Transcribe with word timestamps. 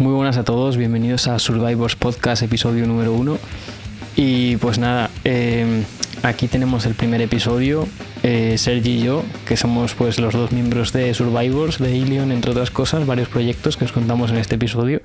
Muy 0.00 0.14
buenas 0.14 0.38
a 0.38 0.44
todos, 0.44 0.78
bienvenidos 0.78 1.28
a 1.28 1.38
Survivors 1.38 1.94
Podcast, 1.94 2.42
episodio 2.42 2.86
número 2.86 3.12
uno. 3.12 3.36
Y 4.16 4.56
pues 4.56 4.78
nada, 4.78 5.10
eh, 5.24 5.84
aquí 6.22 6.48
tenemos 6.48 6.86
el 6.86 6.94
primer 6.94 7.20
episodio, 7.20 7.86
eh, 8.22 8.54
Sergi 8.56 8.92
y 8.92 9.02
yo, 9.02 9.22
que 9.44 9.58
somos 9.58 9.92
pues 9.92 10.18
los 10.18 10.32
dos 10.32 10.52
miembros 10.52 10.94
de 10.94 11.12
Survivors, 11.12 11.78
de 11.78 11.94
Ilion, 11.94 12.32
entre 12.32 12.52
otras 12.52 12.70
cosas, 12.70 13.04
varios 13.04 13.28
proyectos 13.28 13.76
que 13.76 13.84
os 13.84 13.92
contamos 13.92 14.30
en 14.30 14.38
este 14.38 14.54
episodio. 14.54 15.02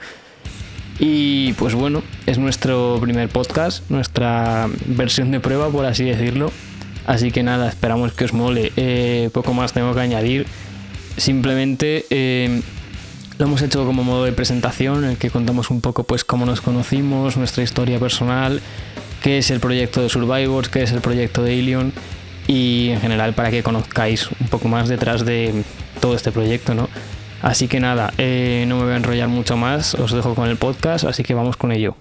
Y 0.98 1.52
pues 1.54 1.76
bueno, 1.76 2.02
es 2.26 2.38
nuestro 2.38 2.98
primer 3.02 3.28
podcast, 3.28 3.84
nuestra 3.90 4.70
versión 4.86 5.30
de 5.30 5.42
prueba, 5.42 5.68
por 5.68 5.86
así 5.86 6.06
decirlo. 6.06 6.54
Así 7.06 7.34
que 7.34 7.44
nada, 7.44 7.68
esperamos 7.68 8.14
que 8.14 8.24
os 8.24 8.32
mole. 8.32 8.72
Eh, 8.78 9.30
poco 9.34 9.54
más 9.54 9.74
tengo 9.74 9.94
que 9.94 10.00
añadir. 10.00 10.46
Simplemente 11.18 12.06
lo 13.38 13.46
hemos 13.46 13.62
hecho 13.62 13.86
como 13.86 14.04
modo 14.04 14.26
de 14.26 14.32
presentación, 14.32 15.04
en 15.04 15.12
el 15.12 15.18
que 15.18 15.30
contamos 15.30 15.70
un 15.70 15.82
poco 15.82 16.04
pues 16.04 16.24
cómo 16.24 16.46
nos 16.46 16.62
conocimos, 16.62 17.38
nuestra 17.38 17.64
historia 17.64 18.00
personal, 18.00 18.62
qué 19.22 19.40
es 19.40 19.52
el 19.52 19.60
proyecto 19.60 20.02
de 20.02 20.10
Survivors, 20.10 20.70
qué 20.70 20.84
es 20.84 20.92
el 20.92 21.02
proyecto 21.02 21.44
de 21.44 21.56
Ilion 21.56 21.94
y 22.48 22.90
en 22.90 23.02
general 23.02 23.34
para 23.34 23.52
que 23.52 23.64
conozcáis 23.64 24.30
un 24.40 24.48
poco 24.48 24.68
más 24.68 24.88
detrás 24.88 25.26
de 25.26 25.64
todo 26.00 26.16
este 26.16 26.32
proyecto, 26.32 26.74
¿no? 26.74 26.90
Así 27.42 27.68
que 27.68 27.80
nada, 27.80 28.14
eh, 28.18 28.66
no 28.68 28.78
me 28.78 28.84
voy 28.84 28.94
a 28.94 28.98
enrollar 28.98 29.28
mucho 29.28 29.58
más, 29.58 29.94
os 29.96 30.12
dejo 30.12 30.34
con 30.34 30.50
el 30.50 30.58
podcast, 30.58 31.06
así 31.06 31.24
que 31.24 31.34
vamos 31.34 31.58
con 31.58 31.72
ello. 31.72 31.96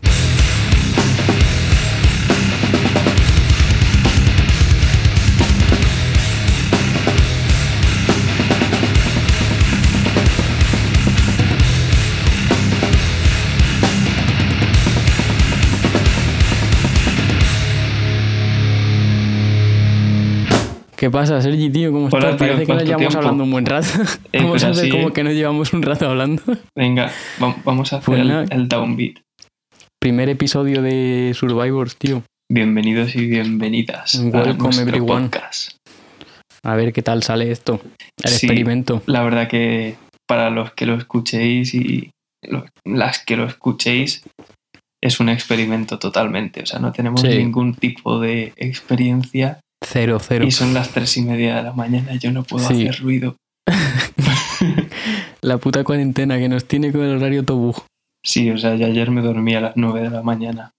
¿Qué 21.05 21.10
pasa, 21.10 21.38
Sergi, 21.42 21.69
tío? 21.69 21.92
¿Cómo 21.92 22.06
Hola, 22.10 22.30
estás? 22.30 22.38
tío, 22.38 22.47
Parece 22.47 22.64
que 22.64 22.66
nos 22.66 22.66
¿cuánto 22.66 22.84
llevamos 22.86 22.98
tiempo? 23.08 23.19
hablando 23.19 23.44
un 23.44 23.50
buen 23.50 23.66
rato. 23.66 23.86
Eh, 24.33 24.38
Vamos 24.38 24.50
pues 24.52 24.64
a 24.64 24.69
hacer 24.70 24.88
como 24.88 25.12
que 25.12 25.22
nos 25.22 25.34
llevamos 25.34 25.72
un 25.74 25.83
rato 25.83 26.08
hablando. 26.08 26.42
Venga, 26.74 27.10
va- 27.42 27.56
vamos 27.62 27.92
a 27.92 27.97
hacer 27.98 28.06
Pues 28.06 28.48
el, 28.50 28.69
downbeat. 28.69 29.19
Primer 30.00 30.30
episodio 30.30 30.80
de 30.80 31.32
Survivors, 31.34 31.97
tío. 31.97 32.22
Bienvenidos 32.50 33.14
y 33.16 33.27
bienvenidas 33.27 34.14
a 34.14 34.22
Welcome, 34.22 34.55
nuestro 34.56 34.88
everyone. 34.88 35.28
podcast. 35.28 35.72
A 36.64 36.75
ver 36.75 36.94
qué 36.94 37.02
tal 37.02 37.22
sale 37.22 37.50
esto. 37.50 37.82
El 38.22 38.30
Sí. 38.30 38.47
experimento. 38.47 39.02
La 39.05 39.22
verdad 39.22 39.47
que 39.47 39.97
para 40.27 40.48
los 40.48 40.72
que 40.72 40.86
lo 40.86 40.94
escuchéis 40.94 41.75
y 41.75 42.12
las 42.86 43.22
que 43.22 43.36
lo 43.36 43.44
escuchéis 43.44 44.22
es 45.02 45.20
un 45.20 45.28
experimento 45.28 45.98
totalmente. 45.98 46.62
O 46.62 46.66
sea, 46.66 46.78
no 46.80 46.92
tenemos 46.92 47.20
Sí. 47.20 47.28
ningún 47.28 47.75
tipo 47.75 48.19
de 48.20 48.55
experiencia 48.56 49.60
Cero, 49.86 50.18
cero. 50.20 50.44
y 50.46 50.50
son 50.50 50.74
las 50.74 50.90
tres 50.90 51.16
y 51.16 51.22
media 51.22 51.56
de 51.56 51.62
la 51.62 51.72
mañana. 51.72 52.14
Yo 52.16 52.32
no 52.32 52.42
puedo 52.42 52.66
Sí. 52.66 52.86
hacer 52.88 53.02
ruido. 53.02 53.36
La 55.42 55.58
puta 55.58 55.84
cuarentena 55.84 56.38
que 56.38 56.48
nos 56.48 56.64
tiene 56.64 56.91
con 56.92 57.02
el 57.02 57.16
horario 57.16 57.44
Tobu. 57.44 57.74
Sí, 58.24 58.50
o 58.50 58.56
sea, 58.58 58.74
yo 58.76 58.86
ayer 58.86 59.10
me 59.10 59.20
dormí 59.20 59.54
a 59.54 59.60
las 59.60 59.72
nueve 59.76 60.00
de 60.00 60.10
la 60.10 60.22
mañana. 60.22 60.70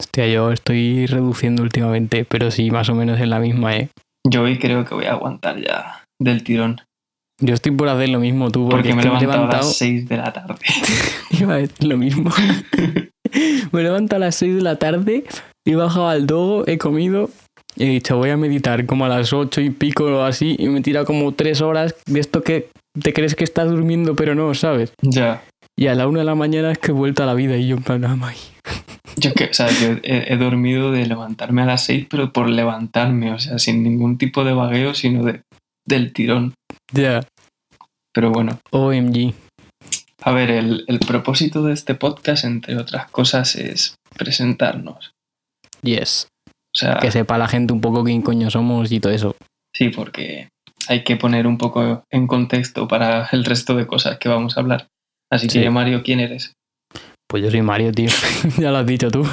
Hostia, 0.00 0.26
yo 0.28 0.50
estoy 0.52 1.06
reduciendo 1.06 1.62
últimamente, 1.62 2.24
pero 2.24 2.50
sí, 2.50 2.70
más 2.70 2.88
o 2.88 2.94
menos 2.94 3.20
en 3.20 3.30
la 3.30 3.38
misma, 3.38 3.76
¿eh? 3.76 3.88
Yo 4.28 4.42
hoy 4.42 4.58
creo 4.58 4.84
que 4.84 4.94
voy 4.94 5.04
a 5.06 5.12
aguantar 5.12 5.60
ya 5.60 6.02
del 6.20 6.42
tirón. 6.42 6.80
Yo 7.40 7.54
estoy 7.54 7.70
por 7.72 7.88
hacer 7.88 8.08
lo 8.08 8.18
mismo, 8.18 8.50
tú, 8.50 8.68
Porque 8.68 8.90
porque, 8.92 9.08
me 9.08 9.16
he 9.16 9.20
levantado 9.20 9.44
a 9.44 9.56
las 9.58 9.76
seis 9.76 10.08
de 10.08 10.16
la 10.16 10.32
tarde. 10.32 10.56
Iba 11.30 11.54
a 11.54 11.58
decir 11.58 11.86
lo 11.86 11.96
mismo. 11.96 12.30
me 13.72 13.82
levanto 13.82 14.16
a 14.16 14.18
las 14.18 14.34
6 14.36 14.56
de 14.56 14.62
la 14.62 14.76
tarde, 14.76 15.24
he 15.66 15.74
bajado 15.76 16.08
al 16.08 16.26
dogo, 16.26 16.64
he 16.66 16.78
comido, 16.78 17.30
he 17.78 17.86
dicho 17.88 18.16
voy 18.16 18.30
a 18.30 18.36
meditar 18.36 18.84
como 18.86 19.04
a 19.04 19.08
las 19.08 19.32
8 19.32 19.60
y 19.60 19.70
pico 19.70 20.04
o 20.04 20.22
así, 20.22 20.56
y 20.58 20.68
me 20.68 20.80
tira 20.80 21.04
como 21.04 21.32
3 21.32 21.60
horas 21.62 21.94
de 22.06 22.20
esto 22.20 22.42
que 22.42 22.68
te 23.00 23.12
crees 23.12 23.34
que 23.34 23.44
estás 23.44 23.68
durmiendo, 23.70 24.14
pero 24.16 24.34
no, 24.34 24.52
¿sabes? 24.54 24.92
ya. 25.02 25.42
Y 25.76 25.86
a 25.86 25.94
la 25.94 26.08
1 26.08 26.18
de 26.18 26.24
la 26.24 26.34
mañana 26.34 26.72
es 26.72 26.78
que 26.78 26.88
he 26.90 26.94
vuelto 26.94 27.22
a 27.22 27.26
la 27.26 27.34
vida 27.34 27.56
y 27.56 27.68
yo 27.68 27.76
en 27.76 27.82
plan, 27.84 28.04
"Ah. 28.04 28.16
Yo 29.16 29.32
que, 29.32 29.44
o 29.46 29.54
sea, 29.54 29.68
yo 29.68 29.96
he, 30.02 30.32
he 30.32 30.36
dormido 30.36 30.92
de 30.92 31.04
levantarme 31.06 31.62
a 31.62 31.66
las 31.66 31.84
6, 31.84 32.06
pero 32.10 32.32
por 32.32 32.48
levantarme, 32.48 33.32
o 33.32 33.38
sea, 33.38 33.58
sin 33.58 33.82
ningún 33.82 34.16
tipo 34.18 34.44
de 34.44 34.52
vagueo, 34.52 34.94
sino 34.94 35.24
de, 35.24 35.42
del 35.86 36.12
tirón. 36.12 36.54
Ya, 36.92 37.20
Pero 38.12 38.30
bueno, 38.30 38.58
OMG. 38.70 39.34
a 40.22 40.32
ver, 40.32 40.50
el, 40.50 40.84
el 40.86 40.98
propósito 41.00 41.62
de 41.62 41.72
este 41.74 41.94
podcast, 41.96 42.44
entre 42.44 42.76
otras 42.76 43.10
cosas, 43.10 43.56
es 43.56 43.94
presentarnos. 44.16 45.12
Yes. 45.82 46.28
O 46.78 46.86
sea, 46.86 46.98
Que 47.00 47.10
sepa 47.10 47.38
la 47.38 47.48
gente 47.48 47.72
un 47.72 47.80
poco 47.80 48.04
quién 48.04 48.22
coño 48.22 48.50
somos 48.50 48.92
y 48.92 49.00
todo 49.00 49.12
eso. 49.12 49.34
sí, 49.74 49.88
porque 49.88 50.48
hay 50.88 51.02
que 51.02 51.16
poner 51.16 51.46
un 51.46 51.58
poco 51.58 52.04
en 52.10 52.26
contexto 52.28 52.86
para 52.88 53.28
el 53.32 53.44
resto 53.44 53.74
de 53.74 53.86
cosas 53.86 54.18
que 54.18 54.28
vamos 54.28 54.56
a 54.56 54.60
hablar. 54.60 54.86
Así 55.30 55.48
Sí. 55.48 55.60
que, 55.60 55.70
Mario, 55.70 56.02
¿quién 56.02 56.20
eres? 56.20 56.52
Pues 57.28 57.42
yo 57.42 57.50
soy 57.50 57.60
Mario, 57.62 57.92
tío. 57.92 58.08
ya 58.58 58.70
lo 58.70 58.78
has 58.78 58.86
dicho 58.86 59.10
tú. 59.10 59.26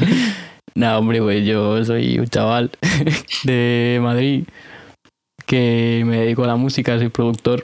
no, 0.74 0.98
hombre, 0.98 1.20
pues 1.20 1.44
yo 1.46 1.84
soy 1.84 2.18
un 2.18 2.26
chaval 2.28 2.70
de 3.44 3.98
Madrid 4.00 4.44
que 5.44 6.02
me 6.06 6.18
dedico 6.20 6.44
a 6.44 6.48
la 6.48 6.56
música, 6.56 6.98
soy 6.98 7.08
productor. 7.08 7.62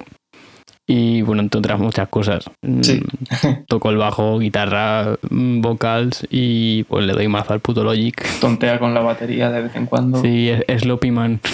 Y 0.86 1.22
bueno, 1.22 1.42
entre 1.42 1.58
otras 1.60 1.78
muchas 1.78 2.08
cosas. 2.08 2.44
Mm, 2.62 2.80
Sí. 2.82 3.00
Toco 3.68 3.90
el 3.90 3.96
bajo, 3.96 4.38
guitarra, 4.38 5.16
mm, 5.30 5.60
vocals 5.60 6.26
y 6.30 6.82
pues 6.84 7.04
le 7.06 7.12
doy 7.12 7.28
mazo 7.28 7.52
al 7.52 7.60
puto 7.60 7.84
Logic. 7.84 8.20
Tontea 8.40 8.78
con 8.78 8.92
la 8.92 9.00
batería 9.00 9.50
de 9.50 9.62
vez 9.62 9.76
en 9.76 9.86
cuando. 9.86 10.20
Sí, 10.20 10.48
es, 10.48 10.64
es 10.66 10.82
Sloppy 10.82 11.10
Man. 11.10 11.40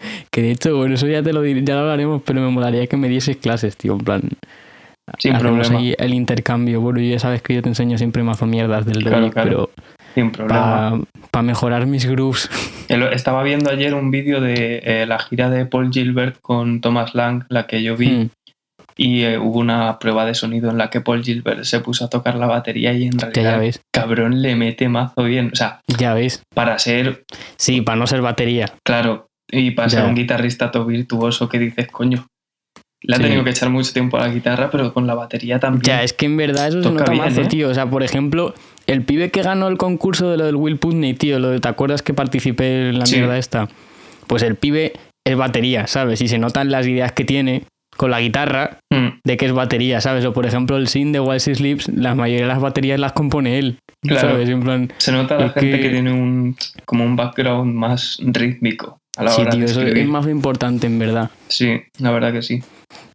que 0.30 0.42
de 0.42 0.50
hecho, 0.52 0.76
bueno, 0.76 0.94
eso 0.94 1.06
ya 1.08 1.22
te 1.22 1.32
lo 1.32 1.42
diré, 1.42 1.62
ya 1.64 1.74
lo 1.74 1.80
hablaremos, 1.80 2.22
pero 2.24 2.40
me 2.40 2.48
molaría 2.50 2.86
que 2.86 2.96
me 2.96 3.08
dieses 3.08 3.36
clases, 3.36 3.76
tío, 3.76 3.92
en 3.94 3.98
plan. 3.98 4.22
Sin 5.18 5.34
hacemos 5.34 5.66
problema. 5.66 5.78
ahí 5.84 5.94
el 5.98 6.14
intercambio. 6.14 6.80
Bueno, 6.80 7.00
ya 7.00 7.18
sabes 7.18 7.42
que 7.42 7.54
yo 7.54 7.62
te 7.62 7.68
enseño 7.70 7.96
siempre 7.98 8.22
mazo 8.22 8.46
mierdas 8.46 8.84
del 8.86 9.00
Logic, 9.00 9.32
claro. 9.32 9.48
pero 9.50 9.70
Sin 10.14 10.30
problema. 10.30 11.00
para 11.30 11.42
mejorar 11.42 11.86
mis 11.86 12.04
grooves. 12.06 12.48
Estaba 12.88 13.42
viendo 13.42 13.70
ayer 13.70 13.94
un 13.94 14.10
vídeo 14.10 14.40
de 14.40 14.80
eh, 14.84 15.06
la 15.06 15.18
gira 15.18 15.50
de 15.50 15.66
Paul 15.66 15.90
Gilbert 15.92 16.38
con 16.40 16.80
Thomas 16.80 17.14
Lang, 17.14 17.44
la 17.48 17.66
que 17.66 17.82
yo 17.82 17.96
vi, 17.96 18.08
Mm, 18.10 18.30
y 19.00 19.22
eh, 19.22 19.38
hubo 19.38 19.60
una 19.60 19.98
prueba 20.00 20.24
de 20.24 20.34
sonido 20.34 20.70
en 20.70 20.78
la 20.78 20.90
que 20.90 21.00
Paul 21.00 21.22
Gilbert 21.22 21.62
se 21.64 21.78
puso 21.80 22.06
a 22.06 22.10
tocar 22.10 22.34
la 22.34 22.46
batería 22.46 22.92
y 22.94 23.04
en 23.06 23.18
realidad 23.18 23.62
cabrón 23.92 24.42
le 24.42 24.56
mete 24.56 24.88
mazo 24.88 25.22
bien. 25.24 25.50
O 25.52 25.56
sea, 25.56 25.80
ya 25.86 26.14
ves. 26.14 26.42
para 26.54 26.78
ser, 26.80 27.24
Sí, 27.56 27.80
para 27.82 27.96
no 27.96 28.06
ser 28.08 28.22
batería. 28.22 28.72
claro, 28.84 29.28
y 29.50 29.70
para 29.72 29.88
Ya. 29.88 29.98
ser 30.00 30.08
un 30.08 30.14
guitarrista 30.16 30.70
todo 30.72 30.84
virtuoso 30.86 31.48
que 31.48 31.58
dices, 31.60 31.86
coño, 31.88 32.26
le 33.02 33.14
ha 33.14 33.18
Sí. 33.18 33.22
tenido 33.24 33.44
que 33.44 33.50
echar 33.50 33.70
mucho 33.70 33.92
tiempo 33.92 34.16
a 34.16 34.26
la 34.26 34.34
guitarra, 34.34 34.68
pero 34.70 34.92
con 34.92 35.06
la 35.06 35.14
batería 35.14 35.60
también. 35.60 35.82
Ya, 35.84 36.02
es 36.02 36.12
que 36.12 36.26
en 36.26 36.36
verdad 36.36 36.66
eso 36.68 36.78
se 36.82 36.88
Toca 36.88 36.98
nota 37.00 37.12
bien, 37.12 37.24
mazo, 37.24 37.42
¿eh? 37.42 37.46
tío. 37.46 37.68
O 37.68 37.74
sea, 37.74 37.86
por 37.86 38.02
ejemplo, 38.02 38.52
el 38.88 39.04
pibe 39.04 39.30
que 39.30 39.42
ganó 39.42 39.68
el 39.68 39.78
concurso 39.78 40.30
de 40.30 40.36
lo 40.38 40.44
del 40.46 40.56
Will 40.56 40.78
Putney, 40.78 41.14
tío, 41.14 41.38
lo 41.38 41.50
de, 41.50 41.60
¿te 41.60 41.68
acuerdas 41.68 42.02
que 42.02 42.14
participé 42.14 42.88
en 42.88 42.98
la 42.98 43.06
Sí. 43.06 43.16
mierda 43.16 43.38
esta? 43.38 43.68
Pues 44.26 44.42
el 44.42 44.56
pibe 44.56 44.94
es 45.26 45.36
batería, 45.36 45.86
¿sabes? 45.86 46.20
Y 46.22 46.28
se 46.28 46.38
notan 46.38 46.70
las 46.70 46.86
ideas 46.86 47.12
que 47.12 47.24
tiene 47.24 47.62
con 47.96 48.10
la 48.10 48.20
guitarra 48.20 48.78
Mm, 48.92 49.20
de 49.24 49.36
que 49.36 49.46
es 49.46 49.52
batería, 49.52 50.00
¿sabes? 50.00 50.24
O 50.24 50.32
por 50.32 50.46
ejemplo, 50.46 50.76
el 50.76 50.88
sin 50.88 51.12
de 51.12 51.18
She 51.38 51.54
Sleeps, 51.54 51.88
la 51.88 52.14
mayoría 52.14 52.42
de 52.46 52.48
las 52.48 52.60
baterías 52.60 52.98
las 52.98 53.12
compone 53.12 53.58
él, 53.58 53.78
Claro. 54.02 54.30
¿sabes? 54.30 54.48
En 54.48 54.60
plan, 54.60 54.92
se 54.98 55.12
nota 55.12 55.36
la 55.36 55.50
gente 55.50 55.72
que... 55.72 55.80
que- 55.82 55.88
tiene 55.90 56.12
un 56.12 56.56
como 56.86 57.04
un 57.04 57.16
background 57.16 57.74
más 57.74 58.18
rítmico 58.22 58.98
a 59.16 59.24
la 59.24 59.30
sí, 59.32 59.42
hora 59.42 59.50
tío, 59.50 59.60
de 59.60 59.66
eso 59.66 59.82
es 59.82 60.06
más 60.06 60.26
importante 60.28 60.86
en 60.86 60.98
verdad. 60.98 61.30
Sí, 61.48 61.80
la 61.98 62.10
verdad 62.12 62.32
que 62.32 62.40
sí. 62.42 62.62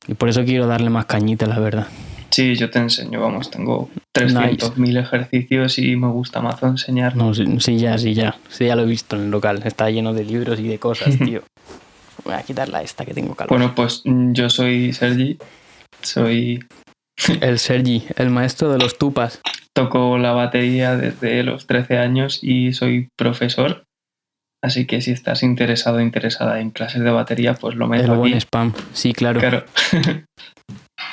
Y 0.08 0.14
por 0.16 0.30
eso 0.30 0.44
quiero 0.44 0.68
darle 0.68 0.90
más 0.90 1.06
cañita, 1.06 1.46
la 1.48 1.58
verdad. 1.60 1.88
Sí, 2.34 2.56
yo 2.56 2.72
te 2.72 2.80
enseño, 2.80 3.22
vamos, 3.22 3.52
tengo 3.52 3.92
300.000 4.18 5.00
ejercicios 5.00 5.78
y 5.78 5.96
me 5.96 6.08
gusta 6.08 6.42
mazo 6.42 6.66
enseñar. 6.66 7.16
No, 7.16 7.32
sí, 7.36 7.46
sí, 7.60 7.78
ya, 7.78 7.96
sí, 8.00 8.16
ya. 8.16 8.36
Sí, 8.50 8.66
ya 8.66 8.76
lo 8.76 8.82
he 8.82 8.86
visto 8.88 9.16
en 9.16 9.24
el 9.24 9.30
local. 9.30 9.62
Está 9.64 9.90
lleno 9.92 10.14
de 10.16 10.24
libros 10.24 10.60
y 10.60 10.68
de 10.68 10.80
cosas, 10.80 11.16
tío. 11.24 11.44
Voy 12.26 12.34
a 12.34 12.42
quitarla 12.42 12.82
esta 12.82 13.06
que 13.06 13.14
tengo 13.14 13.36
calor. 13.36 13.50
Bueno, 13.50 13.76
pues 13.76 14.02
mm, 14.06 14.34
yo 14.34 14.50
soy 14.50 14.94
Sergi, 14.94 15.38
soy 16.02 16.66
El 17.42 17.60
Sergi, 17.60 18.04
el 18.16 18.32
maestro 18.32 18.72
de 18.72 18.80
los 18.80 18.98
tupas. 18.98 19.40
toco 19.76 20.18
la 20.18 20.32
batería 20.32 20.96
desde 20.96 21.44
los 21.44 21.68
13 21.68 22.00
años 22.00 22.40
y 22.42 22.74
soy 22.74 23.10
profesor. 23.16 23.84
Así 24.64 24.88
que 24.88 25.02
si 25.02 25.12
estás 25.12 25.44
interesado 25.44 25.98
o 25.98 26.02
interesada 26.02 26.62
en 26.62 26.70
clases 26.72 27.02
de 27.04 27.12
batería, 27.12 27.54
pues 27.54 27.76
lo 27.76 27.84
El 27.86 27.92
meto 27.92 28.16
buen 28.16 28.32
aquí. 28.34 28.40
spam. 28.42 28.72
Sí, 28.94 29.12
claro. 29.14 29.40
Claro. 29.42 29.66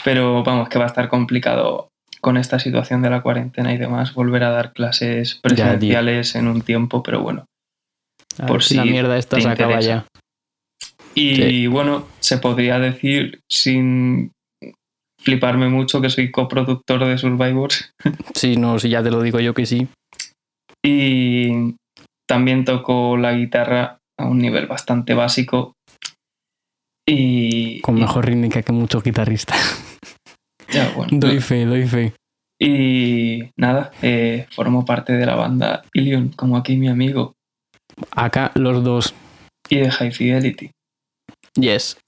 Pero 0.05 0.43
vamos, 0.45 0.69
que 0.69 0.79
va 0.79 0.85
a 0.85 0.89
estar 0.89 1.09
complicado 1.09 1.89
con 2.21 2.37
esta 2.37 2.59
situación 2.59 3.03
de 3.03 3.11
la 3.11 3.23
cuarentena 3.23 3.73
y 3.75 3.77
demás 3.79 4.15
volver 4.15 4.45
a 4.45 4.51
dar 4.51 4.73
clases 4.73 5.41
presenciales 5.43 6.35
en 6.37 6.47
un 6.49 6.61
tiempo, 6.63 7.03
pero 7.03 7.23
bueno. 7.23 7.47
A 8.39 8.47
por 8.47 8.63
si 8.63 8.75
la 8.77 8.85
mierda 8.85 9.17
esta 9.19 9.37
te 9.37 9.43
se 9.43 9.49
acaba 9.49 9.81
ya. 9.81 10.07
Y 11.15 11.35
Sí. 11.37 11.67
bueno, 11.67 12.07
se 12.21 12.39
podría 12.39 12.79
decir 12.79 13.41
sin 13.51 14.33
fliparme 15.21 15.69
mucho 15.69 16.01
que 16.01 16.09
soy 16.11 16.31
coproductor 16.31 17.05
de 17.07 17.19
Survivors. 17.19 17.91
Sí, 18.35 18.57
no, 18.57 18.79
si 18.79 18.91
ya 18.91 19.03
te 19.03 19.11
lo 19.11 19.23
digo 19.23 19.41
yo 19.41 19.55
que 19.55 19.67
sí. 19.67 19.89
Y 20.85 21.75
también 22.31 22.65
toco 22.65 23.17
la 23.17 23.33
guitarra 23.33 23.99
a 24.17 24.25
un 24.25 24.39
nivel 24.39 24.69
bastante 24.69 25.15
básico. 25.15 25.75
Y. 27.05 27.81
Con 27.81 27.97
mejor 27.97 28.25
rítmica 28.25 28.63
que 28.63 28.71
muchos 28.73 29.03
guitarristas. 29.03 29.59
Ya, 30.73 30.93
bueno. 30.95 31.11
Doy 31.11 31.41
fe, 31.41 31.65
doy 31.65 31.85
fe. 31.89 32.13
Y 32.57 33.51
nada, 33.57 33.91
eh, 34.03 34.47
formo 34.53 34.85
parte 34.85 35.15
de 35.15 35.27
la 35.27 35.35
banda 35.35 35.83
Ilion, 35.93 36.29
como 36.29 36.57
aquí 36.57 36.77
mi 36.77 36.87
amigo, 36.87 37.33
Acá 38.13 38.53
los 38.55 38.85
dos. 38.85 39.13
y 39.69 39.79
de 39.79 39.91
High 39.91 40.13
Fidelity. 40.13 40.71
Yes. 41.57 41.99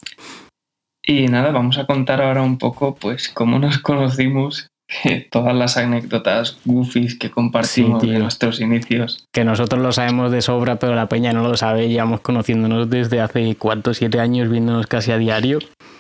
Y 1.05 1.27
nada, 1.27 1.51
vamos 1.51 1.77
a 1.79 1.87
contar 1.87 2.23
ahora 2.23 2.43
un 2.43 2.57
poco, 2.57 2.95
pues, 2.95 3.29
cómo 3.31 3.59
nos 3.59 3.79
conocimos, 3.79 4.69
todas 5.31 5.55
las 5.55 5.77
anécdotas 5.77 6.59
goofies 6.65 7.17
que 7.19 7.31
compartimos 7.31 8.03
Sí, 8.03 8.11
de 8.11 8.19
nuestros 8.19 8.61
inicios. 8.61 9.27
Que 9.33 9.45
nosotros 9.45 9.83
lo 9.83 9.93
sabemos 9.93 10.33
de 10.33 10.43
sobra, 10.43 10.77
pero 10.77 10.95
la 10.95 11.09
peña 11.09 11.33
no 11.33 11.43
lo 11.43 11.57
sabe. 11.57 11.89
Llevamos 11.89 12.21
conociéndonos 12.21 12.91
desde 12.91 13.21
hace 13.21 13.55
cuántos, 13.57 13.99
siete 13.99 14.21
años, 14.21 14.49
viéndonos 14.51 14.87
casi 14.87 15.13
a 15.13 15.19
diario. 15.19 15.59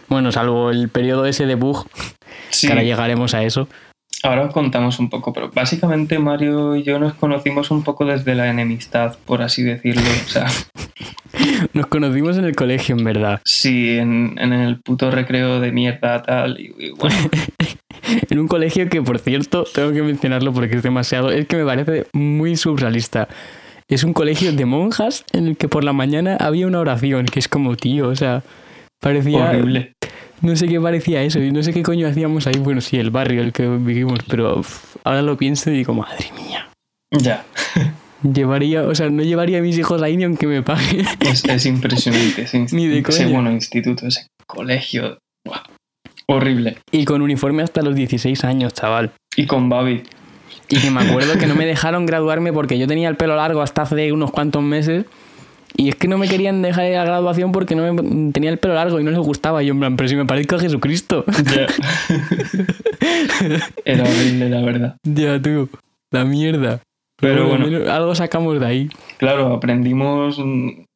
Bueno, 0.08 0.32
salvo 0.32 0.70
el 0.70 0.88
periodo 0.88 1.26
ese 1.26 1.46
de 1.46 1.54
bug, 1.54 1.86
Sí, 2.50 2.66
que 2.66 2.72
ahora 2.72 2.82
llegaremos 2.84 3.34
a 3.34 3.42
eso. 3.44 3.68
Ahora 4.22 4.42
os 4.46 4.52
contamos 4.52 4.98
un 4.98 5.10
poco, 5.10 5.32
pero 5.32 5.50
básicamente 5.52 6.18
Mario 6.18 6.76
y 6.76 6.82
yo 6.82 6.98
nos 6.98 7.14
conocimos 7.14 7.70
un 7.70 7.82
poco 7.82 8.04
desde 8.04 8.34
la 8.34 8.48
enemistad, 8.48 9.16
por 9.24 9.42
así 9.42 9.62
decirlo. 9.62 10.02
O 10.24 10.28
sea, 10.28 10.46
Nos 11.72 11.86
conocimos 11.86 12.36
en 12.36 12.44
el 12.44 12.54
colegio, 12.54 12.94
en 12.96 13.04
verdad. 13.04 13.40
sí, 13.44 13.96
en, 13.98 14.36
en 14.38 14.52
el 14.52 14.80
puto 14.80 15.10
recreo 15.10 15.60
de 15.60 15.72
mierda, 15.72 16.22
tal, 16.22 16.60
y, 16.60 16.74
y 16.78 16.90
bueno, 16.90 17.16
En 18.30 18.38
un 18.38 18.48
colegio 18.48 18.88
que, 18.88 19.00
por 19.00 19.18
cierto, 19.18 19.64
tengo 19.64 19.92
que 19.92 20.02
mencionarlo 20.02 20.52
porque 20.52 20.76
es 20.76 20.82
demasiado. 20.82 21.30
Es 21.30 21.46
que 21.46 21.56
me 21.56 21.64
parece 21.64 22.06
muy 22.12 22.56
surrealista. 22.56 23.28
Es 23.88 24.04
un 24.04 24.12
colegio 24.12 24.52
de 24.52 24.64
monjas 24.64 25.24
en 25.32 25.46
el 25.46 25.56
que 25.56 25.68
por 25.68 25.84
la 25.84 25.92
mañana 25.92 26.36
había 26.36 26.66
una 26.66 26.80
oración, 26.80 27.26
que 27.26 27.38
es 27.38 27.48
como, 27.48 27.76
tío, 27.76 28.08
o 28.08 28.16
sea, 28.16 28.42
parecía. 29.00 29.50
horrible. 29.50 29.92
No 30.42 30.56
sé 30.56 30.66
qué 30.68 30.80
parecía 30.80 31.22
eso 31.22 31.40
y 31.40 31.50
no 31.52 31.62
sé 31.62 31.72
qué 31.72 31.82
coño 31.82 32.06
hacíamos 32.08 32.46
ahí. 32.46 32.58
Bueno, 32.58 32.80
sí, 32.80 32.98
el 32.98 33.10
barrio, 33.10 33.42
el 33.42 33.52
que 33.52 33.66
vivimos, 33.68 34.20
pero 34.28 34.58
uf, 34.58 34.96
ahora 35.04 35.22
lo 35.22 35.36
pienso 35.36 35.70
y 35.70 35.74
digo, 35.74 35.94
madre 35.94 36.26
mía. 36.36 36.68
Ya, 37.12 37.44
Llevaría, 38.22 38.82
o 38.82 38.94
sea, 38.94 39.10
no 39.10 39.22
llevaría 39.22 39.58
a 39.58 39.62
mis 39.62 39.76
hijos 39.78 40.00
ahí 40.00 40.16
ni 40.16 40.24
aunque 40.24 40.46
me 40.46 40.62
paguen. 40.62 41.04
es, 41.20 41.44
es 41.44 41.66
impresionante 41.66 42.42
ese, 42.42 42.66
Ni 42.72 42.86
de 42.86 42.98
ese, 43.00 43.24
coña. 43.24 43.34
bueno, 43.34 43.50
instituto, 43.50 44.06
ese 44.06 44.26
colegio. 44.46 45.18
buah, 45.46 45.62
horrible. 46.26 46.78
Y 46.92 47.04
con 47.04 47.20
uniforme 47.22 47.62
hasta 47.62 47.82
los 47.82 47.94
16 47.96 48.44
años, 48.44 48.74
chaval. 48.74 49.10
Y 49.36 49.46
con 49.46 49.68
Babi. 49.68 50.02
Y 50.68 50.78
que 50.80 50.90
me 50.90 51.02
acuerdo 51.02 51.36
que 51.38 51.46
no 51.46 51.54
me 51.54 51.66
dejaron 51.66 52.06
graduarme 52.06 52.52
porque 52.52 52.78
yo 52.78 52.86
tenía 52.86 53.08
el 53.08 53.16
pelo 53.16 53.36
largo 53.36 53.60
hasta 53.60 53.82
hace 53.82 54.12
unos 54.12 54.30
cuantos 54.30 54.62
meses. 54.62 55.04
Y 55.76 55.88
es 55.88 55.96
que 55.96 56.08
no 56.08 56.18
me 56.18 56.28
querían 56.28 56.62
dejar 56.62 56.86
ir 56.86 56.94
a 56.96 57.00
la 57.00 57.04
graduación 57.04 57.52
porque 57.52 57.74
no 57.74 57.92
me, 57.92 58.32
tenía 58.32 58.50
el 58.50 58.58
pelo 58.58 58.74
largo 58.74 59.00
y 59.00 59.04
no 59.04 59.10
les 59.10 59.20
gustaba. 59.20 59.62
Y 59.62 59.66
yo, 59.66 59.72
en 59.72 59.80
plan, 59.80 59.96
pero 59.96 60.08
si 60.08 60.16
me 60.16 60.26
parezco 60.26 60.56
a 60.56 60.60
Jesucristo. 60.60 61.24
Era 63.84 64.02
horrible, 64.04 64.48
la 64.50 64.60
verdad. 64.62 64.96
ya, 65.04 65.40
tú, 65.40 65.68
la 66.10 66.24
mierda. 66.24 66.80
Pero 67.20 67.48
bueno. 67.48 67.90
algo 67.90 68.14
sacamos 68.14 68.58
de 68.60 68.66
ahí. 68.66 68.90
Claro, 69.18 69.54
aprendimos 69.54 70.38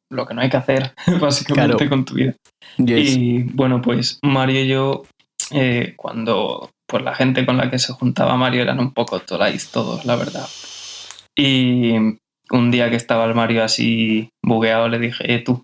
lo 0.09 0.25
que 0.25 0.33
no 0.33 0.41
hay 0.41 0.49
que 0.49 0.57
hacer, 0.57 0.93
básicamente, 1.21 1.75
Claro. 1.77 1.89
con 1.89 2.05
tu 2.05 2.15
vida. 2.15 2.35
Yes. 2.77 3.15
Y 3.15 3.43
bueno, 3.53 3.81
pues 3.81 4.19
Mario 4.21 4.61
y 4.61 4.67
yo, 4.67 5.03
eh, 5.51 5.93
cuando 5.95 6.69
pues 6.85 7.03
la 7.03 7.15
gente 7.15 7.45
con 7.45 7.57
la 7.57 7.69
que 7.69 7.79
se 7.79 7.93
juntaba 7.93 8.37
Mario 8.37 8.61
eran 8.61 8.79
un 8.79 8.93
poco 8.93 9.19
tolais 9.19 9.71
todos, 9.71 10.05
la 10.05 10.15
verdad. 10.15 10.47
Y 11.35 11.93
un 12.51 12.71
día 12.71 12.89
que 12.89 12.95
estaba 12.95 13.25
el 13.25 13.35
Mario 13.35 13.63
así 13.63 14.29
bugueado, 14.43 14.87
le 14.89 14.99
dije, 14.99 15.33
eh, 15.33 15.39
tú, 15.39 15.63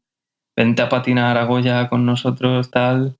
vente 0.58 0.82
a 0.82 0.90
patinar 0.90 1.38
a 1.38 1.46
Goya 1.46 1.90
con 1.90 2.06
nosotros, 2.06 2.70
tal. 2.72 3.16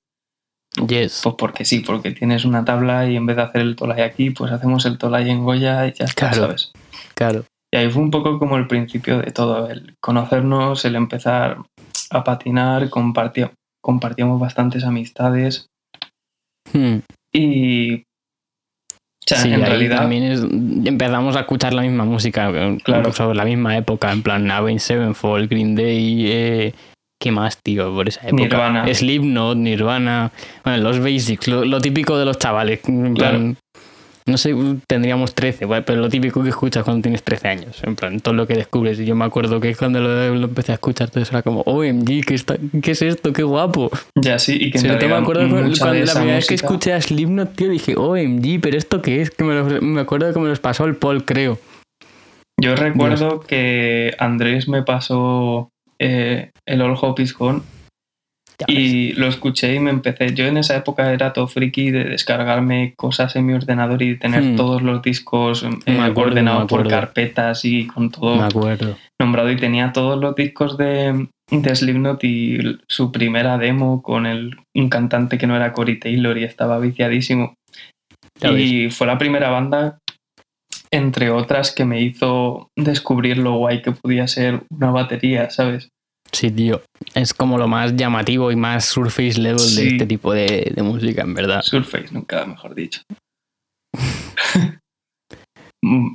Yes. 0.88 1.22
Pues 1.24 1.36
porque 1.38 1.66
sí, 1.66 1.80
porque 1.82 2.12
tienes 2.12 2.46
una 2.46 2.66
tabla 2.66 3.08
y 3.10 3.16
en 3.16 3.26
vez 3.26 3.36
de 3.38 3.44
hacer 3.44 3.62
el 3.62 3.76
tolai 3.76 4.02
aquí, 4.02 4.32
pues 4.32 4.52
hacemos 4.52 4.86
el 4.86 4.98
tolai 4.98 5.30
en 5.30 5.44
Goya 5.44 5.86
y 5.88 5.94
ya 5.94 6.06
está, 6.06 6.30
Claro. 6.32 6.36
¿sabes? 6.48 6.72
Claro. 7.16 7.46
Y 7.72 7.78
ahí 7.78 7.90
fue 7.90 8.02
un 8.04 8.12
poco 8.12 8.38
como 8.40 8.58
el 8.58 8.68
principio 8.68 9.20
de 9.20 9.32
todo, 9.32 9.70
el 9.70 9.96
conocernos, 10.02 10.84
el 10.86 10.96
empezar 10.96 11.58
a 12.12 12.24
patinar, 12.24 12.90
compartí- 12.90 13.52
compartíamos 13.84 14.40
bastantes 14.40 14.84
amistades 14.84 15.68
Hmm. 16.72 17.00
y... 17.32 18.04
Sea, 19.36 19.44
Sí, 19.44 19.54
en 19.54 19.64
ahí 19.64 19.70
realidad... 19.70 19.98
también 19.98 20.24
es- 20.24 20.42
empezamos 20.88 21.36
a 21.36 21.42
escuchar 21.42 21.74
la 21.74 21.82
misma 21.82 22.06
música, 22.06 22.50
eh, 22.50 22.78
Claro. 22.84 23.02
incluso 23.02 23.32
en 23.32 23.38
la 23.38 23.46
misma 23.46 23.78
época, 23.78 24.12
en 24.12 24.22
plan 24.24 24.50
Avenged 24.52 24.80
Sevenfold, 24.80 25.50
Green 25.50 25.76
Day, 25.76 26.26
eh, 26.28 26.74
¿qué 27.22 27.32
más, 27.32 27.58
tío? 27.64 27.94
Por 27.94 28.08
esa 28.10 28.22
época. 28.28 28.42
Nirvana. 28.44 28.94
Slipknot, 28.94 29.58
Nirvana, 29.58 30.32
bueno, 30.64 30.84
los 30.84 31.00
basics, 31.00 31.48
lo, 31.48 31.66
lo 31.66 31.80
típico 31.82 32.18
de 32.18 32.26
los 32.26 32.38
chavales, 32.38 32.82
en 32.88 33.14
plan, 33.14 33.58
no 34.26 34.38
sé, 34.38 34.56
tendríamos 34.88 35.36
13, 35.36 35.66
bueno, 35.66 35.84
pero 35.86 36.02
lo 36.02 36.10
típico 36.10 36.44
que 36.44 36.50
escuchas 36.50 36.84
cuando 36.84 37.02
tienes 37.02 37.24
13 37.24 37.48
años, 37.48 37.84
en 37.84 37.96
plan, 37.96 38.20
todo 38.20 38.34
lo 38.34 38.48
que 38.48 38.56
descubres. 38.56 39.00
Y 39.00 39.06
yo 39.06 39.16
me 39.16 39.26
acuerdo 39.26 39.60
que 39.60 39.76
cuando 39.76 40.00
lo, 40.00 40.36
lo 40.36 40.46
empecé 40.46 40.72
a 40.72 40.76
escuchar, 40.76 41.10
todo 41.10 41.22
eso 41.22 41.32
era 41.32 41.42
como, 41.42 41.62
OMG, 41.62 42.26
¿qué, 42.26 42.36
está, 42.36 42.56
¿qué 42.82 42.92
es 42.92 43.02
esto? 43.02 43.34
¡Qué 43.34 43.44
guapo! 43.44 43.92
Ya 44.16 44.40
sí, 44.40 44.58
y 44.60 44.72
que 44.72 44.80
Sobre 44.80 44.96
todo 44.96 45.10
me 45.10 45.16
acuerdo 45.16 45.50
cuando, 45.50 45.68
la 45.68 46.14
primera 46.14 46.36
vez 46.36 46.48
que 46.48 46.56
escuché 46.56 46.94
a 46.94 47.02
Slipknot, 47.02 47.56
tío, 47.56 47.70
dije, 47.70 47.96
OMG, 47.96 48.62
pero 48.62 48.78
¿esto 48.78 49.02
qué 49.02 49.22
es? 49.22 49.32
Que 49.32 49.44
me, 49.44 49.82
me 49.82 50.02
acuerdo 50.02 50.32
que 50.34 50.40
me 50.40 50.50
los 50.50 50.60
pasó 50.60 50.86
el 50.86 50.96
Paul, 50.96 51.26
creo. 51.26 51.60
Yo 52.62 52.76
recuerdo 52.76 53.42
que 53.42 54.14
Andrés 54.20 54.68
me 54.68 54.84
pasó 54.84 55.70
eh, 56.00 56.52
el 56.66 56.82
All 56.82 56.98
Hope 57.00 57.24
is 57.24 57.34
Gone 57.34 57.62
Ya 58.68 58.74
ves. 58.74 58.84
y 58.84 59.12
lo 59.14 59.28
escuché 59.28 59.76
y 59.76 59.80
me 59.80 59.90
empecé. 59.92 60.34
Yo 60.34 60.46
en 60.46 60.58
esa 60.58 60.76
época 60.76 61.12
era 61.14 61.34
todo 61.34 61.48
friki 61.48 61.92
de 61.92 62.04
descargarme 62.06 62.94
cosas 62.98 63.36
en 63.36 63.46
mi 63.46 63.54
ordenador 63.54 64.02
y 64.02 64.18
tener 64.18 64.42
Hmm. 64.44 64.56
todos 64.56 64.82
los 64.82 65.02
discos 65.02 65.64
eh, 65.86 66.12
ordenados 66.16 66.68
por 66.70 66.88
carpetas 66.88 67.66
y 67.66 67.88
con 67.88 68.10
todo 68.12 68.36
Me 68.38 68.44
acuerdo. 68.44 68.98
nombrado 69.20 69.52
y 69.52 69.56
tenía 69.58 69.92
todos 69.94 70.20
los 70.20 70.36
discos 70.36 70.78
de, 70.78 71.28
de 71.52 71.76
Slipknot 71.76 72.24
y 72.24 72.78
su 72.88 73.12
primera 73.12 73.58
demo 73.58 74.02
con 74.02 74.26
el, 74.26 74.58
un 74.76 74.90
cantante 74.90 75.38
que 75.38 75.48
no 75.48 75.56
era 75.56 75.72
Corey 75.74 76.00
Taylor 76.00 76.38
y 76.38 76.44
estaba 76.44 76.80
viciadísimo. 76.80 77.54
Ya 78.40 78.52
ves. 78.52 78.62
y 78.64 78.90
fue 78.90 79.08
la 79.08 79.18
primera 79.18 79.50
banda, 79.50 80.00
entre 80.92 81.30
otras, 81.30 81.72
que 81.72 81.86
me 81.86 82.02
hizo 82.02 82.70
descubrir 82.76 83.38
lo 83.38 83.56
guay 83.58 83.82
que 83.82 83.92
podía 83.92 84.28
ser 84.28 84.62
una 84.72 84.92
batería, 84.92 85.50
¿sabes? 85.50 85.90
Sí, 86.34 86.52
tío. 86.52 86.82
Es 87.14 87.34
como 87.34 87.58
lo 87.58 87.68
más 87.68 87.96
llamativo 87.96 88.52
y 88.52 88.56
más 88.56 88.86
surface 88.86 89.40
level 89.40 89.76
de 89.76 89.88
este 89.88 90.06
tipo 90.06 90.34
de, 90.34 90.72
de 90.76 90.84
música, 90.84 91.22
en 91.22 91.34
verdad. 91.34 91.62
Surface, 91.62 92.08
nunca 92.12 92.46
mejor 92.46 92.74
dicho. 92.76 93.02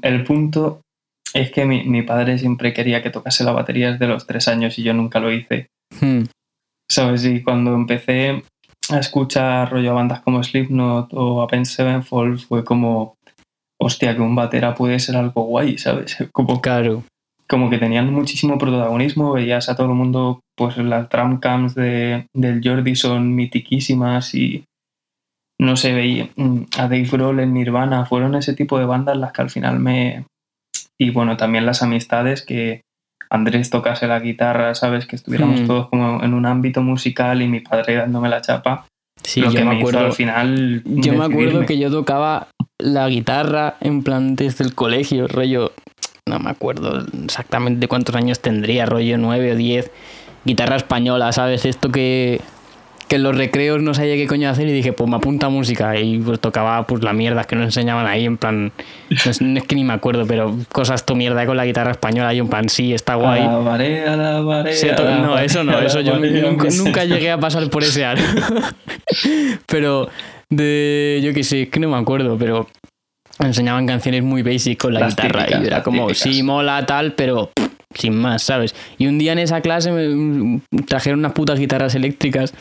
El 0.02 0.24
punto 0.24 0.80
es 1.34 1.50
que 1.52 1.64
mi, 1.64 1.84
mi 1.84 2.02
padre 2.02 2.38
siempre 2.38 2.72
quería 2.72 3.02
que 3.02 3.10
tocase 3.10 3.44
la 3.44 3.52
batería 3.52 3.92
desde 3.92 4.08
los 4.08 4.26
tres 4.26 4.48
años 4.48 4.78
y 4.78 4.82
yo 4.82 4.92
nunca 4.92 5.20
lo 5.20 5.32
hice. 5.32 5.68
Hmm. 6.00 6.24
¿Sabes? 6.90 7.24
Y 7.24 7.42
cuando 7.42 7.74
empecé 7.74 8.42
a 8.90 8.98
escuchar 8.98 9.70
rollo 9.70 9.90
a 9.90 9.94
bandas 9.94 10.20
como 10.22 10.42
Slipknot 10.42 11.10
o 11.12 11.42
Avenged 11.42 11.70
Sevenfold 11.70 12.40
fue 12.40 12.64
como, 12.64 13.14
hostia, 13.78 14.16
que 14.16 14.22
un 14.22 14.34
batera 14.34 14.74
puede 14.74 14.98
ser 14.98 15.16
algo 15.16 15.42
guay, 15.42 15.78
¿sabes? 15.78 16.16
Como, 16.32 16.60
Claro. 16.60 17.04
Como 17.48 17.70
que 17.70 17.78
tenían 17.78 18.12
muchísimo 18.12 18.58
protagonismo, 18.58 19.32
veías 19.32 19.68
a 19.68 19.76
todo 19.76 19.86
el 19.88 19.94
mundo, 19.94 20.40
pues 20.56 20.76
las 20.78 21.08
tramcams 21.08 21.74
de, 21.74 22.26
del 22.34 22.60
Jordi 22.62 22.94
son 22.94 23.34
mitiquísimas 23.34 24.34
y 24.34 24.64
no 25.60 25.76
sé, 25.76 25.92
veía 25.92 26.28
mm, 26.36 26.60
a 26.78 26.82
Dave 26.82 27.08
Grohl 27.10 27.40
en 27.40 27.54
Nirvana, 27.54 28.04
fueron 28.06 28.34
ese 28.34 28.54
tipo 28.54 28.78
de 28.78 28.84
bandas 28.84 29.16
las 29.16 29.32
que 29.32 29.42
al 29.42 29.50
final 29.50 29.80
me... 29.80 30.24
Y 31.00 31.10
bueno, 31.10 31.36
también 31.36 31.64
las 31.66 31.82
amistades 31.82 32.42
que 32.44 32.82
Andrés 33.30 33.70
tocase 33.70 34.06
la 34.06 34.20
guitarra, 34.20 34.74
¿sabes? 34.74 35.06
Que 35.06 35.16
estuviéramos 35.16 35.60
Hmm. 35.62 35.66
todos 35.66 35.88
como 35.88 36.22
en 36.22 36.34
un 36.34 36.46
ámbito 36.46 36.82
musical 36.82 37.40
y 37.42 37.48
mi 37.48 37.60
padre 37.60 37.94
dándome 37.96 38.28
la 38.28 38.40
chapa. 38.40 38.86
Sí, 39.22 39.40
lo 39.40 39.50
yo 39.50 39.58
que 39.58 39.64
me 39.64 39.70
me 39.70 39.76
hizo 39.80 39.88
acuerdo. 39.88 40.06
al 40.06 40.12
final 40.12 40.82
Yo 40.84 41.12
me 41.14 41.24
acuerdo 41.24 41.66
que 41.66 41.78
yo 41.78 41.90
tocaba 41.90 42.48
la 42.78 43.08
guitarra 43.08 43.76
en 43.80 44.02
plan 44.02 44.36
desde 44.36 44.64
el 44.64 44.74
colegio, 44.74 45.26
rollo, 45.28 45.72
no 46.28 46.38
me 46.38 46.50
acuerdo 46.50 47.04
exactamente 47.24 47.88
cuántos 47.88 48.14
años 48.14 48.40
tendría, 48.40 48.86
rollo 48.86 49.18
9 49.18 49.52
o 49.52 49.56
10, 49.56 49.90
guitarra 50.44 50.76
española, 50.76 51.32
¿sabes? 51.32 51.64
Esto 51.64 51.90
que, 51.90 52.40
que 53.08 53.16
en 53.16 53.22
los 53.22 53.36
recreos 53.36 53.80
no 53.82 53.94
sabía 53.94 54.14
qué 54.16 54.26
coño 54.26 54.48
hacer 54.50 54.68
y 54.68 54.72
dije, 54.72 54.92
pues 54.92 55.08
me 55.08 55.16
apunta 55.16 55.48
música 55.48 55.98
y 55.98 56.18
pues 56.18 56.38
tocaba 56.40 56.86
pues 56.86 57.02
la 57.02 57.12
mierda 57.12 57.44
que 57.44 57.56
nos 57.56 57.64
enseñaban 57.66 58.06
ahí, 58.06 58.24
en 58.26 58.36
plan, 58.36 58.70
no 59.24 59.30
es, 59.30 59.40
no 59.40 59.58
es 59.58 59.64
que 59.64 59.74
ni 59.74 59.84
me 59.84 59.94
acuerdo, 59.94 60.26
pero 60.26 60.54
cosas 60.72 61.04
tu 61.06 61.16
mierda 61.16 61.44
con 61.46 61.56
la 61.56 61.64
guitarra 61.64 61.90
española 61.92 62.32
y 62.34 62.38
en 62.38 62.48
plan, 62.48 62.68
sí, 62.68 62.92
está 62.92 63.14
guay. 63.14 63.40
Alabaré, 63.42 64.06
alabaré, 64.06 64.74
Sí, 64.74 64.88
to- 64.96 65.04
no, 65.10 65.38
eso 65.38 65.64
no, 65.64 65.78
eso 65.80 66.00
yo 66.00 66.18
nunca, 66.18 67.04
llegué 67.04 67.30
a 67.30 67.38
pasar 67.38 67.68
por 67.70 67.82
ese 67.82 68.04
aro. 68.04 68.22
Pero 69.66 70.08
de 70.50 71.20
yo 71.22 71.32
qué 71.34 71.44
sé, 71.44 71.62
es 71.62 71.68
que 71.68 71.80
no 71.80 71.88
me 71.90 71.96
acuerdo, 71.96 72.36
pero 72.38 72.66
enseñaban 73.40 73.86
canciones 73.86 74.22
muy 74.22 74.42
basic 74.42 74.78
con 74.80 74.94
la 74.94 75.00
Las 75.00 75.10
guitarra 75.16 75.40
típicas, 75.44 75.62
y 75.62 75.66
era 75.66 75.82
como, 75.82 76.06
típicas. 76.08 76.18
sí, 76.34 76.42
mola 76.42 76.84
tal, 76.86 77.12
pero 77.12 77.50
pff, 77.54 77.68
sin 77.94 78.14
más, 78.16 78.42
¿sabes? 78.42 78.74
Y 78.98 79.06
un 79.06 79.18
día 79.18 79.32
en 79.32 79.38
esa 79.38 79.60
clase 79.60 79.90
me 79.92 80.60
trajeron 80.86 81.20
unas 81.20 81.32
putas 81.32 81.58
guitarras 81.58 81.94
eléctricas 81.94 82.52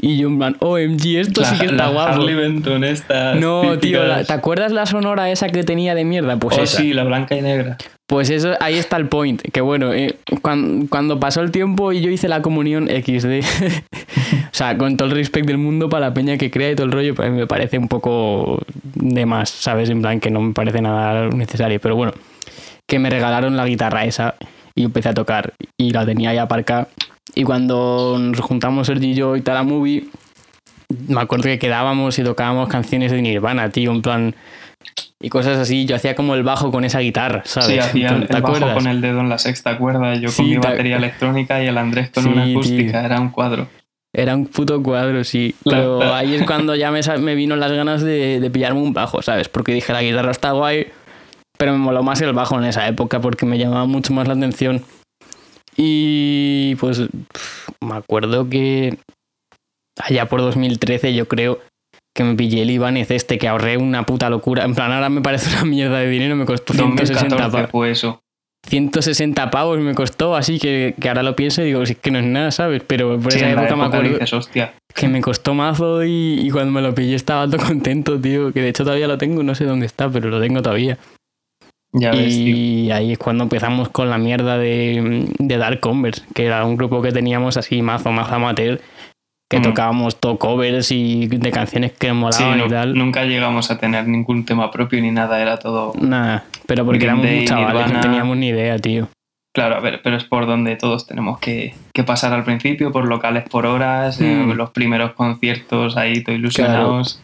y 0.00 0.16
yo 0.18 0.26
en 0.28 0.38
plan, 0.38 0.56
OMG, 0.58 1.18
esto 1.18 1.44
sí 1.44 1.56
que 1.56 1.66
está 1.66 1.76
la 1.86 1.88
guapo. 1.90 2.12
Harley 2.14 2.34
Benton 2.34 2.82
estas 2.82 3.36
No, 3.38 3.62
tío, 3.78 4.00
típicas- 4.00 4.08
la- 4.08 4.24
¿te 4.24 4.32
acuerdas 4.32 4.72
la 4.72 4.86
sonora 4.86 5.30
esa 5.30 5.48
que 5.50 5.62
tenía 5.62 5.94
de 5.94 6.04
mierda? 6.04 6.36
Pues 6.36 6.58
oh, 6.58 6.62
esa. 6.62 6.78
sí, 6.78 6.92
la 6.92 7.04
blanca 7.04 7.36
y 7.36 7.42
negra. 7.42 7.76
Pues 8.06 8.28
eso, 8.30 8.54
ahí 8.60 8.74
está 8.74 8.96
el 8.98 9.06
point. 9.08 9.40
Que 9.52 9.60
bueno, 9.62 9.92
eh, 9.94 10.16
cuan- 10.42 10.88
cuando, 10.88 11.18
pasó 11.20 11.40
el 11.42 11.50
tiempo 11.52 11.92
y 11.92 12.00
yo 12.02 12.10
hice 12.10 12.28
la 12.28 12.42
comunión 12.42 12.88
XD, 12.88 13.40
sea, 14.56 14.76
con 14.78 14.96
todo 14.96 15.08
el 15.08 15.14
respect 15.14 15.46
del 15.46 15.58
mundo 15.58 15.88
para 15.88 16.08
la 16.08 16.14
peña 16.14 16.36
que 16.36 16.50
crea 16.50 16.70
y 16.70 16.74
todo 16.76 16.86
el 16.86 16.92
rollo, 16.92 17.14
pues 17.14 17.28
a 17.28 17.30
mí 17.30 17.38
me 17.38 17.46
parece 17.46 17.76
un 17.78 17.88
poco 17.88 18.60
de 18.94 19.26
más, 19.26 19.50
¿sabes? 19.50 19.90
En 19.90 20.00
plan, 20.00 20.20
que 20.20 20.30
no 20.30 20.40
me 20.40 20.52
parece 20.54 20.80
nada 20.80 21.28
necesario. 21.28 21.80
Pero 21.80 21.96
bueno, 21.96 22.12
que 22.88 22.98
me 22.98 23.10
regalaron 23.10 23.56
la 23.56 23.66
guitarra 23.66 24.04
esa 24.04 24.34
y 24.74 24.84
empecé 24.84 25.08
a 25.08 25.14
tocar 25.14 25.54
y 25.76 25.90
la 25.90 26.06
tenía 26.06 26.30
ahí 26.30 26.38
aparcada. 26.38 26.88
Y 27.34 27.42
cuando 27.44 28.16
nos 28.20 28.38
juntamos 28.40 28.86
Sergi 28.86 29.10
y 29.10 29.14
yo 29.14 29.34
y 29.36 29.40
tal 29.40 29.56
a 29.56 29.62
movie, 29.64 30.04
me 31.08 31.20
acuerdo 31.20 31.44
que 31.44 31.58
quedábamos 31.58 32.18
y 32.18 32.22
tocábamos 32.22 32.68
canciones 32.68 33.10
de 33.10 33.22
Nirvana, 33.22 33.70
tío, 33.70 33.90
en 33.90 34.02
plan. 34.02 34.34
Y 35.20 35.30
cosas 35.30 35.56
así, 35.58 35.86
yo 35.86 35.96
hacía 35.96 36.14
como 36.14 36.34
el 36.34 36.42
bajo 36.42 36.70
con 36.70 36.84
esa 36.84 37.00
guitarra, 37.00 37.42
¿sabes? 37.46 37.70
Sí, 37.70 37.78
hacía 37.78 38.10
el, 38.10 38.26
¿Te 38.28 38.36
el 38.36 38.42
bajo 38.42 38.74
con 38.74 38.86
el 38.86 39.00
dedo 39.00 39.20
en 39.20 39.30
la 39.30 39.38
sexta 39.38 39.78
cuerda, 39.78 40.14
yo 40.16 40.28
Sí, 40.28 40.36
con 40.36 40.46
mi 40.50 40.60
te- 40.60 40.68
batería 40.68 40.96
electrónica 40.98 41.62
y 41.62 41.66
el 41.66 41.78
Andrés 41.78 42.10
con 42.10 42.24
Sí, 42.24 42.28
una 42.28 42.44
tío. 42.44 42.58
acústica, 42.58 43.04
era 43.04 43.18
un 43.20 43.30
cuadro. 43.30 43.66
Era 44.14 44.36
un 44.36 44.46
puto 44.46 44.80
cuadro, 44.82 45.24
sí. 45.24 45.54
Pero 45.64 46.02
ahí 46.14 46.34
es 46.34 46.46
cuando 46.46 46.74
ya 46.76 46.90
me, 46.90 47.00
me 47.18 47.34
vino 47.34 47.56
las 47.56 47.72
ganas 47.72 48.02
de, 48.02 48.40
de 48.40 48.50
pillarme 48.50 48.80
un 48.80 48.92
bajo, 48.92 49.20
¿sabes? 49.20 49.48
Porque 49.48 49.74
dije, 49.74 49.92
la 49.92 50.02
guitarra 50.02 50.30
está 50.30 50.52
guay, 50.52 50.86
pero 51.58 51.72
me 51.72 51.78
moló 51.78 52.02
más 52.02 52.20
el 52.22 52.32
bajo 52.32 52.56
en 52.58 52.64
esa 52.64 52.86
época 52.86 53.20
porque 53.20 53.44
me 53.44 53.58
llamaba 53.58 53.86
mucho 53.86 54.14
más 54.14 54.28
la 54.28 54.34
atención. 54.34 54.84
Y 55.76 56.76
pues 56.76 57.02
me 57.80 57.94
acuerdo 57.96 58.48
que 58.48 58.96
allá 60.00 60.26
por 60.26 60.40
2013 60.40 61.14
yo 61.14 61.26
creo 61.26 61.58
que 62.14 62.22
me 62.22 62.36
pillé 62.36 62.62
el 62.62 62.70
Ibanez 62.70 63.10
este 63.10 63.38
que 63.38 63.48
ahorré 63.48 63.76
una 63.76 64.06
puta 64.06 64.30
locura. 64.30 64.64
En 64.64 64.74
plan, 64.74 64.92
ahora 64.92 65.08
me 65.08 65.20
parece 65.20 65.50
una 65.54 65.64
mierda 65.64 65.98
de 65.98 66.08
dinero, 66.08 66.36
me 66.36 66.44
costó 66.44 66.72
160 66.72 67.36
2014 67.36 67.50
pavos. 67.50 67.70
fue 67.70 67.90
eso. 67.90 68.20
160 68.66 69.50
pavos 69.50 69.78
me 69.78 69.94
costó, 69.94 70.36
así 70.36 70.58
que, 70.58 70.94
que 71.00 71.08
ahora 71.08 71.22
lo 71.22 71.36
pienso 71.36 71.62
y 71.62 71.66
digo, 71.66 71.84
si 71.86 71.92
es 71.92 71.98
que 71.98 72.10
no 72.10 72.18
es 72.18 72.24
nada, 72.24 72.50
¿sabes? 72.50 72.82
Pero 72.86 73.18
por 73.20 73.32
Sí, 73.32 73.38
esa 73.38 73.50
época, 73.50 73.76
me 73.76 73.84
acuerdo 73.84 74.18
dices, 74.18 74.50
que 74.94 75.08
me 75.08 75.20
costó 75.20 75.54
mazo 75.54 76.04
y, 76.04 76.40
y 76.40 76.50
cuando 76.50 76.72
me 76.72 76.80
lo 76.80 76.94
pillé 76.94 77.14
estaba 77.14 77.46
todo 77.48 77.58
contento, 77.66 78.18
tío. 78.20 78.52
Que 78.52 78.62
de 78.62 78.68
hecho 78.68 78.84
todavía 78.84 79.08
lo 79.08 79.18
tengo, 79.18 79.42
no 79.42 79.54
sé 79.54 79.64
dónde 79.64 79.86
está, 79.86 80.08
pero 80.08 80.28
lo 80.30 80.40
tengo 80.40 80.62
todavía. 80.62 80.98
ya 81.92 82.10
ves, 82.12 82.34
tío. 82.34 82.56
y 82.56 82.90
ahí 82.90 83.12
es 83.12 83.18
cuando 83.18 83.44
empezamos 83.44 83.88
con 83.90 84.08
la 84.10 84.18
mierda 84.18 84.56
de, 84.58 85.26
de 85.38 85.58
Dark 85.58 85.80
Converse, 85.80 86.22
que 86.34 86.46
era 86.46 86.64
un 86.64 86.76
grupo 86.76 87.02
que 87.02 87.12
teníamos 87.12 87.56
así 87.56 87.82
mazo, 87.82 88.12
mazo 88.12 88.34
amateur, 88.36 88.80
que 89.54 89.60
Mm. 89.60 89.62
tocábamos 89.62 90.16
todo 90.20 90.38
covers 90.38 90.90
y 90.90 91.26
de 91.28 91.50
canciones 91.52 91.92
que 91.92 92.08
Sí, 92.08 92.12
molaban 92.12 92.58
no- 92.58 92.66
y 92.66 92.68
tal. 92.68 92.94
nunca 92.94 93.24
llegamos 93.24 93.70
a 93.70 93.78
tener 93.78 94.06
ningún 94.08 94.44
tema 94.44 94.70
propio 94.70 95.00
ni 95.00 95.10
nada, 95.10 95.40
era 95.40 95.58
todo... 95.58 95.92
Nada, 96.00 96.44
pero 96.66 96.84
porque 96.84 97.04
éramos 97.04 97.26
muy 97.26 97.44
chavales, 97.44 97.92
no 97.92 98.00
teníamos 98.00 98.36
ni 98.36 98.48
idea, 98.48 98.78
tío. 98.78 99.08
Claro, 99.54 99.76
a 99.76 99.80
ver, 99.80 100.00
pero 100.02 100.16
es 100.16 100.24
por 100.24 100.46
donde 100.46 100.74
todos 100.74 101.06
tenemos 101.06 101.38
que, 101.38 101.74
que 101.94 102.02
pasar 102.02 102.32
al 102.32 102.42
principio, 102.42 102.90
por 102.90 103.06
locales 103.06 103.44
por 103.48 103.66
horas, 103.66 104.20
eh, 104.20 104.24
Mm. 104.34 104.50
los 104.54 104.70
primeros 104.70 105.12
conciertos 105.12 105.96
ahí 105.96 106.24
todo 106.24 106.34
ilusionados. 106.34 107.20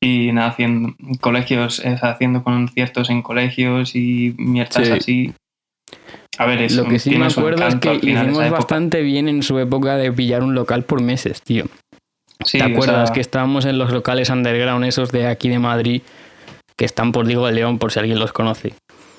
Y 0.00 0.30
nada, 0.32 0.48
haciendo 0.50 0.94
colegios, 1.20 1.80
es, 1.84 2.02
haciendo 2.04 2.42
conciertos 2.44 3.10
en 3.10 3.20
colegios 3.22 3.94
y 3.96 4.34
mierdas 4.38 4.86
Sí. 4.86 4.92
así. 4.92 5.34
A 6.40 6.46
ver, 6.46 6.72
Lo 6.72 6.86
que 6.86 6.98
sí 6.98 7.18
me 7.18 7.26
acuerdo 7.26 7.66
es 7.66 7.74
que 7.74 7.96
hicimos 7.96 8.48
bastante 8.48 9.02
bien 9.02 9.28
en 9.28 9.42
su 9.42 9.58
época 9.58 9.98
de 9.98 10.10
pillar 10.10 10.42
un 10.42 10.54
local 10.54 10.84
por 10.84 11.02
meses, 11.02 11.42
tío. 11.42 11.66
Sí, 12.46 12.56
¿Te 12.56 12.64
o 12.64 12.68
acuerdas 12.68 13.08
sea, 13.08 13.14
que 13.14 13.20
estábamos 13.20 13.66
en 13.66 13.76
los 13.76 13.92
locales 13.92 14.30
underground 14.30 14.86
esos 14.86 15.12
de 15.12 15.26
aquí 15.26 15.50
de 15.50 15.58
Madrid 15.58 16.00
que 16.76 16.86
están 16.86 17.12
por 17.12 17.26
Diego 17.26 17.44
de 17.44 17.52
León 17.52 17.78
por 17.78 17.92
si 17.92 17.98
alguien 17.98 18.18
los 18.18 18.32
conoce? 18.32 18.72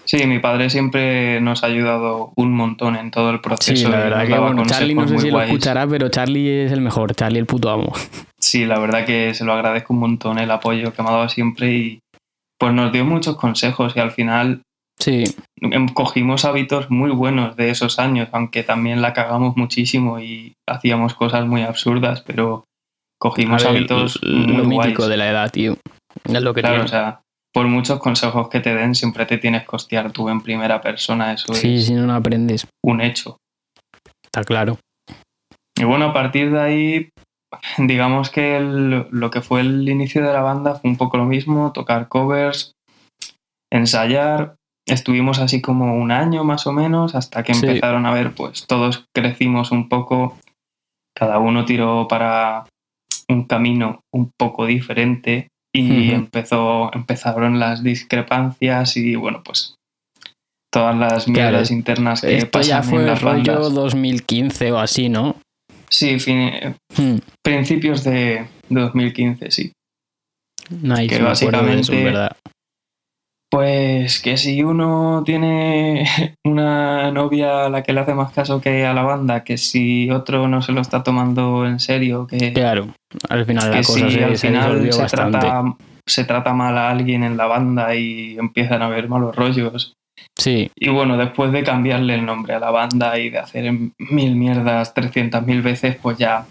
Sí, 0.06 0.26
mi 0.26 0.40
padre 0.40 0.72
siempre 0.72 1.40
nos 1.42 1.64
ha 1.64 1.68
ayudado 1.68 2.34
un 2.36 2.54
montón 2.56 2.96
en 2.96 3.12
todo 3.12 3.30
el 3.30 3.40
proceso. 3.40 3.76
Sí, 3.76 3.92
la 3.92 3.98
verdad 3.98 4.26
que 4.26 4.40
bueno, 4.40 4.64
Charlie 4.66 4.96
no 4.96 5.08
sé 5.08 5.20
si 5.20 5.30
lo 5.30 5.44
escuchará, 5.44 5.86
pero 5.86 6.10
Charlie 6.10 6.66
es 6.66 6.72
el 6.72 6.82
mejor, 6.82 7.14
Charlie 7.14 7.38
el 7.38 7.46
puto 7.46 7.70
amo. 7.70 7.94
Sí, 8.40 8.66
la 8.66 8.80
verdad 8.80 9.06
que 9.06 9.36
se 9.36 9.46
lo 9.46 9.54
agradezco 9.54 9.94
un 9.94 10.00
montón 10.00 10.40
el 10.40 10.50
apoyo 10.50 10.92
que 10.92 11.04
me 11.04 11.10
ha 11.10 11.12
dado 11.12 11.30
siempre 11.30 11.72
y 11.74 12.00
pues 12.58 12.74
nos 12.74 12.92
dio 12.92 13.06
muchos 13.06 13.38
consejos 13.38 13.94
y 13.96 14.00
al 14.00 14.10
final 14.10 14.64
Sí, 15.02 15.24
em, 15.62 15.88
cogimos 15.90 16.46
hábitos 16.46 16.90
muy 16.92 17.10
buenos 17.12 17.56
de 17.56 17.70
esos 17.72 17.98
años, 18.00 18.30
aunque 18.32 18.64
también 18.64 19.02
la 19.02 19.14
cagamos 19.14 19.58
muchísimo 19.58 20.20
y 20.20 20.54
hacíamos 20.70 21.14
cosas 21.16 21.46
muy 21.48 21.64
absurdas, 21.64 22.22
pero 22.22 22.66
cogimos 23.20 23.64
ver, 23.64 23.72
hábitos 23.72 24.20
lo 24.22 24.38
muy 24.64 24.78
mítico 24.78 25.02
guays. 25.04 25.10
de 25.10 25.18
la 25.18 25.30
edad, 25.30 25.52
tío. 25.52 25.76
Es 26.26 26.42
lo 26.42 26.54
que 26.54 26.62
Claro, 26.62 26.76
tiene. 26.78 26.86
o 26.86 26.88
sea, 26.88 27.22
por 27.54 27.68
muchos 27.68 28.00
consejos 28.00 28.48
que 28.50 28.60
te 28.60 28.76
den, 28.76 28.96
siempre 28.96 29.26
te 29.26 29.38
tienes 29.38 29.68
que 29.68 29.76
hostiar 29.76 30.12
tú 30.12 30.30
en 30.30 30.42
primera 30.42 30.80
persona, 30.82 31.34
eso 31.34 31.54
sí, 31.54 31.76
es 31.78 31.88
si 31.88 31.94
no, 31.94 32.06
no 32.06 32.14
aprendes, 32.16 32.68
un 32.84 33.02
hecho. 33.02 33.38
está 34.24 34.44
claro. 34.44 34.78
Y 35.78 35.84
bueno, 35.84 36.06
a 36.10 36.14
partir 36.14 36.52
de 36.52 36.60
ahí, 36.62 37.10
digamos 37.78 38.30
que 38.30 38.58
el- 38.58 39.08
lo 39.10 39.32
que 39.32 39.42
fue 39.42 39.62
el 39.62 39.88
inicio 39.90 40.24
de 40.26 40.32
la 40.32 40.42
banda 40.42 40.76
fue 40.76 40.90
un 40.92 40.98
poco 40.98 41.18
lo 41.18 41.26
mismo, 41.26 41.72
tocar 41.74 42.08
covers, 42.08 42.74
ensayar. 43.72 44.56
Estuvimos 44.92 45.40
así 45.40 45.62
como 45.62 45.96
un 45.96 46.12
año 46.12 46.44
más 46.44 46.68
o 46.68 46.74
menos, 46.74 47.16
hasta 47.16 47.44
que 47.44 47.54
Sí. 47.54 47.66
empezaron 47.66 48.06
a 48.06 48.12
ver, 48.14 48.34
pues 48.34 48.66
todos 48.68 49.06
crecimos 49.16 49.72
un 49.72 49.88
poco, 49.88 50.38
cada 51.16 51.40
uno 51.40 51.64
tiró 51.64 52.08
para 52.10 52.66
un 53.30 53.46
camino 53.46 54.02
un 54.14 54.32
poco 54.38 54.66
diferente 54.66 55.48
y 55.74 56.12
empezó, 56.12 56.94
empezaron 56.94 57.58
las 57.58 57.82
discrepancias 57.84 58.98
y 58.98 59.16
bueno, 59.16 59.42
pues 59.46 59.76
todas 60.74 60.98
las 60.98 61.24
Claro, 61.26 61.52
mierdas 61.52 61.72
internas 61.72 62.22
que 62.22 62.36
Esto 62.38 62.60
ya 62.62 62.80
pasan 62.82 62.84
en 62.84 62.90
fue 62.90 63.06
las 63.06 63.22
rollo 63.22 63.54
bandas. 63.54 63.74
2015 63.74 64.72
o 64.74 64.80
así, 64.80 65.08
¿no? 65.08 65.36
Sí, 65.90 66.20
fin- 66.20 66.76
Hmm, 66.98 67.18
principios 67.42 68.04
de 68.04 68.46
2015, 68.70 69.52
sí. 69.52 69.72
Que 70.70 71.16
eso, 71.16 71.24
básicamente- 71.24 72.04
¿verdad? 72.04 72.36
Pues 73.52 74.22
que 74.22 74.38
si 74.38 74.64
uno 74.64 75.24
tiene 75.26 76.06
una 76.46 77.12
novia 77.12 77.66
a 77.66 77.70
la 77.70 77.84
que 77.84 77.92
le 77.92 78.00
hace 78.00 78.14
más 78.14 78.32
caso 78.32 78.62
que 78.62 78.86
a 78.86 78.94
la 78.94 79.04
banda, 79.04 79.44
que 79.44 79.58
si 79.58 80.10
otro 80.10 80.48
no 80.48 80.62
se 80.62 80.72
lo 80.72 80.80
está 80.80 81.04
tomando 81.04 81.66
en 81.68 81.80
serio, 81.82 82.28
que, 82.28 82.54
Claro, 82.54 82.88
al 83.30 83.46
final 83.46 83.70
la 83.70 83.78
que 83.82 83.84
cosa 83.84 84.10
si 84.10 84.12
se, 84.16 84.24
al 84.24 84.38
se 84.38 84.48
final 84.48 84.94
se 84.94 85.02
bastante. 85.02 85.40
trata, 85.40 85.64
se 86.06 86.24
trata 86.24 86.54
mal 86.54 86.78
a 86.78 86.90
alguien 86.90 87.24
en 87.24 87.36
la 87.36 87.46
banda 87.48 87.94
y 87.94 88.38
empiezan 88.40 88.82
a 88.82 88.86
haber 88.86 89.10
malos 89.10 89.36
rollos. 89.36 89.94
Sí, 90.38 90.72
Y 90.76 90.90
bueno, 90.90 91.18
después 91.18 91.52
de 91.52 91.64
cambiarle 91.64 92.16
el 92.16 92.26
nombre 92.26 92.54
a 92.54 92.60
la 92.60 92.72
banda 92.72 93.20
y 93.20 93.30
de 93.32 93.40
hacer 93.40 93.70
mil 93.98 94.36
mierdas 94.38 94.94
300 94.94 95.46
mil 95.46 95.62
veces, 95.62 95.98
pues 96.02 96.18
ya 96.18 96.46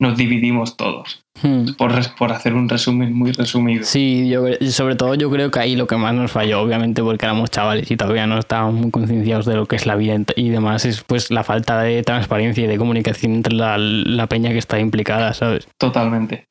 nos 0.00 0.16
dividimos 0.16 0.76
todos. 0.76 1.22
Hmm. 1.42 1.74
Por, 1.78 1.92
por 2.16 2.32
hacer 2.32 2.54
un 2.54 2.68
resumen 2.68 3.14
muy 3.14 3.32
resumido. 3.32 3.84
Sí, 3.84 4.28
yo, 4.28 4.44
sobre 4.70 4.96
todo 4.96 5.14
yo 5.14 5.30
creo 5.30 5.50
que 5.50 5.60
ahí 5.60 5.76
lo 5.76 5.86
que 5.86 5.96
más 5.96 6.14
nos 6.14 6.32
falló, 6.32 6.60
obviamente 6.60 7.02
porque 7.02 7.24
éramos 7.24 7.50
chavales 7.50 7.90
y 7.90 7.96
todavía 7.96 8.26
no 8.26 8.38
estábamos 8.38 8.74
muy 8.74 8.90
concienciados 8.90 9.46
de 9.46 9.54
lo 9.54 9.66
que 9.66 9.76
es 9.76 9.86
la 9.86 9.96
vida 9.96 10.16
y 10.36 10.48
demás, 10.48 10.84
es 10.84 11.02
pues 11.02 11.30
la 11.30 11.44
falta 11.44 11.80
de 11.82 12.02
transparencia 12.02 12.64
y 12.64 12.66
de 12.66 12.76
comunicación 12.78 13.34
entre 13.34 13.54
la, 13.54 13.78
la 13.78 14.26
peña 14.26 14.50
que 14.50 14.58
está 14.58 14.80
implicada, 14.80 15.32
¿sabes? 15.32 15.68
Totalmente. 15.78 16.46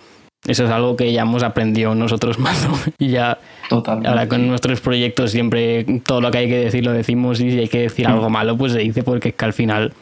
Eso 0.48 0.64
es 0.64 0.72
algo 0.72 0.96
que 0.96 1.12
ya 1.12 1.24
hemos 1.24 1.44
aprendido 1.44 1.94
nosotros 1.96 2.40
más 2.40 2.68
y 2.98 3.10
ya 3.10 3.40
Totalmente. 3.68 4.10
ahora 4.10 4.30
con 4.30 4.48
nuestros 4.48 4.80
proyectos 4.80 5.32
siempre 5.32 5.86
todo 6.06 6.22
lo 6.22 6.32
que 6.32 6.38
hay 6.38 6.48
que 6.48 6.58
decir 6.58 6.86
lo 6.86 6.94
decimos 6.94 7.42
y 7.42 7.52
si 7.52 7.60
hay 7.60 7.68
que 7.68 7.82
decir 7.82 8.08
algo 8.08 8.30
malo 8.30 8.58
pues 8.58 8.74
se 8.74 8.80
dice 8.80 9.04
porque 9.04 9.30
es 9.30 9.36
que 9.36 9.46
al 9.46 9.54
final 9.54 9.94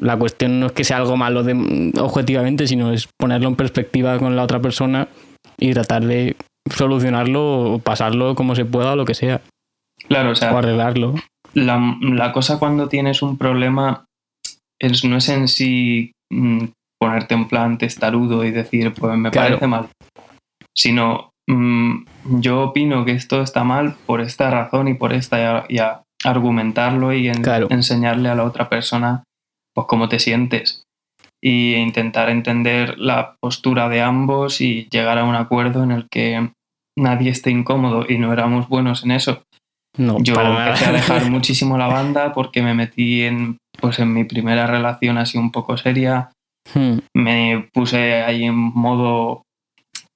la 0.00 0.16
cuestión 0.18 0.60
no 0.60 0.66
es 0.66 0.72
que 0.72 0.84
sea 0.84 0.96
algo 0.98 1.16
malo 1.16 1.42
de, 1.42 1.92
objetivamente, 2.00 2.66
sino 2.66 2.92
es 2.92 3.08
ponerlo 3.18 3.48
en 3.48 3.56
perspectiva 3.56 4.18
con 4.18 4.34
la 4.36 4.42
otra 4.42 4.60
persona 4.60 5.08
y 5.58 5.72
tratar 5.72 6.04
de 6.04 6.36
solucionarlo 6.74 7.74
o 7.74 7.78
pasarlo 7.78 8.34
como 8.34 8.54
se 8.54 8.64
pueda 8.64 8.92
o 8.92 8.96
lo 8.96 9.04
que 9.04 9.14
sea, 9.14 9.40
Claro, 10.08 10.30
o 10.30 10.34
sea, 10.34 10.52
o 10.54 10.58
arreglarlo. 10.58 11.14
la, 11.54 11.96
la 12.00 12.32
cosa 12.32 12.58
cuando 12.58 12.88
tienes 12.88 13.22
un 13.22 13.36
problema 13.36 14.04
es, 14.80 15.04
no 15.04 15.16
es 15.16 15.28
en 15.28 15.48
sí 15.48 16.12
mm, 16.32 16.64
ponerte 16.98 17.34
en 17.34 17.48
plan 17.48 17.76
testarudo 17.78 18.44
y 18.44 18.50
decir, 18.50 18.92
pues 18.94 19.16
me 19.16 19.30
Claro. 19.30 19.48
parece 19.48 19.66
mal, 19.66 19.88
sino 20.76 21.30
mm, 21.48 22.04
yo 22.40 22.62
opino 22.62 23.04
que 23.04 23.12
esto 23.12 23.42
está 23.42 23.64
mal 23.64 23.96
por 24.06 24.20
esta 24.20 24.50
razón 24.50 24.88
y 24.88 24.94
por 24.94 25.12
esta, 25.12 25.38
y, 25.38 25.42
a- 25.44 25.64
y 25.68 25.78
a- 25.78 26.02
argumentarlo 26.24 27.12
y 27.14 27.28
en- 27.28 27.42
Claro. 27.42 27.66
enseñarle 27.70 28.28
a 28.28 28.34
la 28.34 28.44
otra 28.44 28.68
persona 28.68 29.24
pues 29.74 29.86
cómo 29.86 30.08
te 30.08 30.18
sientes. 30.18 30.82
e 31.42 31.78
intentar 31.78 32.28
entender 32.28 32.98
la 32.98 33.36
postura 33.40 33.88
de 33.88 34.02
ambos 34.02 34.60
y 34.60 34.88
llegar 34.90 35.16
a 35.18 35.24
un 35.24 35.34
acuerdo 35.34 35.82
en 35.82 35.90
el 35.90 36.06
que 36.10 36.50
nadie 36.98 37.30
esté 37.30 37.50
incómodo 37.50 38.04
y 38.08 38.18
no 38.18 38.32
éramos 38.32 38.68
buenos 38.68 39.04
en 39.04 39.12
eso. 39.12 39.42
No, 39.96 40.18
Yo 40.20 40.34
empecé 40.40 40.84
a 40.86 40.92
dejar 40.92 41.30
muchísimo 41.30 41.78
la 41.78 41.86
banda 41.88 42.32
porque 42.34 42.62
me 42.62 42.74
metí 42.74 43.22
en, 43.22 43.56
pues 43.80 43.98
en 44.00 44.12
mi 44.12 44.24
primera 44.24 44.66
relación 44.66 45.16
así 45.18 45.38
un 45.38 45.50
poco 45.50 45.76
seria. 45.78 46.30
Hmm, 46.74 46.98
Me 47.14 47.68
puse 47.72 48.22
ahí 48.22 48.44
en 48.44 48.54
modo 48.54 49.42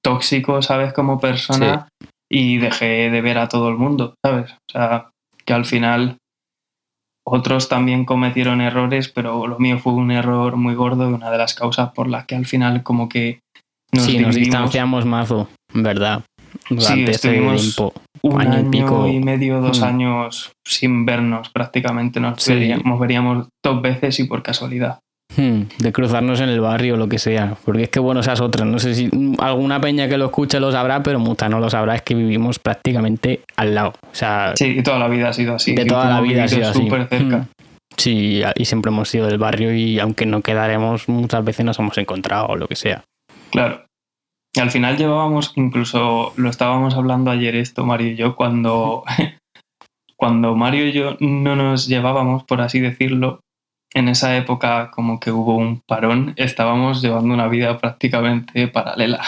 tóxico, 0.03 0.61
¿sabes? 0.61 0.93
Como 0.93 1.19
persona 1.19 1.87
y 2.31 2.57
dejé 2.57 3.09
de 3.09 3.21
ver 3.21 3.37
a 3.39 3.47
todo 3.47 3.69
el 3.69 3.77
mundo, 3.77 4.13
¿sabes? 4.23 4.51
O 4.51 4.71
sea, 4.71 5.09
que 5.45 5.53
al 5.53 5.65
final 5.65 6.17
otros 7.27 7.67
también 7.69 8.05
cometieron 8.05 8.61
errores, 8.61 9.09
pero 9.09 9.47
lo 9.47 9.57
mío 9.59 9.79
fue 9.79 9.93
un 9.93 10.11
error 10.11 10.55
muy 10.57 10.75
gordo 10.75 11.09
y 11.09 11.13
una 11.13 11.31
de 11.31 11.37
las 11.37 11.53
causas 11.55 11.91
por 11.93 12.07
las 12.07 12.25
que 12.25 12.35
al 12.35 12.45
final 12.45 12.83
como 12.83 13.09
que 13.09 13.39
nos 13.91 14.03
sí, 14.05 14.17
nos 14.19 14.35
distanciamos 14.35 15.05
mazo, 15.05 15.47
¿verdad? 15.73 16.23
Durante 16.69 17.03
ese 17.03 17.11
estuvimos 17.11 17.61
tiempo. 17.75 17.93
un 18.21 18.41
año 18.41 18.59
y 18.61 18.69
pico. 18.69 19.07
y 19.07 19.19
medio, 19.19 19.59
dos 19.61 19.81
Mm. 19.81 19.83
años 19.83 20.51
sin 20.65 21.05
vernos 21.05 21.49
prácticamente. 21.49 22.19
Nos 22.19 22.41
Sí. 22.41 22.53
veríamos, 22.53 22.99
veríamos 22.99 23.47
dos 23.63 23.81
veces 23.81 24.19
y 24.19 24.23
por 24.25 24.41
casualidad. 24.43 24.99
Hmm, 25.35 25.63
de 25.79 25.91
cruzarnos 25.91 26.39
en 26.39 26.49
el 26.49 26.61
barrio 26.61 26.93
o 26.93 26.97
lo 26.97 27.09
que 27.09 27.19
sea. 27.19 27.57
Porque 27.65 27.83
es 27.83 27.89
que, 27.89 27.99
bueno, 27.99 28.19
esas 28.21 28.41
otras. 28.41 28.67
No 28.67 28.79
sé 28.79 28.93
si 28.95 29.09
alguna 29.39 29.81
peña 29.81 30.07
que 30.07 30.17
lo 30.17 30.25
escuche 30.25 30.59
lo 30.59 30.71
sabrá, 30.71 31.03
pero 31.03 31.19
mucha 31.19 31.49
no 31.49 31.59
lo 31.59 31.69
sabrá. 31.69 31.95
Es 31.95 32.01
que 32.03 32.15
vivimos 32.15 32.59
prácticamente 32.59 33.41
al 33.57 33.75
lado. 33.75 33.93
O 34.03 34.15
sea, 34.15 34.53
Sí, 34.55 34.75
y 34.77 34.83
toda 34.83 34.99
la 34.99 35.07
vida 35.07 35.29
ha 35.29 35.33
sido 35.33 35.55
así. 35.55 35.75
de 35.75 35.85
toda 35.85 36.09
la 36.09 36.21
vida 36.21 36.43
ha 36.43 36.47
sido 36.47 36.69
así. 36.69 36.79
súper 36.83 37.07
cerca. 37.07 37.37
Hmm. 37.37 37.47
Sí, 37.97 38.41
y 38.55 38.65
siempre 38.65 38.91
hemos 38.91 39.07
sido 39.09 39.27
del 39.27 39.37
barrio 39.37 39.73
y 39.73 39.99
aunque 39.99 40.25
no 40.25 40.41
quedaremos, 40.41 41.07
muchas 41.07 41.43
veces 41.45 41.65
nos 41.65 41.79
hemos 41.79 41.97
encontrado 41.97 42.47
o 42.47 42.55
lo 42.57 42.67
que 42.67 42.75
sea. 42.75 43.05
Claro. 43.51 43.85
Y 44.53 44.59
al 44.59 44.69
final 44.71 44.97
llevábamos, 44.97 45.53
incluso 45.55 46.33
lo 46.35 46.49
estábamos 46.49 46.95
hablando 46.95 47.31
ayer 47.31 47.55
esto, 47.55 47.85
Mario 47.85 48.11
y 48.11 48.15
yo, 48.15 48.35
cuando, 48.35 49.03
cuando 50.17 50.55
Mario 50.55 50.87
y 50.87 50.91
yo 50.93 51.17
no 51.19 51.55
nos 51.55 51.87
llevábamos, 51.87 52.43
por 52.43 52.61
así 52.61 52.79
decirlo, 52.79 53.39
en 53.95 54.09
esa 54.09 54.35
época 54.37 54.91
como 54.91 55.19
que 55.19 55.31
hubo 55.31 55.55
un 55.55 55.81
parón, 55.87 56.33
estábamos 56.35 57.01
llevando 57.01 57.33
una 57.33 57.47
vida 57.47 57.77
prácticamente 57.77 58.67
paralela. 58.67 59.21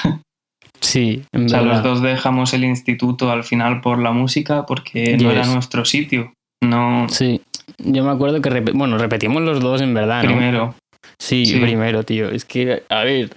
Sí, 0.79 1.23
en 1.31 1.45
O 1.45 1.49
sea, 1.49 1.61
los 1.61 1.81
dos 1.81 2.01
dejamos 2.03 2.53
el 2.53 2.63
instituto 2.63 3.31
al 3.31 3.43
final 3.43 3.81
por 3.81 3.97
la 3.97 4.11
música 4.11 4.67
porque 4.67 5.17
no 5.17 5.31
era 5.31 5.45
nuestro 5.45 5.85
sitio. 5.85 6.33
No, 6.63 7.07
Sí. 7.09 7.41
Yo 7.79 8.03
me 8.03 8.11
acuerdo 8.11 8.41
que, 8.41 8.61
bueno, 8.73 8.97
repetimos 8.97 9.41
los 9.41 9.59
dos 9.59 9.81
en 9.81 9.93
verdad, 9.93 10.23
¿no? 10.23 10.29
primero. 10.29 10.75
Sí, 11.19 11.45
Sí. 11.45 11.59
primero, 11.59 12.03
tío. 12.03 12.29
Es 12.29 12.45
que, 12.45 12.83
a 12.89 13.03
ver, 13.03 13.35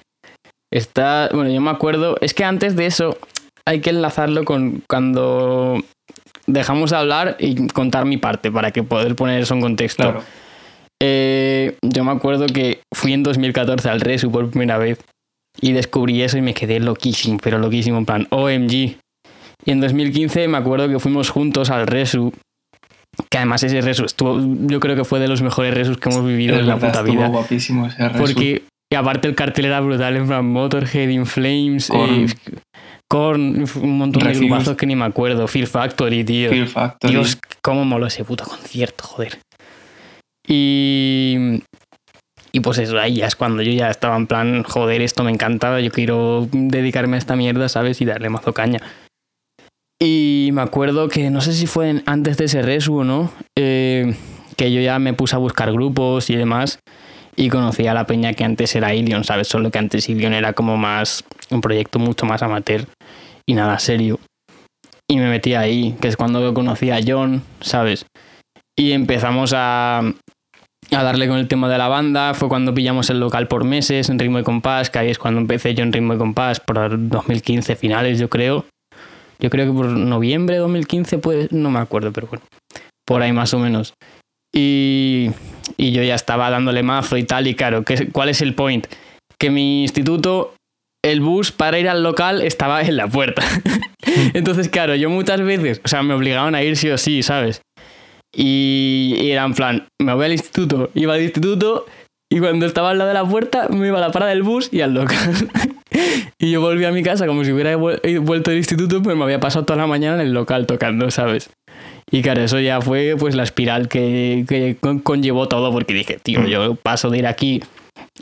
está. 0.72 1.28
Bueno, 1.32 1.50
yo 1.50 1.60
me 1.60 1.70
acuerdo. 1.70 2.16
Es 2.20 2.34
que 2.34 2.44
antes 2.44 2.76
de 2.76 2.86
eso 2.86 3.16
hay 3.66 3.80
que 3.80 3.90
enlazarlo 3.90 4.44
con 4.44 4.82
cuando 4.88 5.82
dejamos 6.46 6.90
de 6.90 6.96
hablar 6.96 7.36
y 7.38 7.68
contar 7.68 8.04
mi 8.04 8.16
parte 8.18 8.50
para 8.50 8.70
que 8.70 8.82
poder 8.82 9.14
poner 9.16 9.40
eso 9.40 9.54
en 9.54 9.60
contexto. 9.60 10.02
Claro. 10.04 10.22
Eh, 11.02 11.76
yo 11.82 12.04
me 12.04 12.10
acuerdo 12.12 12.46
que 12.46 12.80
fui 12.94 13.12
en 13.12 13.22
2014 13.22 13.88
al 13.88 14.00
Resu 14.00 14.30
por 14.30 14.50
primera 14.50 14.76
vez 14.78 14.98
y 15.60 15.72
descubrí 15.72 16.22
eso 16.22 16.36
y 16.38 16.42
me 16.42 16.54
quedé 16.54 16.78
loquísimo, 16.80 17.38
pero 17.42 17.58
loquísimo, 17.58 17.98
en 17.98 18.06
plan, 18.06 18.26
OMG. 18.30 18.72
Y 18.72 19.70
en 19.70 19.80
2015 19.80 20.48
me 20.48 20.58
acuerdo 20.58 20.88
que 20.88 20.98
fuimos 20.98 21.30
juntos 21.30 21.70
al 21.70 21.86
Resu, 21.86 22.32
que 23.30 23.38
además 23.38 23.62
ese 23.62 23.80
Resu 23.80 24.04
estuvo, 24.04 24.38
yo 24.66 24.80
creo 24.80 24.96
que 24.96 25.04
fue 25.04 25.20
de 25.20 25.28
los 25.28 25.42
mejores 25.42 25.74
Resus 25.74 25.98
que 25.98 26.08
hemos 26.10 26.24
vivido 26.24 26.54
Es 26.54 26.60
en 26.60 26.66
la 26.68 26.76
puta 26.78 27.02
vida. 27.02 27.28
guapísimo 27.28 27.86
ese 27.86 28.08
resu. 28.08 28.18
Porque 28.18 28.62
y 28.92 28.96
aparte 28.96 29.28
el 29.28 29.34
cartel 29.34 29.66
era 29.66 29.80
brutal, 29.80 30.16
en 30.16 30.26
plan 30.26 30.44
Motorhead, 30.46 31.08
In 31.08 31.26
Flames, 31.26 31.88
Korn. 31.88 32.24
eh, 32.24 32.26
Korn, 33.08 33.64
un 33.82 33.98
montón 33.98 34.22
de 34.24 34.34
grupazos 34.34 34.76
que 34.76 34.86
ni 34.86 34.96
me 34.96 35.04
acuerdo, 35.04 35.46
Fear 35.46 35.66
Factory, 35.66 36.24
tío. 36.24 36.50
Fear 36.50 36.66
Factory. 36.66 37.12
Dios, 37.14 37.38
cómo 37.62 37.84
moló 37.84 38.06
ese 38.06 38.24
puto 38.24 38.44
concierto, 38.44 39.04
joder. 39.04 39.38
Y. 40.50 41.62
Y 42.52 42.60
pues 42.60 42.78
eso, 42.78 42.98
ahí 42.98 43.14
ya 43.14 43.26
es 43.26 43.36
cuando 43.36 43.62
yo 43.62 43.70
ya 43.70 43.90
estaba 43.90 44.16
en 44.16 44.26
plan, 44.26 44.64
joder, 44.64 45.02
esto 45.02 45.22
me 45.22 45.30
encantaba, 45.30 45.80
yo 45.80 45.92
quiero 45.92 46.48
dedicarme 46.50 47.16
a 47.16 47.18
esta 47.18 47.36
mierda, 47.36 47.68
¿sabes? 47.68 48.00
Y 48.00 48.04
darle 48.04 48.28
mazo 48.28 48.52
caña. 48.52 48.80
Y 50.02 50.50
me 50.52 50.62
acuerdo 50.62 51.08
que 51.08 51.30
no 51.30 51.42
sé 51.42 51.52
si 51.52 51.66
fue 51.66 52.02
antes 52.06 52.38
de 52.38 52.46
ese 52.46 52.62
resu 52.62 52.98
o 52.98 53.04
no, 53.04 53.30
eh, 53.56 54.16
que 54.56 54.72
yo 54.72 54.80
ya 54.80 54.98
me 54.98 55.12
puse 55.12 55.36
a 55.36 55.38
buscar 55.38 55.70
grupos 55.72 56.28
y 56.28 56.34
demás. 56.34 56.80
Y 57.36 57.50
conocí 57.50 57.86
a 57.86 57.94
la 57.94 58.06
peña 58.06 58.32
que 58.32 58.42
antes 58.42 58.74
era 58.74 58.94
Ilion, 58.94 59.22
¿sabes? 59.22 59.46
Solo 59.46 59.70
que 59.70 59.78
antes 59.78 60.08
Ilion 60.08 60.34
era 60.34 60.52
como 60.52 60.76
más. 60.76 61.24
un 61.50 61.60
proyecto 61.60 61.98
mucho 62.00 62.26
más 62.26 62.42
amateur 62.42 62.86
y 63.46 63.54
nada 63.54 63.78
serio. 63.78 64.18
Y 65.08 65.18
me 65.18 65.28
metí 65.28 65.54
ahí, 65.54 65.96
que 66.00 66.08
es 66.08 66.16
cuando 66.16 66.52
conocí 66.52 66.90
a 66.90 67.00
John, 67.06 67.42
¿sabes? 67.60 68.06
Y 68.76 68.92
empezamos 68.92 69.52
a, 69.54 70.02
a 70.92 71.02
darle 71.02 71.28
con 71.28 71.38
el 71.38 71.48
tema 71.48 71.68
de 71.68 71.78
la 71.78 71.88
banda. 71.88 72.34
Fue 72.34 72.48
cuando 72.48 72.74
pillamos 72.74 73.10
el 73.10 73.20
local 73.20 73.48
por 73.48 73.64
meses 73.64 74.08
en 74.08 74.18
Ritmo 74.18 74.38
y 74.38 74.42
Compás, 74.42 74.90
que 74.90 74.98
ahí 74.98 75.10
es 75.10 75.18
cuando 75.18 75.40
empecé 75.40 75.74
yo 75.74 75.82
en 75.82 75.92
Ritmo 75.92 76.14
y 76.14 76.18
Compás, 76.18 76.60
por 76.60 77.08
2015 77.08 77.76
finales, 77.76 78.18
yo 78.18 78.28
creo. 78.28 78.64
Yo 79.38 79.48
creo 79.48 79.66
que 79.66 79.72
por 79.72 79.86
noviembre 79.86 80.56
de 80.56 80.60
2015, 80.60 81.18
pues 81.18 81.52
no 81.52 81.70
me 81.70 81.78
acuerdo, 81.78 82.12
pero 82.12 82.26
bueno, 82.26 82.44
por 83.06 83.22
ahí 83.22 83.32
más 83.32 83.54
o 83.54 83.58
menos. 83.58 83.94
Y, 84.54 85.30
y 85.76 85.92
yo 85.92 86.02
ya 86.02 86.14
estaba 86.14 86.50
dándole 86.50 86.82
mazo 86.82 87.16
y 87.16 87.24
tal, 87.24 87.46
y 87.46 87.54
claro, 87.54 87.84
¿qué, 87.84 88.08
¿cuál 88.08 88.28
es 88.28 88.42
el 88.42 88.54
point? 88.54 88.86
Que 89.38 89.50
mi 89.50 89.82
instituto, 89.82 90.54
el 91.02 91.20
bus 91.20 91.52
para 91.52 91.78
ir 91.78 91.88
al 91.88 92.02
local 92.02 92.42
estaba 92.42 92.82
en 92.82 92.96
la 92.96 93.06
puerta. 93.06 93.42
Entonces, 94.34 94.68
claro, 94.68 94.94
yo 94.94 95.08
muchas 95.08 95.40
veces, 95.40 95.80
o 95.84 95.88
sea, 95.88 96.02
me 96.02 96.14
obligaban 96.14 96.54
a 96.54 96.62
ir 96.62 96.76
sí 96.76 96.90
o 96.90 96.98
sí, 96.98 97.22
¿sabes? 97.22 97.62
Y, 98.34 99.16
y 99.20 99.30
era 99.32 99.44
en 99.44 99.54
plan, 99.54 99.86
me 100.00 100.14
voy 100.14 100.26
al 100.26 100.32
instituto, 100.32 100.90
iba 100.94 101.14
al 101.14 101.22
instituto 101.22 101.86
y 102.32 102.38
cuando 102.38 102.64
estaba 102.66 102.90
al 102.90 102.98
lado 102.98 103.08
de 103.08 103.14
la 103.14 103.24
puerta 103.24 103.66
me 103.68 103.88
iba 103.88 103.98
a 103.98 104.00
la 104.00 104.12
parada 104.12 104.30
del 104.30 104.42
bus 104.44 104.68
y 104.72 104.80
al 104.82 104.94
local. 104.94 105.18
y 106.38 106.50
yo 106.52 106.60
volví 106.60 106.84
a 106.84 106.92
mi 106.92 107.02
casa 107.02 107.26
como 107.26 107.44
si 107.44 107.50
hubiera 107.52 107.76
vuel- 107.76 108.20
vuelto 108.20 108.50
del 108.50 108.58
instituto, 108.58 109.02
pero 109.02 109.16
me 109.16 109.24
había 109.24 109.40
pasado 109.40 109.64
toda 109.64 109.78
la 109.78 109.86
mañana 109.88 110.14
en 110.22 110.28
el 110.28 110.32
local 110.32 110.66
tocando, 110.66 111.10
¿sabes? 111.10 111.50
Y 112.12 112.22
claro, 112.22 112.42
eso 112.42 112.58
ya 112.60 112.80
fue 112.80 113.14
pues 113.18 113.34
la 113.34 113.42
espiral 113.42 113.88
que, 113.88 114.44
que 114.48 114.76
con- 114.80 115.00
conllevó 115.00 115.48
todo, 115.48 115.72
porque 115.72 115.92
dije, 115.94 116.18
tío, 116.22 116.44
yo 116.46 116.76
paso 116.76 117.10
de 117.10 117.18
ir 117.18 117.26
aquí 117.26 117.62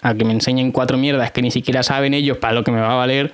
a 0.03 0.15
que 0.15 0.25
me 0.25 0.33
enseñen 0.33 0.73
cuatro 0.73 0.97
mierdas 0.97 1.31
que 1.33 1.43
ni 1.43 1.51
siquiera 1.51 1.83
saben 1.83 2.15
ellos 2.15 2.39
para 2.39 2.55
lo 2.55 2.65
que 2.65 2.71
me 2.71 2.81
va 2.81 2.93
a 2.93 2.97
valer, 2.97 3.33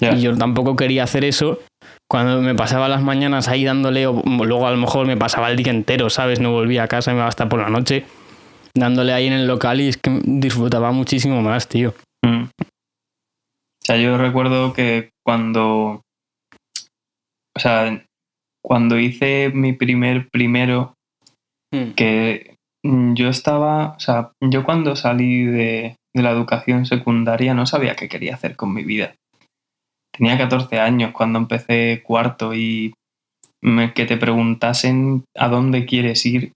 Ya. 0.00 0.12
y 0.14 0.22
yo 0.22 0.36
tampoco 0.36 0.74
quería 0.76 1.04
hacer 1.04 1.24
eso. 1.24 1.60
Cuando 2.08 2.40
me 2.40 2.54
pasaba 2.54 2.88
las 2.88 3.02
mañanas 3.02 3.48
ahí 3.48 3.64
dándole, 3.64 4.06
o 4.06 4.22
luego 4.22 4.66
a 4.66 4.70
lo 4.70 4.76
mejor 4.76 5.06
me 5.06 5.16
pasaba 5.16 5.50
el 5.50 5.56
día 5.56 5.72
entero, 5.72 6.08
¿sabes? 6.08 6.40
No 6.40 6.52
volvía 6.52 6.84
a 6.84 6.88
casa, 6.88 7.10
me 7.12 7.18
iba 7.18 7.26
hasta 7.26 7.48
por 7.48 7.60
la 7.60 7.68
noche, 7.68 8.04
dándole 8.74 9.12
ahí 9.12 9.26
en 9.26 9.32
el 9.32 9.46
local 9.46 9.80
y 9.80 9.88
es 9.88 9.96
que 9.96 10.20
disfrutaba 10.24 10.92
muchísimo 10.92 11.42
más, 11.42 11.68
tío. 11.68 11.94
Mm. 12.24 12.44
O 12.44 13.84
sea, 13.84 13.96
yo 13.96 14.18
recuerdo 14.18 14.72
que 14.72 15.10
cuando. 15.24 16.02
O 17.56 17.60
sea, 17.60 18.04
cuando 18.62 18.98
hice 18.98 19.50
mi 19.52 19.72
primer 19.72 20.28
primero, 20.28 20.94
que 21.96 22.56
mm, 22.84 23.14
yo 23.14 23.28
estaba. 23.28 23.94
O 23.96 24.00
sea, 24.00 24.30
yo 24.40 24.64
cuando 24.64 24.94
salí 24.94 25.44
de, 25.44 25.96
de 26.14 26.22
la 26.22 26.30
educación 26.30 26.86
secundaria 26.86 27.52
no 27.52 27.66
sabía 27.66 27.96
qué 27.96 28.08
quería 28.08 28.34
hacer 28.34 28.56
con 28.56 28.72
mi 28.72 28.84
vida. 28.84 29.14
Tenía 30.18 30.38
14 30.38 30.78
años 30.80 31.12
cuando 31.12 31.38
empecé 31.38 32.02
cuarto 32.04 32.54
y 32.54 32.94
me- 33.62 33.92
que 33.92 34.04
te 34.06 34.16
preguntasen 34.16 35.24
a 35.36 35.48
dónde 35.48 35.84
quieres 35.86 36.24
ir 36.26 36.52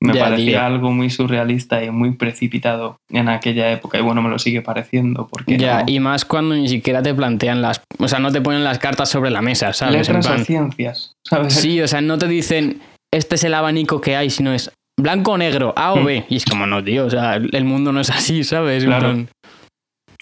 me 0.00 0.14
Ya, 0.14 0.20
parecía 0.26 0.50
tío. 0.58 0.62
algo 0.62 0.92
muy 0.92 1.10
surrealista 1.10 1.82
y 1.82 1.90
muy 1.90 2.12
precipitado 2.12 2.98
en 3.10 3.28
aquella 3.28 3.72
época 3.72 3.98
y 3.98 4.00
bueno, 4.02 4.22
me 4.22 4.28
lo 4.28 4.38
sigue 4.38 4.62
pareciendo 4.62 5.26
porque 5.26 5.56
Ya, 5.58 5.80
no- 5.80 5.84
y 5.88 5.98
más 5.98 6.24
cuando 6.24 6.54
ni 6.54 6.68
siquiera 6.68 7.02
te 7.02 7.12
plantean 7.12 7.60
las. 7.62 7.82
O 7.98 8.06
sea, 8.06 8.20
no 8.20 8.30
te 8.30 8.40
ponen 8.40 8.62
las 8.62 8.78
cartas 8.78 9.08
sobre 9.08 9.30
la 9.30 9.42
mesa, 9.42 9.72
¿sabes? 9.72 10.08
En 10.08 10.14
letras 10.14 10.40
o 10.40 10.44
ciencias, 10.44 11.12
¿sabes? 11.26 11.52
Sí, 11.54 11.80
o 11.80 11.88
sea, 11.88 12.00
no 12.00 12.16
te 12.16 12.28
dicen 12.28 12.80
este 13.12 13.34
es 13.34 13.42
el 13.42 13.54
abanico 13.54 14.00
que 14.00 14.14
hay, 14.14 14.30
sino 14.30 14.52
es 14.52 14.70
blanco 15.00 15.32
o 15.32 15.38
negro, 15.38 15.72
A 15.76 15.94
o 15.94 16.04
B. 16.04 16.24
Y 16.28 16.36
es 16.36 16.44
como, 16.44 16.64
no, 16.66 16.84
tío, 16.84 17.06
o 17.06 17.10
sea, 17.10 17.34
el 17.34 17.64
mundo 17.64 17.90
no 17.90 17.98
es 18.00 18.10
así, 18.10 18.44
¿sabes? 18.44 18.84
Mm. 18.84 18.86
Claro. 18.86 19.26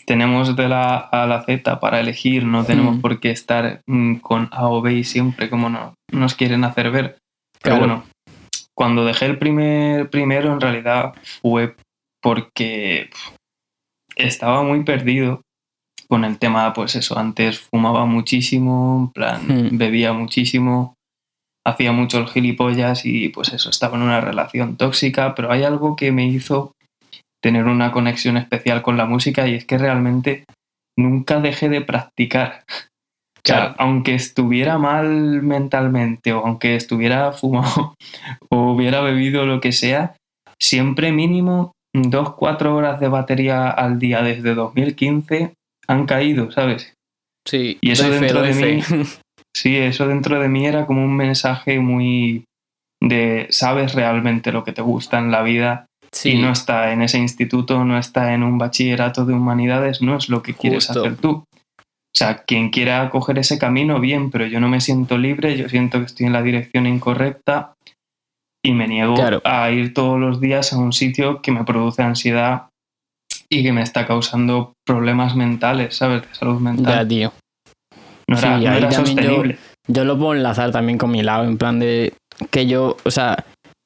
Tenemos 0.06 0.54
de 0.54 0.68
la 0.68 0.94
A 0.96 1.24
a 1.24 1.26
la 1.26 1.42
Z 1.42 1.80
para 1.80 1.98
elegir, 2.00 2.44
no 2.44 2.64
tenemos 2.64 2.96
Mm. 2.96 3.00
por 3.00 3.18
qué 3.20 3.30
estar 3.30 3.80
mm, 3.86 4.16
con 4.16 4.48
A 4.52 4.68
o 4.68 4.80
B 4.80 5.02
siempre 5.04 5.50
como 5.50 5.68
no, 5.68 5.94
nos 6.12 6.34
quieren 6.34 6.64
hacer 6.64 6.90
ver. 6.90 7.18
Pero 7.62 7.76
Claro. 7.76 7.78
bueno, 7.78 8.04
cuando 8.74 9.04
dejé 9.04 9.26
el 9.26 9.38
primer 9.38 10.08
primero 10.10 10.52
en 10.52 10.60
realidad 10.60 11.14
fue 11.42 11.74
porque 12.22 13.10
estaba 14.16 14.62
muy 14.62 14.84
perdido 14.84 15.42
con 16.08 16.24
el 16.24 16.38
tema, 16.38 16.72
pues 16.72 16.94
eso, 16.94 17.18
antes 17.18 17.58
fumaba 17.58 18.04
muchísimo, 18.06 19.06
en 19.06 19.12
plan, 19.12 19.42
Hmm. 19.48 19.76
bebía 19.78 20.12
muchísimo, 20.12 20.94
hacía 21.66 21.90
mucho 21.90 22.18
el 22.20 22.28
gilipollas 22.28 23.04
y 23.04 23.28
pues 23.30 23.52
eso, 23.52 23.70
estaba 23.70 23.96
en 23.96 24.04
una 24.04 24.20
relación 24.20 24.76
tóxica, 24.76 25.34
pero 25.34 25.50
hay 25.50 25.64
algo 25.64 25.96
que 25.96 26.12
me 26.12 26.26
hizo 26.26 26.70
tener 27.46 27.66
una 27.66 27.92
conexión 27.92 28.36
especial 28.36 28.82
con 28.82 28.96
la 28.96 29.06
música 29.06 29.46
y 29.46 29.54
es 29.54 29.64
que 29.64 29.78
realmente 29.78 30.46
nunca 30.98 31.38
dejé 31.38 31.68
de 31.68 31.80
practicar. 31.80 32.64
O 33.38 33.48
sea, 33.48 33.76
aunque 33.78 34.12
estuviera 34.12 34.76
mal 34.76 35.40
mentalmente 35.40 36.32
o 36.32 36.44
aunque 36.44 36.74
estuviera 36.74 37.30
fumado 37.40 37.94
o 38.50 38.72
hubiera 38.72 39.00
bebido 39.02 39.46
lo 39.46 39.60
que 39.60 39.70
sea, 39.70 40.16
siempre 40.60 41.12
mínimo 41.12 41.70
dos, 41.94 42.34
cuatro 42.34 42.74
horas 42.74 42.98
de 42.98 43.06
batería 43.06 43.70
al 43.70 44.00
día 44.00 44.22
desde 44.22 44.56
2015 44.56 45.52
han 45.86 46.06
caído, 46.06 46.50
¿sabes? 46.50 46.94
Sí, 47.46 47.78
y 47.80 47.92
eso 47.92 48.08
fe, 48.08 48.18
dentro 48.18 48.42
de 48.42 48.52
mí, 48.52 48.82
sí, 49.56 49.76
eso 49.76 50.08
dentro 50.08 50.40
de 50.40 50.48
mí 50.48 50.66
era 50.66 50.84
como 50.84 51.04
un 51.04 51.16
mensaje 51.16 51.78
muy 51.78 52.42
de 53.00 53.46
sabes 53.50 53.94
realmente 53.94 54.50
lo 54.50 54.64
que 54.64 54.72
te 54.72 54.82
gusta 54.82 55.20
en 55.20 55.30
la 55.30 55.42
vida 55.42 55.85
Sí, 56.12 56.30
y 56.32 56.38
no 56.40 56.50
está 56.50 56.92
en 56.92 57.02
ese 57.02 57.18
instituto, 57.18 57.84
no 57.84 57.98
está 57.98 58.32
en 58.34 58.42
un 58.42 58.58
bachillerato 58.58 59.24
de 59.24 59.34
humanidades, 59.34 60.00
no 60.02 60.16
es 60.16 60.28
lo 60.28 60.42
que 60.42 60.54
quieres 60.54 60.88
hacer 60.90 61.16
tú. 61.16 61.44
O 61.80 62.18
sea, 62.18 62.44
quien 62.44 62.70
quiera 62.70 63.10
coger 63.10 63.38
ese 63.38 63.58
camino, 63.58 64.00
bien, 64.00 64.30
pero 64.30 64.46
yo 64.46 64.58
no 64.58 64.68
me 64.68 64.80
siento 64.80 65.18
libre, 65.18 65.56
yo 65.56 65.68
siento 65.68 65.98
que 65.98 66.06
estoy 66.06 66.26
en 66.26 66.32
la 66.32 66.42
dirección 66.42 66.86
incorrecta 66.86 67.74
y 68.64 68.72
me 68.72 68.88
niego 68.88 69.14
Claro. 69.14 69.42
a 69.44 69.70
ir 69.70 69.92
todos 69.92 70.18
los 70.18 70.40
días 70.40 70.72
a 70.72 70.78
un 70.78 70.92
sitio 70.94 71.42
que 71.42 71.52
me 71.52 71.64
produce 71.64 72.02
ansiedad 72.02 72.68
y 73.50 73.62
que 73.62 73.72
me 73.72 73.82
está 73.82 74.06
causando 74.06 74.72
problemas 74.86 75.36
mentales, 75.36 75.96
¿sabes? 75.96 76.22
De 76.22 76.34
salud 76.34 76.56
ya, 76.56 76.60
mental. 76.60 77.08
tío. 77.08 77.32
no 78.28 78.38
era, 78.38 78.58
sí, 78.58 78.64
no 78.64 78.70
ahí 78.70 78.78
era 78.78 78.88
también 78.88 78.90
yo- 78.90 79.06
sostenible. 79.06 79.58
Yo 79.88 80.04
lo 80.04 80.18
puedo 80.18 80.34
enlazar 80.34 80.72
también 80.72 80.98
con 80.98 81.10
mi 81.12 81.22
lado, 81.22 81.44
en 81.44 81.58
plan 81.58 81.78
de 81.78 82.14
que 82.50 82.66
yo, 82.66 82.96
o 83.04 83.10
sea, 83.10 83.44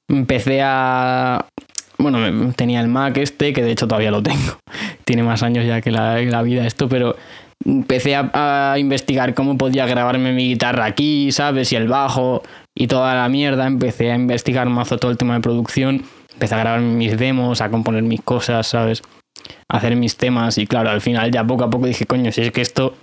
empecé 0.08 0.62
a... 0.62 1.44
Bueno, 2.00 2.52
tenía 2.54 2.80
el 2.80 2.88
Mac 2.88 3.16
este, 3.18 3.52
que 3.52 3.62
de 3.62 3.72
hecho 3.72 3.86
todavía 3.88 4.10
lo 4.10 4.22
tengo. 4.22 4.58
Tiene 5.04 5.22
más 5.22 5.42
años 5.42 5.66
ya 5.66 5.80
que 5.80 5.90
la, 5.90 6.20
la 6.20 6.42
vida 6.42 6.66
esto, 6.66 6.88
pero 6.88 7.16
empecé 7.64 8.16
a, 8.16 8.72
a 8.72 8.78
investigar 8.78 9.34
cómo 9.34 9.58
podía 9.58 9.86
grabarme 9.86 10.32
mi 10.32 10.48
guitarra 10.48 10.86
aquí, 10.86 11.30
¿sabes? 11.32 11.72
Y 11.72 11.76
el 11.76 11.88
bajo 11.88 12.42
y 12.74 12.86
toda 12.86 13.14
la 13.14 13.28
mierda. 13.28 13.66
Empecé 13.66 14.10
a 14.12 14.14
investigar 14.14 14.68
mazo 14.68 14.98
todo 14.98 15.10
el 15.10 15.16
tema 15.18 15.34
de 15.34 15.40
producción. 15.40 16.02
Empecé 16.32 16.54
a 16.54 16.58
grabar 16.58 16.80
mis 16.80 17.18
demos, 17.18 17.60
a 17.60 17.70
componer 17.70 18.02
mis 18.02 18.22
cosas, 18.22 18.66
¿sabes? 18.66 19.02
A 19.68 19.76
hacer 19.76 19.94
mis 19.96 20.16
temas 20.16 20.56
y 20.58 20.66
claro, 20.66 20.90
al 20.90 21.00
final 21.00 21.30
ya 21.30 21.44
poco 21.44 21.64
a 21.64 21.70
poco 21.70 21.86
dije, 21.86 22.06
coño, 22.06 22.32
si 22.32 22.40
es 22.42 22.50
que 22.50 22.60
esto... 22.62 22.94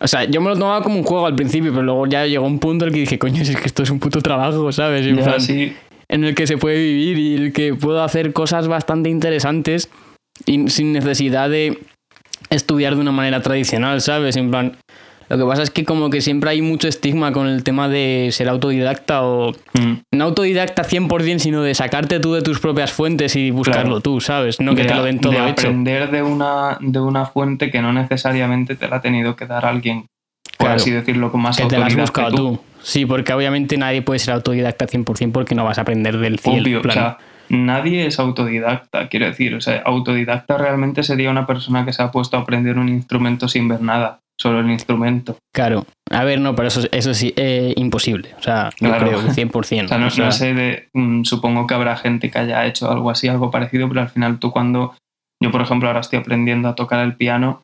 O 0.00 0.08
sea, 0.08 0.24
yo 0.24 0.40
me 0.40 0.48
lo 0.50 0.58
tomaba 0.58 0.82
como 0.82 0.96
un 0.96 1.04
juego 1.04 1.26
al 1.26 1.36
principio, 1.36 1.70
pero 1.70 1.82
luego 1.84 2.06
ya 2.08 2.26
llegó 2.26 2.44
un 2.46 2.58
punto 2.58 2.84
en 2.84 2.88
el 2.88 2.94
que 2.94 3.00
dije, 3.00 3.18
coño, 3.18 3.44
si 3.44 3.52
es 3.52 3.60
que 3.60 3.66
esto 3.66 3.84
es 3.84 3.90
un 3.90 4.00
puto 4.00 4.20
trabajo, 4.20 4.72
¿sabes? 4.72 5.06
En 5.06 5.16
Ya, 5.16 5.22
plan, 5.24 5.40
sí, 5.40 5.76
en 6.08 6.24
el 6.24 6.34
que 6.34 6.46
se 6.46 6.56
puede 6.58 6.78
vivir 6.78 7.18
y 7.18 7.34
el 7.36 7.52
que 7.52 7.74
puedo 7.74 8.02
hacer 8.02 8.32
cosas 8.32 8.68
bastante 8.68 9.10
interesantes 9.10 9.88
y 10.46 10.68
sin 10.68 10.92
necesidad 10.92 11.48
de 11.50 11.78
estudiar 12.50 12.94
de 12.94 13.00
una 13.00 13.12
manera 13.12 13.40
tradicional, 13.42 14.00
¿sabes? 14.00 14.36
En 14.36 14.50
plan, 14.50 14.76
lo 15.28 15.38
que 15.38 15.44
pasa 15.44 15.62
es 15.62 15.70
que 15.70 15.84
como 15.84 16.10
que 16.10 16.20
siempre 16.20 16.50
hay 16.50 16.60
mucho 16.60 16.86
estigma 16.88 17.32
con 17.32 17.46
el 17.48 17.62
tema 17.64 17.88
de 17.88 18.28
ser 18.32 18.48
autodidacta 18.48 19.22
o 19.22 19.52
mm, 19.72 19.92
no 20.12 20.24
autodidacta 20.24 20.84
100%, 20.84 21.38
sino 21.38 21.62
de 21.62 21.74
sacarte 21.74 22.20
tú 22.20 22.34
de 22.34 22.42
tus 22.42 22.60
propias 22.60 22.92
fuentes 22.92 23.34
y 23.36 23.50
buscarlo 23.50 23.84
Claro. 23.84 24.00
tú, 24.00 24.20
¿sabes? 24.20 24.60
No 24.60 24.74
que 24.74 24.84
te 24.84 24.94
lo 24.94 25.02
den 25.04 25.20
todo 25.20 25.32
de 25.32 25.38
hecho. 25.48 25.68
aprender 25.68 26.10
de 26.10 26.22
una, 26.22 26.76
de 26.80 27.00
una 27.00 27.24
fuente 27.26 27.70
que 27.70 27.80
no 27.80 27.92
necesariamente 27.92 28.76
te 28.76 28.86
la 28.88 28.96
ha 28.96 29.00
tenido 29.00 29.34
que 29.36 29.46
dar 29.46 29.64
alguien, 29.64 30.00
por 30.58 30.66
Claro. 30.66 30.74
así 30.76 30.90
decirlo, 30.90 31.32
con 31.32 31.40
más 31.40 31.56
Que 31.56 31.64
te 31.66 31.78
la 31.78 31.86
has 31.86 31.92
autoridad 31.94 32.12
que 32.12 32.20
buscado 32.22 32.36
tú. 32.36 32.56
tú. 32.56 32.60
Sí, 32.84 33.06
porque 33.06 33.32
obviamente 33.32 33.76
nadie 33.78 34.02
puede 34.02 34.18
ser 34.18 34.34
autodidacta 34.34 34.86
100% 34.86 35.32
porque 35.32 35.54
no 35.54 35.64
vas 35.64 35.78
a 35.78 35.82
aprender 35.82 36.18
del 36.18 36.38
cielo. 36.38 36.62
Obvio, 36.62 36.82
plan. 36.82 36.90
o 36.90 37.00
sea, 37.00 37.18
nadie 37.48 38.06
es 38.06 38.18
autodidacta, 38.18 39.08
quiero 39.08 39.26
decir, 39.26 39.54
o 39.54 39.60
sea, 39.60 39.82
autodidacta 39.86 40.58
realmente 40.58 41.02
sería 41.02 41.30
una 41.30 41.46
persona 41.46 41.84
que 41.84 41.92
se 41.92 42.02
ha 42.02 42.10
puesto 42.10 42.36
a 42.36 42.40
aprender 42.40 42.78
un 42.78 42.88
instrumento 42.90 43.48
sin 43.48 43.68
ver 43.68 43.80
nada, 43.80 44.20
solo 44.38 44.60
el 44.60 44.70
instrumento. 44.70 45.38
Claro. 45.54 45.86
A 46.10 46.24
ver, 46.24 46.40
no, 46.40 46.54
pero 46.54 46.68
eso, 46.68 46.82
eso 46.92 47.14
sí, 47.14 47.32
eh, 47.36 47.72
imposible. 47.76 48.34
O 48.38 48.42
sea, 48.42 48.70
no 48.80 48.90
Claro. 48.90 49.06
creo, 49.08 49.20
100%. 49.32 49.52
O 49.86 49.88
sea, 49.88 49.98
no, 49.98 50.06
O 50.08 50.10
sea, 50.10 50.24
no 50.26 50.32
sé 50.32 50.52
de, 50.54 50.88
mm, 50.92 51.24
supongo 51.24 51.66
que 51.66 51.74
habrá 51.74 51.96
gente 51.96 52.30
que 52.30 52.38
haya 52.38 52.66
hecho 52.66 52.90
algo 52.90 53.10
así, 53.10 53.28
algo 53.28 53.50
parecido, 53.50 53.88
pero 53.88 54.02
al 54.02 54.08
final 54.10 54.38
tú 54.38 54.50
cuando, 54.50 54.94
yo 55.42 55.50
por 55.50 55.62
ejemplo 55.62 55.88
ahora 55.88 56.00
estoy 56.00 56.18
aprendiendo 56.18 56.68
a 56.68 56.74
tocar 56.74 57.00
el 57.00 57.14
piano 57.14 57.62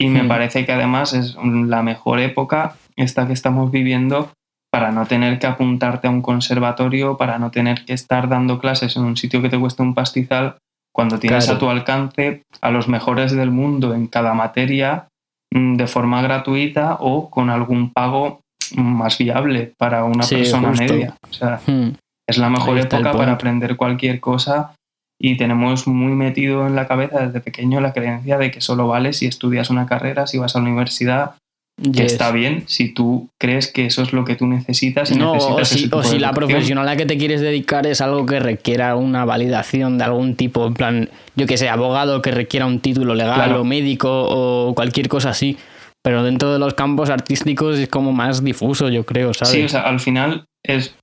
y 0.00 0.08
me 0.08 0.22
Hmm. 0.22 0.28
parece 0.28 0.64
que 0.64 0.72
además 0.72 1.12
es 1.12 1.36
la 1.42 1.82
mejor 1.82 2.20
época 2.20 2.76
esta 2.96 3.26
que 3.26 3.32
estamos 3.32 3.70
viviendo 3.72 4.30
para 4.74 4.90
no 4.90 5.06
tener 5.06 5.38
que 5.38 5.46
apuntarte 5.46 6.08
a 6.08 6.10
un 6.10 6.20
conservatorio, 6.20 7.16
para 7.16 7.38
no 7.38 7.52
tener 7.52 7.84
que 7.84 7.92
estar 7.92 8.28
dando 8.28 8.58
clases 8.58 8.96
en 8.96 9.04
un 9.04 9.16
sitio 9.16 9.40
que 9.40 9.48
te 9.48 9.56
cuesta 9.56 9.84
un 9.84 9.94
pastizal, 9.94 10.56
cuando 10.92 11.20
tienes 11.20 11.44
Claro. 11.44 11.56
a 11.56 11.60
tu 11.60 11.70
alcance 11.70 12.42
a 12.60 12.72
los 12.72 12.88
mejores 12.88 13.30
del 13.30 13.52
mundo 13.52 13.94
en 13.94 14.08
cada 14.08 14.34
materia 14.34 15.06
mm, 15.54 15.76
de 15.76 15.86
forma 15.86 16.22
gratuita 16.22 16.96
o 16.98 17.30
con 17.30 17.50
algún 17.50 17.92
pago 17.92 18.40
más 18.74 19.16
viable 19.16 19.74
para 19.78 20.02
una 20.02 20.24
Sí, 20.24 20.34
persona 20.38 20.70
justo. 20.70 20.82
media. 20.92 21.14
O 21.30 21.32
sea, 21.32 21.60
hmm. 21.64 21.90
es 22.28 22.38
la 22.38 22.50
mejor 22.50 22.76
época 22.76 23.12
para 23.12 23.30
aprender 23.30 23.76
cualquier 23.76 24.18
cosa 24.18 24.74
y 25.20 25.36
tenemos 25.36 25.86
muy 25.86 26.14
metido 26.14 26.66
en 26.66 26.74
la 26.74 26.88
cabeza 26.88 27.20
desde 27.24 27.40
pequeño 27.40 27.80
la 27.80 27.92
creencia 27.92 28.38
de 28.38 28.50
que 28.50 28.60
solo 28.60 28.88
vale 28.88 29.12
si 29.12 29.26
estudias 29.26 29.70
una 29.70 29.86
carrera, 29.86 30.26
si 30.26 30.38
vas 30.38 30.56
a 30.56 30.58
la 30.58 30.64
universidad, 30.64 31.36
que 31.82 31.90
Yes. 31.90 32.12
está 32.12 32.30
bien 32.30 32.62
si 32.66 32.94
tú 32.94 33.28
crees 33.40 33.70
que 33.72 33.86
eso 33.86 34.02
es 34.02 34.12
lo 34.12 34.24
que 34.24 34.36
tú 34.36 34.46
necesitas 34.46 35.10
y 35.10 35.16
No, 35.16 35.32
o 35.32 35.34
necesitas 35.34 35.72
ese 35.72 35.78
si, 35.80 35.90
o 35.92 36.02
si 36.04 36.18
la 36.20 36.32
profesión 36.32 36.78
a 36.78 36.84
la 36.84 36.96
que 36.96 37.04
te 37.04 37.18
quieres 37.18 37.40
dedicar 37.40 37.86
es 37.86 38.00
algo 38.00 38.24
que 38.26 38.38
requiera 38.38 38.94
una 38.94 39.24
validación 39.24 39.98
de 39.98 40.04
algún 40.04 40.36
tipo, 40.36 40.66
en 40.68 40.74
plan, 40.74 41.08
yo 41.34 41.46
que 41.46 41.56
sé, 41.58 41.68
abogado 41.68 42.22
que 42.22 42.30
requiera 42.30 42.66
un 42.66 42.78
título 42.80 43.14
legal 43.16 43.34
Claro. 43.34 43.60
o 43.62 43.64
médico 43.64 44.08
o 44.10 44.74
cualquier 44.74 45.08
cosa 45.08 45.30
así. 45.30 45.56
Pero 46.02 46.22
dentro 46.22 46.52
de 46.52 46.58
los 46.58 46.74
campos 46.74 47.08
artísticos 47.10 47.78
es 47.78 47.88
como 47.88 48.12
más 48.12 48.44
difuso, 48.44 48.88
yo 48.90 49.04
creo, 49.04 49.32
¿sabes? 49.34 49.52
Sí, 49.54 49.62
o 49.62 49.68
sea, 49.68 49.80
al 49.82 50.00
final 50.00 50.44
es 50.62 50.94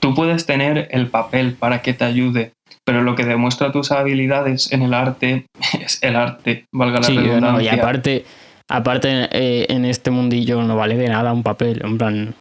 tú 0.00 0.14
puedes 0.14 0.46
tener 0.46 0.86
el 0.92 1.08
papel 1.08 1.54
para 1.54 1.82
que 1.82 1.92
te 1.94 2.04
ayude, 2.04 2.52
pero 2.84 3.02
lo 3.02 3.16
que 3.16 3.24
demuestra 3.24 3.72
tus 3.72 3.90
habilidades 3.90 4.70
en 4.70 4.82
el 4.82 4.94
arte 4.94 5.46
es 5.82 5.98
el 6.02 6.14
arte, 6.14 6.66
valga 6.72 7.00
la 7.00 7.06
Sí, 7.06 7.16
no, 7.16 7.22
redundancia. 7.22 7.74
y 7.74 7.78
aparte, 7.78 8.24
aparte 8.68 9.28
eh, 9.32 9.66
en 9.68 9.84
este 9.84 10.10
mundillo 10.10 10.62
no 10.62 10.76
vale 10.76 10.96
de 10.96 11.08
nada 11.08 11.32
un 11.32 11.42
papel, 11.42 11.80
en 11.84 11.98
plan, 11.98 12.34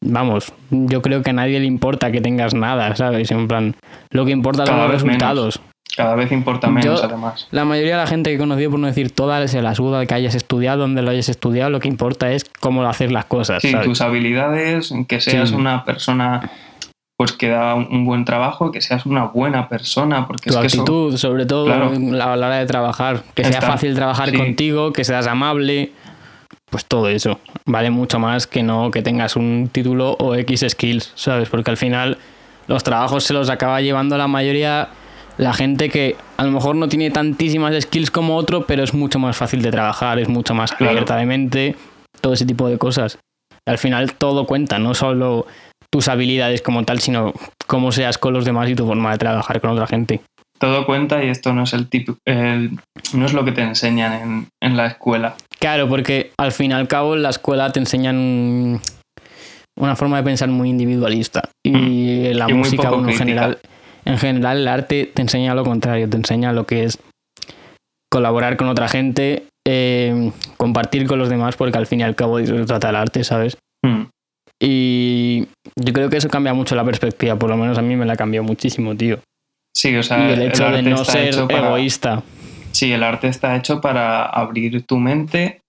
vamos, 0.00 0.52
yo 0.70 1.02
creo 1.02 1.22
que 1.22 1.30
a 1.30 1.34
nadie 1.34 1.60
le 1.60 1.66
importa 1.66 2.10
que 2.12 2.20
tengas 2.20 2.54
nada, 2.54 2.94
¿sabes? 2.96 3.30
En 3.30 3.48
plan, 3.48 3.74
lo 4.10 4.24
que 4.24 4.32
importa 4.32 4.66
son 4.66 4.76
los 4.78 4.86
menos. 4.88 5.02
resultados. 5.02 5.60
Cada 5.94 6.14
vez 6.14 6.32
importa 6.32 6.70
menos, 6.70 7.00
Yo- 7.00 7.06
además. 7.06 7.48
La 7.50 7.66
mayoría 7.66 7.96
de 7.98 8.02
la 8.02 8.06
gente 8.06 8.30
que 8.30 8.36
he 8.36 8.38
conocido, 8.38 8.70
por 8.70 8.80
no 8.80 8.86
decir 8.86 9.10
toda, 9.10 9.46
se 9.46 9.60
la 9.60 9.74
suda 9.74 10.00
de 10.00 10.06
que 10.06 10.14
hayas 10.14 10.34
estudiado, 10.34 10.78
donde 10.80 11.02
lo 11.02 11.10
hayas 11.10 11.28
estudiado, 11.28 11.68
lo 11.68 11.80
que 11.80 11.88
importa 11.88 12.32
es 12.32 12.46
cómo 12.60 12.82
hacer 12.84 13.12
las 13.12 13.26
cosas, 13.26 13.60
Sí, 13.60 13.72
¿sabes? 13.72 13.86
tus 13.88 14.00
habilidades, 14.00 14.90
que 15.06 15.20
seas 15.20 15.50
Sí. 15.50 15.54
una 15.54 15.84
persona 15.84 16.50
pues 17.22 17.32
que 17.34 17.48
da 17.50 17.76
un 17.76 18.04
buen 18.04 18.24
trabajo, 18.24 18.72
que 18.72 18.80
seas 18.80 19.06
una 19.06 19.26
buena 19.26 19.68
persona, 19.68 20.26
porque 20.26 20.50
Tu 20.50 20.56
es 20.56 20.60
que 20.60 20.66
eso- 20.66 20.80
actitud, 20.80 21.16
sobre 21.16 21.46
todo 21.46 21.66
Claro. 21.66 21.92
la- 21.96 22.32
a 22.32 22.36
la 22.36 22.46
hora 22.48 22.56
de 22.56 22.66
trabajar. 22.66 23.22
Que 23.34 23.44
sea 23.44 23.60
fácil 23.60 23.94
trabajar 23.94 24.30
sí. 24.30 24.36
contigo, 24.36 24.92
que 24.92 25.04
seas 25.04 25.28
amable. 25.28 25.92
Pues 26.68 26.84
todo 26.84 27.08
eso. 27.08 27.38
Vale 27.64 27.90
mucho 27.90 28.18
más 28.18 28.48
que 28.48 28.64
no 28.64 28.90
que 28.90 29.02
tengas 29.02 29.36
un 29.36 29.68
título 29.70 30.16
o 30.18 30.34
X 30.34 30.64
skills, 30.68 31.12
¿sabes? 31.14 31.48
Porque 31.48 31.70
al 31.70 31.76
final 31.76 32.18
los 32.66 32.82
trabajos 32.82 33.22
se 33.22 33.34
los 33.34 33.50
acaba 33.50 33.80
llevando 33.80 34.18
la 34.18 34.26
mayoría 34.26 34.88
la 35.38 35.52
gente 35.52 35.90
que 35.90 36.16
a 36.38 36.44
lo 36.44 36.50
mejor 36.50 36.74
no 36.74 36.88
tiene 36.88 37.10
tantísimas 37.12 37.80
skills 37.84 38.10
como 38.10 38.34
otro, 38.36 38.66
pero 38.66 38.82
es 38.82 38.94
mucho 38.94 39.20
más 39.20 39.36
fácil 39.36 39.62
de 39.62 39.70
trabajar, 39.70 40.18
es 40.18 40.28
mucho 40.28 40.54
más 40.54 40.72
Claro. 40.72 40.90
abierta 40.90 41.14
de 41.16 41.26
mente, 41.26 41.76
todo 42.20 42.32
ese 42.32 42.46
tipo 42.46 42.68
de 42.68 42.78
cosas. 42.78 43.18
Al 43.64 43.78
final 43.78 44.14
todo 44.14 44.44
cuenta, 44.44 44.80
no 44.80 44.92
solo 44.94 45.46
tus 45.92 46.08
habilidades 46.08 46.62
como 46.62 46.84
tal, 46.84 47.00
sino 47.00 47.32
cómo 47.66 47.92
seas 47.92 48.16
con 48.18 48.32
los 48.32 48.44
demás 48.44 48.68
y 48.70 48.74
tu 48.74 48.86
forma 48.86 49.12
de 49.12 49.18
trabajar 49.18 49.60
con 49.60 49.70
otra 49.70 49.86
gente. 49.86 50.20
todo 50.58 50.86
cuenta 50.86 51.24
y 51.24 51.28
esto 51.28 51.52
no 51.52 51.64
es 51.64 51.72
el 51.72 51.88
tipo, 51.88 52.16
el- 52.24 52.78
no 53.14 53.26
es 53.26 53.32
lo 53.32 53.44
que 53.44 53.50
te 53.50 53.62
enseñan 53.62 54.12
en, 54.12 54.48
en 54.62 54.76
la 54.76 54.86
escuela. 54.86 55.34
Claro, 55.58 55.88
porque 55.88 56.30
al 56.38 56.52
fin 56.52 56.70
y 56.70 56.74
al 56.74 56.86
cabo 56.86 57.16
en 57.16 57.22
la 57.24 57.30
escuela 57.30 57.70
te 57.72 57.80
enseñan 57.80 58.80
una 59.76 59.96
forma 59.96 60.18
de 60.18 60.22
pensar 60.22 60.48
muy 60.50 60.68
individualista. 60.70 61.42
Y 61.66 62.32
la 62.34 62.46
Mm. 62.46 62.50
Y 62.50 62.52
muy 62.52 62.58
música, 62.60 62.90
bueno, 62.90 63.08
en 63.08 63.16
general, 63.16 63.58
en 64.04 64.18
general 64.18 64.58
el 64.58 64.68
arte 64.68 65.10
te 65.12 65.22
enseña 65.22 65.52
lo 65.56 65.64
contrario, 65.64 66.08
te 66.08 66.16
enseña 66.16 66.52
lo 66.52 66.64
que 66.64 66.84
es 66.84 66.98
colaborar 68.10 68.56
con 68.56 68.68
otra 68.68 68.88
gente, 68.88 69.46
eh, 69.66 70.30
compartir 70.58 71.06
con 71.06 71.18
los 71.18 71.28
demás, 71.28 71.56
porque 71.56 71.78
al 71.78 71.86
fin 71.86 72.00
y 72.00 72.02
al 72.04 72.14
cabo 72.14 72.36
de 72.38 72.44
eso 72.44 72.56
se 72.56 72.64
trata 72.66 72.90
el 72.90 72.96
arte, 72.96 73.24
¿sabes? 73.24 73.56
Mm. 73.84 74.02
Y 74.64 75.48
yo 75.74 75.92
creo 75.92 76.08
que 76.08 76.18
eso 76.18 76.28
cambia 76.28 76.54
mucho 76.54 76.76
la 76.76 76.84
perspectiva, 76.84 77.34
por 77.36 77.50
lo 77.50 77.56
menos 77.56 77.78
a 77.78 77.82
mí 77.82 77.96
me 77.96 78.06
la 78.06 78.14
cambió 78.14 78.44
muchísimo, 78.44 78.96
tío. 78.96 79.18
Sí, 79.76 79.96
o 79.96 80.02
sea, 80.04 80.28
y 80.28 80.32
el 80.34 80.42
hecho 80.42 80.70
de 80.70 80.82
no 80.82 81.04
ser 81.04 81.34
para- 81.48 81.66
egoísta. 81.68 82.22
Sí, 82.70 82.92
el 82.92 83.02
arte 83.02 83.26
está 83.26 83.56
hecho 83.56 83.80
para 83.80 84.24
abrir 84.24 84.84
tu 84.86 84.98
mente, 84.98 85.60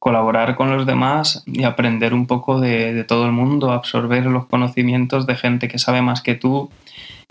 colaborar 0.00 0.54
con 0.54 0.70
los 0.70 0.86
demás 0.86 1.42
y 1.46 1.64
aprender 1.64 2.14
un 2.14 2.26
poco 2.28 2.60
de, 2.60 2.94
de 2.94 3.02
todo 3.04 3.26
el 3.26 3.32
mundo, 3.32 3.72
absorber 3.72 4.24
los 4.26 4.46
conocimientos 4.46 5.26
de 5.26 5.34
gente 5.34 5.66
que 5.66 5.78
sabe 5.78 6.00
más 6.00 6.22
que 6.22 6.36
tú 6.36 6.70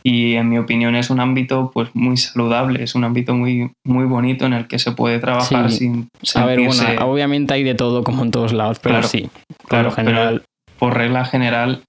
y 0.03 0.35
en 0.35 0.49
mi 0.49 0.57
opinión 0.57 0.95
es 0.95 1.09
un 1.09 1.19
ámbito 1.19 1.71
pues 1.73 1.89
muy 1.93 2.17
saludable, 2.17 2.83
es 2.83 2.95
un 2.95 3.05
ámbito 3.05 3.33
muy, 3.33 3.71
muy 3.85 4.05
bonito 4.05 4.45
en 4.45 4.53
el 4.53 4.67
que 4.67 4.77
se 4.79 4.91
puede 4.91 5.19
trabajar 5.19 5.71
sin 5.71 6.09
A 6.35 6.45
ver, 6.45 6.59
bueno, 6.59 7.05
obviamente 7.05 7.53
hay 7.53 7.63
de 7.63 7.75
todo 7.75 8.03
como 8.03 8.23
en 8.23 8.31
todos 8.31 8.53
lados, 8.53 8.79
pero 8.79 9.01
sí, 9.03 9.29
claro, 9.67 9.91
general... 9.91 10.43
por 10.77 10.95
regla 10.95 11.25
general 11.25 11.83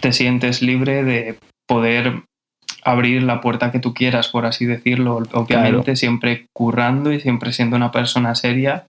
te 0.00 0.12
sientes 0.12 0.62
libre 0.62 1.04
de 1.04 1.38
poder 1.66 2.24
abrir 2.82 3.22
la 3.22 3.40
puerta 3.40 3.72
que 3.72 3.78
tú 3.78 3.94
quieras, 3.94 4.28
por 4.28 4.44
así 4.44 4.66
decirlo, 4.66 5.16
obviamente 5.32 5.96
siempre 5.96 6.46
currando 6.54 7.12
y 7.12 7.20
siempre 7.20 7.52
siendo 7.52 7.76
una 7.76 7.90
persona 7.90 8.34
seria, 8.34 8.86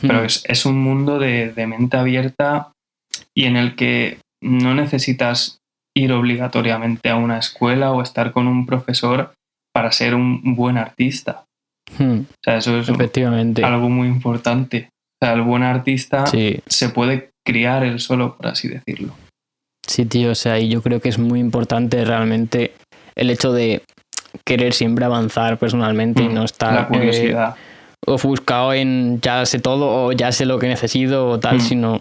pero 0.00 0.22
hmm. 0.22 0.24
es, 0.24 0.44
es, 0.48 0.66
un 0.66 0.82
mundo 0.82 1.20
de, 1.20 1.52
de 1.52 1.66
mente 1.68 1.96
abierta 1.96 2.72
y 3.32 3.44
en 3.44 3.56
el 3.56 3.76
que 3.76 4.18
no 4.42 4.74
necesitas 4.74 5.58
ir 5.96 6.12
obligatoriamente 6.12 7.08
a 7.10 7.16
una 7.16 7.38
escuela 7.38 7.92
o 7.92 8.02
estar 8.02 8.32
con 8.32 8.48
un 8.48 8.66
profesor 8.66 9.32
para 9.72 9.92
ser 9.92 10.14
un 10.14 10.56
buen 10.56 10.76
artista. 10.76 11.44
Hmm. 11.98 12.20
O 12.20 12.42
sea, 12.42 12.56
eso 12.56 12.78
es 12.78 12.88
Efectivamente. 12.88 13.62
algo 13.64 13.88
muy 13.88 14.08
importante. 14.08 14.88
O 15.22 15.26
sea, 15.26 15.34
el 15.34 15.42
buen 15.42 15.62
artista 15.62 16.24
se 16.26 16.88
puede 16.88 17.30
criar 17.44 17.84
él 17.84 18.00
solo, 18.00 18.36
por 18.36 18.48
así 18.48 18.68
decirlo. 18.68 19.14
Sí, 19.86 20.06
tío, 20.06 20.30
o 20.30 20.34
sea, 20.34 20.58
y 20.58 20.68
yo 20.68 20.82
creo 20.82 21.00
que 21.00 21.08
es 21.08 21.18
muy 21.18 21.40
importante 21.40 22.04
realmente 22.04 22.72
el 23.14 23.30
hecho 23.30 23.52
de 23.52 23.82
querer 24.44 24.72
siempre 24.72 25.04
avanzar 25.04 25.58
personalmente 25.58 26.22
y 26.22 26.28
hmm. 26.28 26.34
no 26.34 26.44
estar 26.44 26.74
la 26.74 26.88
curiosidad. 26.88 27.56
ofuscado 28.06 28.72
en 28.72 29.20
ya 29.20 29.46
sé 29.46 29.58
todo 29.60 30.06
o 30.06 30.12
ya 30.12 30.32
sé 30.32 30.46
lo 30.46 30.58
que 30.58 30.68
necesito 30.68 31.28
o 31.28 31.40
tal, 31.40 31.56
hmm. 31.56 31.60
sino 31.60 32.00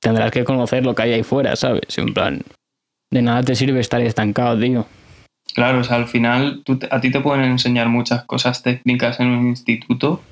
tendrás 0.00 0.30
que 0.30 0.44
conocer 0.44 0.84
lo 0.84 0.94
que 0.94 1.02
hay 1.02 1.12
ahí 1.12 1.22
fuera, 1.22 1.56
¿sabes? 1.56 1.98
En 1.98 2.14
plan, 2.14 2.42
de 3.12 3.22
nada 3.22 3.42
te 3.42 3.54
sirve 3.54 3.80
estar 3.80 4.00
estancado, 4.00 4.58
tío. 4.58 4.86
Claro, 5.54 5.80
o 5.80 5.84
sea, 5.84 5.96
al 5.96 6.06
final 6.06 6.62
a 6.90 7.00
ti 7.00 7.10
te 7.10 7.20
pueden 7.20 7.44
enseñar 7.44 7.88
muchas 7.88 8.24
cosas 8.24 8.62
técnicas 8.62 9.20
en 9.20 9.28
un 9.28 9.46
instituto 9.48 10.22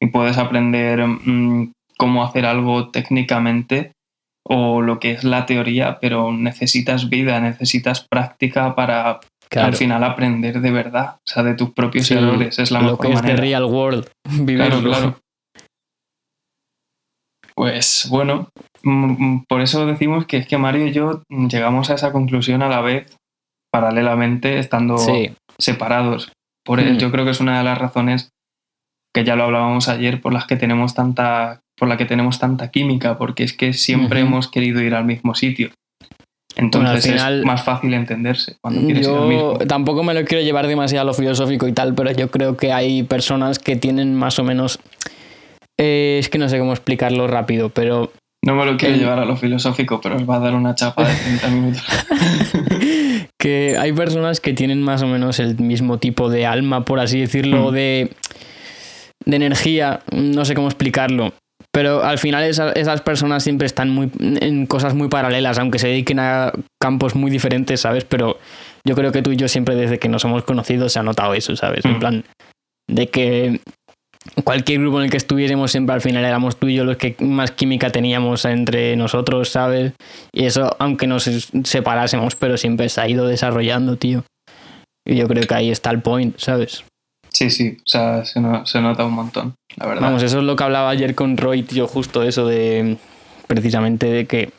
y 0.00 0.08
puedes 0.08 0.36
aprender 0.36 1.06
mm, 1.06 1.70
cómo 2.02 2.24
hacer 2.24 2.46
algo 2.46 2.90
técnicamente 2.90 3.92
o 4.44 4.82
lo 4.82 4.98
que 4.98 5.12
es 5.12 5.22
la 5.22 5.46
teoría, 5.46 6.00
pero 6.00 6.32
necesitas 6.32 7.08
vida, 7.08 7.38
necesitas 7.38 8.04
práctica 8.10 8.74
para 8.74 9.20
al 9.54 9.74
final 9.76 10.02
aprender 10.02 10.60
de 10.60 10.72
verdad, 10.72 11.18
o 11.18 11.30
sea, 11.30 11.44
de 11.44 11.54
tus 11.54 11.70
propios 11.70 12.10
errores. 12.10 12.58
Es 12.58 12.72
la 12.72 12.82
lo 12.82 12.98
que 12.98 13.12
es 13.12 13.22
de 13.22 13.36
real 13.36 13.66
world, 13.66 14.08
Claro, 14.44 14.82
claro. 14.82 15.16
Pues 17.54 18.08
bueno, 18.10 18.48
mm, 18.82 19.24
mm, 19.24 19.44
por 19.48 19.60
eso 19.60 19.86
decimos 19.86 20.26
que 20.26 20.38
es 20.38 20.48
que 20.48 20.58
Mario 20.58 20.88
y 20.88 20.92
yo 20.92 21.22
llegamos 21.28 21.90
a 21.90 21.94
esa 21.94 22.10
conclusión 22.10 22.62
a 22.62 22.68
la 22.68 22.80
vez, 22.80 23.16
paralelamente, 23.70 24.58
estando 24.58 24.98
separados. 25.56 26.32
Por 26.64 26.80
hmm. 26.80 26.98
yo 26.98 27.12
creo 27.12 27.24
que 27.24 27.30
es 27.30 27.40
una 27.40 27.58
de 27.58 27.64
las 27.64 27.78
razones 27.78 28.30
que 29.14 29.24
ya 29.24 29.36
lo 29.36 29.44
hablábamos 29.44 29.88
ayer 29.88 30.20
por 30.20 30.32
las 30.32 30.46
que 30.46 30.56
tenemos 30.56 30.94
tanta 30.94 31.62
por 31.76 31.88
la 31.88 31.96
que 31.96 32.04
tenemos 32.04 32.38
tanta 32.38 32.70
química, 32.70 33.18
porque 33.18 33.44
es 33.44 33.52
que 33.52 33.72
siempre 33.72 34.20
hemos 34.20 34.48
querido 34.48 34.80
ir 34.80 34.94
al 34.94 35.04
mismo 35.04 35.34
sitio. 35.34 35.70
Entonces 36.54 37.06
es 37.06 37.44
más 37.44 37.64
fácil 37.64 37.94
entenderse 37.94 38.56
cuando 38.60 38.82
quieres 38.82 39.06
ir 39.06 39.14
al 39.14 39.28
mismo. 39.28 39.58
Tampoco 39.66 40.02
me 40.02 40.14
lo 40.14 40.24
quiero 40.24 40.44
llevar 40.44 40.66
demasiado 40.66 41.02
a 41.02 41.04
lo 41.04 41.14
filosófico 41.14 41.66
y 41.66 41.72
tal, 41.72 41.94
pero 41.94 42.12
yo 42.12 42.30
creo 42.30 42.56
que 42.56 42.72
hay 42.72 43.02
personas 43.02 43.58
que 43.58 43.76
tienen 43.76 44.14
más 44.14 44.38
o 44.38 44.44
menos 44.44 44.78
eh, 45.78 46.18
es 46.20 46.28
que 46.28 46.38
no 46.38 46.48
sé 46.48 46.58
cómo 46.58 46.72
explicarlo 46.72 47.26
rápido, 47.26 47.70
pero... 47.70 48.12
No 48.44 48.56
me 48.56 48.64
lo 48.66 48.76
quiero 48.76 48.96
llevar 48.96 49.20
a 49.20 49.24
lo 49.24 49.36
filosófico, 49.36 50.00
pero 50.00 50.16
os 50.16 50.28
va 50.28 50.36
a 50.36 50.40
dar 50.40 50.54
una 50.54 50.74
chapa 50.74 51.08
de 51.08 51.14
30 51.14 51.48
minutos. 51.48 51.82
que 53.38 53.76
hay 53.78 53.92
personas 53.92 54.40
que 54.40 54.52
tienen 54.52 54.82
más 54.82 55.02
o 55.02 55.06
menos 55.06 55.38
el 55.38 55.58
mismo 55.58 55.98
tipo 55.98 56.28
de 56.28 56.46
alma, 56.46 56.84
por 56.84 56.98
así 56.98 57.20
decirlo, 57.20 57.70
mm. 57.70 57.74
de, 57.74 58.10
de 59.26 59.36
energía, 59.36 60.00
no 60.12 60.44
sé 60.44 60.54
cómo 60.54 60.66
explicarlo. 60.66 61.32
Pero 61.72 62.04
al 62.04 62.18
final 62.18 62.44
esas, 62.44 63.00
personas 63.00 63.42
siempre 63.42 63.66
están 63.66 63.88
muy, 63.88 64.10
en 64.20 64.66
cosas 64.66 64.94
muy 64.94 65.08
paralelas, 65.08 65.58
aunque 65.58 65.78
se 65.78 65.88
dediquen 65.88 66.18
a 66.18 66.52
campos 66.80 67.14
muy 67.14 67.30
diferentes, 67.30 67.80
¿sabes? 67.80 68.04
Pero 68.04 68.38
yo 68.86 68.94
creo 68.94 69.10
que 69.10 69.22
tú 69.22 69.32
y 69.32 69.36
yo 69.36 69.48
siempre 69.48 69.74
desde 69.74 69.98
que 69.98 70.08
nos 70.08 70.24
hemos 70.24 70.44
conocido 70.44 70.90
se 70.90 70.98
ha 70.98 71.02
notado 71.02 71.32
eso, 71.32 71.56
¿sabes? 71.56 71.84
En 71.86 71.96
mm. 71.96 71.98
plan, 71.98 72.24
de 72.90 73.06
que 73.08 73.60
cualquier 74.44 74.80
grupo 74.80 74.98
en 74.98 75.04
el 75.04 75.10
que 75.10 75.16
estuviésemos, 75.16 75.70
siempre 75.70 75.94
al 75.94 76.02
final 76.02 76.24
éramos 76.24 76.56
tú 76.56 76.68
y 76.68 76.74
yo 76.74 76.84
los 76.84 76.98
que 76.98 77.16
más 77.20 77.50
química 77.52 77.90
teníamos 77.90 78.44
entre 78.44 78.94
nosotros, 78.96 79.48
¿sabes? 79.48 79.94
Y 80.30 80.44
eso, 80.44 80.76
aunque 80.78 81.06
nos 81.06 81.24
separásemos, 81.64 82.36
pero 82.36 82.58
siempre 82.58 82.90
se 82.90 83.00
ha 83.00 83.08
ido 83.08 83.26
desarrollando, 83.26 83.96
tío. 83.96 84.24
Y 85.06 85.16
yo 85.16 85.26
creo 85.26 85.46
que 85.46 85.54
ahí 85.54 85.70
está 85.70 85.90
el 85.90 86.02
point, 86.02 86.38
¿sabes? 86.38 86.84
Sí, 87.32 87.50
sí, 87.50 87.76
o 87.78 87.88
sea, 87.88 88.24
se, 88.24 88.40
nota 88.40 89.04
un 89.04 89.14
montón, 89.14 89.54
la 89.76 89.86
verdad. 89.86 90.02
Vamos, 90.02 90.22
eso 90.22 90.38
es 90.38 90.44
lo 90.44 90.54
que 90.54 90.64
hablaba 90.64 90.90
ayer 90.90 91.14
con 91.14 91.36
Roy, 91.36 91.62
tío, 91.62 91.86
justo 91.86 92.22
eso 92.22 92.46
de, 92.46 92.98
precisamente 93.46 94.06
de 94.06 94.26
que 94.26 94.50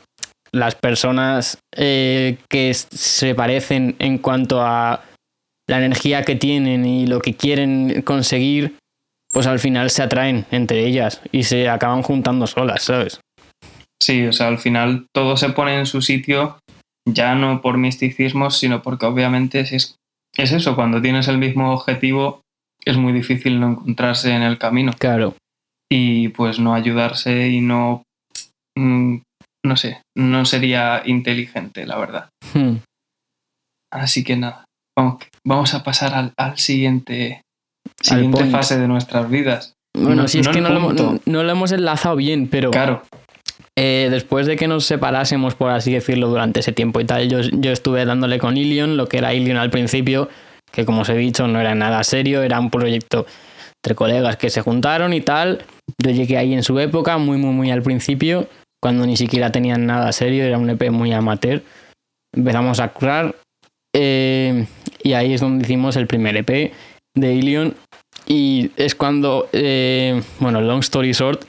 las 0.51 0.75
personas 0.75 1.59
eh, 1.75 2.37
que 2.49 2.73
se 2.73 3.35
parecen 3.35 3.95
en 3.99 4.17
cuanto 4.17 4.61
a 4.61 5.03
la 5.67 5.77
energía 5.77 6.23
que 6.23 6.35
tienen 6.35 6.85
y 6.85 7.07
lo 7.07 7.19
que 7.19 7.35
quieren 7.35 8.01
conseguir, 8.01 8.75
pues 9.31 9.47
al 9.47 9.59
final 9.59 9.89
se 9.89 10.03
atraen 10.03 10.45
entre 10.51 10.85
ellas 10.85 11.21
y 11.31 11.43
se 11.43 11.69
acaban 11.69 12.03
juntando 12.03 12.47
solas, 12.47 12.83
¿sabes? 12.83 13.19
Sí, 14.01 14.25
o 14.27 14.33
sea, 14.33 14.47
al 14.47 14.59
final 14.59 15.05
todo 15.13 15.37
se 15.37 15.49
pone 15.49 15.77
en 15.77 15.85
su 15.85 16.01
sitio 16.01 16.57
ya 17.05 17.35
no 17.35 17.61
por 17.61 17.77
misticismo, 17.77 18.49
sino 18.49 18.81
porque 18.81 19.05
obviamente 19.05 19.61
es, 19.61 19.95
es 20.37 20.51
eso, 20.51 20.75
cuando 20.75 21.01
tienes 21.01 21.27
el 21.27 21.37
mismo 21.37 21.73
objetivo 21.73 22.42
es 22.85 22.97
muy 22.97 23.13
difícil 23.13 23.59
no 23.59 23.71
encontrarse 23.71 24.31
en 24.31 24.43
el 24.43 24.57
camino. 24.57 24.93
Claro. 24.97 25.35
Y 25.91 26.29
pues 26.29 26.59
no 26.59 26.73
ayudarse 26.73 27.49
y 27.49 27.61
no... 27.61 28.03
Mm, 28.77 29.17
no 29.65 29.77
sé, 29.77 30.01
no 30.17 30.45
sería 30.45 31.03
inteligente, 31.05 31.85
la 31.85 31.97
verdad. 31.97 32.29
Hmm. 32.53 32.77
Así 33.93 34.23
que 34.23 34.35
nada, 34.35 34.65
vamos, 34.97 35.23
vamos 35.45 35.73
a 35.73 35.83
pasar 35.83 36.15
al, 36.15 36.33
al 36.37 36.57
siguiente 36.57 37.41
siguiente 38.01 38.45
fase 38.45 38.77
de 38.77 38.87
nuestras 38.87 39.29
vidas. 39.29 39.73
Bueno, 39.95 40.27
si 40.27 40.39
es 40.39 40.47
que 40.47 40.61
no 40.61 40.69
lo, 40.69 41.51
hemos 41.51 41.71
enlazado 41.71 42.15
bien, 42.15 42.47
pero. 42.47 42.71
Claro. 42.71 43.03
Eh, 43.77 44.09
después 44.11 44.45
de 44.45 44.55
que 44.55 44.67
nos 44.67 44.85
separásemos, 44.85 45.55
por 45.55 45.71
así 45.71 45.93
decirlo, 45.93 46.27
durante 46.27 46.59
ese 46.59 46.73
tiempo 46.73 47.01
y 47.01 47.05
tal, 47.05 47.27
yo, 47.27 47.39
yo 47.41 47.71
estuve 47.71 48.05
dándole 48.05 48.37
con 48.37 48.55
Ilion, 48.55 48.97
lo 48.97 49.07
que 49.07 49.17
era 49.17 49.33
Ilion 49.33 49.57
al 49.57 49.71
principio, 49.71 50.29
que 50.73 50.85
como 50.85 51.01
os 51.01 51.09
he 51.09 51.15
dicho, 51.15 51.47
no 51.47 51.61
era 51.61 51.75
nada 51.75 52.03
serio, 52.03 52.41
era 52.41 52.59
un 52.59 52.71
proyecto 52.71 53.25
entre 53.83 53.95
colegas 53.95 54.37
que 54.37 54.49
se 54.49 54.61
juntaron 54.61 55.13
y 55.13 55.21
tal. 55.21 55.63
Yo 56.01 56.11
llegué 56.11 56.37
ahí 56.37 56.53
en 56.53 56.63
su 56.63 56.79
época, 56.79 57.17
muy, 57.17 57.37
muy, 57.37 57.51
muy 57.51 57.71
al 57.71 57.83
principio, 57.83 58.47
cuando 58.81 59.05
ni 59.05 59.15
siquiera 59.15 59.51
tenían 59.51 59.85
nada 59.85 60.11
serio, 60.11 60.43
era 60.43 60.57
un 60.57 60.69
EP 60.69 60.89
muy 60.89 61.13
amateur. 61.13 61.61
Empezamos 62.35 62.79
a 62.79 62.89
curar 62.89 63.35
eh, 63.95 64.65
y 65.03 65.13
ahí 65.13 65.33
es 65.33 65.41
donde 65.41 65.63
hicimos 65.63 65.95
el 65.95 66.07
primer 66.07 66.35
EP 66.37 66.73
de 67.15 67.33
Ilion 67.33 67.75
y 68.25 68.71
es 68.75 68.95
cuando, 68.95 69.49
eh, 69.53 70.23
bueno, 70.39 70.59
long 70.59 70.79
story 70.79 71.11
short, 71.11 71.43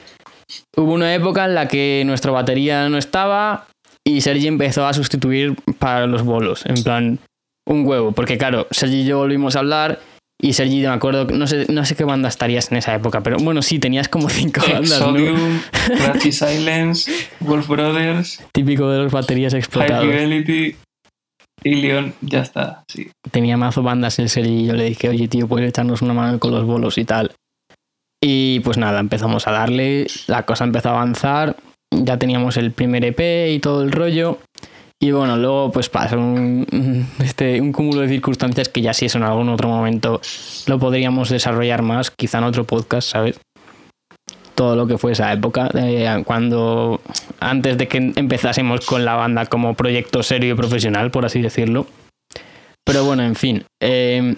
hubo 0.77 0.93
una 0.93 1.15
época 1.15 1.47
en 1.47 1.55
la 1.55 1.67
que 1.67 2.03
nuestra 2.05 2.31
batería 2.31 2.89
no 2.91 2.99
estaba 2.99 3.67
y 4.07 4.21
Sergi 4.21 4.49
empezó 4.49 4.87
a 4.87 4.93
sustituir 4.93 5.57
para 5.79 6.07
los 6.07 6.25
bolos, 6.25 6.67
en 6.67 6.83
plan, 6.83 7.19
un 7.66 7.87
huevo, 7.87 8.12
porque 8.12 8.38
claro, 8.38 8.66
Sergi 8.70 9.00
y 9.00 9.05
yo 9.05 9.18
volvimos 9.18 9.57
a 9.57 9.61
hablar 9.61 10.00
y 10.40 10.53
Sergi, 10.53 10.81
me 10.81 10.88
acuerdo, 10.88 11.27
no 11.27 11.46
sé, 11.46 11.66
no 11.72 11.85
sé 11.85 11.94
qué 11.94 12.05
banda 12.05 12.29
estarías 12.29 12.70
en 12.70 12.79
esa 12.79 12.94
época, 12.94 13.22
pero 13.22 13.38
bueno, 13.38 13.62
sí, 13.62 13.79
tenías 13.79 14.09
como 14.09 14.29
cinco 14.29 14.61
bandas, 14.72 14.92
Exodium, 14.92 15.61
¿no? 16.14 16.20
Silence, 16.20 17.11
Wolf 17.40 17.68
Brothers. 17.68 18.42
Típico 18.53 18.90
de 18.90 18.98
los 18.98 19.12
baterías 19.12 19.55
explotados. 19.55 20.05
High 20.05 20.12
Fidelity, 20.12 20.77
y 21.64 21.77
León, 21.77 22.14
ya 22.20 22.40
está, 22.40 22.85
sí. 22.88 23.11
Tenía 23.31 23.57
mazo 23.57 23.83
bandas 23.83 24.18
en 24.18 24.29
serie 24.29 24.53
y 24.53 24.66
yo 24.66 24.74
le 24.74 24.85
dije, 24.85 25.09
oye, 25.09 25.29
tío, 25.29 25.48
puedes 25.48 25.68
echarnos 25.68 26.03
una 26.03 26.12
mano 26.12 26.38
con 26.38 26.50
los 26.50 26.64
bolos 26.64 26.98
y 26.98 27.07
tal. 27.07 27.33
Y 28.22 28.61
pues 28.61 28.77
nada, 28.77 29.00
empezamos 29.00 29.48
a 29.48 29.53
darle, 29.53 30.07
la 30.27 30.44
cosa 30.44 30.64
empezó 30.64 30.90
a 30.90 30.92
avanzar, 30.92 31.57
ya 31.90 32.18
teníamos 32.18 32.59
el 32.59 32.70
primer 32.72 33.05
EP 33.05 33.50
y 33.50 33.61
todo 33.61 33.83
el 33.83 33.92
rollo. 33.92 34.38
Y 35.05 35.12
bueno, 35.12 35.37
luego 35.37 35.71
pues 35.71 35.90
pasó 35.90 36.17
un, 36.17 37.07
este, 37.19 37.61
un 37.61 37.73
cúmulo 37.73 38.01
de 38.01 38.09
circunstancias 38.09 38.71
que 38.71 38.81
ya 38.81 38.95
si 38.95 39.05
eso 39.05 39.19
en 39.19 39.25
algún 39.25 39.51
otro 39.51 39.69
momento 39.69 40.19
lo 40.67 40.79
podríamos 40.79 41.29
desarrollar 41.29 41.83
más, 41.83 42.11
quizá 42.11 42.38
en 42.38 42.45
otro 42.45 42.64
podcast, 42.64 43.11
¿sabes? 43.11 43.38
todo 44.55 44.77
lo 44.77 44.87
que 44.87 44.97
fue 44.97 45.12
esa 45.12 45.31
época, 45.31 45.69
eh, 45.75 46.23
cuando 46.25 47.03
antes 47.38 47.77
de 47.77 47.87
que 47.87 47.99
empezásemos 48.17 48.87
con 48.87 49.05
la 49.05 49.14
banda 49.14 49.45
como 49.45 49.75
proyecto 49.75 50.23
serio 50.23 50.55
y 50.55 50.57
profesional, 50.57 51.11
por 51.11 51.27
así 51.27 51.43
decirlo. 51.43 51.87
Pero 52.83 53.05
bueno, 53.05 53.25
en 53.25 53.35
fin, 53.35 53.64
eh, 53.83 54.37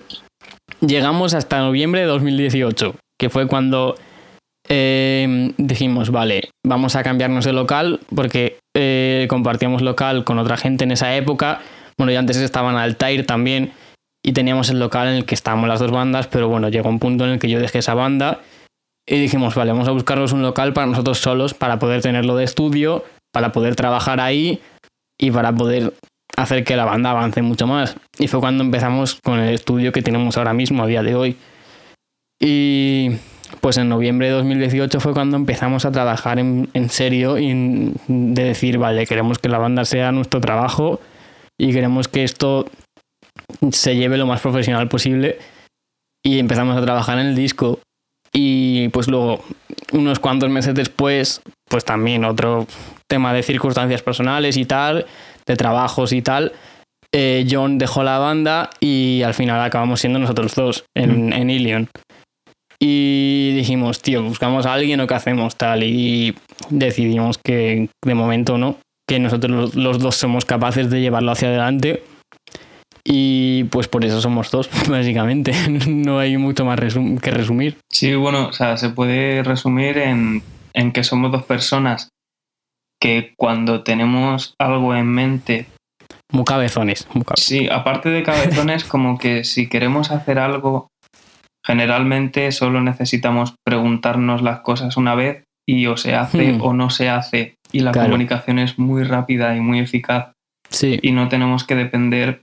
llegamos 0.80 1.34
hasta 1.34 1.60
noviembre 1.60 2.00
de 2.00 2.06
2018, 2.08 2.96
que 3.20 3.30
fue 3.30 3.46
cuando 3.46 3.94
eh, 4.68 5.52
dijimos, 5.56 6.10
vale, 6.10 6.50
vamos 6.64 6.96
a 6.96 7.02
cambiarnos 7.02 7.44
de 7.44 7.52
local, 7.52 8.00
porque 8.14 8.58
compartíamos 9.28 9.80
local 9.80 10.24
con 10.24 10.38
otra 10.38 10.58
gente 10.58 10.84
en 10.84 10.90
esa 10.90 11.16
época, 11.16 11.60
Bueno, 11.98 12.12
y 12.12 12.16
antes 12.16 12.36
estaban 12.36 12.76
Altair 12.76 13.24
también 13.24 13.72
y 14.22 14.32
teníamos 14.32 14.68
el 14.70 14.80
local 14.80 15.08
en 15.08 15.14
el 15.14 15.24
que 15.24 15.34
estábamos 15.34 15.68
las 15.68 15.80
dos 15.80 15.90
bandas, 15.90 16.26
pero 16.26 16.48
bueno, 16.48 16.68
llegó 16.68 16.88
un 16.88 16.98
punto 16.98 17.24
en 17.24 17.30
el 17.30 17.38
que 17.38 17.48
yo 17.48 17.60
dejé 17.60 17.78
esa 17.78 17.94
banda 17.94 18.40
y 19.08 19.20
dijimos, 19.20 19.54
vale, 19.54 19.70
vamos 19.70 19.86
a 19.86 19.92
buscarnos 19.92 20.32
un 20.32 20.42
local 20.42 20.72
para 20.72 20.88
nosotros 20.88 21.18
solos, 21.18 21.54
para 21.54 21.78
poder 21.78 22.02
tenerlo 22.02 22.36
de 22.36 22.44
estudio, 22.44 23.04
para 23.32 23.52
poder 23.52 23.76
trabajar 23.76 24.20
ahí 24.20 24.60
y 25.18 25.30
para 25.30 25.52
poder 25.52 25.94
hacer 26.36 26.64
que 26.64 26.74
la 26.74 26.84
banda 26.84 27.12
avance 27.12 27.40
mucho 27.40 27.68
más. 27.68 27.96
Y 28.18 28.26
fue 28.26 28.40
cuando 28.40 28.64
empezamos 28.64 29.14
con 29.22 29.38
el 29.38 29.54
estudio 29.54 29.92
que 29.92 30.02
tenemos 30.02 30.36
ahora 30.36 30.52
mismo, 30.54 30.82
a 30.82 30.86
día 30.88 31.04
de 31.04 31.14
hoy. 31.14 31.36
Y 32.40 33.12
pues 33.60 33.76
en 33.76 33.88
noviembre 33.88 34.26
de 34.26 34.32
2018 34.32 35.00
fue 35.00 35.12
cuando 35.12 35.36
empezamos 35.36 35.84
a 35.84 35.92
trabajar 35.92 36.38
en, 36.38 36.90
serio 36.90 37.38
y 37.38 37.92
de 38.08 38.44
decir, 38.44 38.78
vale, 38.78 39.06
queremos 39.06 39.38
que 39.38 39.48
la 39.48 39.58
banda 39.58 39.84
sea 39.84 40.12
nuestro 40.12 40.40
trabajo 40.40 41.00
y 41.58 41.72
queremos 41.72 42.08
que 42.08 42.24
esto 42.24 42.66
se 43.70 43.96
lleve 43.96 44.16
lo 44.16 44.26
más 44.26 44.40
profesional 44.40 44.88
posible. 44.88 45.38
Y 46.24 46.38
empezamos 46.38 46.76
a 46.76 46.82
trabajar 46.82 47.18
en 47.18 47.26
el 47.26 47.36
disco. 47.36 47.80
Y 48.32 48.88
pues 48.88 49.08
luego, 49.08 49.42
unos 49.92 50.18
cuantos 50.18 50.50
meses 50.50 50.74
después, 50.74 51.40
pues 51.68 51.84
también 51.84 52.24
otro 52.24 52.66
tema 53.08 53.32
de 53.32 53.42
circunstancias 53.42 54.02
personales 54.02 54.56
y 54.56 54.64
tal, 54.64 55.06
de 55.46 55.56
trabajos 55.56 56.12
y 56.12 56.22
tal, 56.22 56.52
eh, 57.12 57.46
John 57.48 57.78
dejó 57.78 58.02
la 58.02 58.18
banda 58.18 58.70
y 58.80 59.22
al 59.22 59.34
final 59.34 59.60
acabamos 59.62 60.00
siendo 60.00 60.18
nosotros 60.18 60.54
dos 60.54 60.84
en, 60.94 61.32
en 61.32 61.48
Ilion. 61.48 61.88
Y 62.78 63.52
dijimos, 63.54 64.02
tío, 64.02 64.22
buscamos 64.22 64.66
a 64.66 64.74
alguien 64.74 65.00
o 65.00 65.06
qué 65.06 65.14
hacemos 65.14 65.56
tal. 65.56 65.82
Y 65.82 66.34
decidimos 66.70 67.38
que 67.38 67.88
de 68.04 68.14
momento 68.14 68.58
no, 68.58 68.78
que 69.08 69.18
nosotros 69.18 69.74
los 69.74 69.98
dos 69.98 70.16
somos 70.16 70.44
capaces 70.44 70.90
de 70.90 71.00
llevarlo 71.00 71.32
hacia 71.32 71.48
adelante. 71.48 72.02
Y 73.04 73.64
pues 73.64 73.86
por 73.86 74.04
eso 74.04 74.20
somos 74.20 74.50
dos, 74.50 74.68
básicamente. 74.88 75.52
No 75.88 76.18
hay 76.18 76.36
mucho 76.36 76.64
más 76.64 76.80
que 77.22 77.30
resumir. 77.30 77.78
Sí, 77.90 78.14
bueno, 78.14 78.48
o 78.48 78.52
sea, 78.52 78.76
se 78.76 78.90
puede 78.90 79.42
resumir 79.42 79.98
en, 79.98 80.42
en 80.74 80.92
que 80.92 81.04
somos 81.04 81.30
dos 81.32 81.44
personas 81.44 82.08
que 83.00 83.34
cuando 83.36 83.82
tenemos 83.82 84.54
algo 84.58 84.94
en 84.94 85.06
mente 85.06 85.66
muy 86.32 86.44
cabezones, 86.44 87.06
muy 87.12 87.24
cabezones. 87.24 87.44
Sí, 87.44 87.68
aparte 87.70 88.08
de 88.08 88.22
cabezones, 88.22 88.84
como 88.84 89.18
que 89.18 89.44
si 89.44 89.68
queremos 89.68 90.10
hacer 90.10 90.38
algo 90.38 90.88
Generalmente 91.66 92.52
solo 92.52 92.80
necesitamos 92.80 93.54
preguntarnos 93.64 94.40
las 94.40 94.60
cosas 94.60 94.96
una 94.96 95.16
vez 95.16 95.42
y 95.68 95.86
o 95.86 95.96
se 95.96 96.14
hace 96.14 96.52
hmm. 96.52 96.62
o 96.62 96.72
no 96.72 96.90
se 96.90 97.08
hace. 97.08 97.56
Y 97.72 97.80
la 97.80 97.90
comunicación 97.90 98.60
es 98.60 98.78
muy 98.78 99.02
rápida 99.02 99.56
y 99.56 99.60
muy 99.60 99.80
eficaz. 99.80 100.32
Sí. 100.70 100.98
Y 101.02 101.10
no 101.10 101.28
tenemos 101.28 101.64
que 101.64 101.74
depender 101.74 102.42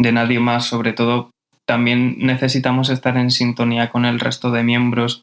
de 0.00 0.12
nadie 0.12 0.38
más. 0.38 0.66
Sobre 0.66 0.92
todo, 0.92 1.30
también 1.66 2.18
necesitamos 2.18 2.90
estar 2.90 3.16
en 3.16 3.32
sintonía 3.32 3.90
con 3.90 4.04
el 4.04 4.20
resto 4.20 4.52
de 4.52 4.62
miembros. 4.62 5.22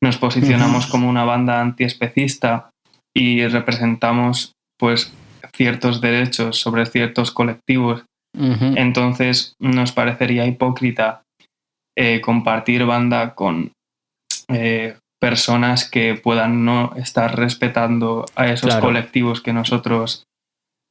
Nos 0.00 0.16
posicionamos 0.16 0.86
como 0.86 1.08
una 1.08 1.24
banda 1.24 1.60
antiespecista 1.60 2.70
y 3.12 3.44
representamos 3.48 4.52
pues 4.78 5.12
ciertos 5.52 6.00
derechos 6.00 6.58
sobre 6.60 6.86
ciertos 6.86 7.32
colectivos. 7.32 8.04
Entonces 8.36 9.54
nos 9.58 9.90
parecería 9.90 10.46
hipócrita 10.46 11.22
eh, 12.00 12.20
compartir 12.20 12.84
banda 12.84 13.34
con 13.34 13.72
eh, 14.46 14.96
personas 15.20 15.90
que 15.90 16.14
puedan 16.14 16.64
no 16.64 16.92
estar 16.94 17.36
respetando 17.36 18.24
a 18.36 18.46
esos 18.46 18.72
colectivos 18.76 19.40
que 19.40 19.52
nosotros 19.52 20.22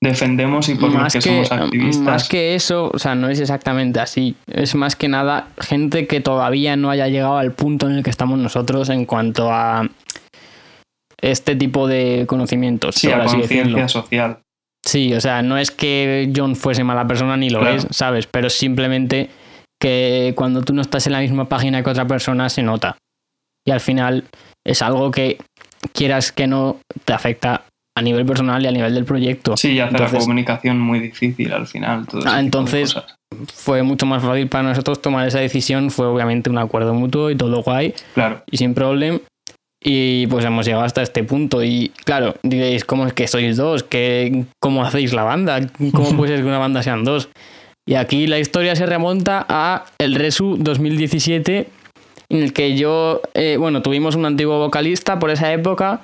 defendemos 0.04 0.67
y 0.67 0.76
por 0.76 0.91
los 0.91 1.13
que, 1.13 1.22
somos 1.22 1.50
activistas. 1.50 2.04
Más 2.04 2.28
que 2.28 2.56
eso, 2.56 2.91
o 2.93 3.00
sea, 3.00 3.15
no 3.15 3.30
es 3.30 3.39
exactamente 3.39 4.02
así. 4.02 4.36
Es 4.48 4.76
más 4.76 4.98
que 4.98 5.08
nada 5.08 5.48
gente 5.62 6.08
que 6.08 6.20
todavía 6.20 6.76
no 6.76 6.89
haya 6.89 7.08
llegado 7.08 7.38
al 7.38 7.54
punto 7.54 7.88
en 7.88 7.93
el 7.93 8.04
que 8.04 8.10
estamos 8.10 8.38
nosotros 8.38 8.89
en 8.89 9.06
cuanto 9.06 9.50
a 9.50 9.88
este 11.22 11.56
tipo 11.56 11.88
de 11.88 12.26
conocimientos. 12.28 12.96
Sí, 12.96 13.10
a 13.10 13.24
conciencia 13.24 13.88
social. 13.88 14.39
Sí, 14.86 15.13
o 15.13 15.22
sea, 15.22 15.41
no 15.41 15.58
es 15.58 15.72
que 15.72 16.30
John 16.36 16.58
fuese 16.58 16.84
mala 16.84 17.08
persona 17.08 17.38
ni 17.38 17.50
lo 17.50 17.65
es, 17.65 17.88
¿sabes? 17.91 18.28
Pero 18.28 18.50
simplemente 18.50 19.30
que 19.79 20.33
cuando 20.35 20.61
tú 20.61 20.73
no 20.73 20.81
estás 20.81 21.07
en 21.07 21.13
la 21.13 21.19
misma 21.19 21.47
página 21.49 21.83
que 21.83 21.89
otra 21.89 22.07
persona 22.07 22.49
se 22.49 22.63
nota. 22.63 22.97
Y 23.65 23.71
al 23.71 23.79
final 23.79 24.25
es 24.65 24.81
algo 24.81 25.11
que 25.11 25.37
quieras 25.93 26.31
que 26.31 26.47
no 26.47 26.79
te 27.05 27.13
afecta 27.13 27.65
a 27.97 28.01
nivel 28.01 28.25
personal 28.25 28.63
y 28.63 28.67
a 28.67 28.71
nivel 28.71 28.93
del 28.93 29.05
proyecto. 29.05 29.57
Sí, 29.57 29.71
y 29.71 29.79
hace 29.79 29.97
la 29.97 30.09
comunicación 30.09 30.79
muy 30.79 30.99
difícil 30.99 31.51
al 31.51 31.65
final. 31.65 32.05
Ah, 32.25 32.39
entonces 32.39 32.95
fue 33.51 33.81
mucho 33.83 34.05
más 34.05 34.23
fácil 34.23 34.47
para 34.47 34.69
nosotros 34.69 35.01
tomar 35.01 35.27
esa 35.27 35.39
decisión. 35.39 35.89
Fue 35.89 36.05
obviamente 36.05 36.49
un 36.49 36.59
acuerdo 36.59 36.93
mutuo 36.93 37.31
y 37.31 37.35
todo 37.35 37.63
guay. 37.63 37.93
Claro. 38.13 38.43
Y 38.51 38.57
sin 38.57 38.73
problema. 38.73 39.19
Y 39.83 40.27
pues 40.27 40.45
hemos 40.45 40.65
llegado 40.65 40.83
hasta 40.83 41.01
este 41.01 41.23
punto. 41.23 41.63
Y 41.63 41.91
claro, 42.03 42.35
diréis, 42.43 42.85
¿cómo 42.85 43.07
es 43.07 43.13
que 43.13 43.27
sois 43.27 43.57
dos? 43.57 43.83
¿Qué, 43.83 44.45
¿Cómo 44.59 44.83
hacéis 44.83 45.13
la 45.13 45.23
banda? 45.23 45.59
¿Cómo 45.91 46.11
puede 46.17 46.33
ser 46.35 46.41
que 46.43 46.47
una 46.47 46.59
banda 46.59 46.83
sean 46.83 47.03
dos? 47.03 47.29
Y 47.88 47.95
aquí 47.95 48.28
la 48.28 48.38
historia 48.38 48.76
se 48.76 48.86
remonta 48.86 49.45
a 49.47 49.86
el 49.97 50.15
Resu 50.15 50.58
2017, 50.60 51.69
en 52.30 52.43
el 52.43 52.52
que 52.52 52.78
yo, 52.78 53.21
eh, 53.34 53.56
bueno, 53.58 53.82
tuvimos 53.82 54.15
un 54.15 54.26
antiguo 54.26 54.60
vocalista 54.60 55.19
por 55.19 55.30
esa 55.30 55.54
época 55.54 56.02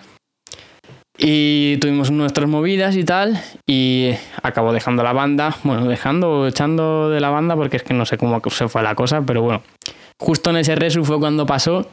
y 1.18 1.76
tuvimos 1.78 2.10
nuestras 2.10 2.48
movidas 2.48 2.96
y 2.96 3.04
tal, 3.04 3.38
y 3.68 4.12
acabó 4.42 4.72
dejando 4.72 5.04
la 5.04 5.12
banda, 5.12 5.58
bueno, 5.66 5.86
dejando, 5.86 6.48
echando 6.48 7.10
de 7.10 7.20
la 7.20 7.30
banda 7.30 7.58
porque 7.58 7.76
es 7.76 7.84
que 7.84 7.94
no 7.94 8.06
sé 8.06 8.18
cómo 8.18 8.42
se 8.50 8.70
fue 8.70 8.82
la 8.82 8.96
cosa, 8.96 9.22
pero 9.26 9.42
bueno, 9.42 9.62
justo 10.22 10.52
en 10.52 10.58
ese 10.58 10.76
Resu 10.76 11.04
fue 11.04 11.20
cuando 11.20 11.46
pasó 11.46 11.86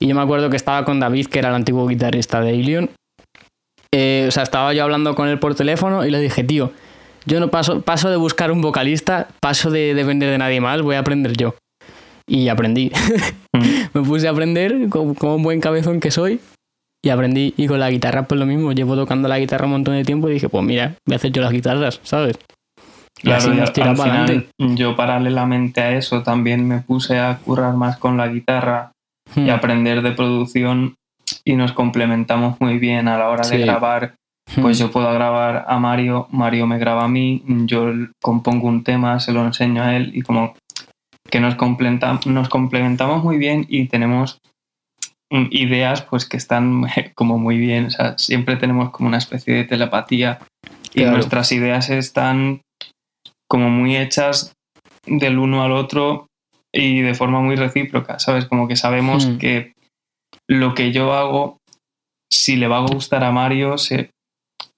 y 0.00 0.06
yo 0.06 0.14
me 0.14 0.22
acuerdo 0.22 0.48
que 0.48 0.56
estaba 0.56 0.86
con 0.86 1.00
David, 1.00 1.26
que 1.26 1.40
era 1.40 1.50
el 1.50 1.54
antiguo 1.54 1.86
guitarrista 1.86 2.40
de 2.40 2.54
Ilion. 2.54 2.90
Eh, 3.92 4.24
o 4.26 4.30
sea, 4.30 4.42
estaba 4.42 4.72
yo 4.72 4.82
hablando 4.82 5.14
con 5.14 5.28
él 5.28 5.38
por 5.38 5.54
teléfono 5.54 6.06
y 6.06 6.10
le 6.10 6.18
dije, 6.18 6.42
tío, 6.42 6.72
yo 7.26 7.40
no 7.40 7.48
paso, 7.48 7.80
paso 7.80 8.10
de 8.10 8.16
buscar 8.16 8.50
un 8.50 8.60
vocalista, 8.60 9.28
paso 9.40 9.70
de 9.70 9.94
depender 9.94 10.30
de 10.30 10.38
nadie 10.38 10.60
más, 10.60 10.82
voy 10.82 10.96
a 10.96 11.00
aprender 11.00 11.36
yo. 11.36 11.54
Y 12.26 12.48
aprendí. 12.48 12.90
Mm. 13.54 13.60
Me 13.94 14.02
puse 14.02 14.26
a 14.26 14.32
aprender 14.32 14.88
como, 14.88 15.36
un 15.36 15.42
buen 15.44 15.60
cabezón 15.60 16.00
que 16.00 16.10
soy 16.10 16.40
y 17.04 17.10
aprendí. 17.10 17.54
Y 17.56 17.68
con 17.68 17.78
la 17.78 17.88
guitarra, 17.88 18.24
pues 18.24 18.40
lo 18.40 18.46
mismo. 18.46 18.72
Llevo 18.72 18.96
tocando 18.96 19.28
la 19.28 19.38
guitarra 19.38 19.66
un 19.66 19.70
montón 19.70 19.94
de 19.94 20.02
tiempo 20.02 20.28
y 20.28 20.32
dije, 20.32 20.48
pues 20.48 20.64
mira, 20.64 20.96
voy 21.06 21.14
a 21.14 21.16
hacer 21.18 21.30
yo 21.30 21.40
las 21.40 21.52
guitarras, 21.52 22.00
¿sabes? 22.02 22.36
Y 23.22 23.30
así 23.30 23.50
nos 23.50 23.70
al 23.78 23.96
final, 23.96 24.48
yo 24.58 24.96
paralelamente 24.96 25.82
a 25.82 25.96
eso 25.96 26.24
también 26.24 26.66
me 26.66 26.80
puse 26.80 27.20
a 27.20 27.38
currar 27.44 27.74
más 27.74 27.96
con 27.96 28.16
la 28.16 28.26
guitarra 28.26 28.90
y 29.36 29.42
hmm. 29.42 29.50
aprender 29.50 30.02
de 30.02 30.10
producción 30.10 30.96
y 31.44 31.54
nos 31.54 31.72
complementamos 31.72 32.60
muy 32.60 32.78
bien 32.80 33.06
a 33.06 33.16
la 33.16 33.28
hora 33.28 33.48
de 33.48 33.58
grabar 33.58 34.14
pues 34.60 34.78
yo 34.78 34.90
puedo 34.90 35.12
grabar 35.12 35.64
a 35.68 35.78
Mario, 35.78 36.28
Mario 36.30 36.66
me 36.66 36.78
graba 36.78 37.04
a 37.04 37.08
mí, 37.08 37.42
yo 37.46 37.92
compongo 38.22 38.68
un 38.68 38.84
tema, 38.84 39.18
se 39.20 39.32
lo 39.32 39.44
enseño 39.44 39.82
a 39.82 39.96
él 39.96 40.12
y 40.14 40.22
como 40.22 40.54
que 41.30 41.40
nos, 41.40 41.56
nos 42.26 42.48
complementamos 42.48 43.24
muy 43.24 43.38
bien 43.38 43.66
y 43.68 43.86
tenemos 43.88 44.38
ideas 45.30 46.02
pues 46.02 46.26
que 46.26 46.36
están 46.36 46.84
como 47.14 47.38
muy 47.38 47.58
bien, 47.58 47.86
o 47.86 47.90
sea, 47.90 48.18
siempre 48.18 48.56
tenemos 48.56 48.90
como 48.90 49.08
una 49.08 49.18
especie 49.18 49.54
de 49.54 49.64
telepatía 49.64 50.38
y 50.94 51.04
nuestras 51.04 51.50
ideas 51.50 51.90
están 51.90 52.60
como 53.48 53.68
muy 53.68 53.96
hechas 53.96 54.52
del 55.06 55.38
uno 55.38 55.62
al 55.62 55.72
otro 55.72 56.26
y 56.72 57.00
de 57.02 57.14
forma 57.14 57.40
muy 57.40 57.56
recíproca, 57.56 58.18
¿sabes? 58.18 58.46
Como 58.46 58.68
que 58.68 58.76
sabemos 58.76 59.26
hmm. 59.26 59.38
que 59.38 59.72
lo 60.48 60.74
que 60.74 60.92
yo 60.92 61.12
hago, 61.12 61.58
si 62.30 62.56
le 62.56 62.68
va 62.68 62.78
a 62.78 62.86
gustar 62.86 63.24
a 63.24 63.32
Mario, 63.32 63.78
se, 63.78 64.10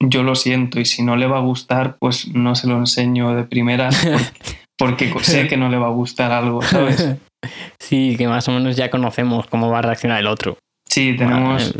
yo 0.00 0.22
lo 0.22 0.34
siento 0.34 0.80
y 0.80 0.84
si 0.84 1.02
no 1.02 1.16
le 1.16 1.26
va 1.26 1.38
a 1.38 1.42
gustar, 1.42 1.96
pues 1.98 2.28
no 2.28 2.54
se 2.54 2.66
lo 2.66 2.76
enseño 2.78 3.34
de 3.34 3.44
primera 3.44 3.90
porque, 4.78 5.12
sé 5.22 5.48
que 5.48 5.56
no 5.56 5.68
le 5.68 5.78
va 5.78 5.86
a 5.86 5.90
gustar 5.90 6.32
algo, 6.32 6.62
¿sabes? 6.62 7.16
Sí, 7.78 8.16
que 8.16 8.26
más 8.26 8.48
o 8.48 8.52
menos 8.52 8.74
ya 8.74 8.90
conocemos 8.90 9.46
cómo 9.46 9.70
va 9.70 9.78
a 9.78 9.82
reaccionar 9.82 10.18
el 10.18 10.26
otro. 10.26 10.58
Sí, 10.88 11.14
tenemos 11.16 11.74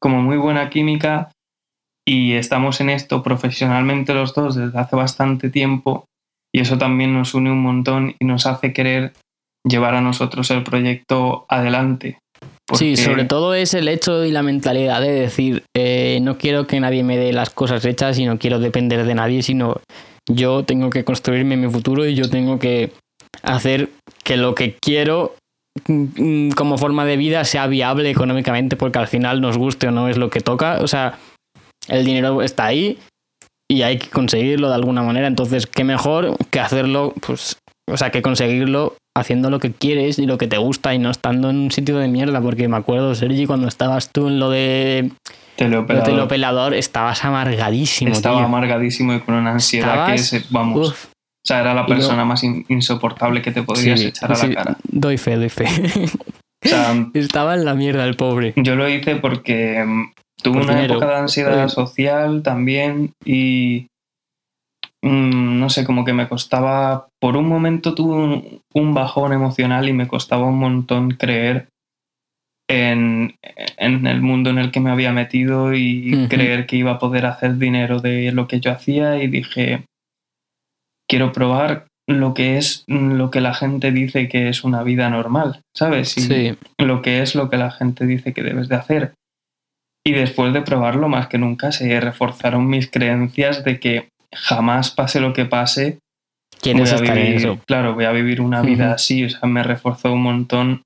como 0.00 0.20
muy 0.20 0.36
buena 0.36 0.68
química 0.68 1.30
y 2.04 2.32
estamos 2.32 2.80
en 2.80 2.90
esto 2.90 3.22
profesionalmente 3.22 4.14
los 4.14 4.34
dos 4.34 4.56
desde 4.56 4.76
hace 4.76 4.96
bastante 4.96 5.48
tiempo 5.48 6.06
y 6.52 6.60
eso 6.60 6.78
también 6.78 7.12
nos 7.12 7.34
une 7.34 7.52
un 7.52 7.62
montón 7.62 8.16
y 8.18 8.24
nos 8.24 8.46
hace 8.46 8.72
querer 8.72 9.12
llevar 9.64 9.94
a 9.94 10.00
nosotros 10.00 10.50
el 10.50 10.64
proyecto 10.64 11.44
adelante. 11.48 12.18
Sí, 12.74 12.96
sobre 12.96 13.24
todo 13.24 13.54
es 13.54 13.74
el 13.74 13.86
hecho 13.86 14.24
y 14.24 14.32
la 14.32 14.42
mentalidad 14.42 15.00
de 15.00 15.12
decir, 15.12 15.62
eh, 15.76 16.18
no 16.22 16.36
quiero 16.36 16.66
que 16.66 16.80
nadie 16.80 17.04
me 17.04 17.16
dé 17.16 17.32
las 17.32 17.50
cosas 17.50 17.84
hechas 17.84 18.18
y 18.18 18.24
no 18.24 18.38
quiero 18.38 18.58
depender 18.58 19.04
de 19.04 19.14
nadie, 19.14 19.42
sino 19.42 19.80
yo 20.28 20.64
tengo 20.64 20.90
que 20.90 21.04
construirme 21.04 21.56
mi 21.56 21.70
futuro 21.70 22.04
y 22.06 22.14
yo 22.14 22.28
tengo 22.28 22.58
que 22.58 22.92
hacer 23.42 23.90
que 24.24 24.36
lo 24.36 24.56
que 24.56 24.76
quiero 24.80 25.36
mm, 25.86 26.50
como 26.50 26.76
forma 26.78 27.04
de 27.04 27.16
vida 27.16 27.44
sea 27.44 27.68
viable 27.68 28.10
económicamente 28.10 28.76
porque 28.76 28.98
al 28.98 29.06
final 29.06 29.40
nos 29.40 29.56
guste 29.56 29.86
o 29.86 29.90
no 29.92 30.08
es 30.08 30.16
lo 30.16 30.30
que 30.30 30.40
toca. 30.40 30.78
O 30.80 30.88
sea, 30.88 31.18
el 31.86 32.04
dinero 32.04 32.42
está 32.42 32.64
ahí 32.64 32.98
y 33.70 33.82
hay 33.82 33.98
que 33.98 34.08
conseguirlo 34.08 34.68
de 34.68 34.74
alguna 34.74 35.02
manera. 35.02 35.28
Entonces, 35.28 35.66
qué 35.66 35.84
mejor 35.84 36.36
que 36.50 36.58
hacerlo, 36.58 37.14
pues, 37.24 37.58
o 37.88 37.96
sea, 37.96 38.10
que 38.10 38.22
conseguirlo 38.22 38.96
haciendo 39.18 39.50
lo 39.50 39.58
que 39.58 39.72
quieres 39.72 40.18
y 40.18 40.26
lo 40.26 40.38
que 40.38 40.46
te 40.46 40.58
gusta 40.58 40.94
y 40.94 40.98
no 40.98 41.10
estando 41.10 41.50
en 41.50 41.56
un 41.56 41.70
sitio 41.70 41.98
de 41.98 42.08
mierda. 42.08 42.40
Porque 42.40 42.68
me 42.68 42.76
acuerdo, 42.76 43.14
Sergi, 43.14 43.46
cuando 43.46 43.66
estabas 43.68 44.10
tú 44.12 44.28
en 44.28 44.38
lo 44.38 44.50
de 44.50 45.10
teleoperador, 45.56 46.06
teleoperador 46.08 46.74
estabas 46.74 47.24
amargadísimo. 47.24 48.12
Estaba 48.12 48.36
tío. 48.38 48.46
amargadísimo 48.46 49.14
y 49.14 49.20
con 49.20 49.34
una 49.36 49.52
ansiedad 49.52 50.06
que, 50.12 50.18
se- 50.18 50.44
vamos, 50.50 50.88
Uf, 50.90 51.04
o 51.06 51.08
sea, 51.46 51.60
era 51.60 51.74
la 51.74 51.82
lo- 51.82 51.86
persona 51.88 52.24
más 52.24 52.42
in- 52.44 52.64
insoportable 52.68 53.40
que 53.42 53.52
te 53.52 53.62
podrías 53.62 53.98
sí, 54.00 54.06
echar 54.06 54.32
a 54.32 54.34
sí, 54.36 54.48
la 54.48 54.54
cara. 54.54 54.76
Doy 54.90 55.16
fe, 55.16 55.36
doy 55.36 55.48
fe. 55.48 55.64
O 56.64 56.68
sea, 56.68 56.94
Estaba 57.14 57.54
en 57.54 57.64
la 57.64 57.74
mierda 57.74 58.04
el 58.04 58.16
pobre. 58.16 58.52
Yo 58.56 58.76
lo 58.76 58.88
hice 58.88 59.16
porque 59.16 59.82
mm, 59.86 60.12
tuve 60.42 60.54
Por 60.54 60.62
una 60.64 60.74
dinero. 60.74 60.94
época 60.94 61.06
de 61.12 61.16
ansiedad 61.18 61.68
social 61.68 62.42
también 62.42 63.12
y 63.24 63.86
mm, 65.04 65.58
no 65.58 65.68
sé, 65.70 65.84
como 65.84 66.04
que 66.04 66.12
me 66.12 66.28
costaba, 66.28 67.08
por 67.20 67.36
un 67.36 67.48
momento 67.48 67.94
tuve 67.94 68.14
un, 68.14 68.62
un 68.74 68.94
bajón 68.94 69.32
emocional 69.32 69.88
y 69.88 69.92
me 69.92 70.08
costaba 70.08 70.46
un 70.46 70.58
montón 70.58 71.10
creer 71.12 71.68
en, 72.68 73.36
en 73.76 74.06
el 74.06 74.20
mundo 74.22 74.50
en 74.50 74.58
el 74.58 74.70
que 74.72 74.80
me 74.80 74.90
había 74.90 75.12
metido 75.12 75.72
y 75.74 76.26
creer 76.28 76.66
que 76.66 76.76
iba 76.76 76.92
a 76.92 76.98
poder 76.98 77.26
hacer 77.26 77.58
dinero 77.58 78.00
de 78.00 78.32
lo 78.32 78.48
que 78.48 78.58
yo 78.60 78.72
hacía 78.72 79.22
y 79.22 79.28
dije, 79.28 79.84
quiero 81.08 81.32
probar 81.32 81.86
lo 82.08 82.34
que 82.34 82.56
es 82.56 82.84
mm, 82.88 83.12
lo 83.14 83.30
que 83.30 83.40
la 83.40 83.54
gente 83.54 83.90
dice 83.92 84.28
que 84.28 84.48
es 84.48 84.64
una 84.64 84.82
vida 84.82 85.08
normal, 85.10 85.60
¿sabes? 85.76 86.16
Y- 86.18 86.20
Sí, 86.22 86.58
lo 86.78 87.02
que 87.02 87.22
es 87.22 87.34
lo 87.34 87.50
que 87.50 87.56
la 87.56 87.70
gente 87.70 88.06
dice 88.06 88.32
que 88.32 88.42
debes 88.42 88.68
de 88.68 88.76
hacer. 88.76 89.14
Y 90.04 90.12
después 90.12 90.52
de 90.52 90.62
probarlo 90.62 91.08
más 91.08 91.26
que 91.26 91.38
nunca 91.38 91.72
se 91.72 91.98
reforzaron 92.00 92.68
mis 92.68 92.88
creencias 92.90 93.64
de 93.64 93.80
que 93.80 94.08
jamás 94.34 94.90
pase 94.90 95.20
lo 95.20 95.32
que 95.32 95.44
pase, 95.44 95.98
quieres 96.60 96.82
voy 96.82 96.90
a 96.90 96.94
estar 97.02 97.18
en 97.18 97.24
vivir, 97.24 97.36
eso. 97.38 97.60
claro, 97.66 97.94
voy 97.94 98.04
a 98.04 98.12
vivir 98.12 98.40
una 98.40 98.62
vida 98.62 98.92
así, 98.92 99.24
o 99.24 99.30
sea, 99.30 99.48
me 99.48 99.62
reforzó 99.62 100.12
un 100.12 100.22
montón 100.22 100.82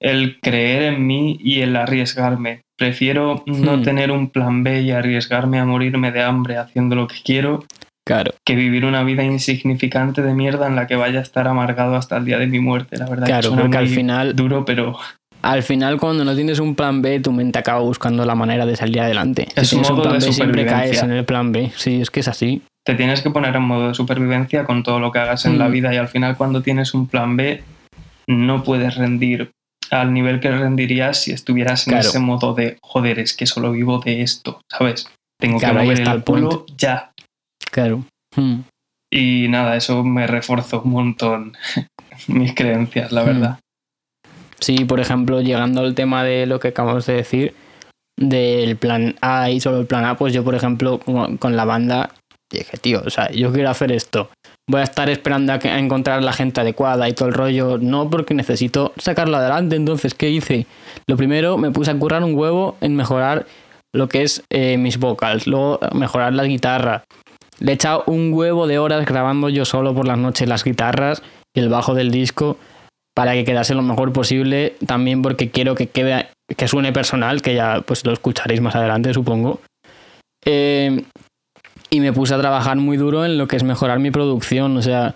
el 0.00 0.38
creer 0.40 0.82
en 0.94 1.06
mí 1.06 1.38
y 1.40 1.60
el 1.62 1.74
arriesgarme. 1.76 2.60
Prefiero 2.78 3.42
no 3.46 3.78
Hmm. 3.78 3.82
tener 3.82 4.10
un 4.10 4.28
plan 4.28 4.62
B 4.62 4.82
y 4.82 4.90
arriesgarme 4.90 5.58
a 5.58 5.64
morirme 5.64 6.12
de 6.12 6.22
hambre 6.22 6.58
haciendo 6.58 6.94
lo 6.94 7.08
que 7.08 7.16
quiero 7.24 7.64
Claro. 8.06 8.32
que 8.44 8.54
vivir 8.54 8.84
una 8.84 9.02
vida 9.02 9.24
insignificante 9.24 10.20
de 10.22 10.34
mierda 10.34 10.66
en 10.66 10.76
la 10.76 10.86
que 10.86 10.96
vaya 10.96 11.20
a 11.20 11.22
estar 11.22 11.48
amargado 11.48 11.96
hasta 11.96 12.18
el 12.18 12.26
día 12.26 12.38
de 12.38 12.46
mi 12.46 12.60
muerte. 12.60 12.98
La 12.98 13.08
verdad 13.08 13.26
que 13.26 13.42
suena 13.42 13.62
porque 13.62 13.78
al 13.78 13.86
muy 13.86 13.94
final, 13.94 14.36
duro, 14.36 14.64
pero 14.66 14.98
al 15.52 15.62
final 15.62 15.98
cuando 15.98 16.24
no 16.24 16.34
tienes 16.34 16.58
un 16.58 16.74
plan 16.74 17.02
B, 17.02 17.20
tu 17.20 17.32
mente 17.32 17.58
acaba 17.58 17.80
buscando 17.80 18.24
la 18.24 18.34
manera 18.34 18.66
de 18.66 18.76
salir 18.76 19.00
adelante. 19.00 19.48
Es 19.54 19.68
si 19.68 19.76
un 19.76 19.82
modo 19.82 20.02
plan 20.02 20.18
de 20.18 20.26
B, 20.26 20.32
siempre 20.32 20.66
caes 20.66 21.02
en 21.02 21.10
el 21.12 21.24
plan 21.24 21.52
B. 21.52 21.72
Sí, 21.76 22.00
es 22.00 22.10
que 22.10 22.20
es 22.20 22.28
así. 22.28 22.62
te 22.86 22.94
tienes 22.94 23.20
que 23.20 23.30
poner 23.30 23.56
en 23.56 23.62
modo 23.62 23.88
de 23.88 23.94
supervivencia 23.94 24.64
con 24.64 24.84
todo 24.84 25.00
lo 25.00 25.10
que 25.10 25.18
hagas 25.18 25.44
en 25.44 25.56
Mm. 25.56 25.58
la 25.58 25.66
vida 25.68 25.92
y 25.92 25.96
al 25.96 26.06
final 26.06 26.36
cuando 26.36 26.62
tienes 26.62 26.94
un 26.94 27.08
plan 27.08 27.36
B 27.36 27.64
no 28.28 28.62
puedes 28.62 28.94
rendir 28.94 29.50
al 29.90 30.12
nivel 30.12 30.38
que 30.38 30.50
rendirías 30.52 31.20
si 31.20 31.32
estuvieras 31.32 31.86
en 31.88 31.92
Claro. 31.94 32.08
ese 32.08 32.18
modo 32.20 32.54
de 32.54 32.78
joder, 32.82 33.18
es 33.18 33.34
que 33.36 33.46
solo 33.46 33.72
vivo 33.72 33.98
de 33.98 34.22
esto, 34.22 34.60
¿sabes? 34.70 35.08
Tengo 35.40 35.58
Claro, 35.58 35.78
que 35.80 35.82
mover 35.84 36.00
el 36.00 36.22
culo 36.24 36.66
ya. 36.78 37.10
Claro. 37.72 38.04
Hmm. 38.36 38.60
Y 39.12 39.46
nada, 39.48 39.76
eso 39.76 40.04
me 40.04 40.26
reforzó 40.28 40.82
un 40.82 40.90
montón 40.92 41.56
mis 42.28 42.54
creencias, 42.54 43.10
la 43.12 43.22
Mm. 43.22 43.26
verdad. 43.26 43.58
Sí, 44.60 44.84
por 44.84 45.00
ejemplo, 45.00 45.40
llegando 45.40 45.80
al 45.82 45.94
tema 45.94 46.24
de 46.24 46.46
lo 46.46 46.58
que 46.60 46.68
acabamos 46.68 47.06
de 47.06 47.14
decir, 47.14 47.54
del 48.18 48.76
plan 48.76 49.14
A 49.20 49.50
y 49.50 49.60
solo 49.60 49.80
el 49.80 49.86
plan 49.86 50.04
A, 50.04 50.16
pues 50.16 50.32
yo, 50.32 50.42
por 50.44 50.54
ejemplo, 50.54 50.98
con, 50.98 51.56
la 51.56 51.64
banda, 51.64 52.10
dije, 52.50 52.76
tío, 52.78 53.02
o 53.04 53.10
sea, 53.10 53.30
yo 53.30 53.52
quiero 53.52 53.70
hacer 53.70 53.92
esto. 53.92 54.30
Voy 54.68 54.80
a 54.80 54.84
estar 54.84 55.08
esperando 55.10 55.52
a, 55.52 55.58
que- 55.58 55.68
a 55.68 55.78
encontrar 55.78 56.22
la 56.24 56.32
gente 56.32 56.60
adecuada 56.60 57.08
y 57.08 57.12
todo 57.12 57.28
el 57.28 57.34
rollo. 57.34 57.78
No, 57.78 58.10
porque 58.10 58.34
necesito 58.34 58.92
sacarlo 58.96 59.36
adelante. 59.36 59.76
Entonces, 59.76 60.14
¿qué 60.14 60.30
hice? 60.30 60.66
Lo 61.06 61.16
primero, 61.16 61.56
me 61.56 61.70
puse 61.70 61.90
a 61.92 61.98
currar 61.98 62.24
un 62.24 62.34
huevo 62.34 62.76
en 62.80 62.96
mejorar 62.96 63.46
lo 63.94 64.08
que 64.08 64.22
es 64.22 64.42
eh, 64.50 64.76
mis 64.76 64.98
vocals, 64.98 65.46
luego 65.46 65.78
mejorar 65.94 66.32
la 66.34 66.44
guitarra. 66.44 67.04
Le 67.60 67.72
he 67.72 67.74
echado 67.74 68.02
un 68.06 68.32
huevo 68.32 68.66
de 68.66 68.78
horas 68.78 69.06
grabando 69.06 69.48
yo 69.48 69.64
solo 69.64 69.94
por 69.94 70.06
las 70.06 70.18
noches 70.18 70.48
las 70.48 70.64
guitarras 70.64 71.22
y 71.54 71.60
el 71.60 71.68
bajo 71.68 71.94
del 71.94 72.10
disco 72.10 72.58
para 73.16 73.32
que 73.32 73.44
quedase 73.44 73.74
lo 73.74 73.80
mejor 73.80 74.12
posible, 74.12 74.74
también 74.86 75.22
porque 75.22 75.50
quiero 75.50 75.74
que 75.74 75.86
quede 75.86 76.28
que 76.54 76.68
suene 76.68 76.92
personal, 76.92 77.40
que 77.40 77.54
ya 77.54 77.80
pues 77.80 78.04
lo 78.04 78.12
escucharéis 78.12 78.60
más 78.60 78.76
adelante, 78.76 79.14
supongo. 79.14 79.60
Eh, 80.44 81.02
y 81.88 82.00
me 82.00 82.12
puse 82.12 82.34
a 82.34 82.38
trabajar 82.38 82.76
muy 82.76 82.98
duro 82.98 83.24
en 83.24 83.38
lo 83.38 83.48
que 83.48 83.56
es 83.56 83.62
mejorar 83.62 84.00
mi 84.00 84.10
producción, 84.10 84.76
o 84.76 84.82
sea, 84.82 85.14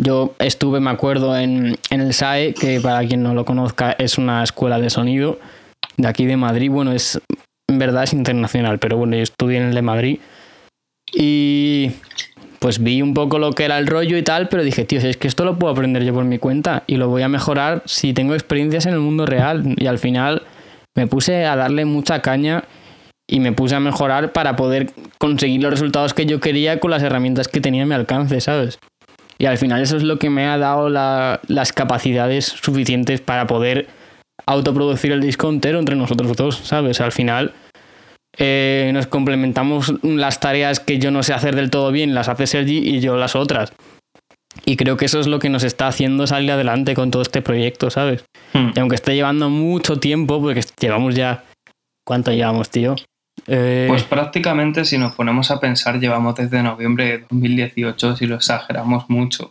yo 0.00 0.34
estuve, 0.38 0.78
me 0.78 0.90
acuerdo, 0.90 1.36
en, 1.38 1.78
en 1.88 2.00
el 2.00 2.12
SAE, 2.12 2.52
que 2.52 2.80
para 2.80 3.06
quien 3.06 3.22
no 3.22 3.32
lo 3.32 3.46
conozca 3.46 3.92
es 3.92 4.18
una 4.18 4.42
escuela 4.42 4.78
de 4.78 4.90
sonido 4.90 5.38
de 5.96 6.06
aquí 6.06 6.26
de 6.26 6.36
Madrid, 6.36 6.70
bueno, 6.70 6.92
es 6.92 7.18
en 7.70 7.78
verdad 7.78 8.04
es 8.04 8.12
internacional, 8.12 8.78
pero 8.78 8.98
bueno, 8.98 9.16
yo 9.16 9.22
estudié 9.22 9.58
en 9.58 9.68
el 9.68 9.74
de 9.74 9.82
Madrid 9.82 10.20
y 11.12 11.92
pues 12.58 12.82
vi 12.82 13.02
un 13.02 13.14
poco 13.14 13.38
lo 13.38 13.52
que 13.52 13.64
era 13.64 13.78
el 13.78 13.86
rollo 13.86 14.16
y 14.16 14.22
tal, 14.22 14.48
pero 14.48 14.62
dije, 14.62 14.84
tío, 14.84 15.00
si 15.00 15.08
es 15.08 15.16
que 15.16 15.28
esto 15.28 15.44
lo 15.44 15.58
puedo 15.58 15.72
aprender 15.72 16.04
yo 16.04 16.12
por 16.12 16.24
mi 16.24 16.38
cuenta 16.38 16.82
y 16.86 16.96
lo 16.96 17.08
voy 17.08 17.22
a 17.22 17.28
mejorar 17.28 17.82
si 17.84 18.12
tengo 18.12 18.34
experiencias 18.34 18.86
en 18.86 18.94
el 18.94 19.00
mundo 19.00 19.26
real. 19.26 19.74
Y 19.76 19.86
al 19.86 19.98
final 19.98 20.42
me 20.96 21.06
puse 21.06 21.46
a 21.46 21.54
darle 21.54 21.84
mucha 21.84 22.20
caña 22.20 22.64
y 23.30 23.40
me 23.40 23.52
puse 23.52 23.74
a 23.76 23.80
mejorar 23.80 24.32
para 24.32 24.56
poder 24.56 24.90
conseguir 25.18 25.62
los 25.62 25.70
resultados 25.70 26.14
que 26.14 26.26
yo 26.26 26.40
quería 26.40 26.80
con 26.80 26.90
las 26.90 27.02
herramientas 27.02 27.46
que 27.46 27.60
tenía 27.60 27.84
a 27.84 27.86
mi 27.86 27.94
alcance, 27.94 28.40
¿sabes? 28.40 28.78
Y 29.38 29.46
al 29.46 29.58
final 29.58 29.80
eso 29.82 29.96
es 29.96 30.02
lo 30.02 30.18
que 30.18 30.30
me 30.30 30.46
ha 30.46 30.58
dado 30.58 30.88
la- 30.88 31.40
las 31.46 31.72
capacidades 31.72 32.46
suficientes 32.46 33.20
para 33.20 33.46
poder 33.46 33.86
autoproducir 34.46 35.12
el 35.12 35.20
disco 35.20 35.48
entero 35.48 35.78
entre 35.78 35.94
nosotros 35.94 36.36
dos, 36.36 36.56
¿sabes? 36.64 37.00
Al 37.00 37.12
final 37.12 37.52
eh, 38.38 38.90
nos 38.94 39.06
complementamos 39.06 39.94
las 40.02 40.40
tareas 40.40 40.80
que 40.80 40.98
yo 40.98 41.10
no 41.10 41.22
sé 41.22 41.34
hacer 41.34 41.54
del 41.56 41.70
todo 41.70 41.90
bien, 41.92 42.14
las 42.14 42.28
hace 42.28 42.46
Sergi 42.46 42.78
y 42.78 43.00
yo 43.00 43.16
las 43.16 43.34
otras. 43.36 43.72
Y 44.64 44.76
creo 44.76 44.96
que 44.96 45.04
eso 45.04 45.20
es 45.20 45.26
lo 45.26 45.38
que 45.38 45.48
nos 45.50 45.62
está 45.64 45.86
haciendo 45.86 46.26
salir 46.26 46.50
adelante 46.52 46.94
con 46.94 47.10
todo 47.10 47.22
este 47.22 47.42
proyecto, 47.42 47.90
¿sabes? 47.90 48.24
Hmm. 48.52 48.70
Y 48.74 48.80
aunque 48.80 48.96
esté 48.96 49.14
llevando 49.14 49.50
mucho 49.50 49.98
tiempo, 49.98 50.40
porque 50.40 50.62
llevamos 50.80 51.14
ya... 51.14 51.44
¿Cuánto 52.06 52.32
llevamos, 52.32 52.70
tío? 52.70 52.96
Eh, 53.46 53.84
Pues 53.88 54.02
prácticamente 54.02 54.84
si 54.84 54.96
nos 54.98 55.14
ponemos 55.14 55.50
a 55.50 55.60
pensar 55.60 56.00
llevamos 56.00 56.34
desde 56.36 56.62
noviembre 56.62 57.04
de 57.04 57.18
2018 57.30 58.16
si 58.16 58.26
lo 58.26 58.34
exageramos 58.36 59.04
mucho. 59.08 59.50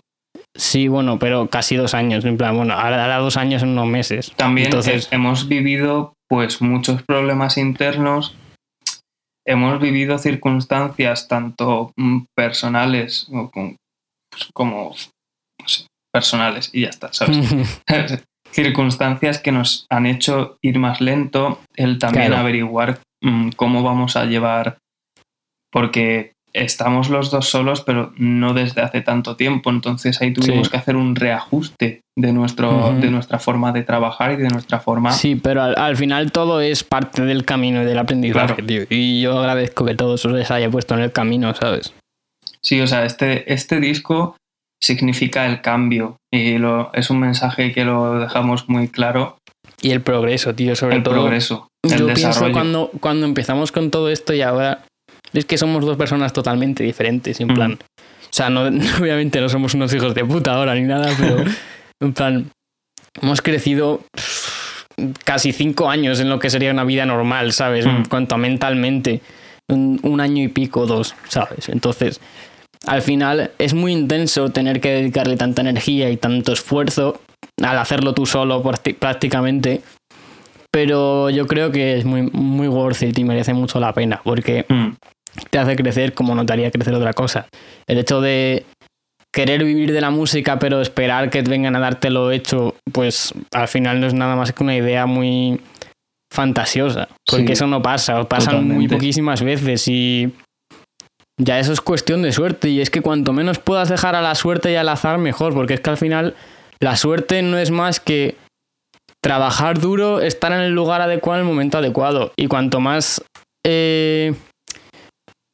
sí, 0.55 0.87
bueno, 0.87 1.19
pero 1.19 1.47
casi 1.47 1.75
dos 1.75 1.93
años. 1.93 2.25
En 2.25 2.35
plan, 2.37 2.57
bueno, 2.57 2.73
ahora, 2.73 3.15
dos 3.17 3.37
años 3.37 3.61
en 3.63 3.69
unos 3.69 3.87
meses. 3.87 4.33
También 4.35 4.67
Entonces- 4.67 5.07
hemos 5.11 5.47
vivido 5.47 6.13
pues 6.27 6.61
muchos 6.61 7.01
problemas 7.03 7.57
internos, 7.57 8.35
hemos 9.47 9.79
vivido 9.79 10.17
circunstancias 10.17 11.27
tanto 11.27 11.91
mm, 11.95 12.25
personales 12.35 13.27
pues, 13.31 14.51
como 14.53 14.93
no 15.59 15.67
sé, 15.67 15.87
personales 16.13 16.69
y 16.73 16.81
ya 16.81 16.89
está, 16.89 17.11
¿sabes? 17.13 17.37
circunstancias 18.51 19.39
que 19.39 19.51
nos 19.51 19.85
han 19.89 20.05
hecho 20.05 20.57
ir 20.61 20.79
más 20.79 21.01
lento, 21.01 21.61
el 21.75 21.97
también 21.99 22.27
Claro. 22.27 22.41
averiguar 22.41 22.99
mm, 23.23 23.49
cómo 23.55 23.83
vamos 23.83 24.15
a 24.15 24.25
llevar, 24.25 24.77
porque 25.71 26.33
estamos 26.53 27.09
los 27.09 27.29
dos 27.29 27.47
solos, 27.49 27.81
pero 27.81 28.13
no 28.17 28.53
desde 28.53 28.81
hace 28.81 29.01
tanto 29.01 29.35
tiempo, 29.35 29.69
entonces 29.69 30.21
ahí 30.21 30.33
tuvimos 30.33 30.67
Sí. 30.67 30.71
que 30.71 30.77
hacer 30.77 30.95
un 30.95 31.15
reajuste 31.15 32.01
de, 32.17 32.33
nuestro, 32.33 32.93
de 32.99 33.11
nuestra 33.11 33.37
forma 33.37 33.71
de 33.71 33.83
trabajar 33.83 34.31
y 34.31 34.37
de 34.37 34.49
nuestra 34.49 34.79
forma... 34.79 35.11
Sí, 35.11 35.35
pero 35.35 35.61
al, 35.61 35.77
al 35.77 35.95
final 35.97 36.31
todo 36.31 36.61
es 36.61 36.83
parte 36.83 37.23
del 37.23 37.45
camino 37.45 37.83
y 37.83 37.85
del 37.85 37.99
aprendizaje, 37.99 38.55
Claro. 38.55 38.65
tío. 38.65 38.83
Y 38.89 39.21
yo 39.21 39.37
agradezco 39.37 39.85
que 39.85 39.93
todo 39.95 40.15
eso 40.15 40.29
les 40.29 40.49
haya 40.49 40.69
puesto 40.71 40.95
en 40.95 41.01
el 41.01 41.11
camino, 41.11 41.53
¿sabes? 41.53 41.93
Sí, 42.61 42.81
o 42.81 42.87
sea, 42.87 43.05
este, 43.05 43.53
este 43.53 43.79
disco 43.79 44.35
significa 44.81 45.45
el 45.45 45.61
cambio 45.61 46.17
y 46.33 46.57
lo, 46.57 46.91
es 46.93 47.09
un 47.09 47.19
mensaje 47.19 47.71
que 47.73 47.85
lo 47.85 48.19
dejamos 48.19 48.67
muy 48.69 48.87
claro, 48.87 49.37
Y 49.81 49.91
el 49.91 50.01
progreso, 50.01 50.55
tío, 50.55 50.75
sobre 50.75 50.95
el 50.97 51.03
todo. 51.03 51.13
progreso, 51.13 51.67
el 51.83 51.99
yo 51.99 52.05
pienso 52.07 52.27
desarrollo. 52.29 52.53
cuando, 52.53 52.91
cuando 52.99 53.25
empezamos 53.27 53.71
con 53.71 53.91
todo 53.91 54.09
esto 54.09 54.33
y 54.33 54.41
ahora 54.41 54.83
es 55.33 55.45
que 55.45 55.57
somos 55.57 55.85
dos 55.85 55.97
personas 55.97 56.33
totalmente 56.33 56.83
diferentes, 56.83 57.39
en 57.39 57.47
Mm. 57.49 57.53
plan. 57.55 57.73
O 57.73 58.29
sea, 58.31 58.49
no, 58.49 58.61
obviamente 59.01 59.39
no 59.41 59.49
somos 59.49 59.73
unos 59.73 59.93
hijos 59.93 60.13
de 60.15 60.23
puta 60.25 60.53
ahora 60.53 60.75
ni 60.75 60.81
nada, 60.81 61.13
pero 61.17 61.37
en 62.01 62.13
plan, 62.13 62.51
hemos 63.21 63.41
crecido 63.41 64.01
casi 65.23 65.51
cinco 65.53 65.89
años 65.89 66.19
en 66.19 66.29
lo 66.29 66.39
que 66.39 66.49
sería 66.49 66.71
una 66.71 66.83
vida 66.83 67.05
normal, 67.05 67.53
¿sabes? 67.53 67.85
Mm. 67.85 67.89
En 67.89 68.05
cuanto 68.05 68.35
a 68.35 68.37
mentalmente, 68.37 69.21
un, 69.69 69.99
un 70.03 70.19
año 70.21 70.43
y 70.43 70.47
pico, 70.47 70.85
dos, 70.85 71.13
¿sabes? 71.27 71.69
Entonces, 71.69 72.19
al 72.85 73.01
final 73.01 73.51
es 73.59 73.73
muy 73.73 73.91
intenso 73.91 74.49
tener 74.49 74.79
que 74.81 74.89
dedicarle 74.89 75.35
tanta 75.37 75.61
energía 75.61 76.09
y 76.09 76.17
tanto 76.17 76.53
esfuerzo 76.53 77.21
al 77.63 77.77
hacerlo 77.77 78.13
tú 78.13 78.25
solo 78.25 78.63
prácti- 78.63 78.95
prácticamente. 78.95 79.81
Pero 80.71 81.29
yo 81.29 81.47
creo 81.47 81.71
que 81.71 81.97
es 81.97 82.05
muy, 82.05 82.23
muy 82.23 82.67
worth 82.67 83.01
it 83.03 83.17
y 83.17 83.23
merece 83.23 83.53
mucho 83.53 83.79
la 83.79 83.93
pena, 83.93 84.21
porque 84.23 84.65
Mm. 84.69 84.89
Te 85.49 85.59
hace 85.59 85.75
crecer 85.75 86.13
como 86.13 86.35
no 86.35 86.45
te 86.45 86.53
haría 86.53 86.71
crecer 86.71 86.93
otra 86.93 87.13
cosa. 87.13 87.47
El 87.87 87.97
hecho 87.97 88.21
de 88.21 88.65
querer 89.33 89.63
vivir 89.63 89.91
de 89.93 90.01
la 90.01 90.09
música 90.09 90.57
pero 90.59 90.81
esperar 90.81 91.29
que 91.29 91.41
vengan 91.41 91.75
a 91.75 91.79
dártelo 91.79 92.31
hecho, 92.31 92.75
pues 92.91 93.33
al 93.53 93.67
final 93.67 93.99
no 93.99 94.07
es 94.07 94.13
nada 94.13 94.35
más 94.35 94.51
que 94.51 94.63
una 94.63 94.75
idea 94.75 95.05
muy 95.05 95.61
fantasiosa, 96.33 97.07
porque 97.25 97.47
Sí, 97.47 97.53
eso 97.53 97.67
no 97.67 97.81
pasa, 97.81 98.23
pasan 98.27 98.55
muy 98.55 98.63
totalmente. 98.63 98.95
poquísimas 98.95 99.41
veces 99.43 99.87
y 99.87 100.33
ya 101.39 101.59
eso 101.59 101.71
es 101.71 101.81
cuestión 101.81 102.21
de 102.21 102.31
suerte 102.31 102.69
y 102.69 102.81
es 102.81 102.89
que 102.89 103.01
cuanto 103.01 103.31
menos 103.31 103.59
puedas 103.59 103.89
dejar 103.89 104.15
a 104.15 104.21
la 104.21 104.35
suerte 104.35 104.71
y 104.71 104.75
al 104.75 104.89
azar 104.89 105.19
mejor, 105.19 105.53
porque 105.53 105.75
es 105.75 105.79
que 105.81 105.89
al 105.89 105.97
final 105.97 106.35
la 106.79 106.95
suerte 106.95 107.41
no 107.43 107.57
es 107.57 107.71
más 107.71 107.99
que 107.99 108.35
trabajar 109.23 109.79
duro, 109.79 110.21
estar 110.21 110.51
en 110.51 110.59
el 110.59 110.73
lugar 110.73 111.01
adecuado 111.01 111.39
en 111.41 111.47
el 111.47 111.51
momento 111.53 111.77
adecuado 111.77 112.31
y 112.35 112.47
cuanto 112.47 112.79
más 112.79 113.23
eh, 113.65 114.33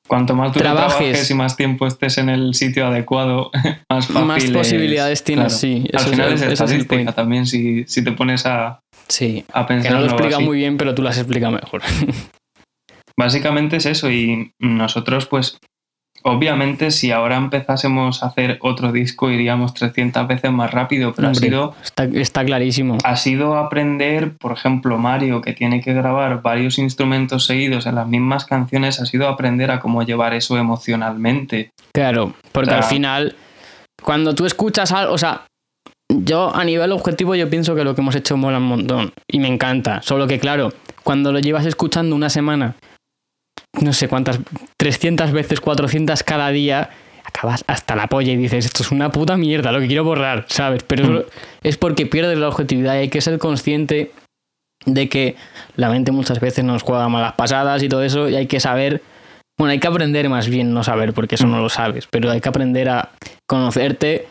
Cuanto 0.08 0.36
más 0.36 0.51
tú 0.51 0.60
Trabajes. 0.60 0.95
trabajes 0.97 1.32
y 1.32 1.34
más 1.34 1.56
tiempo 1.56 1.88
estés 1.88 2.18
en 2.18 2.28
el 2.30 2.54
sitio 2.56 2.86
adecuado, 2.88 3.51
más 3.89 4.08
fácil 4.08 4.26
Más 4.28 4.43
es- 4.43 4.51
posibilidades 4.51 5.24
tienes, 5.24 5.45
claro. 5.45 5.58
sí, 5.60 5.88
Al 5.93 5.99
final 6.01 6.28
es, 6.34 6.41
es 6.41 6.47
el 6.47 6.54
estadística 6.54 7.12
también, 7.14 7.45
si, 7.47 7.86
si 7.88 8.04
te 8.04 8.12
pones 8.12 8.45
a, 8.45 8.82
sí, 9.08 9.45
a 9.54 9.62
que 9.66 9.74
pensar 9.76 9.93
no 9.93 9.99
lo 10.01 10.06
explica 10.08 10.36
así. 10.38 10.45
muy 10.45 10.58
bien, 10.58 10.78
pero 10.78 10.93
tú 10.93 11.01
lo 11.04 11.10
has 11.10 11.18
explicado 11.18 11.54
mejor. 11.54 11.82
Básicamente 13.18 13.78
es 13.78 13.86
eso 13.86 14.10
y 14.12 14.51
nosotros 14.60 15.26
pues 15.28 15.58
obviamente 16.24 16.92
si 16.92 17.12
ahora 17.12 17.36
empezásemos 17.38 18.24
a 18.24 18.28
hacer 18.28 18.58
otro 18.62 18.92
disco 18.92 19.30
iríamos 19.30 19.74
300 19.74 20.28
veces 20.28 20.52
más 20.52 20.72
rápido, 20.72 21.14
pero 21.14 21.30
ha 21.30 21.36
sido, 21.36 21.76
está, 21.84 22.06
está 22.06 22.44
clarísimo. 22.46 22.98
ha 23.04 23.16
sido 23.16 23.58
aprender, 23.58 24.36
por 24.38 24.52
ejemplo, 24.54 24.98
Mario 24.98 25.42
que 25.42 25.54
tiene 25.54 25.82
que 25.82 25.94
grabar 25.94 26.42
varios 26.42 26.78
instrumentos 26.80 27.46
seguidos 27.46 27.86
en 27.86 27.96
las 27.96 28.08
mismas 28.08 28.46
canciones, 28.46 29.00
ha 29.00 29.06
sido 29.06 29.28
aprender 29.28 29.70
a 29.72 29.80
cómo 29.80 30.04
llevar 30.04 30.34
eso 30.34 30.58
emocionalmente. 30.58 31.70
Claro, 31.94 32.34
porque 32.52 32.70
O 32.72 32.74
sea- 32.74 32.78
al 32.84 32.84
final, 32.86 33.36
cuando 34.02 34.34
tú 34.36 34.46
escuchas 34.46 34.92
algo, 34.92 35.14
o 35.14 35.18
sea, 35.18 35.46
yo 36.10 36.56
a 36.56 36.64
nivel 36.64 36.92
objetivo 36.92 37.36
yo 37.36 37.50
pienso 37.50 37.76
que 37.76 37.84
lo 37.84 37.96
que 37.96 38.02
hemos 38.02 38.16
hecho 38.16 38.38
mola 38.38 38.58
un 38.60 38.66
montón 38.68 39.14
y 39.28 39.40
me 39.40 39.48
encanta, 39.48 40.02
solo 40.02 40.28
que 40.28 40.40
claro, 40.40 40.72
cuando 41.04 41.32
lo 41.32 41.40
llevas 41.40 41.66
escuchando 41.66 42.16
una 42.16 42.30
semana, 42.30 42.76
no 43.82 43.94
sé 43.94 44.08
cuántas, 44.08 44.40
300 44.78 45.32
veces, 45.32 45.60
400 45.60 46.24
cada 46.24 46.50
día, 46.50 46.90
acabas 47.24 47.64
hasta 47.68 47.96
la 47.96 48.08
polla 48.08 48.32
y 48.32 48.38
dices, 48.38 48.66
esto 48.66 48.84
es 48.84 48.92
una 48.92 49.12
puta 49.12 49.38
mierda, 49.38 49.72
lo 49.72 49.80
que 49.80 49.88
quiero 49.88 50.04
borrar, 50.04 50.46
¿sabes? 50.50 50.84
Pero 50.84 51.04
eso 51.04 51.26
es 51.64 51.78
porque 51.78 52.06
pierdes 52.06 52.38
la 52.38 52.50
objetividad 52.50 52.96
y 52.96 53.00
hay 53.00 53.10
que 53.10 53.22
ser 53.22 53.40
consciente 53.40 54.12
de 54.86 55.10
que 55.10 55.36
la 55.76 55.90
mente 55.90 56.12
muchas 56.12 56.40
veces 56.40 56.64
nos 56.64 56.84
juega 56.84 57.08
malas 57.10 57.34
pasadas 57.34 57.82
y 57.84 57.90
todo 57.90 58.04
eso 58.04 58.30
y 58.30 58.36
hay 58.36 58.48
que 58.48 58.60
saber 58.60 59.02
bueno, 59.58 59.72
hay 59.72 59.80
que 59.80 59.88
aprender 59.88 60.28
más 60.30 60.50
bien, 60.50 60.74
no 60.74 60.84
saber, 60.84 61.14
porque 61.14 61.36
eso 61.36 61.48
no 61.48 61.60
lo 61.60 61.70
sabes, 61.70 62.08
pero 62.10 62.32
hay 62.32 62.42
que 62.42 62.50
aprender 62.50 62.90
a 62.90 63.10
conocerte 63.48 64.28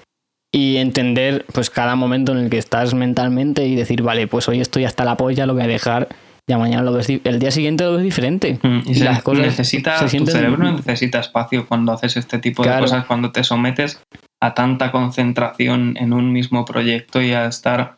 y 0.53 0.79
entender 0.79 1.47
pues 1.53 1.71
cada 1.71 1.95
momento 1.95 2.33
en 2.33 2.39
el 2.39 2.51
que 2.51 2.59
estás 2.59 2.93
mentalmente 2.95 3.65
y 3.67 3.77
decir, 3.77 4.03
vale, 4.03 4.27
pues 4.27 4.49
hoy 4.49 4.61
estoy 4.61 4.85
hasta 4.85 5.05
la 5.05 5.17
polla, 5.17 5.47
lo 5.47 5.55
voy 5.55 5.63
a 5.63 5.69
dejar, 5.69 6.09
ya 6.53 6.59
mañana 6.59 6.83
lo 6.83 6.93
ves, 6.93 7.09
el 7.09 7.39
día 7.39 7.51
siguiente 7.51 7.85
lo 7.85 7.95
ves 7.95 8.03
diferente. 8.03 8.59
Y, 8.85 8.91
Y 8.91 8.95
se 8.97 9.05
las 9.05 9.23
cosas 9.23 9.47
necesita, 9.47 10.07
se 10.07 10.19
tu 10.19 10.27
cerebro 10.27 10.71
necesita 10.71 11.21
espacio 11.21 11.67
cuando 11.67 11.93
haces 11.93 12.17
este 12.19 12.39
tipo 12.39 12.63
Claro. 12.63 12.77
de 12.77 12.83
cosas, 12.83 13.07
cuando 13.07 13.33
te 13.33 13.43
sometes 13.43 14.01
a 14.43 14.53
tanta 14.55 14.91
concentración 14.93 15.97
en 15.99 16.13
un 16.13 16.31
mismo 16.33 16.65
proyecto 16.65 17.23
y 17.23 17.33
a 17.33 17.47
estar 17.47 17.97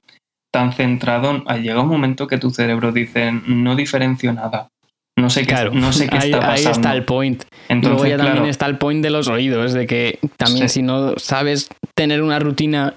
tan 0.53 0.73
centrado, 0.73 1.43
llega 1.55 1.81
un 1.81 1.89
momento 1.89 2.29
que 2.29 2.39
tu 2.39 2.51
cerebro 2.51 2.93
dice, 2.93 3.33
no 3.47 3.75
diferencio 3.75 4.33
nada. 4.33 4.69
No 5.19 5.31
sé 5.31 5.41
qué, 5.43 5.47
Claro, 5.55 5.73
no 5.75 5.93
sé 5.93 6.09
qué 6.09 6.17
ahí, 6.19 6.31
está 6.33 6.39
ahí 6.53 6.65
pasando. 6.65 6.71
está 6.73 6.93
el 6.93 7.05
point. 7.05 7.45
Entonces, 7.69 8.01
luego 8.03 8.17
ya 8.17 8.23
también 8.25 8.47
está 8.47 8.67
el 8.67 8.79
point 8.79 9.03
de 9.03 9.11
los 9.11 9.27
oídos, 9.29 9.73
de 9.73 9.87
que 9.87 10.19
también 10.37 10.69
Sí. 10.69 10.75
si 10.81 10.83
no 10.83 11.15
sabes 11.19 11.69
tener 11.97 12.23
una 12.23 12.39
rutina 12.39 12.95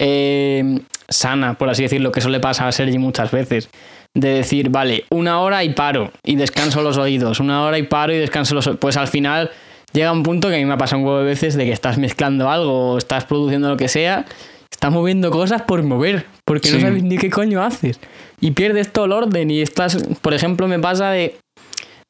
eh, 0.00 0.78
sana, 1.08 1.54
por 1.54 1.68
así 1.68 1.82
decirlo, 1.82 2.12
que 2.12 2.20
eso 2.20 2.28
le 2.28 2.38
pasa 2.40 2.68
a 2.68 2.72
Sergi 2.72 2.98
muchas 2.98 3.30
veces, 3.32 3.68
de 4.14 4.30
decir, 4.30 4.70
vale, 4.70 5.04
una 5.10 5.40
hora 5.40 5.64
y 5.64 5.70
paro 5.70 6.10
y 6.24 6.36
descanso 6.36 6.82
los 6.82 6.96
oídos, 6.98 7.40
una 7.40 7.64
hora 7.64 7.78
y 7.78 7.84
paro 7.84 8.12
y 8.12 8.18
descanso 8.18 8.54
los 8.54 8.66
oídos, 8.66 8.80
pues 8.80 8.96
al 8.96 9.08
final 9.08 9.50
llega 9.92 10.12
un 10.12 10.22
punto 10.22 10.48
que 10.48 10.56
a 10.56 10.58
mí 10.58 10.64
me 10.64 10.74
ha 10.74 10.78
pasado 10.78 11.00
un 11.00 11.06
huevo 11.06 11.18
de 11.18 11.24
veces 11.24 11.54
de 11.54 11.64
que 11.64 11.72
estás 11.72 11.98
mezclando 11.98 12.50
algo 12.50 12.92
o 12.92 12.98
estás 12.98 13.24
produciendo 13.24 13.68
lo 13.68 13.76
que 13.76 13.88
sea, 13.88 14.26
estás 14.70 14.92
moviendo 14.92 15.30
cosas 15.30 15.62
por 15.62 15.82
mover, 15.82 16.26
porque 16.44 16.70
no 16.70 16.80
sabes 16.80 17.02
ni 17.02 17.16
qué 17.16 17.30
coño 17.30 17.62
haces. 17.62 18.00
Y 18.40 18.52
pierdes 18.52 18.92
todo 18.92 19.06
el 19.06 19.12
orden 19.12 19.50
y 19.50 19.60
estás, 19.60 20.06
por 20.20 20.34
ejemplo, 20.34 20.68
me 20.68 20.78
pasa 20.78 21.10
de 21.10 21.36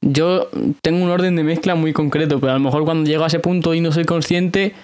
yo 0.01 0.49
tengo 0.83 1.05
un 1.05 1.11
orden 1.11 1.35
de 1.37 1.43
mezcla 1.43 1.75
muy 1.75 1.93
concreto, 1.93 2.39
pero 2.41 2.53
a 2.53 2.55
lo 2.55 2.61
mejor 2.61 2.85
cuando 2.85 3.09
llego 3.09 3.25
a 3.25 3.27
ese 3.27 3.41
punto 3.41 3.75
y 3.75 3.81
no 3.81 3.91
soy 3.93 4.05
consciente, 4.05 4.75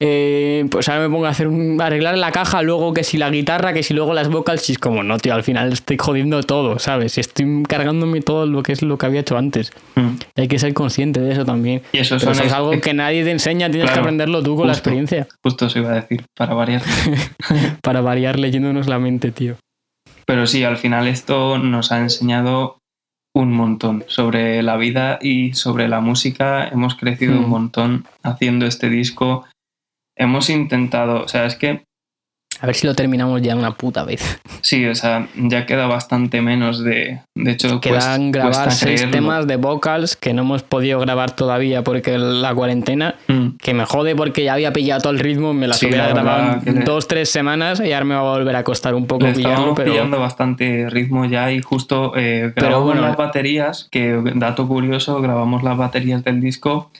eh, 0.00 0.66
pues 0.70 0.88
ahora 0.88 1.02
me 1.02 1.10
pongo 1.10 1.24
a 1.26 1.30
hacer 1.30 1.48
un, 1.48 1.80
a 1.80 1.86
arreglar 1.86 2.18
la 2.18 2.30
caja, 2.32 2.60
luego 2.62 2.92
que 2.92 3.02
si 3.02 3.16
la 3.16 3.30
guitarra, 3.30 3.72
que 3.72 3.82
si 3.82 3.94
luego 3.94 4.12
las 4.12 4.28
vocals, 4.28 4.68
y 4.68 4.72
es 4.72 4.78
como, 4.78 5.02
no, 5.02 5.16
tío, 5.18 5.32
al 5.34 5.42
final 5.42 5.72
estoy 5.72 5.96
jodiendo 5.96 6.42
todo, 6.42 6.78
¿sabes? 6.78 7.16
Y 7.16 7.20
estoy 7.20 7.62
cargándome 7.66 8.20
todo 8.20 8.44
lo 8.46 8.62
que 8.62 8.72
es 8.72 8.82
lo 8.82 8.98
que 8.98 9.06
había 9.06 9.20
hecho 9.20 9.38
antes. 9.38 9.72
mm, 9.94 10.08
Hay 10.36 10.48
que 10.48 10.58
ser 10.58 10.74
consciente 10.74 11.20
de 11.20 11.32
eso 11.32 11.44
también. 11.46 11.82
Y 11.92 11.98
eso 11.98 12.16
eso 12.16 12.30
es 12.30 12.52
algo 12.52 12.78
que 12.80 12.92
nadie 12.92 13.24
te 13.24 13.30
enseña, 13.30 13.70
tienes 13.70 13.90
que 13.90 13.98
aprenderlo 13.98 14.42
tú 14.42 14.54
con 14.56 14.66
la 14.66 14.74
experiencia. 14.74 15.26
justo 15.42 15.70
se 15.70 15.78
iba 15.78 15.92
a 15.92 15.94
decir, 15.94 16.24
para 16.36 16.52
variar. 16.54 16.82
Para 17.82 18.00
variar 18.00 18.38
leyéndonos 18.38 18.88
la 18.88 18.98
mente, 18.98 19.30
tío. 19.32 19.56
Pero 20.26 20.46
sí, 20.46 20.64
al 20.64 20.76
final 20.76 21.06
esto 21.06 21.56
nos 21.58 21.92
ha 21.92 21.98
enseñado 22.00 22.78
un 23.34 23.52
montón 23.52 24.04
sobre 24.08 24.62
la 24.62 24.76
vida 24.76 25.18
y 25.22 25.52
sobre 25.54 25.88
la 25.88 26.00
música. 26.00 26.68
Hemos 26.68 26.96
crecido 26.96 27.34
Mm. 27.34 27.44
un 27.44 27.50
montón 27.50 28.06
haciendo 28.22 28.66
este 28.66 28.88
disco. 28.90 29.44
Hemos 30.16 30.48
intentado, 30.50 31.22
o 31.24 31.28
sea, 31.28 31.44
es 31.46 31.56
que 31.56 31.82
A 32.60 32.64
ver 32.66 32.74
si 32.74 32.86
lo 32.86 32.94
terminamos 32.94 33.42
ya 33.42 33.54
una 33.54 33.72
puta 33.72 34.02
vez. 34.04 34.40
sí, 34.62 34.86
o 34.86 34.94
sea, 34.94 35.28
ya 35.36 35.66
queda 35.66 35.86
bastante 35.86 36.40
menos 36.40 36.82
de. 36.82 37.20
De 37.36 37.50
hecho, 37.50 37.80
Quedan 37.82 38.30
cuesta- 38.32 38.38
grabar 38.38 38.52
cuesta 38.54 38.70
seis 38.70 39.00
creerlo. 39.02 39.10
temas 39.12 39.46
de 39.46 39.56
vocals 39.56 40.16
que 40.16 40.32
no 40.32 40.40
hemos 40.42 40.62
podido 40.62 40.98
grabar 41.00 41.32
todavía 41.36 41.84
porque 41.84 42.16
la 42.16 42.54
cuarentena, 42.54 43.16
Mm, 43.28 43.58
que 43.58 43.74
me 43.74 43.84
jode 43.84 44.16
porque 44.16 44.42
ya 44.44 44.54
había 44.54 44.72
pillado 44.72 45.02
todo 45.02 45.12
el 45.12 45.18
ritmo, 45.18 45.52
me 45.52 45.68
las 45.68 45.78
Sí, 45.80 45.86
hubiera 45.86 46.06
la 46.08 46.14
grabado 46.14 46.60
en 46.64 46.76
le- 46.76 46.84
dos, 46.84 47.06
tres 47.08 47.28
semanas 47.28 47.78
y 47.84 47.92
ahora 47.92 48.06
me 48.06 48.14
va 48.14 48.20
a 48.20 48.38
volver 48.38 48.56
a 48.56 48.64
costar 48.64 48.94
un 48.94 49.06
poco 49.06 49.26
Le 49.26 49.32
pillarlo, 49.34 49.74
pero 49.74 49.92
pillando 49.92 50.18
bastante 50.18 50.88
ritmo 50.88 51.26
ya 51.26 51.52
y 51.52 51.60
justo 51.60 52.14
eh, 52.16 52.52
Pero 52.54 52.68
grabamos 52.68 52.86
bueno. 52.94 53.02
las 53.02 53.16
baterías, 53.18 53.86
que 53.90 54.18
dato 54.34 54.66
curioso, 54.66 55.20
grabamos 55.20 55.62
las 55.62 55.76
baterías 55.76 56.24
del 56.24 56.40
disco 56.40 56.90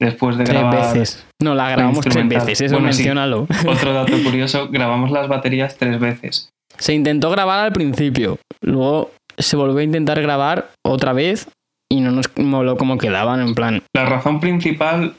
después 0.00 0.36
de 0.36 0.44
tres 0.44 0.60
grabar 0.60 0.94
veces. 0.94 1.26
No, 1.42 1.54
la 1.54 1.70
grabamos 1.70 2.04
tres 2.04 2.28
veces, 2.28 2.60
eso 2.60 2.76
Bueno, 2.76 2.92
sí. 2.92 3.08
Otro 3.66 3.92
dato 3.94 4.12
curioso, 4.22 4.68
grabamos 4.68 5.10
las 5.10 5.28
baterías 5.28 5.76
tres 5.76 5.98
veces. 6.00 6.50
Se 6.78 6.92
intentó 6.92 7.30
grabar 7.30 7.66
al 7.66 7.72
principio, 7.72 8.38
luego 8.60 9.12
se 9.38 9.56
volvió 9.56 9.78
a 9.78 9.82
intentar 9.84 10.20
grabar 10.20 10.72
otra 10.84 11.12
vez 11.12 11.48
y 11.90 12.00
no 12.00 12.10
nos 12.10 12.26
moló 12.36 12.76
como 12.76 12.98
quedaban, 12.98 13.40
en 13.40 13.54
plan, 13.54 13.82
La 13.94 14.04
razón 14.06 14.40
principal, 14.40 15.14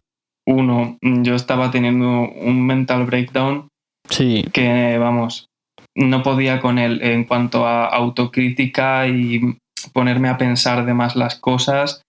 uno, 0.45 0.97
yo 1.01 1.35
estaba 1.35 1.71
teniendo 1.71 2.07
un 2.07 2.65
mental 2.65 3.05
breakdown 3.05 3.67
sí, 4.09 4.45
que, 4.51 4.97
vamos, 4.97 5.47
no 5.95 6.23
podía 6.23 6.59
con 6.59 6.77
él 6.77 7.01
en 7.01 7.23
cuanto 7.23 7.65
a 7.65 7.85
autocrítica 7.85 9.07
y 9.07 9.57
ponerme 9.93 10.29
a 10.29 10.37
pensar 10.37 10.85
de 10.85 10.93
más 10.93 11.15
las 11.15 11.35
cosas 11.35 12.01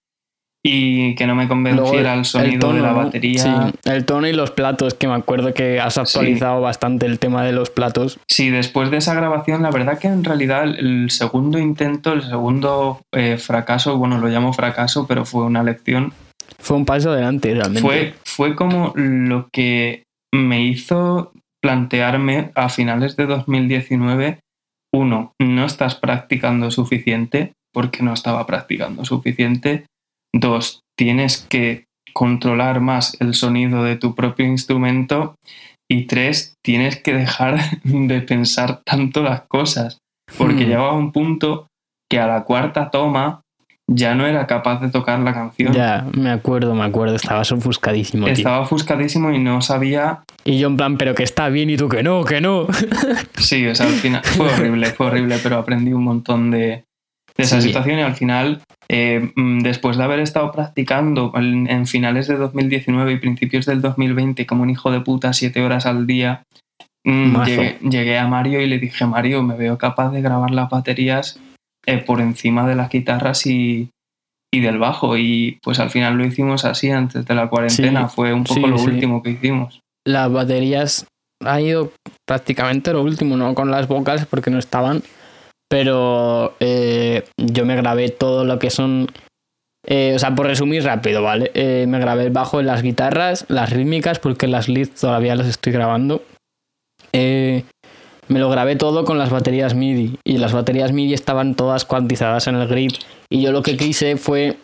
y 0.68 1.14
que 1.14 1.26
no 1.28 1.36
me 1.36 1.46
convenciera 1.46 2.14
el 2.14 2.24
sonido 2.24 2.72
de 2.72 2.80
la 2.80 2.90
¿no? 2.90 2.96
batería. 2.96 3.40
Sí, 3.40 3.50
el 3.84 4.04
tono 4.04 4.26
y 4.26 4.32
los 4.32 4.50
platos, 4.50 4.94
que 4.94 5.06
me 5.06 5.14
acuerdo 5.14 5.54
que 5.54 5.78
has 5.80 5.96
actualizado 5.96 6.60
bastante 6.60 7.06
el 7.06 7.20
tema 7.20 7.44
de 7.44 7.52
los 7.52 7.70
platos. 7.70 8.18
Sí, 8.28 8.50
después 8.50 8.90
de 8.90 8.96
esa 8.96 9.14
grabación, 9.14 9.62
la 9.62 9.70
verdad 9.70 9.98
que 9.98 10.08
en 10.08 10.24
realidad 10.24 10.64
el, 10.64 10.78
el 10.78 11.10
segundo 11.10 11.60
intento, 11.60 12.12
el 12.12 12.22
segundo 12.22 13.00
eh, 13.12 13.36
fracaso, 13.38 13.96
bueno, 13.96 14.18
lo 14.18 14.26
llamo 14.26 14.52
fracaso, 14.52 15.06
pero 15.06 15.24
fue 15.24 15.44
una 15.44 15.62
lección, 15.62 16.12
Fue 16.58 16.76
un 16.76 16.84
paso 16.84 17.12
adelante, 17.12 17.54
realmente. 17.54 17.80
fue, 17.80 18.14
fue 18.24 18.56
como 18.56 18.92
lo 18.96 19.48
que 19.52 20.02
me 20.34 20.62
hizo 20.64 21.32
plantearme 21.62 22.50
a 22.56 22.68
finales 22.68 23.14
de 23.16 23.26
2019, 23.26 24.40
uno, 24.92 25.32
no 25.40 25.64
estás 25.64 25.94
practicando 25.94 26.70
suficiente, 26.72 27.52
porque 27.72 28.02
no 28.02 28.12
estaba 28.14 28.46
practicando 28.46 29.04
suficiente. 29.04 29.84
Dos, 30.35 30.81
tienes 30.99 31.47
que 31.49 31.85
controlar 32.12 32.81
más 32.81 33.16
el 33.20 33.35
sonido 33.35 33.83
de 33.85 33.97
tu 33.97 34.14
propio 34.14 34.47
instrumento. 34.47 35.35
Y 35.89 36.07
tres, 36.07 36.55
tienes 36.64 37.01
que 37.01 37.14
dejar 37.14 37.59
de 37.85 38.20
pensar 38.22 38.81
tanto 38.85 39.22
las 39.22 39.43
cosas, 39.43 39.99
porque 40.39 40.64
Hmm. 40.64 40.68
llegaba 40.68 40.93
un 40.95 41.12
punto 41.12 41.68
que 42.11 42.18
a 42.18 42.27
la 42.27 42.45
cuarta 42.45 42.91
toma 42.91 43.43
ya 43.89 44.16
no 44.16 44.27
era 44.27 44.49
capaz 44.49 44.81
de 44.81 44.89
tocar 44.89 45.20
la 45.20 45.33
canción. 45.33 45.72
Ya, 45.72 46.07
me 46.12 46.31
acuerdo, 46.31 46.74
me 46.74 46.85
acuerdo, 46.85 47.14
estabas 47.14 47.53
ofuscadísimo. 47.53 48.27
Estaba 48.27 48.61
ofuscadísimo 48.61 49.31
y 49.31 49.39
no 49.39 49.62
sabía. 49.62 50.24
Y 50.45 50.59
yo 50.59 50.66
en 50.66 50.77
plan, 50.77 50.97
pero 50.97 51.14
que 51.14 51.22
está 51.22 51.49
bien 51.51 51.70
y 51.70 51.77
tú 51.77 51.89
que 51.89 52.03
no, 52.03 52.24
que 52.24 52.41
no. 52.41 52.66
Sí, 53.39 53.64
o 53.66 53.74
sea, 53.77 53.87
al 53.87 53.93
final 53.93 54.22
fue 54.24 54.53
horrible, 54.53 54.87
fue 54.87 55.07
horrible, 55.07 55.39
pero 55.41 55.59
aprendí 55.59 55.93
un 55.93 56.03
montón 56.03 56.51
de, 56.51 56.85
de 57.37 57.45
esa 57.45 57.61
Sí. 57.61 57.68
situación 57.68 57.99
y 57.99 58.03
al 58.03 58.14
final, 58.14 58.61
eh, 58.89 59.30
mm, 59.37 59.61
después 59.61 59.97
de 59.97 60.05
haber 60.05 60.20
estado 60.20 60.51
practicando 60.53 61.32
en, 61.37 61.68
en 61.68 61.87
finales 61.87 62.28
de 62.28 62.37
2019 62.37 63.12
y 63.12 63.18
principios 63.18 63.66
del 63.66 63.80
2020 63.82 64.47
como 64.47 64.62
un 64.62 64.70
hijo 64.70 64.91
de 64.91 65.01
puta 65.01 65.32
siete 65.32 65.62
horas 65.62 65.87
al 65.87 66.07
día, 66.07 66.43
mm, 67.05 67.43
llegué, 67.45 67.78
llegué 67.82 68.18
a 68.18 68.26
Mario 68.26 68.61
y 68.61 68.66
le 68.66 68.78
dije, 68.78 69.07
Mario, 69.07 69.43
me 69.43 69.57
veo 69.57 69.76
capaz 69.78 70.11
de 70.11 70.22
grabar 70.22 70.51
las 70.51 70.70
baterías 70.70 71.39
eh, 71.87 71.99
por 71.99 72.20
encima 72.20 72.66
de 72.66 72.74
las 72.74 72.89
guitarras 72.91 73.47
y, 73.47 73.91
y 74.53 74.61
del 74.61 74.78
bajo 74.78 75.16
y 75.16 75.59
pues 75.62 75.78
al 75.78 75.91
final 75.91 76.16
lo 76.16 76.24
hicimos 76.24 76.64
así 76.64 76.91
antes 76.91 77.26
de 77.26 77.34
la 77.34 77.49
cuarentena, 77.49 78.09
Sí, 78.09 78.14
fue 78.14 78.32
un 78.32 78.45
poco 78.45 78.61
sí, 78.61 78.66
lo 78.66 78.76
último 78.80 79.22
que 79.22 79.30
hicimos. 79.30 79.80
Las 80.07 80.32
baterías 80.32 81.07
ha 81.45 81.61
ido 81.61 81.93
prácticamente 82.26 82.93
lo 82.93 83.03
último, 83.03 83.37
no 83.37 83.55
con 83.55 83.70
las 83.70 83.87
vocals 83.89 84.24
porque 84.26 84.51
no 84.51 84.59
estaban, 84.59 85.03
pero 85.68 86.54
eh, 86.60 87.24
yo 87.36 87.64
me 87.66 87.76
grabé 87.76 88.08
todo 88.10 88.44
lo 88.44 88.58
que 88.58 88.70
son, 88.70 89.08
eh, 89.86 90.12
o 90.14 90.18
sea, 90.18 90.34
por 90.34 90.46
resumir 90.46 90.84
rápido, 90.84 91.22
¿vale? 91.22 91.50
Eh, 91.54 91.86
me 91.88 91.98
grabé 91.98 92.24
el 92.24 92.30
bajo 92.30 92.60
en 92.60 92.66
las 92.66 92.82
guitarras, 92.82 93.44
las 93.48 93.70
rítmicas, 93.70 94.18
porque 94.18 94.46
las 94.46 94.68
leads 94.68 95.00
todavía 95.00 95.34
las 95.34 95.46
estoy 95.46 95.72
grabando. 95.72 96.22
Eh, 97.12 97.64
me 98.28 98.40
lo 98.40 98.50
grabé 98.50 98.76
todo 98.76 99.04
con 99.04 99.18
las 99.18 99.30
baterías 99.30 99.74
MIDI 99.74 100.18
y 100.24 100.38
las 100.38 100.52
baterías 100.52 100.92
MIDI 100.92 101.14
estaban 101.14 101.54
todas 101.54 101.84
cuantizadas 101.84 102.48
en 102.48 102.56
el 102.56 102.66
grid 102.66 102.90
y 103.30 103.40
yo 103.42 103.52
lo 103.52 103.62
que 103.62 103.76
quise 103.76 104.16
fue 104.16 104.56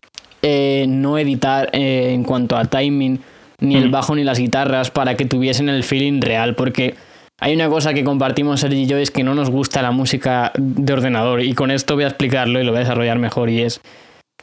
no 0.88 1.18
editar 1.18 1.70
en 1.72 2.24
cuanto 2.24 2.57
a 2.57 2.64
timing 2.64 3.20
ni 3.61 3.76
el 3.76 3.88
Mm. 3.88 3.92
bajo 3.92 4.16
ni 4.16 4.24
las 4.24 4.40
guitarras 4.40 4.90
para 4.90 5.16
que 5.16 5.24
tuviesen 5.24 5.68
el 5.68 5.84
feeling 5.84 6.20
real 6.20 6.57
porque 6.57 6.96
hay 7.43 7.55
una 7.55 7.68
cosa 7.68 7.93
que 7.93 8.05
compartimos 8.05 8.61
Sergi 8.61 8.82
y 8.82 8.86
yo 8.86 8.99
es 8.99 9.11
que 9.11 9.24
no 9.24 9.34
nos 9.34 9.51
gusta 9.51 9.82
la 9.82 9.90
música 9.90 10.53
de 10.57 10.93
ordenador 10.93 11.43
y 11.43 11.55
con 11.55 11.72
esto 11.72 11.97
voy 11.97 12.05
a 12.05 12.07
explicarlo 12.07 12.61
y 12.61 12.64
lo 12.64 12.70
voy 12.70 12.76
a 12.76 12.84
desarrollar 12.84 13.18
mejor 13.18 13.51
y 13.51 13.62
es 13.62 13.80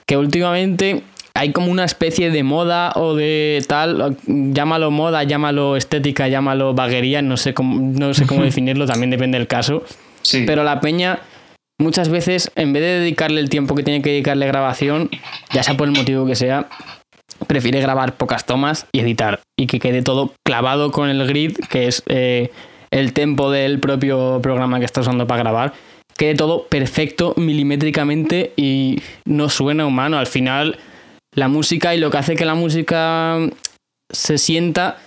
que 0.06 0.18
últimamente 0.18 1.04
hay 1.34 1.54
como 1.54 1.72
una 1.72 1.86
especie 1.86 2.30
de 2.30 2.43
moda 2.43 2.91
o 2.95 3.16
de 3.16 3.64
tal, 3.70 4.18
llámalo 4.28 4.91
moda, 4.91 5.24
llámalo 5.24 5.78
estética, 5.78 6.28
llámalo 6.28 6.74
vaguería, 6.74 7.22
no 7.22 7.38
sé 7.38 7.54
cómo, 7.54 7.80
no 7.80 8.14
sé 8.14 8.28
cómo 8.28 8.43
definirlo, 8.43 8.86
también 8.86 9.12
depende 9.12 9.38
del 9.38 9.47
caso. 9.47 9.84
Sí, 10.22 10.43
Pero 10.45 10.66
la 10.66 10.82
peña 10.82 11.22
muchas 11.80 12.10
veces, 12.10 12.52
en 12.56 12.74
vez 12.74 12.84
de 12.84 13.00
dedicarle 13.00 13.39
el 13.39 13.50
tiempo 13.50 13.76
que 13.76 13.84
tiene 13.84 14.02
que 14.02 14.10
dedicarle 14.10 14.43
a 14.43 14.50
grabación, 14.50 15.10
ya 15.54 15.64
sea 15.64 15.78
por 15.78 15.88
el 15.88 15.95
motivo 15.95 16.26
que 16.26 16.36
sea, 16.36 16.68
prefiere 17.47 17.80
grabar 17.80 18.18
pocas 18.18 18.45
tomas 18.45 18.88
y 18.91 19.00
editar. 19.00 19.39
Y 19.58 19.68
que 19.68 19.80
quede 19.80 20.02
todo 20.02 20.34
clavado 20.45 20.91
con 20.91 21.08
el 21.10 21.26
grid, 21.26 21.56
que 21.70 21.88
es 21.88 22.04
eh, 22.08 22.52
el 22.92 23.14
tempo 23.14 23.52
del 23.52 23.80
propio 23.80 24.40
programa 24.42 24.80
que 24.80 24.86
está 24.86 25.02
usando 25.02 25.28
para 25.28 25.44
grabar. 25.44 25.74
Quede 26.18 26.36
todo 26.36 26.66
perfecto 26.68 27.34
milimétricamente 27.38 28.54
y 28.58 29.02
no 29.26 29.50
suena 29.50 29.86
humano. 29.86 30.18
Al 30.18 30.28
final, 30.28 30.78
la 31.34 31.48
música 31.48 31.96
y 31.96 32.00
lo 32.00 32.12
que 32.12 32.18
hace 32.18 32.36
que 32.36 32.46
la 32.46 32.56
música 32.56 33.38
se 34.12 34.38
sienta 34.38 34.98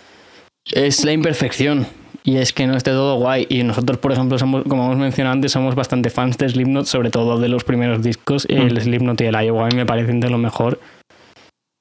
es 0.70 1.04
la 1.04 1.12
imperfección. 1.12 1.86
Y 2.24 2.36
es 2.36 2.52
que 2.52 2.66
no 2.66 2.76
esté 2.76 2.92
todo 2.92 3.16
guay. 3.16 3.46
Y 3.50 3.64
nosotros, 3.64 3.98
por 3.98 4.12
ejemplo, 4.12 4.38
somos, 4.38 4.62
como 4.62 4.84
hemos 4.84 4.96
mencionado 4.96 5.34
antes, 5.34 5.52
somos 5.52 5.74
bastante 5.74 6.08
fans 6.08 6.38
de 6.38 6.48
Slipknot, 6.48 6.86
sobre 6.86 7.10
todo 7.10 7.38
de 7.38 7.48
los 7.48 7.64
primeros 7.64 8.02
discos. 8.02 8.46
El 8.48 8.80
Slipknot 8.80 9.20
y 9.20 9.24
el 9.24 9.34
Iowa 9.34 9.68
me 9.74 9.84
parecen 9.84 10.20
de 10.20 10.30
lo 10.30 10.38
mejor. 10.38 10.78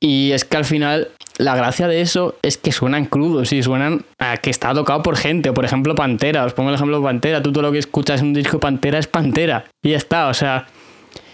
Y 0.01 0.31
es 0.31 0.43
que 0.45 0.57
al 0.57 0.65
final 0.65 1.09
la 1.41 1.55
gracia 1.55 1.87
de 1.87 2.01
eso 2.01 2.35
es 2.43 2.57
que 2.57 2.71
suenan 2.71 3.05
crudos 3.05 3.51
y 3.51 3.63
suenan 3.63 4.05
a 4.19 4.37
que 4.37 4.51
está 4.51 4.73
tocado 4.73 5.01
por 5.01 5.17
gente. 5.17 5.51
Por 5.51 5.65
ejemplo, 5.65 5.95
Pantera. 5.95 6.45
Os 6.45 6.53
pongo 6.53 6.69
el 6.69 6.75
ejemplo 6.75 6.99
de 6.99 7.03
Pantera. 7.03 7.41
Tú 7.41 7.51
todo 7.51 7.63
lo 7.63 7.71
que 7.71 7.79
escuchas 7.79 8.21
en 8.21 8.27
un 8.27 8.33
disco 8.33 8.59
Pantera 8.59 8.99
es 8.99 9.07
Pantera. 9.07 9.65
Y 9.83 9.89
ya 9.89 9.97
está. 9.97 10.27
O 10.27 10.33
sea, 10.35 10.67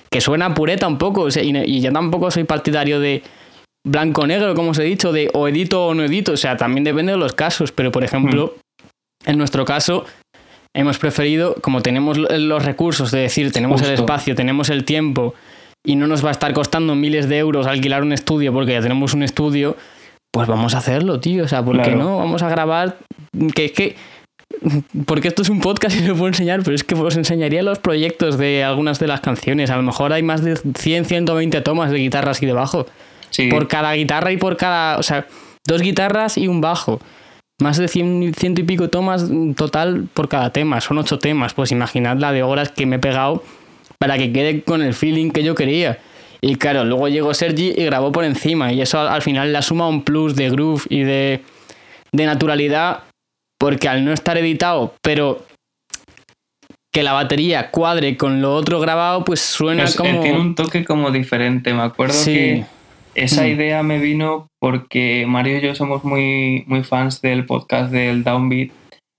que 0.10 0.22
suena 0.22 0.54
pureta 0.54 0.88
un 0.88 0.98
poco. 0.98 1.24
O 1.24 1.32
sea, 1.32 1.44
y, 1.44 1.56
y 1.66 1.82
yo 1.82 1.92
tampoco 1.92 2.32
soy 2.32 2.46
partidario 2.46 3.02
de 3.02 3.22
blanco-negro, 3.86 4.56
como 4.56 4.72
os 4.72 4.80
he 4.80 4.84
dicho, 4.84 5.12
de 5.12 5.30
o 5.34 5.48
edito 5.50 5.88
o 5.88 5.94
no 5.94 6.04
edito. 6.04 6.32
O 6.32 6.38
sea, 6.38 6.56
también 6.56 6.86
depende 6.86 7.12
de 7.12 7.18
los 7.18 7.34
casos. 7.34 7.74
Pero, 7.74 7.92
por 7.92 8.06
ejemplo, 8.06 8.56
en 9.26 9.38
nuestro 9.38 9.66
caso, 9.66 10.06
hemos 10.74 11.00
preferido, 11.00 11.56
como 11.62 11.82
tenemos 11.82 12.18
los 12.18 12.64
recursos, 12.64 13.12
de 13.12 13.20
decir, 13.20 13.52
tenemos 13.52 13.82
el 13.82 13.92
espacio, 13.92 14.36
tenemos 14.36 14.70
el 14.70 14.86
tiempo 14.86 15.36
y 15.88 15.96
no 15.96 16.06
nos 16.06 16.24
va 16.24 16.30
a 16.30 16.32
estar 16.32 16.54
costando 16.54 16.96
miles 16.96 17.30
de 17.30 17.38
euros 17.38 17.66
alquilar 17.66 18.04
un 18.04 18.12
estudio 18.12 18.52
porque 18.52 18.74
ya 18.74 18.82
tenemos 18.82 19.14
un 19.14 19.24
estudio, 19.24 19.78
pues 20.38 20.48
vamos 20.48 20.76
a 20.76 20.78
hacerlo, 20.78 21.20
tío. 21.20 21.46
O 21.46 21.48
sea, 21.48 21.66
¿por 21.66 21.82
qué 21.82 21.96
no? 21.96 22.20
Vamos 22.20 22.44
a 22.44 22.50
grabar. 22.50 22.98
Que 23.56 23.66
es 23.66 23.72
que. 23.72 23.96
Porque 25.08 25.30
esto 25.30 25.42
es 25.42 25.50
un 25.50 25.62
podcast 25.62 25.98
y 25.98 26.04
lo 26.04 26.14
puedo 26.14 26.28
enseñar, 26.28 26.62
pero 26.64 26.76
es 26.76 26.84
que 26.84 26.94
os 26.94 27.18
enseñaría 27.18 27.64
los 27.64 27.80
proyectos 27.80 28.38
de 28.38 28.64
algunas 28.64 29.00
de 29.00 29.08
las 29.08 29.20
canciones. 29.20 29.72
A 29.72 29.78
lo 29.78 29.82
mejor 29.82 30.14
hay 30.14 30.22
más 30.22 30.44
de 30.44 30.56
100, 30.56 31.06
120 31.06 31.62
tomas 31.62 31.90
de 31.90 31.98
guitarras 31.98 32.42
y 32.44 32.46
de 32.46 32.54
bajo 32.54 32.86
sí. 33.32 33.50
por 33.50 33.68
cada 33.68 33.94
guitarra 33.94 34.32
y 34.32 34.38
por 34.38 34.58
cada. 34.58 35.00
O 35.00 35.04
sea, 35.04 35.26
dos 35.66 35.82
guitarras 35.82 36.38
y 36.38 36.48
un 36.48 36.62
bajo. 36.62 37.00
Más 37.60 37.78
de 37.78 37.88
100, 37.88 38.36
ciento 38.36 38.62
y 38.62 38.64
pico 38.64 38.90
tomas 38.90 39.26
total 39.56 40.08
por 40.14 40.30
cada 40.30 40.52
tema. 40.52 40.82
Son 40.82 41.00
ocho 41.00 41.18
temas. 41.18 41.56
Pues 41.56 41.72
imaginad 41.72 42.18
la 42.18 42.32
de 42.32 42.44
horas 42.44 42.70
que 42.70 42.86
me 42.86 42.98
he 42.98 43.00
pegado 43.00 43.44
para 43.98 44.20
que 44.20 44.32
quede 44.32 44.62
con 44.62 44.84
el 44.84 44.94
feeling 44.94 45.32
que 45.32 45.44
yo 45.44 45.56
quería. 45.56 45.98
Y 46.42 46.56
claro, 46.56 46.86
luego 46.86 47.08
llegó 47.08 47.34
Sergi 47.34 47.74
y 47.76 47.84
grabó 47.86 48.12
por 48.12 48.24
encima. 48.24 48.72
Y 48.74 48.82
eso 48.82 49.00
al, 49.00 49.08
al 49.08 49.22
final 49.22 49.52
le 49.54 49.62
suma 49.62 49.88
un 49.88 50.04
plus 50.04 50.36
de 50.36 50.50
groove 50.50 50.84
y 50.90 51.02
de, 51.02 51.42
de 52.12 52.26
naturalidad. 52.26 53.04
Porque 53.60 53.88
al 53.90 54.06
no 54.06 54.14
estar 54.14 54.38
editado, 54.38 54.94
pero 55.02 55.44
que 56.94 57.04
la 57.04 57.14
batería 57.14 57.70
cuadre 57.72 58.18
con 58.18 58.42
lo 58.42 58.54
otro 58.56 58.80
grabado, 58.80 59.24
pues 59.24 59.40
suena 59.42 59.84
Es- 59.84 59.96
eh, 59.96 59.98
como. 59.98 60.22
tiene 60.22 60.40
un 60.40 60.56
toque 60.56 60.86
como 60.86 61.12
diferente. 61.12 61.74
Me 61.74 61.82
acuerdo 61.82 62.14
Sí. 62.14 62.34
que 62.34 62.66
esa 63.16 63.44
Mm. 63.44 63.48
idea 63.48 63.84
me 63.84 63.98
vino 64.00 64.48
porque 64.60 65.26
Mario 65.28 65.58
y 65.58 65.62
yo 65.62 65.76
somos 65.76 66.04
muy, 66.04 66.64
muy 66.68 66.84
fans 66.84 67.22
del 67.22 67.46
podcast 67.46 67.92
del 67.92 68.24
Downbeat 68.24 68.70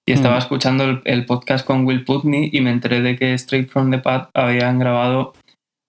y 0.07 0.13
estaba 0.13 0.37
Mm. 0.37 0.39
escuchando 0.39 0.85
el, 0.85 1.01
el 1.05 1.27
podcast 1.27 1.67
con 1.67 1.85
Will 1.85 2.05
Putney 2.05 2.49
y 2.53 2.61
me 2.61 2.71
enteré 2.71 3.01
de 3.01 3.17
que 3.17 3.35
Straight 3.35 3.69
from 3.71 3.91
the 3.91 3.99
Pad 3.99 4.29
habían 4.35 4.79
grabado 4.79 5.33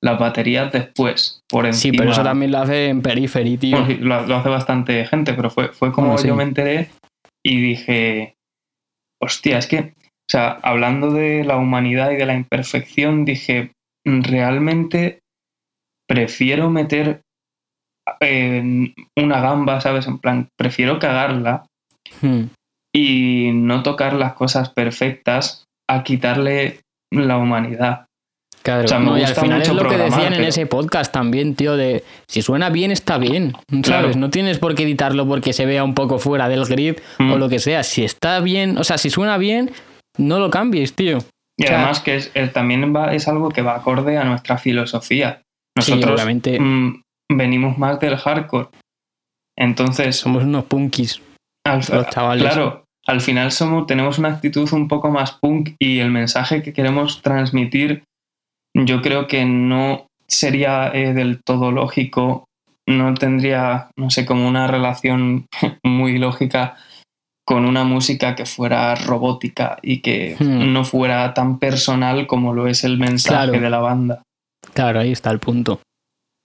las 0.01 0.17
baterías 0.19 0.71
después, 0.71 1.41
por 1.49 1.65
encima. 1.65 1.91
Sí, 1.91 1.97
pero 1.97 2.11
eso 2.11 2.23
también 2.23 2.51
lo 2.51 2.59
hace 2.59 2.87
en 2.87 3.01
Periphery, 3.01 3.57
tío. 3.57 3.77
Bueno, 3.77 3.87
sí, 3.93 3.95
lo, 3.99 4.25
lo 4.25 4.35
hace 4.37 4.49
bastante 4.49 5.05
gente, 5.05 5.33
pero 5.33 5.49
fue, 5.49 5.69
fue 5.69 5.91
como 5.91 6.07
Bueno, 6.07 6.21
sí. 6.21 6.27
yo 6.27 6.35
me 6.35 6.43
enteré 6.43 6.89
y 7.45 7.59
dije, 7.59 8.35
hostia, 9.21 9.57
es 9.57 9.67
que, 9.67 9.79
o 9.79 10.31
sea, 10.31 10.59
hablando 10.63 11.11
de 11.11 11.43
la 11.43 11.57
humanidad 11.57 12.11
y 12.11 12.15
de 12.15 12.25
la 12.25 12.35
imperfección, 12.35 13.25
dije, 13.25 13.71
realmente 14.05 15.19
prefiero 16.07 16.69
meter 16.69 17.21
en 18.21 18.93
una 19.17 19.39
gamba, 19.41 19.81
¿sabes? 19.81 20.07
En 20.07 20.17
plan, 20.19 20.47
prefiero 20.57 20.99
cagarla 20.99 21.65
Hmm. 22.21 22.45
y 22.95 23.51
no 23.53 23.83
tocar 23.83 24.13
las 24.13 24.33
cosas 24.33 24.71
perfectas 24.71 25.65
a 25.87 26.03
quitarle 26.03 26.79
la 27.13 27.37
humanidad. 27.37 28.07
Claro, 28.61 28.83
O 28.83 28.87
sea, 28.87 28.99
me 28.99 29.05
no, 29.05 29.17
y 29.17 29.23
al 29.23 29.33
final 29.35 29.61
es 29.61 29.69
lo 29.73 29.87
que 29.87 29.97
decían 29.97 30.33
en 30.33 30.43
ese 30.43 30.65
podcast 30.65 31.13
también, 31.13 31.55
tío, 31.55 31.77
de 31.77 32.03
si 32.27 32.41
suena 32.41 32.69
bien, 32.69 32.91
está 32.91 33.17
bien. 33.17 33.53
¿Sabes? 33.69 33.83
Claro. 33.85 34.11
No 34.15 34.29
tienes 34.29 34.59
por 34.59 34.75
qué 34.75 34.83
editarlo 34.83 35.25
porque 35.27 35.53
se 35.53 35.65
vea 35.65 35.83
un 35.83 35.93
poco 35.95 36.19
fuera 36.19 36.49
del 36.49 36.65
grid 36.65 36.95
Mm. 37.19 37.31
o 37.31 37.37
lo 37.37 37.47
que 37.49 37.59
sea. 37.59 37.83
Si 37.83 38.03
está 38.03 38.39
bien, 38.41 38.77
o 38.77 38.83
sea, 38.83 38.97
si 38.97 39.09
suena 39.09 39.37
bien, 39.37 39.71
no 40.17 40.39
lo 40.39 40.49
cambies, 40.49 40.93
tío. 40.93 41.19
Y 41.57 41.63
O 41.63 41.67
sea- 41.67 41.77
además 41.77 42.01
que 42.01 42.15
es, 42.17 42.31
el- 42.33 42.51
también 42.51 42.93
va, 42.95 43.13
es 43.13 43.27
algo 43.27 43.49
que 43.49 43.61
va 43.61 43.75
acorde 43.75 44.17
a 44.17 44.23
nuestra 44.25 44.57
filosofía. 44.57 45.41
Sí, 45.79 45.91
Nosotros 45.93 46.15
obviamente. 46.15 46.59
mm, 46.59 47.01
venimos 47.31 47.77
más 47.77 47.99
del 47.99 48.17
hardcore. 48.17 48.67
Entonces, 49.57 50.17
Somos 50.17 50.43
unos 50.43 50.65
punkis. 50.65 51.21
al, 51.65 51.77
los 51.91 52.09
chavales. 52.09 52.43
claro, 52.43 52.83
al 53.07 53.21
final 53.21 53.51
somos, 53.51 53.85
tenemos 53.87 54.17
una 54.19 54.29
actitud 54.29 54.71
un 54.73 54.87
poco 54.87 55.09
más 55.11 55.33
punk 55.33 55.71
y 55.79 55.99
el 55.99 56.11
mensaje 56.11 56.61
que 56.61 56.73
queremos 56.73 57.21
transmitir 57.21 58.03
yo 58.75 59.01
creo 59.01 59.27
que 59.27 59.45
no 59.45 60.07
sería 60.27 60.89
eh, 60.93 61.13
del 61.13 61.41
todo 61.43 61.71
lógico, 61.71 62.45
no 62.87 63.13
tendría, 63.13 63.89
no 63.97 64.09
sé, 64.09 64.25
como 64.25 64.47
una 64.47 64.67
relación 64.67 65.45
muy 65.83 66.17
lógica 66.17 66.75
con 67.45 67.65
una 67.65 67.83
música 67.83 68.35
que 68.35 68.45
fuera 68.45 68.93
robótica 68.95 69.79
y 69.81 70.01
que 70.01 70.35
Hmm. 70.39 70.71
no 70.71 70.83
fuera 70.85 71.33
tan 71.33 71.57
personal 71.57 72.27
como 72.27 72.53
lo 72.53 72.67
es 72.67 72.83
el 72.83 72.97
mensaje 72.99 73.49
Claro. 73.49 73.59
de 73.63 73.69
la 73.71 73.79
banda. 73.79 74.21
Claro, 74.73 74.99
ahí 74.99 75.11
está 75.11 75.31
el 75.31 75.39
punto. 75.39 75.81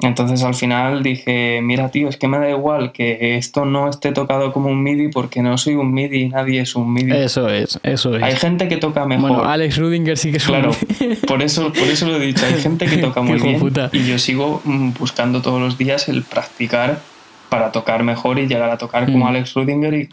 Entonces 0.01 0.43
al 0.43 0.55
final 0.55 1.03
dije, 1.03 1.61
mira 1.63 1.91
tío, 1.91 2.09
es 2.09 2.17
que 2.17 2.27
me 2.29 2.39
da 2.39 2.51
igual 2.51 2.93
que 2.93 3.37
esto 3.37 3.65
no 3.65 3.89
esté 3.89 4.13
tocado 4.13 4.53
como 4.53 4.69
un 4.69 4.83
MIDI 4.83 5.09
porque 5.09 5.41
no 5.41 5.57
soy 5.57 5.77
un 5.77 5.95
MIDI, 5.95 6.29
nadie 6.29 6.61
es 6.61 6.75
un 6.75 6.93
MIDI. 6.93 7.13
Eso 7.13 7.49
es, 7.49 7.79
eso 7.85 8.15
es. 8.17 8.23
Hay 8.23 8.37
gente 8.37 8.69
que 8.69 8.77
toca 8.77 9.07
mejor. 9.07 9.31
bueno, 9.31 9.45
Alex 9.45 9.79
Rudinger 9.79 10.19
sí 10.19 10.31
que 10.33 10.39
es 10.39 10.49
un- 10.49 10.55
Claro, 10.57 10.73
por 11.29 11.43
eso, 11.43 11.73
por 11.73 11.85
eso 11.89 12.07
lo 12.09 12.17
he 12.17 12.27
dicho, 12.27 12.45
hay 12.45 12.55
gente 12.61 12.87
que 12.87 12.99
toca 12.99 13.23
muy 13.23 13.41
bien 13.41 13.59
puta. 13.61 13.89
y 13.93 14.05
yo 14.05 14.19
sigo 14.19 14.61
mm, 14.65 14.91
buscando 14.99 15.41
todos 15.41 15.61
los 15.61 15.79
días 15.79 16.09
el 16.09 16.23
practicar 16.25 17.01
para 17.49 17.71
tocar 17.71 18.03
mejor 18.03 18.39
y 18.41 18.49
llegar 18.49 18.71
a 18.71 18.79
tocar 18.79 19.07
como 19.07 19.25
Mm. 19.27 19.29
Alex 19.29 19.55
Rudinger 19.55 19.95
y, 19.95 20.09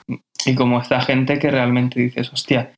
y 0.45 0.55
como 0.55 0.79
esta 0.79 1.01
gente 1.01 1.39
que 1.39 1.49
realmente 1.49 1.99
dices, 1.99 2.31
hostia, 2.31 2.71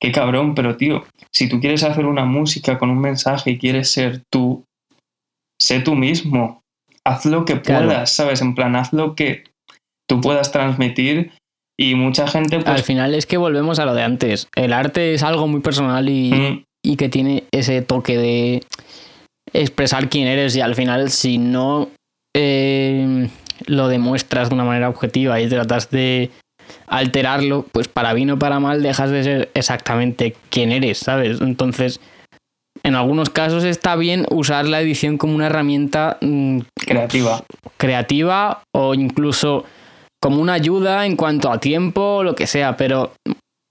qué 0.00 0.10
cabrón, 0.10 0.54
pero 0.56 0.76
tío, 0.76 1.04
si 1.32 1.48
tú 1.48 1.60
quieres 1.60 1.84
hacer 1.84 2.04
una 2.04 2.24
música 2.24 2.78
con 2.78 2.90
un 2.90 2.98
mensaje 3.00 3.52
y 3.52 3.58
quieres 3.58 3.90
ser 3.92 4.22
tú, 4.30 4.64
sé 5.60 5.80
tú 5.80 5.94
mismo, 5.94 6.62
haz 7.04 7.26
lo 7.26 7.44
que 7.44 7.56
puedas, 7.56 8.12
¿sabes? 8.12 8.40
En 8.40 8.54
plan, 8.54 8.76
haz 8.76 8.92
lo 8.92 9.14
que 9.14 9.44
tú 10.08 10.20
puedas 10.20 10.52
transmitir 10.52 11.32
y 11.78 11.94
mucha 11.94 12.26
gente 12.26 12.56
pues... 12.56 12.68
Al 12.68 12.82
final 12.82 13.14
es 13.14 13.26
que 13.26 13.36
volvemos 13.36 13.78
a 13.78 13.84
lo 13.84 13.94
de 13.94 14.02
antes. 14.02 14.48
El 14.56 14.72
arte 14.72 15.14
es 15.14 15.22
algo 15.22 15.46
muy 15.46 15.60
personal 15.60 16.08
y, 16.08 16.32
mm. 16.32 16.64
y 16.84 16.96
que 16.96 17.08
tiene 17.08 17.44
ese 17.52 17.82
toque 17.82 18.16
de 18.16 18.62
expresar 19.52 20.08
quién 20.08 20.26
eres 20.28 20.56
y 20.56 20.60
al 20.60 20.74
final 20.74 21.10
si 21.10 21.38
no 21.38 21.88
eh, 22.36 23.28
lo 23.66 23.88
demuestras 23.88 24.48
de 24.48 24.54
una 24.54 24.64
manera 24.64 24.88
objetiva 24.88 25.40
y 25.40 25.48
tratas 25.48 25.90
de 25.90 26.30
alterarlo, 26.86 27.66
pues 27.72 27.88
para 27.88 28.12
bien 28.12 28.30
o 28.30 28.38
para 28.38 28.60
mal 28.60 28.82
dejas 28.82 29.10
de 29.10 29.24
ser 29.24 29.50
exactamente 29.54 30.36
quién 30.50 30.70
eres, 30.70 30.98
¿sabes? 30.98 31.40
Entonces, 31.40 32.00
en 32.82 32.94
algunos 32.94 33.30
casos 33.30 33.64
está 33.64 33.96
bien 33.96 34.26
usar 34.30 34.66
la 34.66 34.80
edición 34.80 35.18
como 35.18 35.34
una 35.34 35.46
herramienta 35.46 36.18
mm, 36.20 36.60
creativa. 36.74 37.42
Creativa 37.76 38.62
o 38.74 38.94
incluso 38.94 39.64
como 40.20 40.40
una 40.40 40.54
ayuda 40.54 41.06
en 41.06 41.16
cuanto 41.16 41.50
a 41.50 41.60
tiempo 41.60 42.16
o 42.16 42.22
lo 42.24 42.34
que 42.34 42.46
sea, 42.46 42.76
pero 42.76 43.12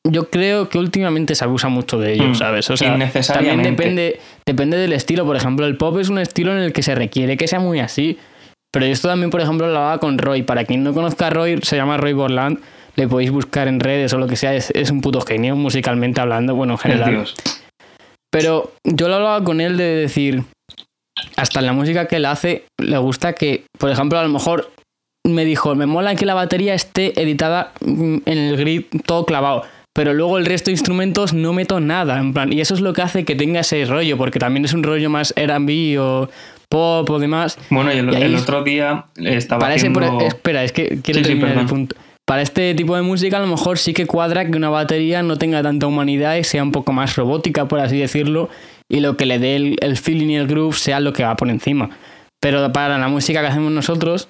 yo 0.09 0.29
creo 0.29 0.69
que 0.69 0.77
últimamente 0.77 1.35
se 1.35 1.43
abusa 1.43 1.69
mucho 1.69 1.99
de 1.99 2.13
ello, 2.13 2.29
mm, 2.29 2.35
¿sabes? 2.35 2.69
O 2.69 2.77
sea, 2.77 2.97
también 3.33 3.63
depende, 3.63 4.19
depende 4.45 4.77
del 4.77 4.93
estilo. 4.93 5.25
Por 5.25 5.35
ejemplo, 5.35 5.65
el 5.65 5.77
pop 5.77 5.97
es 5.99 6.09
un 6.09 6.19
estilo 6.19 6.51
en 6.51 6.59
el 6.59 6.73
que 6.73 6.83
se 6.83 6.95
requiere 6.95 7.37
que 7.37 7.47
sea 7.47 7.59
muy 7.59 7.79
así. 7.79 8.17
Pero 8.71 8.85
esto 8.85 9.07
también, 9.07 9.29
por 9.29 9.41
ejemplo, 9.41 9.67
lo 9.67 9.79
hago 9.79 9.99
con 9.99 10.17
Roy. 10.17 10.43
Para 10.43 10.65
quien 10.65 10.83
no 10.83 10.93
conozca 10.93 11.27
a 11.27 11.29
Roy, 11.29 11.59
se 11.63 11.75
llama 11.75 11.97
Roy 11.97 12.13
Borland. 12.13 12.59
Le 12.95 13.07
podéis 13.07 13.31
buscar 13.31 13.67
en 13.67 13.79
redes 13.79 14.13
o 14.13 14.17
lo 14.17 14.27
que 14.27 14.35
sea. 14.35 14.55
Es, 14.55 14.91
un 14.91 15.01
puto 15.01 15.21
genio 15.21 15.55
musicalmente 15.55 16.21
hablando, 16.21 16.55
bueno, 16.55 16.73
en 16.73 16.79
general. 16.79 17.27
Pero 18.31 18.73
yo 18.83 19.07
lo 19.07 19.15
hablaba 19.15 19.43
con 19.43 19.61
él 19.61 19.77
de 19.77 19.83
decir, 19.83 20.43
hasta 21.35 21.59
en 21.59 21.65
la 21.65 21.73
música 21.73 22.07
que 22.07 22.17
él 22.17 22.25
hace, 22.25 22.65
le 22.79 22.97
gusta 22.97 23.33
que, 23.33 23.65
por 23.77 23.89
ejemplo, 23.89 24.19
a 24.19 24.23
lo 24.23 24.29
mejor 24.29 24.71
me 25.25 25.45
dijo, 25.45 25.75
me 25.75 25.85
mola 25.85 26.15
que 26.15 26.25
la 26.25 26.33
batería 26.33 26.73
esté 26.73 27.19
editada 27.21 27.73
en 27.81 28.21
el 28.25 28.57
grid 28.57 28.85
todo 29.05 29.25
clavado 29.25 29.63
pero 29.97 30.13
luego 30.13 30.37
el 30.37 30.45
resto 30.45 30.65
de 30.65 30.73
instrumentos 30.73 31.33
no 31.33 31.53
meto 31.53 31.79
nada, 31.79 32.19
en 32.19 32.31
plan, 32.31 32.53
y 32.53 32.61
eso 32.61 32.75
es 32.75 32.81
lo 32.81 32.93
que 32.93 33.01
hace 33.01 33.25
que 33.25 33.33
tenga 33.33 33.61
ese 33.61 33.83
rollo, 33.85 34.15
porque 34.15 34.37
también 34.37 34.63
es 34.63 34.73
un 34.73 34.83
rollo 34.83 35.09
más 35.09 35.33
R&B 35.35 35.97
o 35.97 36.29
pop 36.69 37.09
o 37.09 37.17
demás. 37.17 37.57
Bueno, 37.71 37.91
y 37.91 37.97
el, 37.97 38.35
otro 38.35 38.63
día 38.63 39.05
estaba 39.15 39.73
espera, 39.73 40.63
es 40.63 40.71
que 40.71 40.99
quiero 41.01 41.23
terminar 41.23 41.57
el 41.57 41.65
punto. 41.65 41.95
Para 42.27 42.41
este 42.41 42.75
tipo 42.75 42.93
de 42.97 43.03
música 43.03 43.37
a 43.37 43.39
lo 43.39 43.47
mejor 43.47 43.77
sí 43.77 43.93
que 43.93 44.05
cuadra 44.05 44.45
que 44.45 44.57
una 44.57 44.69
batería 44.69 45.23
no 45.23 45.37
tenga 45.37 45.63
tanta 45.63 45.87
humanidad 45.87 46.35
y 46.35 46.43
sea 46.43 46.61
un 46.61 46.73
poco 46.73 46.91
más 46.91 47.15
robótica, 47.15 47.69
por 47.69 47.79
así 47.79 47.97
decirlo, 47.97 48.49
y 48.89 48.99
lo 48.99 49.15
que 49.15 49.25
le 49.25 49.39
dé 49.39 49.55
el, 49.55 49.77
el 49.79 49.95
feeling 49.95 50.27
y 50.27 50.35
el 50.35 50.45
groove 50.45 50.75
sea 50.75 50.99
lo 50.99 51.13
que 51.13 51.23
va 51.23 51.37
por 51.37 51.49
encima. 51.49 51.89
Pero 52.41 52.73
para 52.73 52.97
la 52.97 53.07
música 53.07 53.39
que 53.39 53.47
hacemos 53.47 53.71
nosotros, 53.71 54.27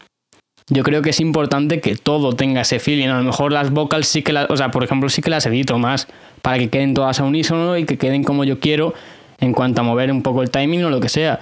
yo 0.69 0.83
creo 0.83 1.01
que 1.01 1.09
es 1.09 1.19
importante 1.19 1.81
que 1.81 1.95
todo 1.95 2.33
tenga 2.33 2.61
ese 2.61 2.79
feeling. 2.79 3.07
A 3.07 3.17
lo 3.17 3.23
mejor 3.23 3.51
las 3.51 3.71
vocals 3.71 4.07
sí 4.07 4.21
que 4.21 4.31
las, 4.31 4.47
o 4.51 4.57
sea, 4.57 4.69
por 4.69 4.83
ejemplo, 4.83 5.09
sí 5.09 5.23
que 5.23 5.31
las 5.31 5.47
edito 5.47 5.79
más 5.79 6.07
para 6.43 6.59
que 6.59 6.69
queden 6.69 6.93
todas 6.93 7.19
a 7.19 7.23
unísono 7.23 7.77
y 7.77 7.85
que 7.85 7.97
queden 7.97 8.23
como 8.23 8.43
yo 8.43 8.59
quiero 8.59 8.93
en 9.39 9.53
cuanto 9.53 9.81
a 9.81 9.83
mover 9.83 10.11
un 10.11 10.21
poco 10.21 10.43
el 10.43 10.51
timing 10.51 10.83
o 10.83 10.89
lo 10.91 10.99
que 10.99 11.09
sea. 11.09 11.39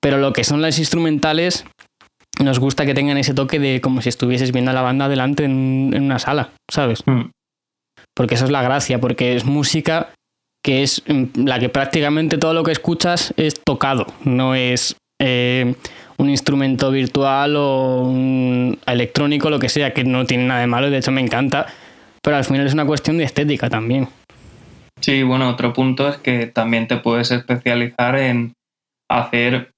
Pero 0.00 0.16
lo 0.16 0.32
que 0.32 0.44
son 0.44 0.62
las 0.62 0.78
instrumentales, 0.78 1.66
nos 2.44 2.58
gusta 2.58 2.86
que 2.86 2.94
tengan 2.94 3.18
ese 3.18 3.34
toque 3.34 3.58
de 3.58 3.80
como 3.80 4.02
si 4.02 4.08
estuvieses 4.08 4.52
viendo 4.52 4.70
a 4.70 4.74
la 4.74 4.82
banda 4.82 5.08
delante 5.08 5.44
en, 5.44 5.92
una 5.94 6.18
sala, 6.18 6.50
¿sabes? 6.70 7.06
Mm. 7.06 7.30
Porque 8.14 8.34
eso 8.34 8.44
es 8.44 8.50
la 8.50 8.62
gracia, 8.62 9.00
porque 9.00 9.36
es 9.36 9.44
música 9.44 10.10
que 10.62 10.82
es 10.82 11.02
mm, 11.06 11.44
la 11.46 11.58
que 11.58 11.68
prácticamente 11.68 12.38
todo 12.38 12.54
lo 12.54 12.64
que 12.64 12.72
escuchas 12.72 13.32
es 13.36 13.60
tocado, 13.60 14.06
no 14.24 14.54
es 14.54 14.96
eh, 15.20 15.74
un 16.16 16.30
instrumento 16.30 16.90
virtual 16.90 17.56
o 17.56 18.02
un 18.02 18.78
electrónico, 18.86 19.50
lo 19.50 19.58
que 19.58 19.68
sea, 19.68 19.92
que 19.92 20.04
no 20.04 20.26
tiene 20.26 20.44
nada 20.44 20.60
de 20.60 20.66
malo, 20.66 20.90
de 20.90 20.98
hecho 20.98 21.12
me 21.12 21.20
encanta, 21.20 21.66
pero 22.22 22.36
al 22.36 22.44
final 22.44 22.66
es 22.66 22.74
una 22.74 22.84
cuestión 22.84 23.18
de 23.18 23.24
estética 23.24 23.70
también. 23.70 24.08
Sí, 25.00 25.22
bueno, 25.22 25.48
otro 25.48 25.72
punto 25.72 26.08
es 26.08 26.18
que 26.18 26.46
también 26.46 26.86
te 26.86 26.98
puedes 26.98 27.30
especializar 27.30 28.16
en 28.16 28.52
hacer 29.10 29.70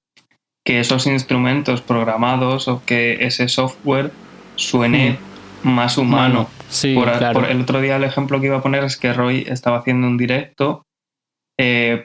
que 0.65 0.79
esos 0.79 1.07
instrumentos 1.07 1.81
programados 1.81 2.67
o 2.67 2.83
que 2.85 3.25
ese 3.25 3.49
software 3.49 4.11
suene 4.55 5.17
hmm. 5.63 5.69
más 5.69 5.97
humano. 5.97 6.49
Sí, 6.69 6.95
por, 6.95 7.11
claro. 7.17 7.45
el 7.45 7.61
otro 7.61 7.81
día 7.81 7.97
el 7.97 8.03
ejemplo 8.03 8.39
que 8.39 8.47
iba 8.47 8.57
a 8.57 8.61
poner 8.61 8.83
es 8.83 8.97
que 8.97 9.13
Roy 9.13 9.45
estaba 9.47 9.77
haciendo 9.77 10.07
un 10.07 10.17
directo 10.17 10.83
eh, 11.59 12.03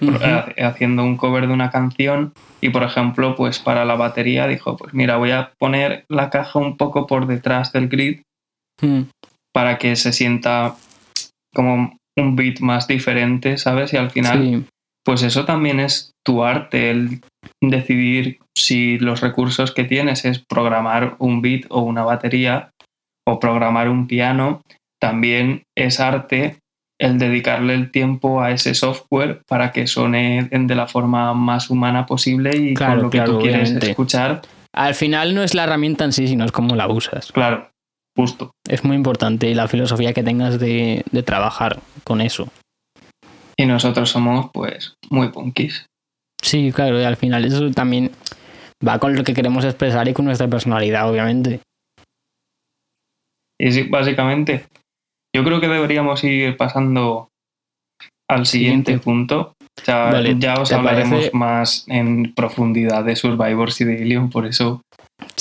haciendo 0.59 1.04
un 1.04 1.16
cover 1.16 1.46
de 1.46 1.54
una 1.54 1.70
canción 1.70 2.34
y 2.61 2.68
por 2.68 2.82
ejemplo 2.82 3.34
pues 3.34 3.59
para 3.59 3.86
la 3.86 3.94
batería 3.94 4.46
dijo 4.46 4.76
pues 4.76 4.92
mira 4.92 5.16
voy 5.16 5.30
a 5.30 5.52
poner 5.59 6.04
la 6.11 6.28
caja 6.28 6.59
un 6.59 6.76
poco 6.76 7.06
por 7.06 7.26
detrás 7.26 7.72
del 7.72 7.88
grid 7.88 8.20
hmm. 8.82 9.04
para 9.54 9.78
que 9.78 9.96
se 9.96 10.12
sienta 10.12 10.76
como 11.54 11.96
un 12.18 12.36
beat 12.36 12.61
más 12.61 12.86
diferente 12.88 13.56
sabes 13.56 13.94
y 13.94 13.96
al 13.96 14.11
final 14.11 14.66
pues 15.02 15.22
eso 15.22 15.46
también 15.46 15.80
es 15.80 16.12
tu 16.22 16.44
arte 16.44 16.90
el 16.90 17.22
decidir 17.62 18.40
si 18.59 18.98
los 18.98 19.20
recursos 19.20 19.72
que 19.72 19.84
tienes 19.84 20.24
es 20.24 20.38
programar 20.38 21.16
un 21.18 21.42
beat 21.42 21.66
o 21.68 21.80
una 21.80 22.04
batería 22.04 22.70
o 23.26 23.38
programar 23.40 23.88
un 23.88 24.06
piano 24.06 24.62
también 25.00 25.62
es 25.76 26.00
arte 26.00 26.59
el 27.00 27.18
dedicarle 27.18 27.74
el 27.74 27.90
tiempo 27.90 28.42
a 28.42 28.50
ese 28.50 28.74
software 28.74 29.42
para 29.46 29.70
que 29.70 29.86
suene 29.86 30.48
de 30.50 30.74
la 30.74 30.88
forma 30.88 31.32
más 31.32 31.70
humana 31.70 32.06
posible 32.06 32.56
y 32.56 32.74
con 32.74 33.02
lo 33.02 33.11
que 33.11 33.20
tú 33.20 33.38
quieres 33.38 33.70
escuchar. 33.70 34.42
Al 34.74 34.94
final 34.94 35.34
no 35.34 35.42
es 35.42 35.54
la 35.54 35.64
herramienta 35.64 36.04
en 36.04 36.12
sí, 36.12 36.26
sino 36.26 36.44
es 36.44 36.52
cómo 36.52 36.74
la 36.74 36.88
usas. 36.88 37.30
Claro, 37.32 37.70
justo. 38.16 38.50
Es 38.68 38.84
muy 38.84 38.96
importante 38.96 39.54
la 39.54 39.68
filosofía 39.68 40.12
que 40.12 40.22
tengas 40.22 40.59
de, 40.59 41.04
trabajar 41.24 41.78
con 42.04 42.20
eso. 42.20 42.48
Y 43.56 43.66
nosotros 43.66 44.11
somos, 44.11 44.50
pues, 44.52 44.94
muy 45.09 45.30
punkis. 45.30 45.86
Sí, 46.42 46.72
claro, 46.72 47.00
y 47.00 47.04
al 47.04 47.16
final 47.16 47.44
eso 47.44 47.70
también 47.70 48.11
va 48.87 48.99
con 48.99 49.14
lo 49.14 49.24
que 49.24 49.35
queremos 49.35 49.64
expresar 49.64 50.09
y 50.09 50.14
con 50.14 50.24
nuestra 50.24 50.49
personalidad, 50.49 51.11
obviamente. 51.11 51.61
Y 53.61 53.72
sí, 53.72 53.83
básicamente, 53.85 54.66
yo 55.35 55.45
creo 55.45 55.61
que 55.61 55.68
deberíamos 55.68 56.22
ir 56.24 56.57
pasando 56.57 57.29
al 58.29 58.47
siguiente, 58.47 58.99
punto. 58.99 59.55
Ya, 59.87 60.20
ya 60.39 60.55
os 60.61 60.72
hablaremos 60.72 61.33
más 61.33 61.85
en 61.89 62.35
profundidad 62.35 63.05
de 63.05 63.16
Survivors 63.16 63.81
y 63.81 63.85
de 63.85 64.03
Ilion, 64.03 64.29
por 64.29 64.45
eso 64.47 64.83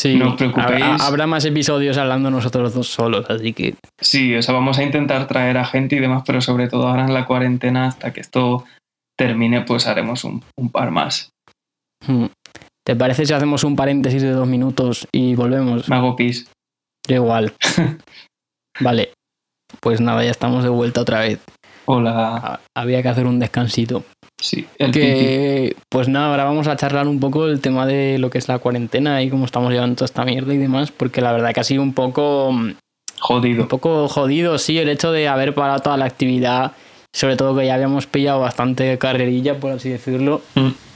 no 0.06 0.30
os 0.30 0.36
preocupéis. 0.36 1.02
Habrá, 1.02 1.28
más 1.28 1.46
episodios 1.46 1.98
hablando 1.98 2.30
nosotros 2.30 2.74
dos 2.74 2.88
solos, 2.88 3.26
así 3.30 3.54
que. 3.54 3.76
Sí, 4.00 4.36
o 4.36 4.42
sea, 4.42 4.54
vamos 4.54 4.78
a 4.78 4.84
intentar 4.84 5.28
traer 5.28 5.58
a 5.58 5.66
gente 5.66 5.96
y 5.96 6.00
demás, 6.00 6.24
pero 6.26 6.42
sobre 6.42 6.68
todo 6.68 6.88
ahora 6.88 7.06
en 7.06 7.14
la 7.14 7.26
cuarentena, 7.26 7.88
hasta 7.88 8.14
que 8.14 8.22
esto 8.22 8.66
termine, 9.18 9.62
pues 9.62 9.88
haremos 9.88 10.24
un, 10.24 10.44
par 10.72 10.92
más. 10.92 11.32
¿Te 12.88 12.96
parece 12.96 13.26
si 13.26 13.34
hacemos 13.34 13.66
un 13.66 13.76
paréntesis 13.76 14.22
de 14.22 14.32
dos 14.32 14.48
minutos 14.48 15.10
y 15.12 15.36
volvemos? 15.36 15.90
Me 15.90 15.98
hago 15.98 16.16
pis. 16.16 16.50
Yo 17.06 17.16
igual. 17.16 17.52
vale, 18.80 19.12
pues 19.82 20.00
nada, 20.00 20.24
ya 20.24 20.32
estamos 20.32 20.64
de 20.64 20.70
vuelta 20.70 21.02
otra 21.02 21.20
vez. 21.20 21.42
Hola. 21.84 22.62
Había 22.74 23.04
que 23.04 23.10
hacer 23.10 23.26
un 23.26 23.40
descansito. 23.40 24.06
Sí, 24.42 24.66
el 24.78 24.92
que, 24.92 25.76
Pues 25.90 26.08
nada, 26.08 26.30
ahora 26.30 26.46
vamos 26.46 26.70
a 26.70 26.78
charlar 26.78 27.10
un 27.10 27.20
poco 27.20 27.48
el 27.48 27.60
tema 27.60 27.86
de 27.86 28.20
lo 28.20 28.30
que 28.30 28.38
es 28.38 28.48
la 28.48 28.60
cuarentena 28.60 29.22
y 29.22 29.30
cómo 29.30 29.44
estamos 29.44 29.74
llevando 29.74 29.98
toda 29.98 30.06
esta 30.06 30.24
mierda 30.24 30.54
y 30.54 30.58
demás, 30.58 30.90
porque 30.90 31.20
la 31.20 31.34
verdad 31.34 31.54
que 31.54 31.60
ha 31.60 31.66
sido 31.66 31.84
un 31.84 31.94
poco... 31.94 32.54
Mm, 32.54 32.76
jodido. 33.20 33.64
Un 33.64 33.68
poco 33.68 34.08
jodido, 34.08 34.58
sí, 34.60 34.80
el 34.80 34.88
hecho 34.88 35.12
de 35.12 35.28
haber 35.28 35.54
parado 35.54 35.82
toda 35.82 35.98
la 35.98 36.06
actividad, 36.06 36.72
sobre 37.14 37.36
todo 37.36 37.54
que 37.54 37.66
ya 37.66 37.76
habíamos 37.76 38.08
pillado 38.08 38.40
bastante 38.40 38.98
carrerilla, 38.98 39.60
por 39.60 39.74
así 39.74 39.90
decirlo, 39.90 40.42
mm. 40.56 40.87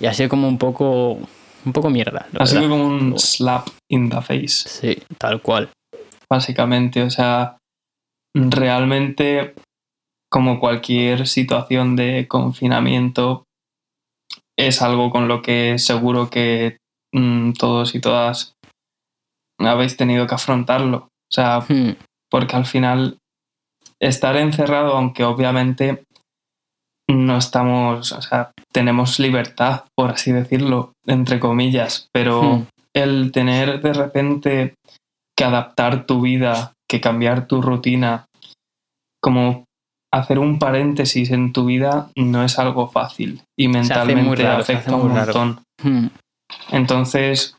Y 0.00 0.06
ha 0.06 0.14
sido 0.14 0.28
como 0.28 0.48
un 0.48 0.58
poco... 0.58 1.18
Un 1.64 1.72
poco 1.72 1.90
mierda. 1.90 2.26
Ha 2.38 2.46
sido 2.46 2.68
como 2.68 2.86
un 2.86 3.18
slap 3.18 3.68
in 3.90 4.08
the 4.08 4.22
face. 4.22 4.48
Sí, 4.48 5.02
tal 5.18 5.42
cual. 5.42 5.70
Básicamente, 6.30 7.02
o 7.02 7.10
sea, 7.10 7.58
realmente, 8.34 9.54
como 10.30 10.60
cualquier 10.60 11.26
situación 11.26 11.96
de 11.96 12.26
confinamiento, 12.28 13.44
es 14.56 14.82
algo 14.82 15.10
con 15.10 15.28
lo 15.28 15.42
que 15.42 15.78
seguro 15.78 16.30
que 16.30 16.78
mm, 17.12 17.52
todos 17.52 17.94
y 17.94 18.00
todas 18.00 18.54
habéis 19.58 19.96
tenido 19.96 20.26
que 20.26 20.34
afrontarlo. 20.34 21.08
O 21.30 21.34
sea, 21.34 21.60
hmm. 21.60 21.96
porque 22.30 22.56
al 22.56 22.66
final 22.66 23.18
estar 24.00 24.36
encerrado, 24.36 24.96
aunque 24.96 25.24
obviamente 25.24 26.04
no 27.08 27.36
estamos, 27.38 28.12
o 28.12 28.22
sea, 28.22 28.52
tenemos 28.72 29.18
libertad, 29.18 29.84
por 29.96 30.10
así 30.10 30.32
decirlo, 30.32 30.92
entre 31.06 31.40
comillas, 31.40 32.08
pero 32.12 32.42
hmm. 32.42 32.66
el 32.94 33.32
tener 33.32 33.80
de 33.80 33.92
repente 33.92 34.74
que 35.36 35.44
adaptar 35.44 36.04
tu 36.04 36.20
vida, 36.20 36.72
que 36.88 37.00
cambiar 37.00 37.46
tu 37.46 37.62
rutina, 37.62 38.26
como 39.22 39.64
hacer 40.12 40.38
un 40.38 40.58
paréntesis 40.58 41.30
en 41.30 41.52
tu 41.52 41.66
vida 41.66 42.10
no 42.16 42.42
es 42.42 42.58
algo 42.58 42.88
fácil 42.88 43.42
y 43.58 43.68
mentalmente 43.68 44.46
afecta 44.46 44.96
un 44.96 45.12
montón. 45.12 45.60
Hmm. 45.82 46.06
Entonces, 46.70 47.56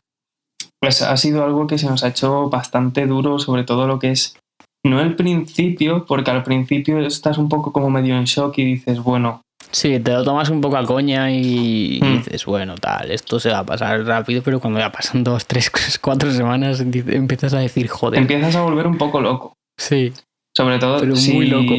pues 0.80 1.02
ha 1.02 1.16
sido 1.16 1.44
algo 1.44 1.66
que 1.66 1.78
se 1.78 1.86
nos 1.86 2.02
ha 2.02 2.08
hecho 2.08 2.48
bastante 2.48 3.06
duro, 3.06 3.38
sobre 3.38 3.64
todo 3.64 3.86
lo 3.86 3.98
que 3.98 4.10
es, 4.10 4.36
no 4.84 5.00
el 5.00 5.14
principio, 5.16 6.04
porque 6.06 6.30
al 6.30 6.42
principio 6.42 6.98
estás 7.00 7.38
un 7.38 7.48
poco 7.48 7.72
como 7.72 7.90
medio 7.90 8.16
en 8.16 8.24
shock 8.24 8.58
y 8.58 8.64
dices, 8.64 8.98
bueno, 9.02 9.42
Sí, 9.72 10.00
te 10.00 10.12
lo 10.12 10.24
tomas 10.24 10.48
un 10.50 10.60
poco 10.60 10.76
a 10.78 10.84
coña 10.84 11.30
y 11.30 12.00
Mm. 12.02 12.16
dices, 12.16 12.44
bueno, 12.44 12.74
tal, 12.76 13.10
esto 13.12 13.38
se 13.38 13.50
va 13.50 13.60
a 13.60 13.64
pasar 13.64 14.02
rápido, 14.04 14.42
pero 14.42 14.58
cuando 14.58 14.80
ya 14.80 14.90
pasan 14.90 15.22
dos, 15.22 15.46
tres, 15.46 15.70
cuatro 16.00 16.32
semanas 16.32 16.80
empiezas 16.80 17.54
a 17.54 17.60
decir, 17.60 17.86
joder. 17.88 18.20
empiezas 18.20 18.56
a 18.56 18.62
volver 18.62 18.86
un 18.88 18.98
poco 18.98 19.20
loco. 19.20 19.52
Sí, 19.78 20.12
Sobre 20.56 20.78
todo 20.80 20.98
Pero 21.00 21.14
si, 21.14 21.32
muy 21.34 21.46
loco. 21.46 21.74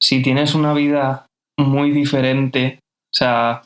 si 0.00 0.20
tienes 0.22 0.54
una 0.56 0.72
vida 0.74 1.26
muy 1.58 1.92
diferente, 1.92 2.80
o 3.14 3.16
sea, 3.16 3.62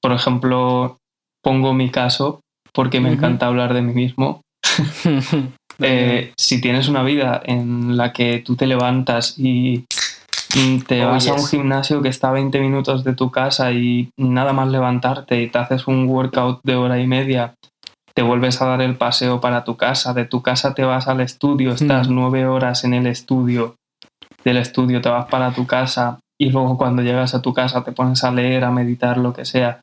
por 0.00 0.12
ejemplo, 0.12 0.98
pongo 1.42 1.74
mi 1.74 1.90
caso, 1.90 2.40
porque 2.72 3.00
me 3.00 3.12
encanta 3.12 3.46
hablar 3.46 3.74
de 3.74 3.82
mí 3.82 3.92
mismo. 3.94 4.42
Eh, 5.80 6.32
si 6.38 6.60
tienes 6.60 6.88
una 6.88 7.02
vida 7.02 7.40
en 7.44 7.96
la 7.96 8.12
que 8.12 8.38
tú 8.38 8.56
te 8.56 8.66
levantas 8.66 9.34
y 9.38 9.84
te 10.86 11.04
Oh, 11.04 11.08
vas 11.08 11.28
a 11.28 11.34
un 11.34 11.46
gimnasio 11.46 12.02
que 12.02 12.08
está 12.08 12.28
a 12.28 12.32
20 12.32 12.60
minutos 12.60 13.04
de 13.04 13.14
tu 13.14 13.30
casa 13.30 13.72
y 13.72 14.10
nada 14.18 14.52
más 14.52 14.68
levantarte 14.68 15.40
y 15.42 15.48
te 15.48 15.58
haces 15.58 15.86
un 15.86 16.06
workout 16.08 16.60
de 16.62 16.76
hora 16.76 16.98
y 17.00 17.06
media, 17.06 17.54
te 18.14 18.22
vuelves 18.22 18.60
a 18.60 18.66
dar 18.66 18.82
el 18.82 18.96
paseo 18.96 19.40
para 19.40 19.64
tu 19.64 19.76
casa, 19.78 20.12
de 20.12 20.26
tu 20.26 20.42
casa 20.42 20.74
te 20.74 20.84
vas 20.84 21.08
al 21.08 21.20
estudio, 21.22 21.72
estás 21.72 22.08
Mm. 22.08 22.14
nueve 22.14 22.46
horas 22.46 22.84
en 22.84 22.92
el 22.92 23.06
estudio, 23.06 23.76
del 24.44 24.58
estudio 24.58 25.00
te 25.00 25.08
vas 25.08 25.26
para 25.26 25.52
tu 25.54 25.66
casa 25.66 26.18
y 26.38 26.50
luego 26.50 26.76
cuando 26.76 27.00
llegas 27.02 27.34
a 27.34 27.40
tu 27.40 27.54
casa 27.54 27.82
te 27.82 27.92
pones 27.92 28.22
a 28.24 28.30
leer, 28.30 28.64
a 28.64 28.70
meditar, 28.70 29.16
lo 29.16 29.32
que 29.32 29.46
sea, 29.46 29.80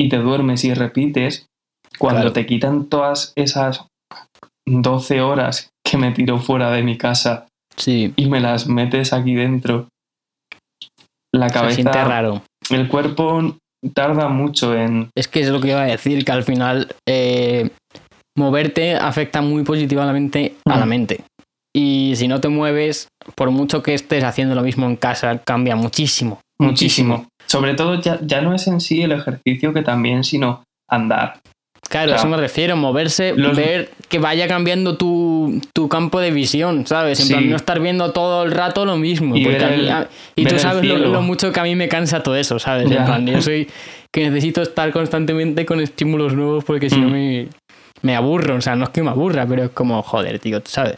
y 0.00 0.08
te 0.08 0.18
duermes 0.18 0.62
y 0.64 0.74
repites, 0.74 1.46
cuando 1.98 2.20
Claro. 2.20 2.32
te 2.34 2.46
quitan 2.46 2.84
todas 2.86 3.32
esas 3.34 3.84
12 4.68 5.20
horas 5.20 5.70
que 5.84 5.96
me 5.96 6.12
tiro 6.12 6.38
fuera 6.38 6.70
de 6.70 6.82
mi 6.82 6.98
casa 6.98 7.46
sí, 7.76 8.12
y 8.16 8.26
me 8.26 8.40
las 8.40 8.66
metes 8.66 9.12
aquí 9.12 9.34
dentro, 9.34 9.88
la 11.34 11.48
se 11.48 11.72
siente 11.72 11.92
cabeza, 11.92 12.04
raro. 12.08 12.42
el 12.70 12.88
cuerpo 12.88 13.56
tarda 13.94 14.28
mucho 14.28 14.74
en... 14.74 15.10
Es 15.16 15.28
que 15.28 15.40
es 15.40 15.48
lo 15.48 15.60
que 15.60 15.68
iba 15.68 15.82
a 15.82 15.86
decir, 15.86 16.24
que 16.24 16.32
al 16.32 16.42
final 16.42 16.94
eh, 17.08 17.70
moverte 18.36 18.96
afecta 18.96 19.40
muy 19.40 19.62
positivamente 19.62 20.56
a 20.64 20.78
la 20.78 20.86
mente. 20.86 21.24
Y 21.74 22.14
si 22.16 22.28
no 22.28 22.40
te 22.40 22.48
mueves, 22.48 23.08
por 23.36 23.50
mucho 23.50 23.82
que 23.82 23.94
estés 23.94 24.24
haciendo 24.24 24.54
lo 24.54 24.62
mismo 24.62 24.86
en 24.86 24.96
casa, 24.96 25.38
cambia 25.38 25.76
muchísimo. 25.76 26.40
Muchísimo. 26.58 27.28
Sobre 27.46 27.74
todo 27.74 28.00
ya, 28.00 28.18
ya 28.22 28.40
no 28.40 28.54
es 28.54 28.66
en 28.66 28.80
sí 28.80 29.02
el 29.02 29.12
ejercicio 29.12 29.72
que 29.72 29.82
también, 29.82 30.24
sino 30.24 30.64
andar. 30.88 31.40
Claro, 31.88 32.12
O 32.12 32.14
a 32.14 32.18
sea, 32.18 32.26
eso 32.28 32.36
me 32.36 32.36
refiero, 32.40 32.76
moverse, 32.76 33.32
los- 33.34 33.56
ver 33.56 33.90
que 34.08 34.18
vaya 34.18 34.46
cambiando 34.46 34.96
tu, 34.98 35.60
tu 35.72 35.88
campo 35.88 36.20
de 36.20 36.30
visión, 36.30 36.86
¿sabes? 36.86 37.20
En 37.20 37.26
Sí. 37.26 37.32
plan, 37.32 37.50
no 37.50 37.56
estar 37.56 37.80
viendo 37.80 38.12
todo 38.12 38.44
el 38.44 38.50
rato 38.52 38.84
lo 38.84 38.96
mismo. 38.98 39.34
Y 39.36 39.42
porque 39.42 39.58
ver 39.58 39.64
a 39.66 39.70
mí- 39.70 39.80
el- 39.82 39.90
a- 39.90 40.08
y 40.36 40.44
ver 40.44 40.52
tú 40.52 40.58
sabes 40.58 40.84
lo, 40.84 41.22
mucho 41.22 41.50
que 41.50 41.60
a 41.60 41.62
mí 41.62 41.74
me 41.76 41.88
cansa 41.88 42.22
todo 42.22 42.36
eso, 42.36 42.58
¿sabes? 42.58 42.90
Ya. 42.90 42.98
En 42.98 43.04
plan, 43.06 43.26
yo 43.26 43.40
soy 43.40 43.68
que 44.12 44.28
necesito 44.28 44.60
estar 44.62 44.90
constantemente 44.92 45.64
con 45.66 45.80
estímulos 45.80 46.34
nuevos 46.34 46.64
porque 46.64 46.90
si 46.90 46.96
no 47.00 47.08
Mm. 47.08 47.12
me, 47.12 47.48
me 48.02 48.16
aburro. 48.16 48.56
O 48.56 48.60
sea, 48.60 48.76
no 48.76 48.84
es 48.84 48.90
que 48.90 49.02
me 49.02 49.10
aburra, 49.10 49.46
pero 49.46 49.64
es 49.64 49.70
como, 49.70 50.02
joder, 50.02 50.38
tío, 50.38 50.60
tú 50.60 50.70
sabes. 50.70 50.96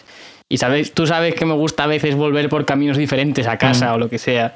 Y 0.49 0.59
sabes, 0.59 0.93
tú 0.93 1.07
sabes 1.07 1.34
que 1.36 1.45
me 1.45 1.55
gusta 1.55 1.84
a 1.84 1.86
veces 1.86 2.16
volver 2.16 2.49
por 2.49 2.64
caminos 2.64 2.97
diferentes 2.97 3.47
a 3.47 3.57
casa 3.59 3.93
Mm. 3.93 3.95
o 3.95 3.99
lo 3.99 4.09
que 4.11 4.18
sea. 4.18 4.55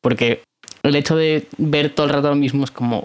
Porque 0.00 0.42
el 0.84 0.94
hecho 0.94 1.16
de 1.16 1.46
ver 1.58 1.90
todo 1.90 2.06
el 2.06 2.12
rato 2.12 2.28
lo 2.28 2.36
mismo 2.36 2.62
es 2.64 2.70
como... 2.70 3.04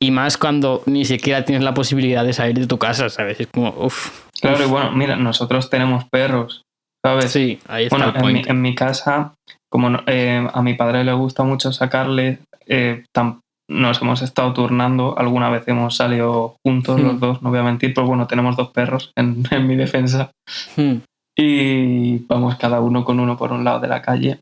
Y 0.00 0.10
más 0.10 0.36
cuando 0.36 0.82
ni 0.86 1.04
siquiera 1.04 1.44
tienes 1.44 1.64
la 1.64 1.72
posibilidad 1.74 2.24
de 2.24 2.32
salir 2.34 2.58
de 2.58 2.66
tu 2.66 2.78
casa, 2.78 3.08
¿sabes? 3.08 3.40
Es 3.40 3.46
como, 3.46 3.70
uff. 3.78 4.26
Claro, 4.40 4.64
y 4.64 4.68
bueno, 4.68 4.92
mira, 4.92 5.16
nosotros 5.16 5.70
tenemos 5.70 6.04
perros, 6.10 6.62
¿sabes? 7.04 7.30
Sí, 7.32 7.58
ahí 7.66 7.84
está 7.84 7.96
Bueno, 7.96 8.10
el 8.12 8.16
en 8.16 8.26
mi, 8.26 8.32
point. 8.32 8.50
en 8.50 8.60
mi 8.62 8.74
casa, 8.74 9.34
como 9.70 9.88
no- 9.88 10.02
eh, 10.06 10.46
a 10.52 10.62
mi 10.62 10.74
padre 10.74 11.02
le 11.02 11.14
gusta 11.14 11.44
mucho 11.44 11.72
sacarle, 11.72 12.40
eh, 12.66 13.04
tam- 13.16 13.40
nos 13.70 14.00
hemos 14.02 14.20
estado 14.22 14.52
turnando, 14.52 15.18
alguna 15.18 15.48
vez 15.50 15.66
hemos 15.66 15.96
salido 15.96 16.56
juntos 16.64 17.00
Hmm. 17.00 17.04
los 17.04 17.18
dos, 17.20 17.42
no 17.42 17.48
voy 17.50 17.58
a 17.58 17.62
mentir, 17.64 17.94
pero 17.94 18.06
bueno, 18.06 18.26
tenemos 18.26 18.54
dos 18.54 18.68
perros 18.70 19.10
en, 19.16 19.42
en 19.50 19.66
mi 19.66 19.76
defensa 19.76 20.30
Hmm. 20.76 20.96
y 21.38 22.18
vamos 22.26 22.56
cada 22.56 22.80
uno 22.80 23.02
con 23.04 23.18
uno 23.18 23.36
por 23.38 23.50
un 23.52 23.64
lado 23.64 23.80
de 23.80 23.88
la 23.88 24.02
calle. 24.02 24.40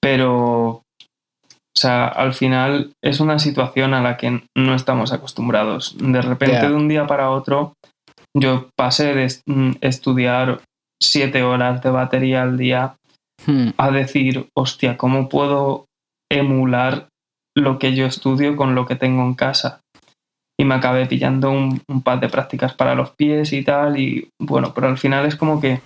Pero, 0.00 0.82
o 1.76 1.78
sea, 1.78 2.06
al 2.08 2.32
final 2.32 2.92
es 3.04 3.20
una 3.20 3.38
situación 3.38 3.92
a 3.92 4.00
la 4.00 4.16
que 4.16 4.42
no 4.56 4.74
estamos 4.74 5.12
acostumbrados. 5.12 5.94
De 5.98 6.22
repente, 6.22 6.68
de 6.68 6.74
un 6.74 6.88
día 6.88 7.06
para 7.06 7.30
otro, 7.30 7.74
yo 8.34 8.70
pasé 8.76 9.14
de 9.14 9.28
mm, 9.46 9.72
estudiar 9.82 10.62
siete 11.02 11.42
horas 11.42 11.82
de 11.82 11.90
batería 11.90 12.42
al 12.42 12.56
día 12.56 12.96
Hmm. 13.46 13.68
a 13.76 13.90
decir, 13.90 14.48
hostia, 14.56 14.96
¿cómo 14.96 15.28
puedo 15.28 15.84
emular 16.32 17.08
lo 17.54 17.78
que 17.78 17.94
yo 17.94 18.06
estudio 18.06 18.56
con 18.56 18.74
lo 18.74 18.86
que 18.86 18.96
tengo 18.96 19.22
en 19.22 19.34
casa? 19.34 19.80
Y 20.58 20.64
me 20.64 20.74
acabé 20.74 21.04
pillando 21.04 21.50
un, 21.50 21.82
un 21.86 22.02
pad 22.02 22.18
de 22.18 22.30
prácticas 22.30 22.72
para 22.72 22.94
los 22.94 23.10
pies 23.10 23.52
y 23.52 23.62
tal, 23.62 23.98
y 24.00 24.30
bueno, 24.40 24.72
pero 24.74 24.88
al 24.88 24.96
final 24.96 25.26
es 25.26 25.36
como 25.36 25.60
que 25.60 25.82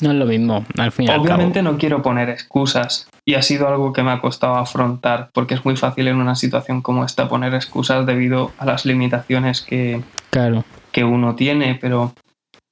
No 0.00 0.12
es 0.12 0.16
lo 0.16 0.26
mismo, 0.26 0.64
al 0.78 0.92
al 1.08 1.20
obviamente 1.20 1.58
cabo. 1.60 1.72
no 1.72 1.78
quiero 1.78 2.02
poner 2.02 2.30
excusas, 2.30 3.08
y 3.26 3.34
ha 3.34 3.42
sido 3.42 3.68
algo 3.68 3.92
que 3.92 4.02
me 4.02 4.10
ha 4.10 4.20
costado 4.20 4.56
afrontar, 4.56 5.30
porque 5.32 5.54
es 5.54 5.64
muy 5.64 5.76
fácil 5.76 6.08
en 6.08 6.16
una 6.16 6.34
situación 6.34 6.82
como 6.82 7.04
esta 7.04 7.28
poner 7.28 7.54
excusas 7.54 8.04
debido 8.06 8.52
a 8.58 8.66
las 8.66 8.84
limitaciones 8.84 9.62
que, 9.62 10.02
Claro. 10.30 10.64
que 10.92 11.04
uno 11.04 11.34
tiene, 11.34 11.78
pero 11.80 12.12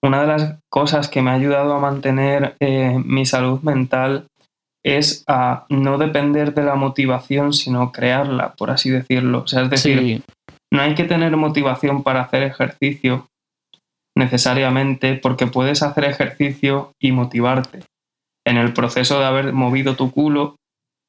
una 0.03 0.21
de 0.21 0.27
las 0.27 0.59
cosas 0.69 1.09
que 1.09 1.23
me 1.23 1.31
ha 1.31 1.35
ayudado 1.35 1.75
a 1.75 1.81
mantener 1.81 2.57
eh, 2.61 3.01
mi 3.05 3.25
salud 3.25 3.61
mental 3.63 4.27
es 4.85 5.23
a 5.29 5.65
no 5.69 5.97
depender 5.97 6.55
de 6.55 6.65
la 6.65 6.75
motivación, 6.75 7.53
sino 7.53 7.93
crearla, 7.93 8.55
por 8.55 8.71
así 8.71 8.91
decirlo. 8.91 9.43
O 9.45 9.47
sea, 9.47 9.63
es 9.63 9.71
decir, 9.71 9.99
Sí, 10.01 10.23
no 10.73 10.83
hay 10.83 10.95
que 10.95 11.05
tener 11.05 11.37
motivación 11.37 12.03
para 12.03 12.23
hacer 12.23 12.43
ejercicio 12.43 13.29
necesariamente, 14.17 15.15
porque 15.15 15.47
puedes 15.47 15.83
hacer 15.83 16.05
ejercicio 16.05 16.93
y 17.01 17.13
motivarte. 17.13 17.85
En 18.53 18.59
el 18.59 18.73
proceso 18.73 19.19
de 19.19 19.25
haber 19.25 19.53
movido 19.53 19.97
tu 19.97 20.11
culo 20.11 20.57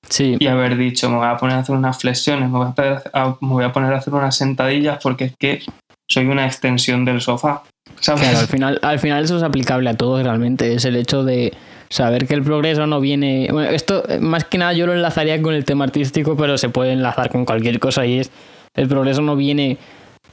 sí. 0.10 0.38
y 0.40 0.48
haber 0.48 0.78
dicho, 0.78 1.10
me 1.10 1.18
voy 1.18 1.28
a 1.28 1.36
poner 1.38 1.58
a 1.58 1.60
hacer 1.60 1.76
unas 1.76 1.98
flexiones, 1.98 2.50
me 2.50 2.58
voy 2.58 2.68
a, 2.68 2.72
poner 2.72 3.02
a- 3.14 3.36
me 3.42 3.48
voy 3.50 3.64
a 3.66 3.72
poner 3.74 3.94
a 3.94 3.98
hacer 3.98 4.14
unas 4.14 4.36
sentadillas 4.36 5.00
porque 5.04 5.26
es 5.26 5.34
que 5.38 5.62
soy 6.10 6.26
una 6.28 6.46
extensión 6.46 7.06
del 7.06 7.20
sofá. 7.22 7.64
¿sabes? 8.00 8.22
Claro, 8.22 8.40
al 8.40 8.48
final, 8.48 8.80
al 8.82 9.00
final 9.00 9.24
eso 9.26 9.38
es 9.38 9.44
aplicable 9.44 9.90
a 9.90 9.94
todos 9.96 10.24
realmente. 10.24 10.74
Es 10.74 10.86
el 10.86 10.96
hecho 10.96 11.24
de 11.24 11.54
saber 11.90 12.28
que 12.28 12.34
el 12.34 12.44
progreso 12.44 12.88
no 12.88 13.00
viene. 13.02 13.48
Bueno, 13.52 13.70
esto 13.70 14.04
eh, 14.10 14.20
más 14.20 14.46
que 14.46 14.58
nada 14.58 14.74
yo 14.74 14.86
lo 14.88 14.94
enlazaría 14.94 15.42
con 15.42 15.54
el 15.54 15.66
tema 15.66 15.84
artístico, 15.86 16.36
pero 16.38 16.58
se 16.58 16.70
puede 16.70 16.94
enlazar 16.94 17.30
con 17.30 17.46
cualquier 17.46 17.80
cosa 17.80 18.06
y 18.06 18.20
es 18.20 18.32
el 18.76 18.88
progreso 18.88 19.22
no 19.22 19.36
viene 19.36 19.78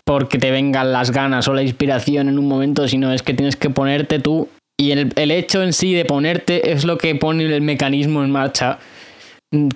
porque 0.04 0.38
te 0.38 0.50
vengan 0.50 0.92
las 0.92 1.10
ganas 1.10 1.46
o 1.48 1.54
la 1.54 1.62
inspiración 1.62 2.28
en 2.28 2.38
un 2.38 2.48
momento, 2.48 2.88
sino 2.88 3.12
es 3.12 3.22
que 3.22 3.34
tienes 3.34 3.56
que 3.56 3.68
ponerte 3.70 4.18
tú 4.18 4.48
y 4.80 4.92
el, 4.92 5.12
el 5.16 5.30
hecho 5.30 5.62
en 5.62 5.72
sí 5.72 5.92
de 5.94 6.04
ponerte 6.04 6.72
es 6.72 6.84
lo 6.84 6.96
que 6.98 7.14
pone 7.14 7.44
el 7.44 7.60
mecanismo 7.62 8.24
en 8.24 8.30
marcha 8.30 8.78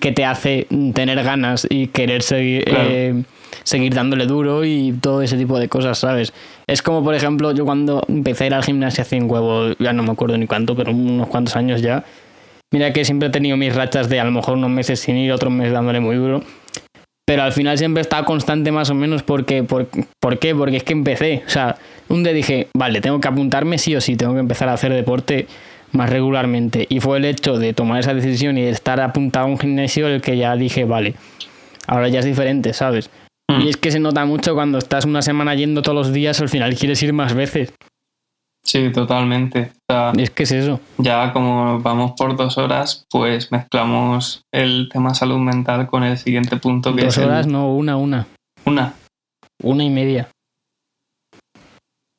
que 0.01 0.13
te 0.13 0.25
hace 0.25 0.67
tener 0.95 1.23
ganas 1.25 1.67
y 1.69 1.89
querer 1.89 2.23
seguir, 2.23 2.65
Claro. 2.65 2.89
eh, 2.91 3.23
seguir 3.65 3.93
dándole 3.93 4.27
duro 4.27 4.65
y 4.65 4.93
todo 5.01 5.21
ese 5.23 5.37
tipo 5.37 5.59
de 5.59 5.69
cosas, 5.69 5.99
¿sabes? 5.99 6.33
Es 6.67 6.81
como, 6.81 7.03
por 7.03 7.15
ejemplo, 7.15 7.53
yo 7.53 7.65
cuando 7.65 8.05
empecé 8.09 8.45
a 8.45 8.47
ir 8.49 8.55
al 8.55 8.63
gimnasio 8.65 9.03
hace 9.03 9.17
un 9.21 9.29
huevo, 9.31 9.75
ya 9.79 9.93
no 9.93 10.03
me 10.05 10.13
acuerdo 10.13 10.39
ni 10.39 10.47
cuánto, 10.47 10.77
pero 10.77 10.93
unos 10.93 11.27
cuantos 11.29 11.57
años 11.57 11.83
ya. 11.83 12.05
Mira 12.73 12.93
que 12.93 13.05
siempre 13.05 13.29
he 13.29 13.31
tenido 13.33 13.57
mis 13.57 13.75
rachas 13.75 14.09
de 14.09 14.21
a 14.21 14.25
lo 14.25 14.31
mejor 14.31 14.57
unos 14.57 14.71
meses 14.71 15.01
sin 15.01 15.17
ir, 15.17 15.33
otros 15.33 15.53
meses 15.53 15.73
dándole 15.73 16.01
muy 16.01 16.17
duro. 16.17 16.43
Pero 17.27 17.43
al 17.43 17.53
final 17.53 17.79
siempre 17.79 18.01
he 18.01 18.03
estado 18.03 18.25
constante 18.25 18.71
más 18.71 18.91
o 18.91 18.95
menos 18.95 19.23
porque, 19.23 19.63
por, 19.63 19.89
¿por 20.21 20.39
qué? 20.39 20.55
Porque 20.55 20.77
es 20.77 20.85
que 20.85 20.93
empecé. 20.93 21.43
O 21.47 21.49
sea, 21.49 21.77
un 22.09 22.23
día 22.23 22.33
dije, 22.33 22.69
vale, 22.77 23.01
tengo 23.01 23.21
que 23.21 23.29
apuntarme 23.29 23.79
sí 23.79 23.97
o 23.97 24.01
sí, 24.01 24.17
tengo 24.17 24.35
que 24.35 24.41
empezar 24.41 24.69
a 24.69 24.75
hacer 24.75 24.93
deporte 24.93 25.47
más 25.93 26.11
regularmente. 26.11 26.87
Y 26.89 27.01
fue 27.01 27.17
el 27.19 27.25
hecho 27.25 27.59
de 27.59 27.73
tomar 27.73 28.01
esa 28.01 28.13
decisión 28.13 28.59
y 28.59 28.63
de 28.63 28.71
estar 28.71 29.01
apuntado 29.01 29.47
a 29.47 29.49
un 29.49 29.59
gimnasio 29.59 30.07
el 30.09 30.21
que 30.21 30.37
ya 30.37 30.55
dije, 30.57 30.85
vale, 30.85 31.15
ahora 31.87 32.09
ya 32.09 32.19
es 32.19 32.27
diferente, 32.27 32.75
¿sabes? 32.75 33.09
Mm. 33.49 33.63
Y 33.63 33.69
es 33.71 33.77
que 33.79 33.91
se 33.91 34.01
nota 34.01 34.25
mucho 34.27 34.55
cuando 34.55 34.79
estás 34.79 35.07
una 35.07 35.23
semana 35.23 35.55
yendo 35.55 35.81
todos 35.83 35.97
los 35.97 36.13
días, 36.13 36.41
al 36.41 36.49
final 36.49 36.75
quieres 36.75 37.03
ir 37.03 37.13
más 37.13 37.35
veces. 37.35 37.73
Sí, 38.75 38.91
totalmente. 38.91 39.71
O 39.89 39.93
sea, 39.93 40.13
Y 40.17 40.23
es 40.23 40.31
que 40.31 40.43
es 40.43 40.51
eso. 40.51 40.81
ya 40.99 41.33
como 41.33 41.79
vamos 41.81 42.15
por 42.19 42.35
dos 42.37 42.59
horas, 42.59 43.07
pues 43.09 43.53
mezclamos 43.53 44.43
el 44.53 44.89
tema 44.93 45.15
salud 45.15 45.39
mental 45.39 45.87
con 45.87 46.03
el 46.03 46.19
siguiente 46.19 46.57
punto 46.57 46.93
que 46.93 47.05
Dos 47.05 47.17
es 47.17 47.25
horas, 47.25 47.47
no, 47.47 47.73
una, 47.73 47.97
una. 47.97 48.27
una. 48.67 48.95
Una 49.63 49.85
y 49.85 49.91
media. 49.91 50.29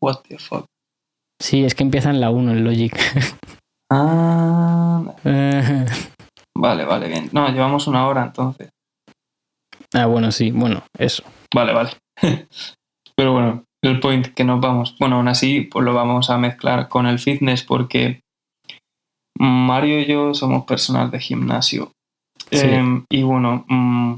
What 0.02 0.22
the 0.30 0.38
fuck. 0.38 0.66
Sí, 1.42 1.66
es 1.66 1.76
que 1.76 1.84
empieza 1.84 2.10
en 2.10 2.22
la 2.22 2.30
1 2.30 2.52
el 2.54 2.64
Logic. 2.64 2.96
Ah, 3.92 5.04
ah, 5.26 5.86
vale, 6.58 6.86
vale, 6.86 7.08
bien. 7.08 7.30
No, 7.34 7.48
llevamos 7.50 7.86
una 7.86 8.08
hora 8.08 8.24
entonces. 8.24 8.70
bueno, 9.94 10.32
sí, 10.32 10.50
bueno, 10.50 10.84
eso. 10.98 11.22
Vale, 11.54 11.72
vale. 11.72 11.92
Pero 13.16 13.34
bueno, 13.34 13.64
el 13.84 14.00
point 14.00 14.28
que 14.28 14.44
nos 14.44 14.60
vamos. 14.60 14.96
Bueno, 15.00 15.18
aún 15.18 15.28
así, 15.28 15.62
pues 15.62 15.86
lo 15.86 15.94
vamos 15.94 16.30
a 16.30 16.38
mezclar 16.38 16.88
con 16.90 17.06
el 17.06 17.20
fitness 17.20 17.64
porque 17.64 18.22
Mario 19.38 20.00
y 20.00 20.06
yo 20.06 20.34
somos 20.34 20.66
personas 20.66 21.12
de 21.12 21.20
gimnasio. 21.20 21.92
Em, 22.52 23.06
y 23.10 23.24
bueno, 23.24 23.66
mm, 23.68 24.16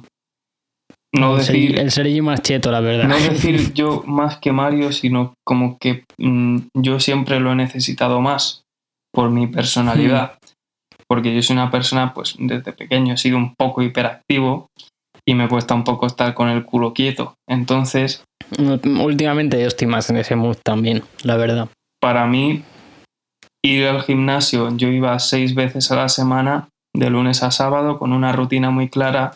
no 1.16 1.32
el 1.34 1.38
decir. 1.40 1.80
El 1.80 1.92
Sergi 1.92 2.22
más 2.22 2.42
cheto, 2.42 2.72
la 2.72 2.82
verdad. 2.82 3.08
No 3.08 3.18
decir 3.18 3.74
yo 3.74 4.04
más 4.06 4.38
que 4.38 4.52
Mario, 4.52 4.92
sino 4.92 5.34
como 5.46 5.78
que 5.80 6.04
mm, 6.18 6.58
yo 6.76 7.00
siempre 7.00 7.40
lo 7.40 7.52
he 7.52 7.56
necesitado 7.56 8.22
más 8.22 8.64
por 9.14 9.30
mi 9.30 9.48
personalidad. 9.48 10.38
Porque 11.10 11.34
yo 11.34 11.42
soy 11.42 11.56
una 11.56 11.72
persona, 11.72 12.14
pues 12.14 12.36
desde 12.38 12.74
pequeño 12.74 13.14
he 13.14 13.18
sido 13.18 13.38
un 13.38 13.56
poco 13.56 13.82
hiperactivo 13.82 14.68
y 15.28 15.36
me 15.36 15.48
cuesta 15.50 15.74
un 15.76 15.84
poco 15.84 16.06
estar 16.08 16.34
con 16.34 16.48
el 16.50 16.64
culo 16.64 16.94
quieto. 16.94 17.36
Entonces, 17.50 18.24
Últimamente 19.02 19.60
yo 19.60 19.68
estoy 19.68 19.88
más 19.88 20.10
en 20.10 20.16
ese 20.18 20.38
mood 20.38 20.56
también, 20.64 21.04
la 21.24 21.36
verdad. 21.36 21.68
para 22.02 22.26
mí, 22.28 22.64
ir 23.66 23.86
al 23.88 24.02
gimnasio, 24.04 24.76
yo 24.78 24.88
iba 24.88 25.20
seis 25.20 25.54
veces 25.54 25.92
a 25.92 25.98
la 25.98 26.08
semana, 26.10 26.70
de 26.96 27.10
lunes 27.10 27.44
a 27.44 27.52
sábado, 27.52 28.00
con 28.00 28.14
una 28.14 28.32
rutina 28.32 28.70
muy 28.72 28.88
clara. 28.88 29.34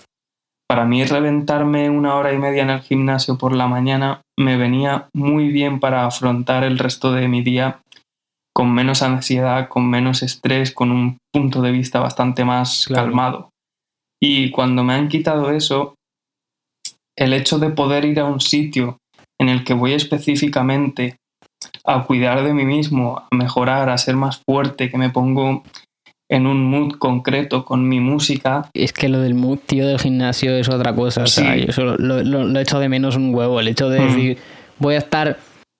Para 0.69 0.85
mí, 0.85 1.03
reventarme 1.03 1.89
una 1.89 2.15
hora 2.15 2.31
y 2.31 2.37
media 2.37 2.63
en 2.63 2.69
el 2.69 2.79
gimnasio 2.81 3.37
por 3.37 3.53
la 3.53 3.67
mañana 3.67 4.21
me 4.39 4.55
venía 4.55 5.09
muy 5.13 5.49
bien 5.49 5.81
para 5.81 6.05
afrontar 6.05 6.63
el 6.63 6.77
resto 6.79 7.11
de 7.11 7.27
mi 7.27 7.41
día 7.41 7.81
con 8.55 8.73
menos 8.73 9.01
ansiedad, 9.01 9.67
con 9.67 9.89
menos 9.89 10.23
estrés, 10.23 10.71
con 10.71 10.91
un 10.91 11.17
punto 11.33 11.61
de 11.61 11.71
vista 11.71 11.99
bastante 11.99 12.45
más 12.45 12.85
Claro. 12.87 13.03
calmado. 13.07 13.49
Y 14.22 14.51
cuando 14.51 14.84
me 14.84 14.93
han 14.93 15.07
quitado 15.09 15.51
eso, 15.51 15.95
el 17.17 17.34
hecho 17.34 17.59
de 17.59 17.69
poder 17.72 18.05
ir 18.05 18.19
a 18.19 18.26
un 18.26 18.39
sitio 18.39 18.97
en 19.39 19.49
el 19.49 19.63
que 19.63 19.74
voy 19.74 19.93
específicamente 19.93 21.17
a 21.86 22.03
cuidar 22.03 22.43
de 22.43 22.53
mí 22.53 22.63
mismo, 22.65 23.17
a 23.19 23.36
mejorar, 23.36 23.89
a 23.89 23.97
ser 23.97 24.15
más 24.15 24.41
fuerte, 24.47 24.89
que 24.89 24.97
me 24.97 25.09
pongo 25.09 25.63
en 26.30 26.47
un 26.47 26.63
mood 26.63 26.93
concreto 26.97 27.65
con 27.65 27.89
mi 27.89 27.99
música, 27.99 28.69
Es 28.74 28.93
que 28.93 29.09
lo 29.09 29.19
del 29.19 29.34
mood, 29.34 29.59
tío, 29.65 29.86
del 29.86 29.99
gimnasio 29.99 30.55
es 30.55 30.69
otra 30.69 30.95
cosa. 30.95 31.24
O 31.24 31.28
sea, 31.28 31.53
Sí. 31.55 31.61
yo 31.61 31.65
eso 31.69 31.84
lo, 31.84 32.24
lo, 32.24 32.43
lo 32.43 32.59
echo 32.59 32.80
de 32.80 32.88
menos 32.89 33.15
un 33.17 33.34
huevo. 33.36 33.59
El 33.59 33.67
hecho 33.67 33.89
de 33.89 33.99
Mm. 33.99 34.07
decir, 34.07 34.38
voy 34.80 34.95
a 34.95 34.99
estar 34.99 35.38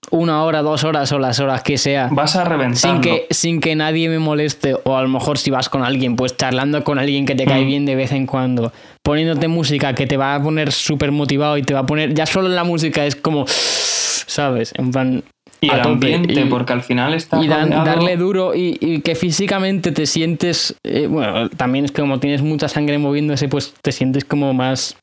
una 0.10 0.44
hora, 0.44 0.62
dos 0.64 0.84
horas 0.84 1.12
o 1.12 1.20
las 1.20 1.40
horas 1.40 1.62
que 1.62 1.78
sea. 1.78 2.10
vas 2.12 2.36
a 2.36 2.44
reventarlo. 2.44 2.78
Sin 2.96 3.02
que, 3.02 3.28
sin 3.30 3.60
que 3.62 3.76
nadie 3.76 4.10
me 4.10 4.20
moleste, 4.20 4.76
o 4.84 4.98
a 4.98 5.02
lo 5.04 5.08
mejor 5.08 5.38
si 5.38 5.52
vas 5.52 5.70
con 5.70 5.84
alguien, 5.84 6.16
pues 6.16 6.36
charlando 6.36 6.84
con 6.84 6.98
alguien 7.00 7.26
que 7.26 7.36
te 7.36 7.46
cae 7.46 7.64
Mm. 7.64 7.68
bien 7.68 7.86
de 7.86 7.96
vez 7.96 8.12
en 8.12 8.26
cuando, 8.26 8.74
poniéndote 9.04 9.48
música 9.48 9.94
que 9.94 10.08
te 10.08 10.18
va 10.18 10.36
a 10.36 10.42
poner 10.42 10.72
súper 10.72 11.12
motivado 11.12 11.56
y 11.58 11.62
te 11.64 11.74
va 11.74 11.82
a 11.82 11.86
poner. 11.86 12.14
Ya 12.14 12.26
solo 12.26 12.50
la 12.50 12.64
música 12.64 13.06
es 13.06 13.16
como. 13.16 13.46
¿Sabes? 13.48 14.74
En 14.78 14.92
plan. 14.92 15.24
y 15.64 15.70
el 15.70 15.80
ambiente, 15.80 16.34
Y- 16.42 16.46
porque 16.46 16.74
al 16.74 16.82
final 16.82 17.14
está 17.14 17.40
y 17.40 17.48
dan- 17.48 17.70
darle 17.70 18.18
duro 18.18 18.56
y, 18.56 18.78
y 18.82 19.02
que 19.02 19.14
físicamente 19.14 19.92
te 19.92 20.08
sientes. 20.08 20.76
eh, 20.84 21.06
bueno, 21.08 21.50
también 21.52 21.86
es 21.86 21.92
que 21.92 22.02
como 22.02 22.20
tienes 22.20 22.42
mucha 22.42 22.68
sangre 22.68 22.98
moviéndose, 22.98 23.48
pues 23.48 23.72
te 23.84 23.92
sientes 23.92 24.26
como 24.26 24.54
más. 24.56 24.98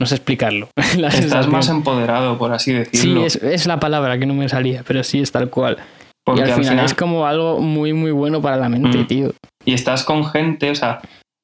No 0.00 0.06
sé 0.06 0.14
explicarlo. 0.16 0.68
la 0.96 1.08
estás 1.08 1.14
sensación. 1.14 1.52
más 1.52 1.68
empoderado, 1.68 2.38
por 2.38 2.52
así 2.52 2.70
Sí, 2.72 2.76
decirlo. 2.78 3.26
es, 3.26 3.36
es 3.36 3.66
la 3.66 3.80
palabra 3.80 4.18
que 4.18 4.26
no 4.26 4.34
me 4.34 4.48
salía, 4.48 4.84
pero 4.86 5.02
sí 5.02 5.20
es 5.20 5.32
tal 5.32 5.50
cual. 5.50 5.76
porque 6.24 6.40
y 6.42 6.44
al 6.44 6.50
al 6.50 6.56
final, 6.56 6.70
final 6.72 6.84
es 6.84 6.94
como 6.94 7.26
algo 7.26 7.58
muy, 7.60 7.92
muy 7.94 8.10
bueno 8.10 8.42
para 8.42 8.56
la 8.56 8.68
mente, 8.68 8.98
Mm. 8.98 9.06
tío. 9.06 9.32
y 9.64 9.72
estás 9.72 10.04
con 10.04 10.24
gente, 10.26 10.70
o 10.70 10.74
sea, 10.74 11.00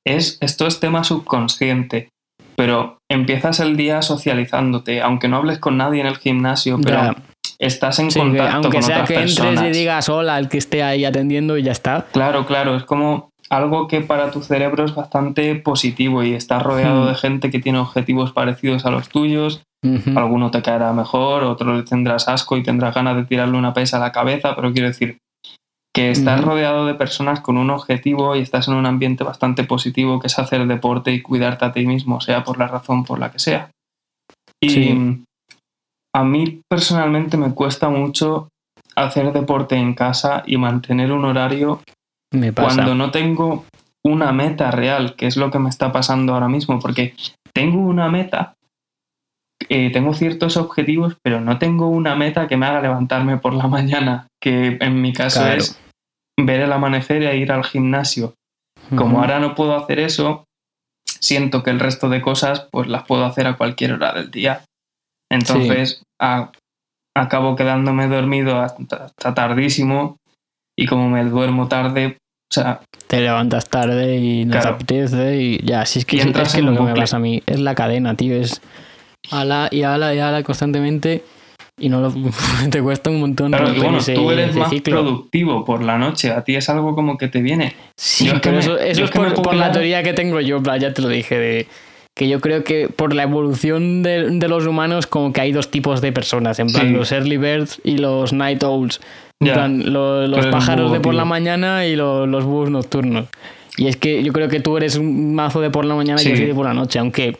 es, 0.06 0.36
esto 0.42 0.66
es 0.66 0.78
tema 0.78 1.04
subconsciente, 1.04 2.08
pero 2.56 2.98
empiezas 3.10 3.60
el 3.60 3.76
día 3.76 4.02
socializándote, 4.02 5.00
aunque 5.02 5.26
no 5.28 5.38
hables 5.38 5.58
con 5.58 5.76
nadie 5.78 6.00
en 6.02 6.06
el 6.06 6.16
gimnasio, 6.18 6.78
pero 6.82 6.96
Ya. 6.96 7.14
estás 7.58 7.98
en 7.98 8.10
Sí, 8.10 8.20
que 8.20 8.26
contacto 8.26 8.54
aunque 8.56 8.70
con 8.72 8.82
sea 8.82 8.94
otras 8.96 9.08
que 9.08 9.14
entres 9.16 9.36
personas. 9.40 9.64
y 9.64 9.78
digas 9.78 10.08
hola 10.08 10.36
al 10.36 10.48
que 10.48 10.58
esté 10.58 10.82
ahí 10.82 11.04
atendiendo 11.04 11.56
y 11.58 11.62
ya 11.62 11.72
está. 11.72 12.06
Claro, 12.12 12.44
claro, 12.46 12.76
es 12.76 12.84
como 12.84 13.30
algo 13.56 13.88
que 13.88 14.00
para 14.00 14.30
tu 14.30 14.42
cerebro 14.42 14.84
es 14.84 14.94
bastante 14.94 15.54
positivo 15.56 16.22
y 16.22 16.34
estás 16.34 16.62
rodeado 16.62 17.04
Hmm. 17.04 17.08
de 17.08 17.14
gente 17.14 17.50
que 17.50 17.58
tiene 17.60 17.78
objetivos 17.78 18.32
parecidos 18.32 18.84
a 18.86 18.90
los 18.90 19.08
tuyos. 19.08 19.62
Alguno 20.16 20.50
te 20.50 20.62
caerá 20.62 20.92
mejor, 20.94 21.44
otro 21.44 21.76
le 21.76 21.82
tendrás 21.82 22.26
asco 22.26 22.56
y 22.56 22.62
tendrás 22.62 22.94
ganas 22.94 23.16
de 23.16 23.24
tirarle 23.24 23.58
una 23.58 23.74
pesa 23.74 23.98
a 23.98 24.00
la 24.00 24.12
cabeza, 24.12 24.56
pero 24.56 24.72
quiero 24.72 24.88
decir 24.88 25.18
que 25.94 26.10
estás 26.10 26.42
rodeado 26.42 26.86
de 26.86 26.94
personas 26.94 27.40
con 27.40 27.58
un 27.58 27.68
objetivo 27.70 28.34
y 28.34 28.40
estás 28.40 28.66
en 28.68 28.74
un 28.74 28.86
ambiente 28.86 29.24
bastante 29.24 29.62
positivo 29.64 30.18
que 30.20 30.26
es 30.28 30.38
hacer 30.38 30.66
deporte 30.66 31.12
y 31.12 31.20
cuidarte 31.20 31.66
a 31.66 31.72
ti 31.72 31.86
mismo, 31.86 32.20
sea 32.22 32.42
por 32.44 32.58
la 32.58 32.66
razón 32.66 33.04
por 33.04 33.18
la 33.18 33.30
que 33.30 33.38
sea. 33.38 33.70
Y 34.62 34.70
Sí. 34.70 35.22
a 36.16 36.24
mí 36.24 36.62
personalmente 36.68 37.36
me 37.36 37.52
cuesta 37.52 37.90
mucho 37.90 38.48
hacer 38.96 39.32
deporte 39.32 39.76
en 39.76 39.92
casa 39.94 40.42
y 40.46 40.56
mantener 40.56 41.12
un 41.12 41.26
horario 41.26 41.80
Me 42.34 42.52
pasa. 42.52 42.74
cuando 42.76 42.94
no 42.94 43.10
tengo 43.10 43.64
una 44.04 44.32
meta 44.32 44.70
real, 44.70 45.14
que 45.16 45.26
es 45.26 45.36
lo 45.36 45.50
que 45.50 45.58
me 45.58 45.70
está 45.70 45.90
pasando 45.92 46.34
ahora 46.34 46.48
mismo, 46.48 46.78
porque 46.78 47.14
tengo 47.54 47.78
una 47.80 48.08
meta, 48.10 48.54
eh, 49.68 49.90
tengo 49.92 50.12
ciertos 50.14 50.56
objetivos, 50.56 51.16
pero 51.22 51.40
no 51.40 51.58
tengo 51.58 51.88
una 51.88 52.14
meta 52.14 52.46
que 52.48 52.56
me 52.56 52.66
haga 52.66 52.82
levantarme 52.82 53.38
por 53.38 53.54
la 53.54 53.66
mañana, 53.68 54.26
que 54.42 54.76
en 54.80 55.00
mi 55.00 55.12
caso 55.12 55.40
Claro. 55.40 55.56
es 55.58 55.80
ver 56.38 56.60
el 56.60 56.72
amanecer 56.72 57.22
e 57.22 57.36
ir 57.38 57.52
al 57.52 57.64
gimnasio. 57.64 58.34
Como 58.96 59.20
ahora 59.20 59.40
no 59.40 59.54
puedo 59.54 59.74
hacer 59.76 59.98
eso, 59.98 60.44
siento 61.08 61.62
que 61.62 61.70
el 61.70 61.80
resto 61.80 62.10
de 62.10 62.20
cosas 62.20 62.68
pues 62.70 62.86
las 62.88 63.04
puedo 63.04 63.24
hacer 63.24 63.46
a 63.46 63.56
cualquier 63.56 63.94
hora 63.94 64.12
del 64.12 64.30
día. 64.30 64.62
Entonces 65.32 66.02
a- 66.20 66.52
acabo 67.16 67.56
quedándome 67.56 68.08
dormido 68.08 68.60
hasta, 68.60 69.06
hasta 69.06 69.32
tardísimo 69.34 70.16
y 70.78 70.86
como 70.86 71.08
me 71.08 71.24
duermo 71.24 71.66
tarde, 71.68 72.18
sea, 72.54 72.80
Te 73.06 73.20
levantas 73.20 73.68
tarde 73.68 74.16
y 74.16 74.44
no 74.44 74.52
Claro. 74.52 74.68
te 74.70 74.74
apetece 74.74 75.36
y 75.40 75.58
ya, 75.64 75.84
si 75.86 75.98
es 76.00 76.04
que, 76.04 76.16
es, 76.18 76.52
que 76.54 76.62
lo 76.62 76.74
que 76.74 76.82
me 76.82 76.94
pasa 76.94 77.16
a 77.16 77.20
mí 77.20 77.42
es 77.46 77.60
la 77.60 77.74
cadena, 77.74 78.14
tío, 78.16 78.34
es 78.36 78.60
ala 79.30 79.68
y 79.70 79.82
ala 79.82 80.14
y 80.14 80.18
ala 80.18 80.42
constantemente 80.42 81.22
y 81.78 81.88
no 81.88 82.00
lo, 82.00 82.12
te 82.70 82.80
cuesta 82.82 83.10
un 83.10 83.20
montón 83.20 83.50
Claro, 83.52 83.74
bueno, 83.74 83.98
tú 84.14 84.30
eres 84.30 84.54
más 84.56 84.70
ciclo. 84.70 85.02
productivo 85.02 85.64
por 85.64 85.82
la 85.82 85.98
noche, 85.98 86.30
a 86.30 86.42
ti 86.44 86.54
es 86.56 86.68
algo 86.68 86.94
como 86.94 87.18
que 87.18 87.28
te 87.28 87.42
viene. 87.42 87.74
Sí, 87.96 88.26
Yo 88.26 88.34
es 88.34 88.40
que 88.40 88.48
pero 88.50 88.54
me- 88.54 88.60
eso, 88.60 88.78
eso 88.78 88.98
yo 89.00 89.04
es 89.06 89.10
que 89.10 89.18
por, 89.18 89.42
por 89.42 89.54
la 89.54 89.72
teoría 89.72 90.02
que 90.02 90.12
tengo 90.12 90.40
yo, 90.40 90.62
ya 90.78 90.92
te 90.94 91.02
lo 91.02 91.08
dije, 91.08 91.38
de 91.38 91.66
que 92.16 92.28
yo 92.28 92.40
creo 92.40 92.62
que 92.64 92.88
por 92.88 93.14
la 93.14 93.24
evolución 93.24 94.02
de, 94.02 94.30
de 94.30 94.48
los 94.48 94.66
humanos 94.66 95.06
como 95.06 95.32
que 95.32 95.40
hay 95.40 95.52
dos 95.52 95.70
tipos 95.70 96.00
de 96.00 96.12
personas, 96.12 96.58
en 96.60 96.68
plan 96.68 96.88
Sí. 96.88 96.92
los 96.94 97.10
early 97.12 97.36
birds 97.38 97.80
y 97.84 97.98
los 97.98 98.32
night 98.32 98.62
owls. 98.62 99.00
En 99.40 99.52
plan, 99.52 99.92
lo- 99.92 100.26
los 100.28 100.46
pájaros 100.46 100.86
búho, 100.86 100.94
de 100.94 101.00
por 101.00 101.12
tío. 101.12 101.18
la 101.18 101.24
mañana 101.24 101.86
y 101.86 101.96
lo- 101.96 102.26
los 102.26 102.44
búhos 102.44 102.70
nocturnos. 102.70 103.26
Y 103.76 103.88
es 103.88 103.96
que 103.96 104.22
yo 104.22 104.32
creo 104.32 104.48
que 104.48 104.60
tú 104.60 104.76
eres 104.76 104.96
un 104.96 105.34
mazo 105.34 105.60
de 105.60 105.70
por 105.70 105.84
la 105.84 105.94
mañana 105.96 106.22
y 106.22 106.24
yo 106.24 106.30
Sí. 106.30 106.36
soy 106.36 106.46
de 106.46 106.54
por 106.54 106.64
la 106.66 106.72
noche, 106.72 106.98
aunque 107.00 107.36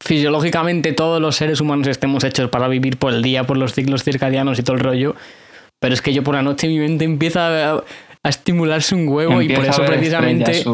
fisiológicamente 0.00 0.92
todos 0.92 1.20
los 1.20 1.36
seres 1.36 1.60
humanos 1.60 1.88
estemos 1.88 2.22
hechos 2.24 2.50
para 2.50 2.68
vivir 2.68 2.96
por 2.98 3.12
el 3.12 3.22
día, 3.22 3.44
por 3.44 3.56
los 3.56 3.72
ciclos 3.74 4.04
circadianos 4.04 4.58
y 4.58 4.62
todo 4.62 4.76
el 4.76 4.82
rollo. 4.82 5.16
Pero 5.80 5.94
es 5.94 6.02
que 6.02 6.12
yo 6.12 6.22
por 6.22 6.34
la 6.34 6.42
noche 6.42 6.68
mi 6.68 6.78
mente 6.78 7.04
empieza 7.04 7.74
a, 7.76 7.84
a 8.24 8.28
estimularse 8.28 8.94
un 8.94 9.08
huevo 9.08 9.40
y 9.42 9.48
por 9.48 9.64
eso 9.64 9.84
precisamente... 9.84 10.64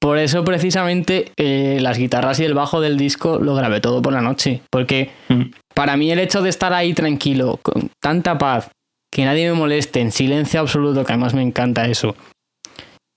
Por 0.00 0.18
eso 0.18 0.44
precisamente 0.44 1.32
eh, 1.36 1.78
las 1.80 1.98
guitarras 1.98 2.40
y 2.40 2.44
el 2.44 2.54
bajo 2.54 2.80
del 2.80 2.96
disco 2.96 3.38
lo 3.38 3.54
grabé 3.54 3.80
todo 3.80 4.02
por 4.02 4.12
la 4.12 4.20
noche. 4.22 4.62
Porque 4.70 5.10
Mm. 5.28 5.50
para 5.74 5.96
mí 5.96 6.10
el 6.10 6.18
hecho 6.18 6.42
de 6.42 6.50
estar 6.50 6.72
ahí 6.72 6.94
tranquilo, 6.94 7.58
con 7.62 7.90
tanta 8.02 8.38
paz, 8.38 8.70
que 9.12 9.24
nadie 9.24 9.48
me 9.48 9.54
moleste, 9.54 10.00
en 10.00 10.12
silencio 10.12 10.60
absoluto, 10.60 11.04
que 11.04 11.12
además 11.12 11.34
me 11.34 11.42
encanta 11.42 11.86
eso, 11.86 12.14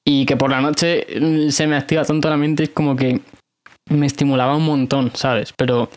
y 0.05 0.25
que 0.25 0.37
por 0.37 0.49
la 0.49 0.61
noche 0.61 1.05
mm, 1.19 1.49
se 1.49 1.67
me 1.67 1.75
activa 1.75 2.03
tanto 2.03 2.29
la 2.29 2.37
mente, 2.37 2.63
es 2.63 2.69
como 2.69 2.95
que 2.95 3.19
me 3.89 4.05
estimulaba 4.05 4.55
un 4.55 4.65
montón, 4.65 5.11
¿sabes? 5.13 5.53
Pero 5.57 5.89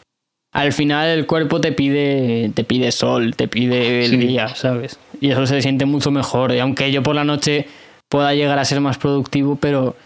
al 0.53 0.73
final 0.73 1.09
el 1.09 1.27
cuerpo 1.27 1.61
te 1.61 1.73
pide, 1.73 2.51
te 2.55 2.65
pide 2.65 2.93
sol, 2.93 3.35
te 3.37 3.49
pide 3.49 4.05
el 4.05 4.11
Sí. 4.11 4.17
día, 4.19 4.49
¿sabes? 4.49 4.99
Y 5.21 5.31
eso 5.31 5.47
se 5.47 5.63
siente 5.63 5.85
mucho 5.87 6.11
mejor. 6.11 6.53
Y 6.53 6.59
aunque 6.59 6.93
yo 6.93 7.03
por 7.03 7.15
la 7.15 7.25
noche 7.25 7.67
pueda 8.11 8.35
llegar 8.35 8.59
a 8.59 8.65
ser 8.65 8.81
más 8.81 8.99
productivo, 8.99 9.57
pero 9.57 9.97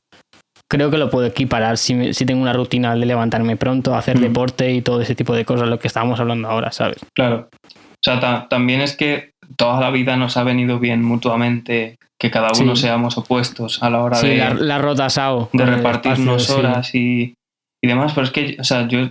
creo 0.70 0.90
que 0.90 0.98
lo 0.98 1.10
puedo 1.10 1.26
equiparar 1.26 1.78
si, 1.78 1.94
me- 1.94 2.12
si 2.14 2.24
tengo 2.26 2.42
una 2.42 2.52
rutina 2.52 2.94
de 2.94 3.06
levantarme 3.06 3.56
pronto, 3.56 3.94
hacer 3.94 4.18
Mm. 4.18 4.20
deporte 4.22 4.72
y 4.72 4.82
todo 4.82 5.00
ese 5.00 5.14
tipo 5.14 5.34
de 5.34 5.44
cosas, 5.44 5.68
lo 5.68 5.78
que 5.78 5.88
estábamos 5.88 6.20
hablando 6.20 6.48
ahora, 6.48 6.70
¿sabes? 6.72 6.98
Claro. 7.14 7.48
O 7.64 7.98
sea, 8.04 8.20
ta- 8.20 8.46
también 8.48 8.80
es 8.80 8.96
que 8.96 9.30
toda 9.56 9.80
la 9.80 9.90
vida 9.90 10.16
nos 10.16 10.36
ha 10.36 10.44
venido 10.44 10.78
bien 10.78 11.02
mutuamente 11.02 11.96
que 12.20 12.30
cada 12.30 12.48
uno 12.60 12.76
Sí. 12.76 12.82
seamos 12.82 13.18
opuestos 13.18 13.82
a 13.82 13.90
la 13.90 14.02
hora 14.02 14.16
Sí, 14.16 14.28
de, 14.28 14.36
la, 14.38 14.54
la 14.54 14.78
rota 14.78 15.08
SAO. 15.10 15.50
de 15.52 15.66
repartirnos 15.66 16.42
espacio, 16.42 16.58
horas 16.58 16.94
y, 16.94 17.34
y 17.82 17.88
demás. 17.88 18.12
Pero 18.14 18.24
es 18.26 18.32
que, 18.32 18.56
o 18.60 18.64
sea, 18.64 18.86
yo 18.88 19.08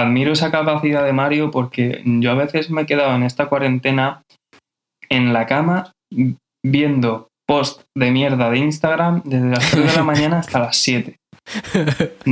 admiro 0.00 0.32
esa 0.32 0.50
capacidad 0.50 1.04
de 1.04 1.12
Mario 1.12 1.50
porque 1.50 2.02
yo 2.04 2.30
a 2.30 2.34
veces 2.34 2.70
me 2.70 2.82
he 2.82 2.86
quedado 2.86 3.14
en 3.14 3.22
esta 3.22 3.46
cuarentena 3.46 4.22
en 5.08 5.32
la 5.32 5.46
cama 5.46 5.92
viendo 6.64 7.28
post 7.46 7.82
de 7.96 8.10
mierda 8.10 8.50
de 8.50 8.58
Instagram 8.58 9.22
desde 9.24 9.48
las 9.48 9.70
3 9.70 9.86
de 9.86 9.96
la 9.96 10.04
mañana 10.04 10.38
hasta 10.40 10.60
las 10.60 10.76
7. 10.76 11.16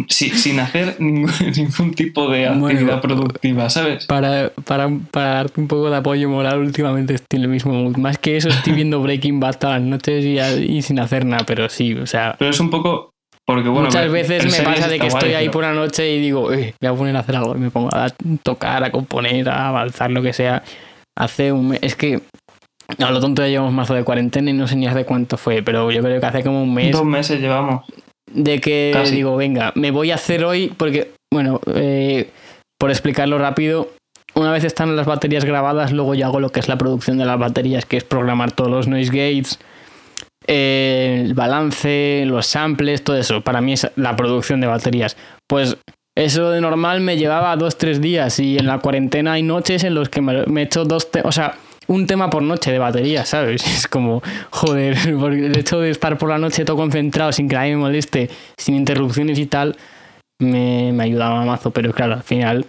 sin 0.08 0.60
hacer 0.60 1.00
ningún, 1.00 1.30
tipo 1.96 2.30
de 2.30 2.48
actividad 2.48 3.00
productiva, 3.00 3.70
¿sabes? 3.70 4.06
Para, 4.06 4.52
para, 4.64 4.90
para, 5.10 5.28
darte 5.28 5.60
un 5.60 5.68
poco 5.68 5.88
de 5.88 5.96
apoyo 5.96 6.28
moral, 6.28 6.58
últimamente 6.58 7.14
estoy 7.14 7.38
en 7.38 7.44
el 7.44 7.48
mismo 7.48 7.72
mood. 7.72 7.96
Más 7.96 8.18
que 8.18 8.36
eso, 8.36 8.50
estoy 8.50 8.74
viendo 8.74 9.00
Breaking 9.00 9.40
Bad 9.40 9.58
todas 9.58 9.80
las 9.80 9.88
noches 9.88 10.22
y, 10.24 10.82
sin 10.82 11.00
hacer 11.00 11.24
nada, 11.24 11.44
pero 11.46 11.70
sí, 11.70 11.94
o 11.94 12.06
sea. 12.06 12.36
Pero 12.38 12.50
es 12.50 12.60
un 12.60 12.68
poco. 12.68 13.10
Porque, 13.46 13.68
bueno, 13.68 13.84
muchas 13.84 14.10
veces 14.10 14.44
me 14.44 14.64
pasa 14.64 14.88
de 14.88 14.98
que 14.98 15.06
estoy 15.06 15.34
ahí 15.34 15.48
por 15.48 15.62
la 15.62 15.72
noche 15.72 16.10
y 16.10 16.20
digo, 16.20 16.48
voy 16.48 16.74
a 16.84 16.94
poner 16.94 17.16
a 17.16 17.20
hacer 17.20 17.36
algo. 17.36 17.54
Y 17.54 17.58
me 17.58 17.70
pongo 17.70 17.90
a 17.94 18.08
tocar, 18.42 18.82
a 18.82 18.90
componer, 18.90 19.48
a 19.48 19.68
avanzar, 19.68 20.10
lo 20.10 20.20
que 20.20 20.32
sea. 20.32 20.62
Hace 21.16 21.52
un 21.52 21.68
mes. 21.68 21.78
Es 21.82 21.94
que 21.94 22.20
a 22.98 23.10
lo 23.10 23.20
tonto 23.20 23.42
ya 23.42 23.48
llevamos 23.48 23.72
mazo 23.72 23.94
de 23.94 24.04
cuarentena 24.04 24.50
y 24.50 24.52
no 24.52 24.66
sé 24.66 24.76
ni 24.76 24.86
hace 24.86 25.04
cuánto 25.04 25.36
fue, 25.36 25.62
pero 25.62 25.90
yo 25.90 26.02
creo 26.02 26.20
que 26.20 26.26
hace 26.26 26.42
como 26.42 26.62
un 26.62 26.74
mes. 26.74 26.92
Dos 26.92 27.04
meses 27.04 27.40
llevamos 27.40 27.84
de 28.32 28.60
que 28.60 28.92
digo, 29.10 29.36
venga, 29.36 29.72
me 29.74 29.90
voy 29.90 30.10
a 30.10 30.16
hacer 30.16 30.44
hoy, 30.44 30.72
porque, 30.76 31.12
bueno, 31.32 31.60
eh, 31.74 32.30
por 32.78 32.90
explicarlo 32.90 33.38
rápido, 33.38 33.88
una 34.34 34.52
vez 34.52 34.64
están 34.64 34.94
las 34.96 35.06
baterías 35.06 35.44
grabadas, 35.44 35.92
luego 35.92 36.14
ya 36.14 36.26
hago 36.26 36.40
lo 36.40 36.50
que 36.50 36.60
es 36.60 36.68
la 36.68 36.76
producción 36.76 37.18
de 37.18 37.24
las 37.24 37.38
baterías, 37.38 37.86
que 37.86 37.96
es 37.96 38.04
programar 38.04 38.52
todos 38.52 38.70
los 38.70 38.88
noise 38.88 39.10
gates, 39.10 39.58
el 40.46 41.34
balance, 41.34 42.24
los 42.26 42.46
samples, 42.46 43.02
todo 43.02 43.16
eso. 43.16 43.40
Para 43.40 43.60
mí 43.60 43.72
es 43.72 43.90
la 43.96 44.16
producción 44.16 44.60
de 44.60 44.66
baterías. 44.66 45.16
Pues 45.46 45.76
eso 46.16 46.50
de 46.50 46.60
normal 46.60 47.00
me 47.00 47.16
llevaba 47.16 47.56
dos, 47.56 47.76
tres 47.76 48.00
días 48.00 48.38
y 48.40 48.56
en 48.58 48.66
la 48.66 48.78
cuarentena 48.78 49.34
hay 49.34 49.42
noches 49.42 49.84
en 49.84 49.94
los 49.94 50.08
que 50.08 50.22
me, 50.22 50.60
he 50.60 50.64
hecho 50.64 50.84
dos, 50.84 51.08
o 51.24 51.32
sea, 51.32 51.56
un 51.88 52.06
tema 52.06 52.30
por 52.30 52.42
noche 52.42 52.72
de 52.72 52.78
batería, 52.78 53.24
¿sabes? 53.26 53.62
Es 53.66 53.86
como, 53.86 54.22
joder, 54.50 54.96
porque 55.20 55.46
el 55.46 55.58
hecho 55.58 55.80
de 55.80 55.90
estar 55.90 56.16
por 56.16 56.30
la 56.30 56.38
noche 56.38 56.64
todo 56.64 56.76
concentrado 56.76 57.32
sin 57.32 57.48
que 57.48 57.56
nadie 57.56 57.72
me 57.72 57.82
moleste, 57.82 58.30
sin 58.56 58.76
interrupciones 58.76 59.38
y 59.38 59.46
tal, 59.46 59.76
me, 60.40 60.92
me 60.92 61.04
ayudaba 61.04 61.44
mazo. 61.44 61.70
Pero 61.70 61.92
claro, 61.92 62.14
al 62.14 62.22
final, 62.22 62.64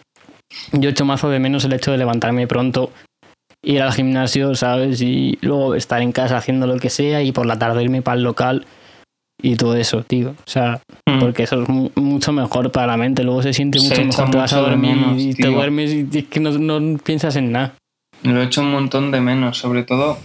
yo 0.74 0.90
he 0.90 0.92
hecho 0.92 1.06
mazo 1.06 1.30
de 1.30 1.40
menos 1.40 1.64
el 1.66 1.74
hecho 1.74 1.92
de 1.92 1.98
levantarme 1.98 2.48
pronto, 2.48 2.92
ir 3.64 3.82
al 3.82 3.94
gimnasio, 3.94 4.56
¿sabes? 4.56 5.02
Y 5.02 5.38
luego 5.42 5.76
estar 5.76 6.02
en 6.02 6.12
casa 6.12 6.38
haciendo 6.38 6.68
lo 6.68 6.78
que 6.78 6.90
sea 6.90 7.24
y 7.24 7.32
por 7.32 7.46
la 7.46 7.60
tarde 7.60 7.84
irme 7.84 8.02
para 8.02 8.18
el 8.18 8.24
local 8.24 8.66
y 9.42 9.56
todo 9.56 9.76
eso, 9.76 10.04
tío. 10.04 10.32
O 10.32 10.50
sea, 10.50 10.82
mm. 11.08 11.20
porque 11.20 11.44
eso 11.44 11.64
es 11.64 11.70
mucho 11.96 12.32
mejor 12.32 12.72
para 12.72 12.88
la 12.88 12.98
mente. 12.98 13.24
Luego 13.24 13.44
se 13.44 13.54
siente 13.54 13.80
mucho 13.80 14.04
mejor. 14.04 14.32
Te 14.32 14.38
vas 14.38 14.54
a 14.54 14.60
dormir 14.60 14.98
y 15.18 15.34
te 15.34 15.48
duermes 15.48 15.94
y 15.94 16.08
es 16.12 16.26
que 16.26 16.40
no, 16.40 16.52
no 16.52 16.98
piensas 17.00 17.36
en 17.36 17.52
nada. 17.52 17.76
Lo 18.24 18.42
he 18.42 18.46
hecho 18.46 18.62
un 18.62 18.72
montón 18.72 19.12
de 19.12 19.22
menos, 19.22 19.58
sobre 19.58 19.84
todo 19.84 20.18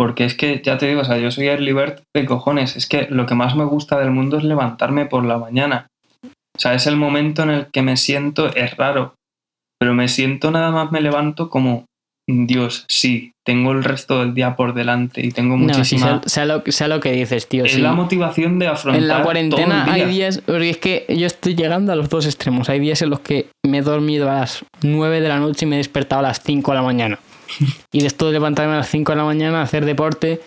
porque 0.00 0.24
es 0.24 0.34
que, 0.34 0.62
ya 0.64 0.78
te 0.78 0.86
digo, 0.86 1.02
o 1.02 1.04
sea, 1.04 1.18
yo 1.18 1.30
soy 1.30 1.48
early 1.48 1.74
bird 1.74 2.00
de 2.16 2.24
cojones. 2.24 2.74
Es 2.74 2.86
que 2.86 3.06
lo 3.10 3.26
que 3.26 3.34
más 3.34 3.54
me 3.54 3.64
gusta 3.64 3.98
del 3.98 4.10
mundo 4.10 4.38
es 4.38 4.44
levantarme 4.44 5.04
por 5.04 5.26
la 5.26 5.36
mañana. 5.36 5.88
O 6.24 6.58
sea, 6.58 6.72
es 6.72 6.86
el 6.86 6.96
momento 6.96 7.42
en 7.42 7.50
el 7.50 7.66
que 7.66 7.82
me 7.82 7.98
siento, 7.98 8.48
es 8.54 8.78
raro, 8.78 9.12
pero 9.78 9.92
me 9.92 10.08
siento 10.08 10.50
nada 10.50 10.70
más 10.70 10.90
me 10.90 11.02
levanto 11.02 11.50
como, 11.50 11.84
Dios, 12.46 12.84
sí, 12.88 13.32
tengo 13.44 13.72
el 13.72 13.84
resto 13.84 14.20
del 14.20 14.34
día 14.34 14.56
por 14.56 14.74
delante 14.74 15.24
y 15.24 15.30
tengo 15.30 15.56
muchísima... 15.56 16.10
No, 16.10 16.22
sea, 16.24 16.44
lo, 16.46 16.62
sea, 16.66 16.88
lo, 16.88 17.00
que 17.00 17.12
dices, 17.12 17.48
tío. 17.48 17.64
Es 17.64 17.78
la 17.78 17.92
motivación 17.92 18.58
de 18.58 18.68
afrontar 18.68 19.02
En 19.02 19.08
la 19.08 19.22
cuarentena 19.22 19.84
hay 19.90 20.06
días, 20.06 20.42
porque 20.44 20.70
es 20.70 20.76
que 20.78 21.06
yo 21.08 21.26
estoy 21.26 21.54
llegando 21.54 21.92
a 21.92 21.96
los 21.96 22.08
dos 22.08 22.26
extremos. 22.26 22.68
Hay 22.68 22.80
días 22.80 23.02
en 23.02 23.10
los 23.10 23.20
que 23.20 23.48
me 23.66 23.78
he 23.78 23.82
dormido 23.82 24.30
a 24.30 24.40
las 24.40 24.64
9 24.82 25.20
de 25.20 25.28
la 25.28 25.38
noche 25.38 25.64
y 25.64 25.68
me 25.68 25.76
he 25.76 25.78
despertado 25.78 26.20
a 26.20 26.28
las 26.28 26.42
5 26.42 26.70
de 26.70 26.76
la 26.76 26.82
mañana. 26.82 27.18
y 27.92 28.00
de 28.00 28.06
esto 28.06 28.26
de 28.26 28.32
levantarme 28.32 28.74
a 28.74 28.78
las 28.78 28.88
5 28.90 29.12
de 29.12 29.16
la 29.16 29.24
mañana, 29.24 29.62
hacer 29.62 29.84
deporte 29.84 30.40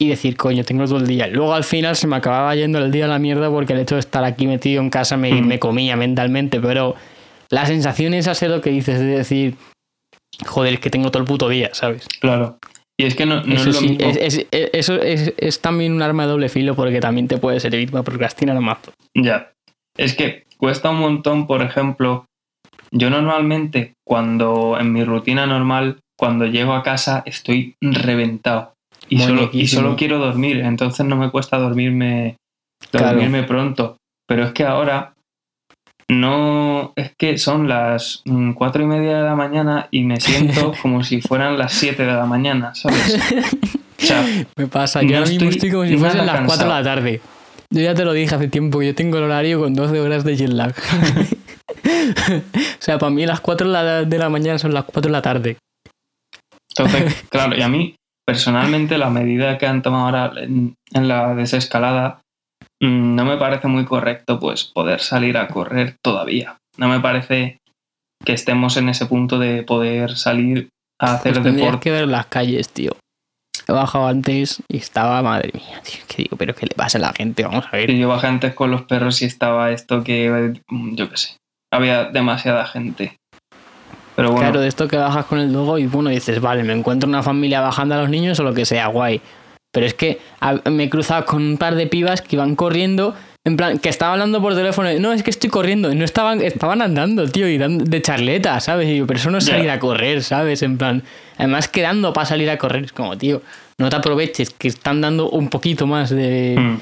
y 0.00 0.08
decir, 0.08 0.36
coño, 0.36 0.64
tengo 0.64 0.84
todo 0.84 0.98
el 0.98 1.06
día. 1.06 1.26
Luego 1.26 1.54
al 1.54 1.64
final 1.64 1.96
se 1.96 2.06
me 2.06 2.16
acababa 2.16 2.54
yendo 2.54 2.78
el 2.78 2.92
día 2.92 3.06
a 3.06 3.08
la 3.08 3.18
mierda 3.18 3.50
porque 3.50 3.72
el 3.72 3.80
hecho 3.80 3.96
de 3.96 4.00
estar 4.00 4.22
aquí 4.24 4.46
metido 4.46 4.80
en 4.80 4.90
casa 4.90 5.16
me, 5.16 5.32
mm. 5.32 5.46
me 5.46 5.58
comía 5.58 5.96
mentalmente, 5.96 6.60
pero 6.60 6.94
la 7.50 7.66
sensación 7.66 8.14
es 8.14 8.28
hacer 8.28 8.50
lo 8.50 8.60
que 8.60 8.70
dices, 8.70 9.00
de 9.00 9.06
decir, 9.06 9.56
joder, 10.46 10.74
es 10.74 10.80
que 10.80 10.90
tengo 10.90 11.10
todo 11.10 11.22
el 11.22 11.28
puto 11.28 11.48
día, 11.48 11.70
¿sabes? 11.72 12.06
Claro. 12.20 12.58
Y 13.00 13.04
es 13.04 13.14
que 13.14 13.26
no, 13.26 13.38
eso 13.38 13.70
es, 13.70 13.80
lo 13.80 13.88
Es, 14.00 14.46
eso 14.50 14.94
es, 15.00 15.60
también 15.60 15.92
un 15.92 16.02
arma 16.02 16.24
de 16.24 16.30
doble 16.30 16.48
filo 16.48 16.74
porque 16.74 17.00
también 17.00 17.28
te 17.28 17.38
puede 17.38 17.60
servir 17.60 17.92
para 17.92 18.02
procrastinar 18.02 18.60
mazo. 18.60 18.92
Ya. 19.14 19.52
Es 19.96 20.14
que 20.14 20.42
cuesta 20.56 20.90
un 20.90 20.98
montón, 20.98 21.46
por 21.46 21.62
ejemplo, 21.62 22.26
yo 22.90 23.08
normalmente 23.10 23.94
cuando 24.04 24.78
en 24.80 24.92
mi 24.92 25.04
rutina 25.04 25.46
normal, 25.46 25.98
cuando 26.18 26.46
llego 26.46 26.72
a 26.72 26.82
casa 26.82 27.22
estoy 27.24 27.76
reventado 27.80 28.74
y, 29.08 29.20
solo, 29.20 29.48
y 29.52 29.68
solo, 29.68 29.94
quiero 29.96 30.18
dormir, 30.18 30.58
entonces 30.58 31.06
no 31.06 31.16
me 31.16 31.30
cuesta 31.30 31.58
dormirme, 31.58 32.36
dormirme 32.92 33.44
pronto. 33.44 33.96
Pero 34.26 34.44
es 34.44 34.52
que 34.52 34.64
ahora 34.64 35.14
no 36.10 36.92
es 36.96 37.12
que 37.16 37.38
son 37.38 37.68
las 37.68 38.22
mm, 38.24 38.52
cuatro 38.52 38.82
y 38.82 38.86
media 38.86 39.18
de 39.18 39.24
la 39.24 39.34
mañana 39.34 39.88
y 39.90 40.04
me 40.04 40.20
siento 40.20 40.72
como 40.82 41.04
si 41.04 41.20
fueran 41.20 41.58
las 41.58 41.74
siete 41.74 42.04
de 42.04 42.12
la 42.12 42.24
mañana, 42.24 42.74
¿sabes? 42.74 43.18
me 44.56 44.66
pasa, 44.66 45.02
yo 45.02 45.18
ahora 45.18 45.28
mismo 45.28 45.50
estoy 45.50 45.70
como 45.70 45.84
si 45.84 45.96
fuesen 45.96 46.26
las 46.26 46.46
cuatro 46.46 46.68
de 46.68 46.74
la 46.74 46.82
tarde. 46.82 47.20
Yo 47.70 47.82
ya 47.82 47.94
te 47.94 48.04
lo 48.04 48.14
dije 48.14 48.34
hace 48.34 48.48
tiempo, 48.48 48.82
yo 48.82 48.94
tengo 48.94 49.18
el 49.18 49.24
horario 49.24 49.60
con 49.60 49.74
12 49.74 50.00
horas 50.00 50.24
de 50.24 50.36
jet 50.36 50.48
lag. 50.48 50.74
o 50.74 50.78
sea, 52.78 52.98
para 52.98 53.10
mí 53.10 53.26
las 53.26 53.40
4 53.40 54.06
de 54.06 54.18
la 54.18 54.30
mañana 54.30 54.58
son 54.58 54.72
las 54.72 54.84
4 54.84 55.02
de 55.02 55.12
la 55.12 55.20
tarde. 55.20 55.58
Entonces, 56.70 57.26
claro, 57.28 57.56
y 57.56 57.60
a 57.60 57.68
mí 57.68 57.94
personalmente 58.24 58.96
la 58.96 59.10
medida 59.10 59.58
que 59.58 59.66
han 59.66 59.82
tomado 59.82 60.06
ahora 60.06 60.32
en 60.42 61.08
la 61.08 61.34
desescalada 61.34 62.22
no 62.80 63.24
me 63.24 63.36
parece 63.36 63.68
muy 63.68 63.84
correcto 63.84 64.38
pues 64.38 64.64
poder 64.64 65.00
salir 65.00 65.36
a 65.36 65.48
correr 65.48 65.96
todavía. 66.02 66.58
No 66.76 66.88
me 66.88 67.00
parece 67.00 67.58
que 68.24 68.32
estemos 68.32 68.76
en 68.76 68.88
ese 68.88 69.06
punto 69.06 69.38
de 69.38 69.62
poder 69.62 70.16
salir 70.16 70.68
a 71.00 71.14
hacer 71.14 71.40
pues 71.40 71.54
deporte. 71.54 71.80
que 71.80 71.90
ver 71.90 72.08
las 72.08 72.26
calles, 72.26 72.68
tío. 72.68 72.92
He 73.66 73.72
bajado 73.72 74.06
antes 74.06 74.62
y 74.68 74.78
estaba, 74.78 75.22
madre 75.22 75.50
mía, 75.52 75.82
tío, 75.82 76.00
¿qué 76.08 76.22
digo? 76.22 76.36
¿Pero 76.36 76.54
qué 76.54 76.66
le 76.66 76.74
pasa 76.74 76.98
a 76.98 77.02
la 77.02 77.12
gente? 77.12 77.42
Vamos 77.44 77.66
a 77.70 77.76
ver. 77.76 77.92
yo 77.92 78.08
bajé 78.08 78.26
antes 78.26 78.54
con 78.54 78.70
los 78.70 78.82
perros 78.82 79.20
y 79.20 79.26
estaba 79.26 79.70
esto 79.72 80.02
que, 80.02 80.54
yo 80.92 81.10
qué 81.10 81.16
sé, 81.16 81.36
había 81.70 82.04
demasiada 82.04 82.64
gente. 82.64 83.16
Pero 84.16 84.30
bueno. 84.30 84.46
Claro, 84.46 84.60
de 84.60 84.68
esto 84.68 84.88
que 84.88 84.96
bajas 84.96 85.26
con 85.26 85.38
el 85.38 85.52
dogo 85.52 85.78
y 85.78 85.86
bueno, 85.86 86.10
dices, 86.10 86.40
vale, 86.40 86.64
me 86.64 86.72
encuentro 86.72 87.08
una 87.08 87.22
familia 87.22 87.60
bajando 87.60 87.94
a 87.94 87.98
los 87.98 88.08
niños 88.08 88.40
o 88.40 88.42
lo 88.42 88.54
que 88.54 88.64
sea, 88.64 88.86
guay. 88.86 89.20
Pero 89.72 89.86
es 89.86 89.94
que 89.94 90.18
me 90.70 90.84
he 90.84 90.90
cruzado 90.90 91.24
con 91.26 91.42
un 91.42 91.58
par 91.58 91.74
de 91.74 91.86
pibas 91.86 92.22
que 92.22 92.36
iban 92.36 92.56
corriendo, 92.56 93.14
en 93.44 93.56
plan, 93.56 93.78
que 93.78 93.88
estaban 93.88 94.14
hablando 94.14 94.42
por 94.42 94.54
teléfono. 94.54 94.90
No, 94.98 95.12
es 95.12 95.22
que 95.22 95.30
estoy 95.30 95.48
corriendo. 95.48 95.94
No 95.94 96.04
estaban, 96.04 96.42
estaban 96.42 96.82
andando, 96.82 97.26
tío, 97.28 97.48
y 97.48 97.56
dando 97.56 97.84
de 97.84 98.02
charleta, 98.02 98.60
¿sabes? 98.60 98.88
Y 98.88 99.02
pero 99.02 99.18
eso 99.18 99.30
no 99.30 99.38
es 99.38 99.44
salir 99.44 99.70
a 99.70 99.78
correr, 99.78 100.22
¿sabes? 100.22 100.62
En 100.62 100.76
plan, 100.76 101.02
además 101.36 101.68
quedando 101.68 102.12
para 102.12 102.26
salir 102.26 102.50
a 102.50 102.58
correr. 102.58 102.84
Es 102.84 102.92
como, 102.92 103.16
tío, 103.16 103.42
no 103.78 103.88
te 103.88 103.96
aproveches, 103.96 104.50
que 104.50 104.68
están 104.68 105.00
dando 105.00 105.30
un 105.30 105.48
poquito 105.48 105.86
más 105.86 106.10
de. 106.10 106.56
Mm, 106.58 106.78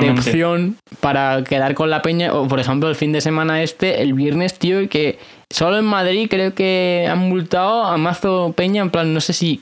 de 0.00 0.10
opción 0.10 0.76
para 1.00 1.42
quedar 1.42 1.74
con 1.74 1.90
la 1.90 2.00
peña. 2.02 2.32
O, 2.32 2.46
por 2.46 2.60
ejemplo, 2.60 2.88
el 2.88 2.94
fin 2.94 3.12
de 3.12 3.20
semana 3.20 3.62
este, 3.62 4.02
el 4.02 4.14
viernes, 4.14 4.58
tío, 4.58 4.88
que 4.88 5.18
solo 5.50 5.78
en 5.78 5.84
Madrid 5.84 6.28
creo 6.30 6.54
que 6.54 7.08
han 7.10 7.18
multado 7.18 7.84
a 7.84 7.96
Mazo 7.96 8.54
Peña, 8.56 8.82
en 8.82 8.90
plan, 8.90 9.12
no 9.12 9.20
sé 9.20 9.32
si 9.32 9.60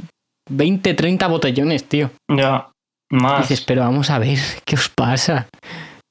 20, 0.50 0.94
30 0.94 1.26
botellones, 1.26 1.84
tío. 1.84 2.10
Ya, 2.28 2.70
más. 3.10 3.48
dices, 3.48 3.64
pero 3.64 3.82
vamos 3.82 4.10
a 4.10 4.18
ver, 4.18 4.38
¿qué 4.64 4.76
os 4.76 4.88
pasa? 4.88 5.48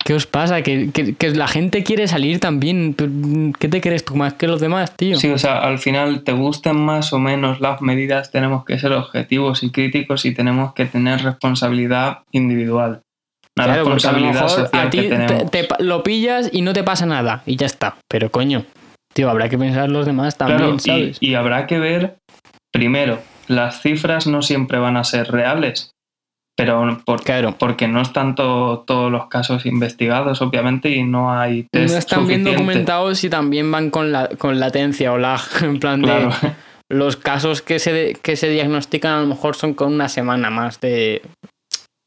¿Qué 0.03 0.14
os 0.14 0.27
pasa? 0.27 0.61
Que, 0.61 0.91
la 1.34 1.47
gente 1.47 1.84
quiere 1.84 2.07
salir 2.07 2.39
también. 2.39 2.93
¿Qué 3.57 3.69
te 3.69 3.80
crees 3.80 4.03
tú 4.03 4.15
más 4.15 4.34
que 4.34 4.47
los 4.47 4.60
demás, 4.60 4.95
tío? 4.97 5.18
Sí, 5.18 5.30
o 5.30 5.38
sea, 5.38 5.60
al 5.60 5.80
final, 5.80 6.23
te 6.23 6.34
gusten 6.34 6.76
más 6.76 7.14
o 7.14 7.19
menos 7.19 7.61
las 7.61 7.81
medidas, 7.81 8.30
tenemos 8.30 8.65
que 8.65 8.77
ser 8.80 8.91
objetivos 8.91 9.64
y 9.64 9.72
críticos 9.72 10.26
y 10.26 10.34
tenemos 10.34 10.73
que 10.73 10.85
tener 10.85 11.23
responsabilidad 11.23 12.19
individual. 12.31 13.01
La 13.55 13.68
responsabilidad 13.68 14.47
social 14.47 14.88
a 14.88 14.89
ti 14.89 15.10
Te, 15.51 15.68
lo 15.80 16.03
pillas 16.03 16.49
y 16.51 16.64
no 16.64 16.73
te 16.73 16.84
pasa 16.84 17.05
nada 17.05 17.43
y 17.45 17.55
ya 17.55 17.68
está. 17.68 17.95
Pero 18.10 18.30
coño, 18.30 18.65
tío, 19.14 19.30
habrá 19.30 19.47
que 19.47 19.57
pensar 19.57 19.89
los 19.89 20.05
demás 20.05 20.38
también, 20.38 20.80
¿sabes? 20.80 21.18
y 21.22 21.35
habrá 21.35 21.68
que 21.68 21.80
ver, 21.80 22.18
primero, 22.73 23.19
las 23.47 23.81
cifras 23.81 24.27
no 24.27 24.41
siempre 24.41 24.77
van 24.79 24.97
a 24.97 25.03
ser 25.03 25.31
reales, 25.31 25.91
pero 26.55 27.01
por, 27.05 27.23
porque 27.57 27.87
no 27.87 28.01
están 28.01 28.35
todos 28.35 29.11
los 29.11 29.27
casos 29.27 29.65
investigados, 29.65 30.41
obviamente, 30.41 30.89
y 30.89 31.03
no 31.03 31.33
hay 31.33 31.67
test 31.71 31.93
No 31.93 31.99
están 31.99 32.27
bien 32.27 32.43
documentados 32.43 33.23
y 33.23 33.29
también 33.29 33.71
van 33.71 33.89
con, 33.89 34.11
la, 34.11 34.29
con 34.29 34.59
latencia 34.59 35.11
o 35.13 35.17
lag, 35.17 35.41
en 35.61 35.79
plan 35.79 36.01
de... 36.01 36.29
Los 36.91 37.15
casos 37.15 37.63
que 37.63 37.79
se, 37.79 38.15
que 38.21 38.35
se 38.35 38.49
diagnostican 38.49 39.13
a 39.13 39.21
lo 39.21 39.27
mejor 39.27 39.55
son 39.55 39.73
con 39.73 39.91
una 39.91 40.09
semana 40.09 40.51
más 40.51 40.79
de, 40.79 41.23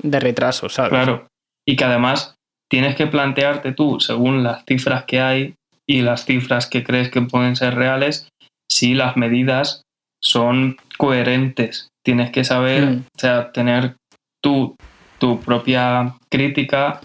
de 0.00 0.20
retraso, 0.20 0.68
¿sabes? 0.68 0.90
Claro. 0.90 1.26
Y 1.66 1.74
que 1.74 1.84
además 1.84 2.36
tienes 2.70 2.94
que 2.94 3.06
plantearte 3.06 3.72
tú, 3.72 3.98
según 3.98 4.44
las 4.44 4.64
cifras 4.64 5.04
que 5.04 5.20
hay 5.20 5.54
y 5.88 6.02
las 6.02 6.24
cifras 6.24 6.66
que 6.68 6.84
crees 6.84 7.10
que 7.10 7.22
pueden 7.22 7.56
ser 7.56 7.74
reales, 7.74 8.28
si 8.70 8.94
las 8.94 9.16
medidas 9.16 9.82
son 10.22 10.76
coherentes. 10.96 11.88
Tienes 12.04 12.30
que 12.30 12.44
saber, 12.44 12.86
mm. 12.86 12.98
o 12.98 13.18
sea, 13.18 13.52
tener 13.52 13.96
tu, 14.42 14.76
tu 15.18 15.40
propia 15.40 16.16
crítica 16.30 17.00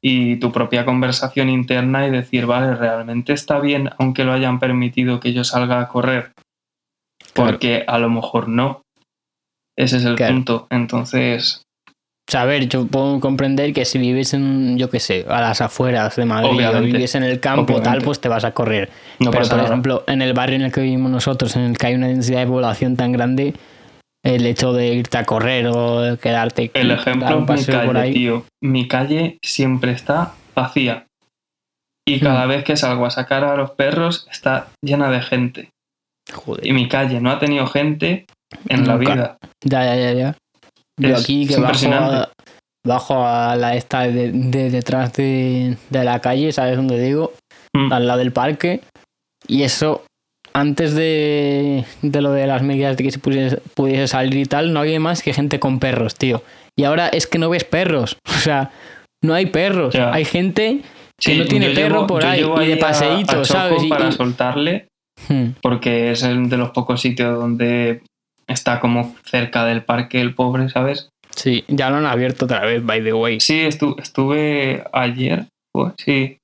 y 0.00 0.36
tu 0.36 0.52
propia 0.52 0.84
conversación 0.84 1.48
interna 1.48 2.06
y 2.06 2.10
decir, 2.10 2.46
vale, 2.46 2.74
realmente 2.74 3.32
está 3.32 3.58
bien 3.58 3.90
aunque 3.98 4.24
lo 4.24 4.32
hayan 4.32 4.58
permitido 4.58 5.18
que 5.18 5.32
yo 5.32 5.44
salga 5.44 5.80
a 5.80 5.88
correr. 5.88 6.32
Porque 7.34 7.84
a 7.86 7.98
lo 7.98 8.10
mejor 8.10 8.48
no. 8.48 8.82
Ese 9.76 9.96
es 9.96 10.04
el 10.04 10.14
punto. 10.16 10.66
Entonces, 10.70 11.62
o 12.26 12.32
sea, 12.32 12.42
a 12.42 12.44
ver, 12.46 12.68
yo 12.68 12.86
puedo 12.86 13.20
comprender 13.20 13.74
que 13.74 13.84
si 13.84 13.98
vives 13.98 14.32
en, 14.32 14.78
yo 14.78 14.88
qué 14.88 14.98
sé, 14.98 15.26
a 15.28 15.42
las 15.42 15.60
afueras 15.60 16.16
de 16.16 16.24
Madrid 16.24 16.66
o 16.66 16.80
vives 16.80 17.14
en 17.14 17.22
el 17.22 17.38
campo 17.38 17.82
tal, 17.82 18.00
pues 18.00 18.18
te 18.18 18.28
vas 18.28 18.44
a 18.44 18.52
correr. 18.52 18.90
Pero, 19.18 19.30
por 19.30 19.60
ejemplo, 19.60 20.04
en 20.06 20.22
el 20.22 20.32
barrio 20.32 20.56
en 20.56 20.62
el 20.62 20.72
que 20.72 20.80
vivimos 20.80 21.10
nosotros, 21.10 21.54
en 21.56 21.62
el 21.62 21.76
que 21.76 21.88
hay 21.88 21.94
una 21.94 22.08
densidad 22.08 22.40
de 22.40 22.46
población 22.46 22.96
tan 22.96 23.12
grande, 23.12 23.52
el 24.24 24.46
hecho 24.46 24.72
de 24.72 24.94
irte 24.94 25.18
a 25.18 25.24
correr 25.24 25.66
o 25.66 26.16
quedarte... 26.18 26.70
El 26.72 26.92
ejemplo, 26.92 27.40
mi 27.42 27.46
calle, 27.46 27.86
por 27.86 27.96
ahí. 27.98 28.14
tío. 28.14 28.44
Mi 28.62 28.88
calle 28.88 29.38
siempre 29.42 29.92
está 29.92 30.32
vacía. 30.54 31.06
Y 32.06 32.20
cada 32.20 32.46
hmm. 32.46 32.48
vez 32.48 32.64
que 32.64 32.76
salgo 32.76 33.04
a 33.04 33.10
sacar 33.10 33.44
a 33.44 33.54
los 33.56 33.72
perros 33.72 34.26
está 34.32 34.68
llena 34.82 35.10
de 35.10 35.20
gente. 35.20 35.68
Joder. 36.32 36.66
Y 36.66 36.72
mi 36.72 36.88
calle 36.88 37.20
no 37.20 37.30
ha 37.30 37.38
tenido 37.38 37.66
gente 37.66 38.24
en 38.68 38.86
la 38.86 38.96
vida. 38.96 39.36
Ya, 39.62 39.84
ya, 39.84 39.96
ya, 39.96 40.12
ya. 40.12 40.36
Yo 41.00 41.16
aquí 41.16 41.46
que 41.46 41.56
bajo 42.86 43.26
a, 43.26 43.56
la 43.56 43.76
esta 43.76 44.02
de, 44.02 44.30
detrás 44.70 45.12
de, 45.14 45.76
la 45.90 46.20
calle, 46.20 46.52
¿sabes 46.52 46.76
dónde 46.76 47.00
digo? 47.00 47.32
Mm. 47.74 47.92
Al 47.92 48.06
lado 48.06 48.18
del 48.18 48.32
parque. 48.32 48.80
Y 49.46 49.62
eso, 49.62 50.04
antes 50.52 50.94
de, 50.94 51.84
lo 52.02 52.32
de 52.32 52.46
las 52.46 52.62
medidas 52.62 52.96
de 52.96 53.04
que 53.04 53.10
se 53.10 53.18
pudiese, 53.18 54.08
salir 54.08 54.36
y 54.36 54.44
tal, 54.44 54.72
no 54.72 54.80
había 54.80 55.00
más 55.00 55.22
que 55.22 55.32
gente 55.32 55.58
con 55.58 55.80
perros, 55.80 56.14
tío. 56.14 56.42
Y 56.76 56.84
ahora 56.84 57.08
es 57.08 57.26
que 57.26 57.38
no 57.38 57.50
ves 57.50 57.64
perros. 57.64 58.16
O 58.34 58.46
sea, 58.46 58.72
no 59.22 59.32
hay 59.32 59.46
perros. 59.46 59.94
Hay 59.94 60.26
gente 60.26 60.82
que 61.18 61.34
no 61.36 61.46
tiene 61.46 61.70
perro 61.70 62.06
por 62.06 62.26
ahí 62.26 62.44
y 62.44 62.66
de 62.66 62.76
paseíto, 62.76 63.42
¿sabes? 63.46 63.84
Para 63.84 64.12
soltarle, 64.12 64.88
hmm. 65.28 65.52
porque 65.62 66.10
es 66.10 66.20
de 66.20 66.56
los 66.58 66.70
pocos 66.72 67.00
sitios 67.00 67.38
donde 67.38 68.02
está 68.46 68.80
como 68.80 69.14
cerca 69.24 69.64
del 69.64 69.82
parque 69.82 70.20
el 70.20 70.34
pobre, 70.34 70.68
¿sabes? 70.68 71.08
Sí, 71.34 71.64
ya 71.68 71.90
lo 71.90 71.96
han 71.96 72.06
abierto 72.06 72.44
otra 72.44 72.64
vez, 72.64 72.84
by 72.84 73.02
the 73.02 73.12
way. 73.12 73.40
Sí, 73.40 73.60
estuve 73.60 74.84
ayer, 74.92 75.46
pues 75.72 75.94
sí. 75.98 76.38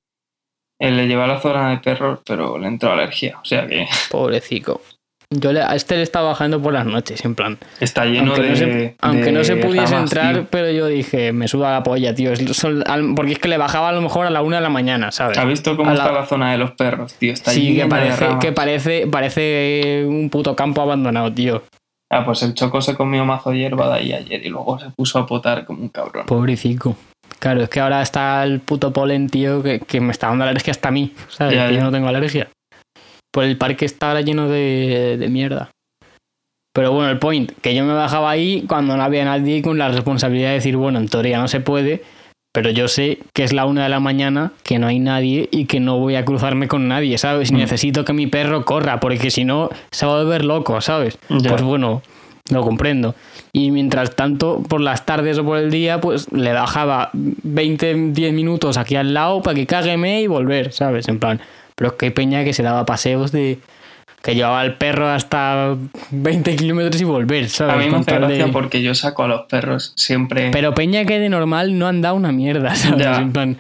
Él 0.80 0.96
le 0.96 1.06
lleva 1.06 1.24
a 1.24 1.28
la 1.28 1.40
zona 1.40 1.70
de 1.70 1.78
perros, 1.78 2.20
pero 2.26 2.58
le 2.58 2.66
entró 2.66 2.90
alergia, 2.90 3.38
o 3.40 3.44
sea 3.44 3.66
que... 3.66 3.86
Pobrecito. 4.10 4.80
Yo 5.32 5.50
a 5.50 5.76
este 5.76 5.94
le 5.94 6.02
estaba 6.02 6.30
bajando 6.30 6.60
por 6.60 6.72
las 6.72 6.84
noches, 6.86 7.24
en 7.24 7.36
plan. 7.36 7.56
Está 7.78 8.04
lleno 8.04 8.32
aunque 8.32 8.42
de. 8.42 8.48
No 8.48 8.56
se, 8.56 8.96
aunque 9.00 9.30
no 9.30 9.44
se 9.44 9.56
pudiese 9.56 9.94
entrar, 9.94 10.46
pero 10.50 10.72
yo 10.72 10.88
dije, 10.88 11.32
me 11.32 11.46
suba 11.46 11.70
la 11.70 11.84
polla, 11.84 12.12
tío. 12.16 12.32
porque 13.14 13.32
es 13.34 13.38
que 13.38 13.46
le 13.46 13.56
bajaba 13.56 13.90
a 13.90 13.92
lo 13.92 14.00
mejor 14.00 14.26
a 14.26 14.30
la 14.30 14.42
una 14.42 14.56
de 14.56 14.62
la 14.62 14.70
mañana, 14.70 15.12
¿sabes? 15.12 15.38
¿Has 15.38 15.46
visto 15.46 15.76
cómo 15.76 15.92
está 15.92 16.10
la... 16.10 16.26
zona 16.26 16.50
de 16.50 16.58
los 16.58 16.72
perros, 16.72 17.14
tío? 17.14 17.32
Está 17.32 17.52
sí, 17.52 17.76
que 17.76 17.86
parece, 17.86 18.26
que 18.40 18.50
parece, 18.50 19.06
parece 19.06 20.04
un 20.04 20.30
puto 20.30 20.56
campo 20.56 20.82
abandonado, 20.82 21.32
tío. 21.32 21.62
Ah, 22.12 22.24
pues 22.24 22.42
el 22.42 22.54
Choco 22.54 22.82
se 22.82 22.96
comió 22.96 23.24
mazo 23.24 23.52
hierba 23.52 23.88
de 23.88 23.94
ahí 24.00 24.12
ayer 24.12 24.44
y 24.44 24.48
luego 24.48 24.78
se 24.80 24.90
puso 24.90 25.20
a 25.20 25.26
potar 25.26 25.64
como 25.64 25.82
un 25.82 25.88
cabrón. 25.88 26.26
Pobrecico. 26.26 26.96
Claro, 27.38 27.62
es 27.62 27.68
que 27.68 27.78
ahora 27.78 28.02
está 28.02 28.42
el 28.44 28.60
puto 28.60 28.92
polen, 28.92 29.28
tío, 29.28 29.62
que, 29.62 30.00
me 30.00 30.10
está 30.10 30.26
dando 30.26 30.44
alergia 30.44 30.72
hasta 30.72 30.88
a 30.88 30.92
mí. 30.92 31.14
¿Sabes? 31.28 31.56
que 31.56 31.74
yo 31.74 31.82
no 31.82 31.92
tengo 31.92 32.08
alergia. 32.08 32.48
Pues 33.32 33.48
el 33.48 33.56
parque 33.56 33.84
está 33.84 34.08
ahora 34.08 34.22
lleno 34.22 34.48
de, 34.48 35.16
de 35.18 35.28
mierda. 35.28 35.70
Pero 36.72 36.92
bueno, 36.92 37.10
el 37.10 37.18
point, 37.18 37.52
que 37.60 37.74
yo 37.74 37.84
me 37.84 37.94
bajaba 37.94 38.30
ahí 38.30 38.64
cuando 38.68 38.96
no 38.96 39.02
había 39.02 39.24
nadie 39.24 39.62
con 39.62 39.78
la 39.78 39.88
responsabilidad 39.88 40.48
de 40.48 40.54
decir, 40.54 40.76
bueno, 40.76 40.98
en 40.98 41.08
teoría 41.08 41.38
no 41.38 41.48
se 41.48 41.60
puede, 41.60 42.02
pero 42.52 42.70
yo 42.70 42.88
sé 42.88 43.18
que 43.32 43.44
es 43.44 43.52
la 43.52 43.64
una 43.64 43.84
de 43.84 43.88
la 43.88 44.00
mañana, 44.00 44.52
que 44.64 44.78
no 44.78 44.88
hay 44.88 44.98
nadie 44.98 45.48
y 45.52 45.66
que 45.66 45.80
no 45.80 45.98
voy 45.98 46.16
a 46.16 46.24
cruzarme 46.24 46.68
con 46.68 46.88
nadie, 46.88 47.16
¿sabes? 47.18 47.50
Y 47.50 47.54
mm. 47.54 47.58
necesito 47.58 48.04
que 48.04 48.12
mi 48.12 48.26
perro 48.26 48.64
corra, 48.64 48.98
porque 49.00 49.30
si 49.30 49.44
no 49.44 49.70
se 49.90 50.06
va 50.06 50.18
a 50.18 50.22
volver 50.22 50.44
loco, 50.44 50.80
¿sabes? 50.80 51.18
Pues 51.28 51.62
bueno, 51.62 52.02
lo 52.50 52.62
comprendo. 52.62 53.14
Y 53.52 53.70
mientras 53.70 54.16
tanto, 54.16 54.62
por 54.68 54.80
las 54.80 55.06
tardes 55.06 55.38
o 55.38 55.44
por 55.44 55.58
el 55.58 55.70
día, 55.70 56.00
pues 56.00 56.30
le 56.32 56.52
bajaba 56.52 57.10
20, 57.12 58.12
10 58.12 58.32
minutos 58.32 58.76
aquí 58.76 58.96
al 58.96 59.14
lado 59.14 59.42
para 59.42 59.54
que 59.54 59.66
cágueme 59.66 60.22
y 60.22 60.26
volver, 60.26 60.72
¿sabes? 60.72 61.08
En 61.08 61.18
plan, 61.18 61.40
pero 61.76 61.90
es 61.90 61.96
que 61.96 62.10
peña 62.10 62.44
que 62.44 62.52
se 62.52 62.62
daba 62.62 62.84
paseos 62.84 63.32
de 63.32 63.58
que 64.22 64.34
llevaba 64.34 64.60
al 64.60 64.76
perro 64.76 65.08
hasta 65.08 65.76
20 66.10 66.56
kilómetros 66.56 67.00
y 67.00 67.04
volver, 67.04 67.48
¿sabes? 67.48 67.74
A 67.74 67.78
mí 67.78 67.90
me 67.90 67.98
hace 67.98 68.14
gracia 68.14 68.48
porque 68.52 68.82
yo 68.82 68.94
saco 68.94 69.24
a 69.24 69.28
los 69.28 69.42
perros 69.42 69.92
siempre. 69.96 70.50
Pero 70.50 70.74
Peña 70.74 71.04
que 71.04 71.18
de 71.18 71.28
normal 71.28 71.78
no 71.78 71.86
han 71.86 72.02
dado 72.02 72.16
una 72.16 72.32
mierda, 72.32 72.74
¿sabes? 72.74 73.06
En 73.06 73.32
plan. 73.32 73.58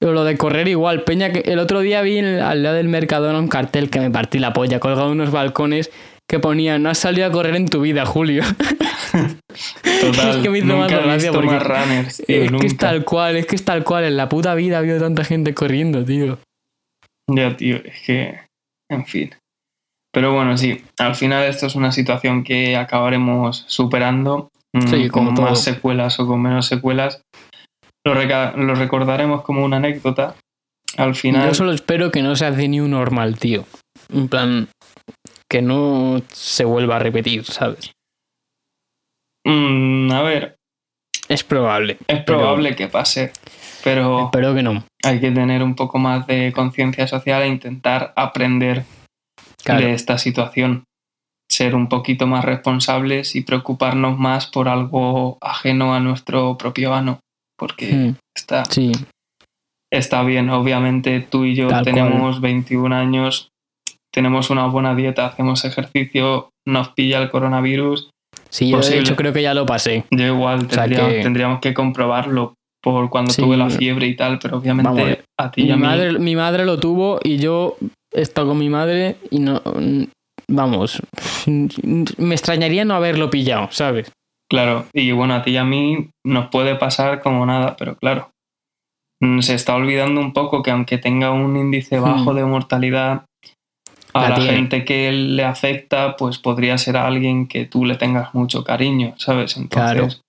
Lo 0.00 0.24
de 0.24 0.36
correr 0.36 0.68
igual, 0.68 1.02
Peña 1.02 1.32
que 1.32 1.40
el 1.40 1.58
otro 1.58 1.80
día 1.80 2.00
vi 2.02 2.18
al 2.18 2.62
lado 2.62 2.76
del 2.76 2.88
Mercadona 2.88 3.38
un 3.38 3.48
cartel 3.48 3.90
que 3.90 4.00
me 4.00 4.10
partí 4.10 4.38
la 4.38 4.52
polla, 4.52 4.80
colgado 4.80 5.10
unos 5.10 5.30
balcones 5.30 5.90
que 6.26 6.38
ponía 6.38 6.78
no 6.78 6.90
has 6.90 6.98
salido 6.98 7.26
a 7.26 7.32
correr 7.32 7.56
en 7.56 7.66
tu 7.66 7.80
vida, 7.80 8.06
Julio. 8.06 8.44
Total, 10.00 10.30
es 10.30 10.36
que 10.36 10.48
me 10.48 10.58
hizo 10.58 10.76
más 10.76 10.90
gracia 10.90 11.32
porque 11.32 11.58
runners, 11.58 12.22
tío, 12.24 12.44
es 12.44 12.52
que 12.52 12.66
es 12.66 12.76
tal 12.76 13.04
cual, 13.04 13.36
es 13.36 13.46
que 13.46 13.56
es 13.56 13.64
tal 13.64 13.82
cual, 13.82 14.04
en 14.04 14.16
la 14.16 14.28
puta 14.28 14.54
vida 14.54 14.76
ha 14.76 14.78
habido 14.78 15.00
tanta 15.00 15.24
gente 15.24 15.54
corriendo, 15.54 16.04
tío. 16.04 16.38
Ya, 17.26 17.56
tío, 17.56 17.76
es 17.84 18.00
que 18.06 18.49
en 18.90 19.06
fin. 19.06 19.34
Pero 20.12 20.34
bueno, 20.34 20.56
sí, 20.56 20.84
al 20.98 21.14
final 21.14 21.44
esto 21.44 21.66
es 21.66 21.74
una 21.76 21.92
situación 21.92 22.42
que 22.42 22.76
acabaremos 22.76 23.64
superando, 23.68 24.50
mm, 24.74 25.08
con 25.08 25.34
más 25.34 25.62
secuelas 25.62 26.18
o 26.18 26.26
con 26.26 26.42
menos 26.42 26.66
secuelas. 26.66 27.22
Lo, 28.04 28.14
recordaremos 28.14 29.42
como 29.42 29.64
una 29.64 29.76
anécdota. 29.76 30.34
Al 30.96 31.14
final. 31.14 31.46
Yo 31.46 31.54
solo 31.54 31.72
espero 31.72 32.10
que 32.10 32.22
no 32.22 32.34
sea 32.34 32.50
de 32.50 32.66
New 32.66 32.88
Normal, 32.88 33.38
tío. 33.38 33.64
En 34.12 34.28
plan, 34.28 34.68
que 35.48 35.62
no 35.62 36.20
se 36.32 36.64
vuelva 36.64 36.96
a 36.96 36.98
repetir, 36.98 37.44
¿sabes? 37.44 37.92
Mm, 39.44 40.10
a 40.10 40.22
ver. 40.22 40.56
Es 41.30 41.44
probable. 41.44 41.96
Es 42.08 42.24
probable 42.24 42.74
que 42.74 42.88
pase, 42.88 43.32
pero. 43.84 44.26
Espero 44.26 44.54
que 44.54 44.62
no 44.62 44.84
hay 45.02 45.20
que 45.20 45.30
tener 45.30 45.62
un 45.62 45.74
poco 45.74 45.98
más 45.98 46.26
de 46.26 46.52
conciencia 46.52 47.06
social 47.06 47.42
e 47.42 47.48
intentar 47.48 48.12
aprender 48.16 48.84
de 49.64 49.92
esta 49.92 50.18
situación. 50.18 50.84
Ser 51.50 51.74
un 51.74 51.88
poquito 51.88 52.26
más 52.26 52.44
responsables 52.44 53.34
y 53.34 53.42
preocuparnos 53.42 54.18
más 54.18 54.46
por 54.46 54.68
algo 54.68 55.38
ajeno 55.40 55.94
a 55.94 56.00
nuestro 56.00 56.56
propio 56.56 56.94
ano. 56.94 57.20
Porque 57.58 57.92
hmm. 57.92 58.16
está, 58.36 58.62
está 59.92 60.22
bien, 60.22 60.48
obviamente 60.50 61.20
tú 61.20 61.44
y 61.44 61.54
yo 61.54 61.68
tenemos 61.82 62.40
21 62.40 62.94
años, 62.94 63.50
tenemos 64.12 64.50
una 64.50 64.66
buena 64.66 64.94
dieta, 64.94 65.26
hacemos 65.26 65.64
ejercicio, 65.64 66.50
nos 66.66 66.90
pilla 66.90 67.18
el 67.18 67.30
coronavirus. 67.30 68.10
Sí, 68.50 68.68
yo 68.70 68.80
de 68.80 68.98
hecho 68.98 69.16
creo 69.16 69.32
que 69.32 69.42
ya 69.42 69.54
lo 69.54 69.64
pasé. 69.64 70.04
Yo 70.10 70.26
igual, 70.26 70.66
tendríamos 70.68 71.60
que 71.60 71.72
comprobarlo, 71.72 72.54
por 72.82 73.10
cuando 73.10 73.32
tuve 73.34 73.56
la 73.56 73.70
fiebre 73.70 74.06
y 74.06 74.16
tal, 74.16 74.38
pero 74.38 74.58
obviamente 74.58 75.22
a 75.38 75.50
ti 75.50 75.62
y 75.62 75.64
mi 75.64 75.70
a 75.72 75.76
mí... 75.76 75.82
Madre, 75.82 76.18
mi 76.18 76.36
madre 76.36 76.64
lo 76.64 76.78
tuvo 76.78 77.20
y 77.22 77.38
yo 77.38 77.76
he 78.12 78.22
estado 78.22 78.48
con 78.48 78.58
mi 78.58 78.68
madre 78.68 79.16
y 79.30 79.38
no... 79.38 79.62
Vamos, 80.48 81.00
me 81.46 82.34
extrañaría 82.34 82.84
no 82.84 82.94
haberlo 82.94 83.30
pillado, 83.30 83.68
¿sabes? 83.70 84.10
Claro, 84.50 84.86
y 84.92 85.12
bueno, 85.12 85.34
a 85.34 85.42
ti 85.42 85.52
y 85.52 85.56
a 85.58 85.64
mí 85.64 86.08
nos 86.24 86.48
puede 86.48 86.74
pasar 86.74 87.20
como 87.20 87.46
nada, 87.46 87.76
pero 87.76 87.94
claro, 87.94 88.30
se 89.40 89.54
está 89.54 89.76
olvidando 89.76 90.20
un 90.20 90.32
poco 90.32 90.62
que 90.62 90.72
aunque 90.72 90.98
tenga 90.98 91.30
un 91.30 91.56
índice 91.56 92.00
hmm. 92.00 92.02
bajo 92.02 92.34
de 92.34 92.44
mortalidad, 92.44 93.26
a 94.12 94.28
la, 94.30 94.40
gente 94.40 94.84
que 94.84 95.12
le 95.12 95.44
afecta, 95.44 96.16
pues 96.16 96.38
podría 96.38 96.78
ser 96.78 96.96
alguien 96.96 97.46
que 97.46 97.66
tú 97.66 97.84
le 97.84 97.96
tengas 97.96 98.34
mucho 98.34 98.64
cariño, 98.64 99.14
¿sabes? 99.18 99.56
Entonces, 99.56 100.22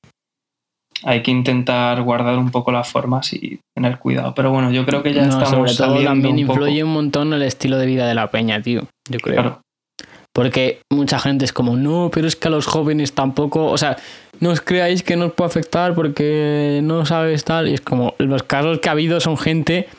hay 1.04 1.24
que 1.24 1.32
intentar 1.32 2.02
guardar 2.04 2.38
un 2.38 2.52
poco 2.52 2.72
las 2.72 2.88
formas 2.88 3.34
y 3.34 3.60
tener 3.76 3.98
cuidado. 3.98 4.34
Pero 4.36 4.52
bueno, 4.52 4.72
yo 4.72 4.86
creo 4.86 5.02
que 5.02 5.14
ya 5.14 5.24
estamos 5.24 5.50
sobre 5.50 5.74
todo 5.74 6.04
también 6.04 6.38
influye 6.40 6.84
un 6.84 6.94
montón 6.94 7.34
el 7.34 7.42
estilo 7.42 7.78
de 7.78 7.86
vida 7.86 8.08
de 8.08 8.16
la 8.16 8.30
peña, 8.30 8.62
tío. 8.62 8.88
Yo 9.10 9.20
creo. 9.20 9.62
Porque 10.34 10.82
mucha 10.90 11.20
gente 11.20 11.44
es 11.44 11.52
como, 11.52 11.76
no, 11.76 12.10
pero 12.14 12.28
es 12.28 12.36
que 12.38 12.48
a 12.48 12.52
los 12.52 12.66
jóvenes 12.66 13.14
tampoco, 13.14 13.66
o 13.66 13.78
sea, 13.78 13.98
no 14.40 14.52
os 14.52 14.62
creáis 14.62 15.04
que 15.04 15.18
nos 15.18 15.34
puede 15.34 15.50
afectar 15.50 15.94
porque 15.94 16.80
no 16.84 17.06
sabes 17.06 17.44
tal. 17.44 17.68
Y 17.68 17.74
es 17.74 17.82
como, 17.82 18.14
los 18.18 18.44
casos 18.44 18.80
que 18.80 18.88
ha 18.88 18.94
habido 18.94 19.20
son 19.20 19.38
gente 19.38 19.90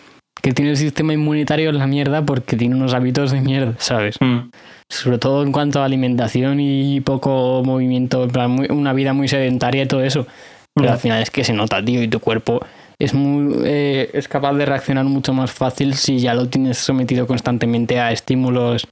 que 0.42 0.52
tiene 0.52 0.72
el 0.72 0.76
sistema 0.76 1.12
inmunitario 1.12 1.70
en 1.70 1.78
la 1.78 1.86
mierda 1.86 2.26
porque 2.26 2.56
tiene 2.56 2.74
unos 2.74 2.94
hábitos 2.94 3.30
de 3.30 3.40
mierda, 3.40 3.74
¿sabes? 3.78 4.16
Mm. 4.20 4.50
Sobre 4.88 5.18
todo 5.18 5.42
en 5.42 5.52
cuanto 5.52 5.80
a 5.80 5.84
alimentación 5.84 6.58
y 6.60 7.00
poco 7.00 7.62
movimiento, 7.64 8.24
en 8.24 8.30
plan, 8.30 8.66
una 8.70 8.92
vida 8.92 9.12
muy 9.12 9.28
sedentaria 9.28 9.84
y 9.84 9.86
todo 9.86 10.02
eso. 10.02 10.26
Pero 10.74 10.90
al 10.90 10.98
final 10.98 11.22
es 11.22 11.30
que 11.30 11.44
se 11.44 11.52
nota, 11.52 11.84
tío, 11.84 12.02
y 12.02 12.08
tu 12.08 12.18
cuerpo 12.18 12.60
es, 12.98 13.14
muy, 13.14 13.62
eh, 13.64 14.10
es 14.14 14.26
capaz 14.26 14.54
de 14.54 14.66
reaccionar 14.66 15.04
mucho 15.04 15.32
más 15.32 15.52
fácil 15.52 15.94
si 15.94 16.18
ya 16.18 16.34
lo 16.34 16.48
tienes 16.48 16.78
sometido 16.78 17.26
constantemente 17.26 18.00
a 18.00 18.10
estímulos 18.10 18.86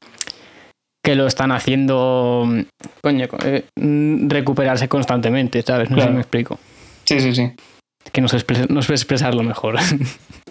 que 1.02 1.14
lo 1.14 1.26
están 1.26 1.50
haciendo, 1.52 2.46
coño, 3.02 3.26
eh, 3.44 3.64
recuperarse 4.28 4.88
constantemente, 4.88 5.62
¿sabes? 5.62 5.90
No 5.90 5.98
sé 5.98 6.06
si 6.06 6.12
me 6.12 6.20
explico. 6.20 6.58
Sí, 7.04 7.20
sí, 7.20 7.34
sí. 7.34 7.52
Que 8.12 8.20
no 8.20 8.28
sé, 8.28 8.44
no 8.68 8.82
sé 8.82 8.92
expresarlo 8.92 9.42
mejor. 9.42 9.76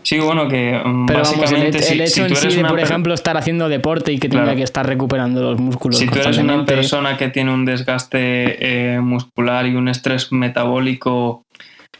Sí, 0.01 0.17
bueno, 0.17 0.47
que 0.47 0.81
mm, 0.83 1.05
Pero 1.07 1.19
básicamente 1.19 1.77
vamos, 1.77 1.91
el, 1.91 2.01
hecho 2.01 2.25
en 2.25 2.35
sí 2.35 2.47
de, 2.55 2.63
por 2.63 2.79
ejemplo, 2.79 3.13
estar 3.13 3.35
haciendo 3.35 3.67
deporte 3.67 4.13
y 4.13 4.17
que 4.17 4.29
tenga 4.29 4.55
que 4.55 4.63
estar 4.63 4.87
recuperando 4.87 5.41
los 5.41 5.59
músculos. 5.59 5.99
Si 5.99 6.07
tú 6.07 6.19
eres 6.19 6.37
una 6.37 6.65
persona 6.65 7.17
que 7.17 7.27
tiene 7.27 7.53
un 7.53 7.65
desgaste 7.65 8.93
eh, 8.95 9.01
muscular 9.01 9.67
y 9.67 9.75
un 9.75 9.89
estrés 9.89 10.31
metabólico 10.31 11.43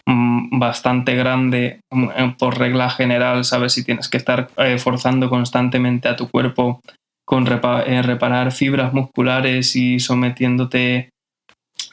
mm, 0.05 0.59
bastante 0.59 1.15
grande 1.15 1.81
mm, 1.91 2.38
por 2.38 2.57
regla 2.57 2.89
general, 2.89 3.43
sabes 3.43 3.73
si 3.73 3.84
tienes 3.84 4.07
que 4.07 4.17
estar 4.17 4.47
eh, 4.57 4.77
forzando 4.77 5.30
constantemente 5.30 6.07
a 6.07 6.15
tu 6.15 6.30
cuerpo 6.30 6.80
con 7.26 7.45
eh, 7.47 8.01
reparar 8.01 8.51
fibras 8.51 8.93
musculares 8.93 9.76
y 9.76 9.99
sometiéndote 9.99 11.09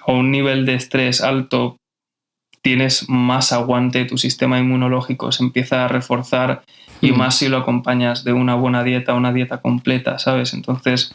a 0.06 0.12
un 0.12 0.30
nivel 0.30 0.64
de 0.64 0.74
estrés 0.74 1.20
alto 1.20 1.76
tienes 2.66 3.08
más 3.08 3.52
aguante, 3.52 4.06
tu 4.06 4.18
sistema 4.18 4.58
inmunológico 4.58 5.30
se 5.30 5.44
empieza 5.44 5.84
a 5.84 5.88
reforzar 5.88 6.64
y 7.00 7.12
mm. 7.12 7.16
más 7.16 7.36
si 7.36 7.46
lo 7.46 7.58
acompañas 7.58 8.24
de 8.24 8.32
una 8.32 8.56
buena 8.56 8.82
dieta, 8.82 9.14
una 9.14 9.32
dieta 9.32 9.58
completa, 9.58 10.18
¿sabes? 10.18 10.52
Entonces, 10.52 11.14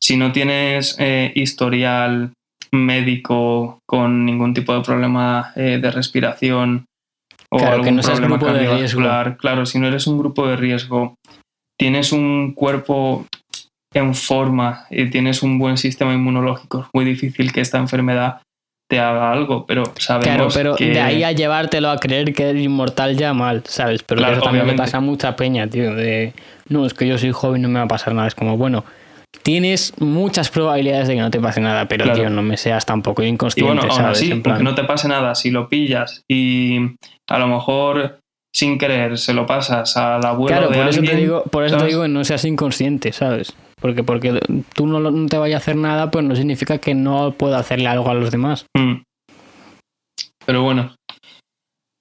si 0.00 0.16
no 0.16 0.32
tienes 0.32 0.96
eh, 0.98 1.30
historial 1.36 2.32
médico 2.72 3.78
con 3.88 4.26
ningún 4.26 4.54
tipo 4.54 4.74
de 4.74 4.80
problema 4.80 5.52
eh, 5.54 5.78
de 5.80 5.90
respiración 5.92 6.86
o 7.48 7.64
algún 7.64 8.00
problema 8.00 8.40
cardiovascular, 8.40 9.36
claro, 9.36 9.66
si 9.66 9.78
no 9.78 9.86
eres 9.86 10.08
un 10.08 10.18
grupo 10.18 10.48
de 10.48 10.56
riesgo, 10.56 11.14
tienes 11.78 12.10
un 12.10 12.54
cuerpo 12.54 13.24
en 13.94 14.16
forma 14.16 14.86
y 14.90 15.08
tienes 15.10 15.44
un 15.44 15.60
buen 15.60 15.76
sistema 15.76 16.12
inmunológico, 16.12 16.80
es 16.80 16.86
muy 16.92 17.04
difícil 17.04 17.52
que 17.52 17.60
esta 17.60 17.78
enfermedad 17.78 18.42
te 18.92 19.00
haga 19.00 19.32
algo, 19.32 19.64
pero 19.64 19.84
sabemos 19.96 20.52
claro, 20.52 20.76
pero 20.76 20.76
de 20.76 21.00
ahí 21.00 21.24
a 21.24 21.32
llevártelo 21.32 21.88
a 21.88 21.96
creer 21.96 22.34
que 22.34 22.50
eres 22.50 22.62
inmortal 22.62 23.16
ya 23.16 23.32
mal, 23.32 23.62
¿sabes? 23.64 24.02
Pero 24.02 24.20
eso 24.30 24.42
también 24.42 24.66
le 24.66 24.74
pasa 24.74 24.98
a 24.98 25.00
mucha 25.00 25.34
peña, 25.34 25.66
tío, 25.66 25.94
de 25.94 26.34
no, 26.68 26.84
es 26.84 26.92
que 26.92 27.08
yo 27.08 27.16
soy 27.16 27.32
joven, 27.32 27.62
no 27.62 27.70
me 27.70 27.78
va 27.78 27.86
a 27.86 27.88
pasar 27.88 28.12
nada. 28.12 28.28
Es 28.28 28.34
como, 28.34 28.58
bueno, 28.58 28.84
tienes 29.42 29.94
muchas 29.98 30.50
probabilidades 30.50 31.08
de 31.08 31.14
que 31.14 31.20
no 31.22 31.30
te 31.30 31.40
pase 31.40 31.62
nada, 31.62 31.88
pero 31.88 32.12
tío, 32.12 32.28
no 32.28 32.42
me 32.42 32.58
seas 32.58 32.84
tampoco 32.84 33.22
inconsciente, 33.22 33.72
y 33.72 34.40
bueno, 34.42 34.58
no 34.60 34.74
te 34.74 34.84
pase 34.84 35.08
nada, 35.08 35.34
si 35.34 35.50
lo 35.50 35.70
pillas 35.70 36.22
y 36.28 36.76
a 37.30 37.38
lo 37.38 37.46
mejor 37.46 38.18
sin 38.54 38.76
querer 38.76 39.16
se 39.16 39.32
lo 39.32 39.46
pasas 39.46 39.96
a 39.96 40.18
la 40.18 40.28
abuela 40.28 40.58
claro, 40.58 40.74
por 40.74 40.86
eso 40.86 41.00
te 41.00 41.16
digo, 41.16 41.44
por 41.44 41.64
eso 41.64 41.78
te 41.78 41.86
digo 41.86 42.02
que 42.02 42.08
no 42.08 42.24
seas 42.24 42.44
inconsciente, 42.44 43.10
¿sabes? 43.12 43.56
Porque 43.82 44.02
porque 44.04 44.40
tú 44.74 44.86
no, 44.86 45.26
te 45.26 45.36
vayas 45.36 45.56
a 45.56 45.62
hacer 45.62 45.76
nada, 45.76 46.10
pues 46.10 46.24
no 46.24 46.34
significa 46.36 46.78
que 46.78 46.94
no 46.94 47.32
pueda 47.32 47.58
hacerle 47.58 47.88
algo 47.88 48.08
a 48.08 48.14
los 48.14 48.30
demás. 48.30 48.64
Mm. 48.74 49.02
Pero 50.46 50.62
bueno, 50.62 50.94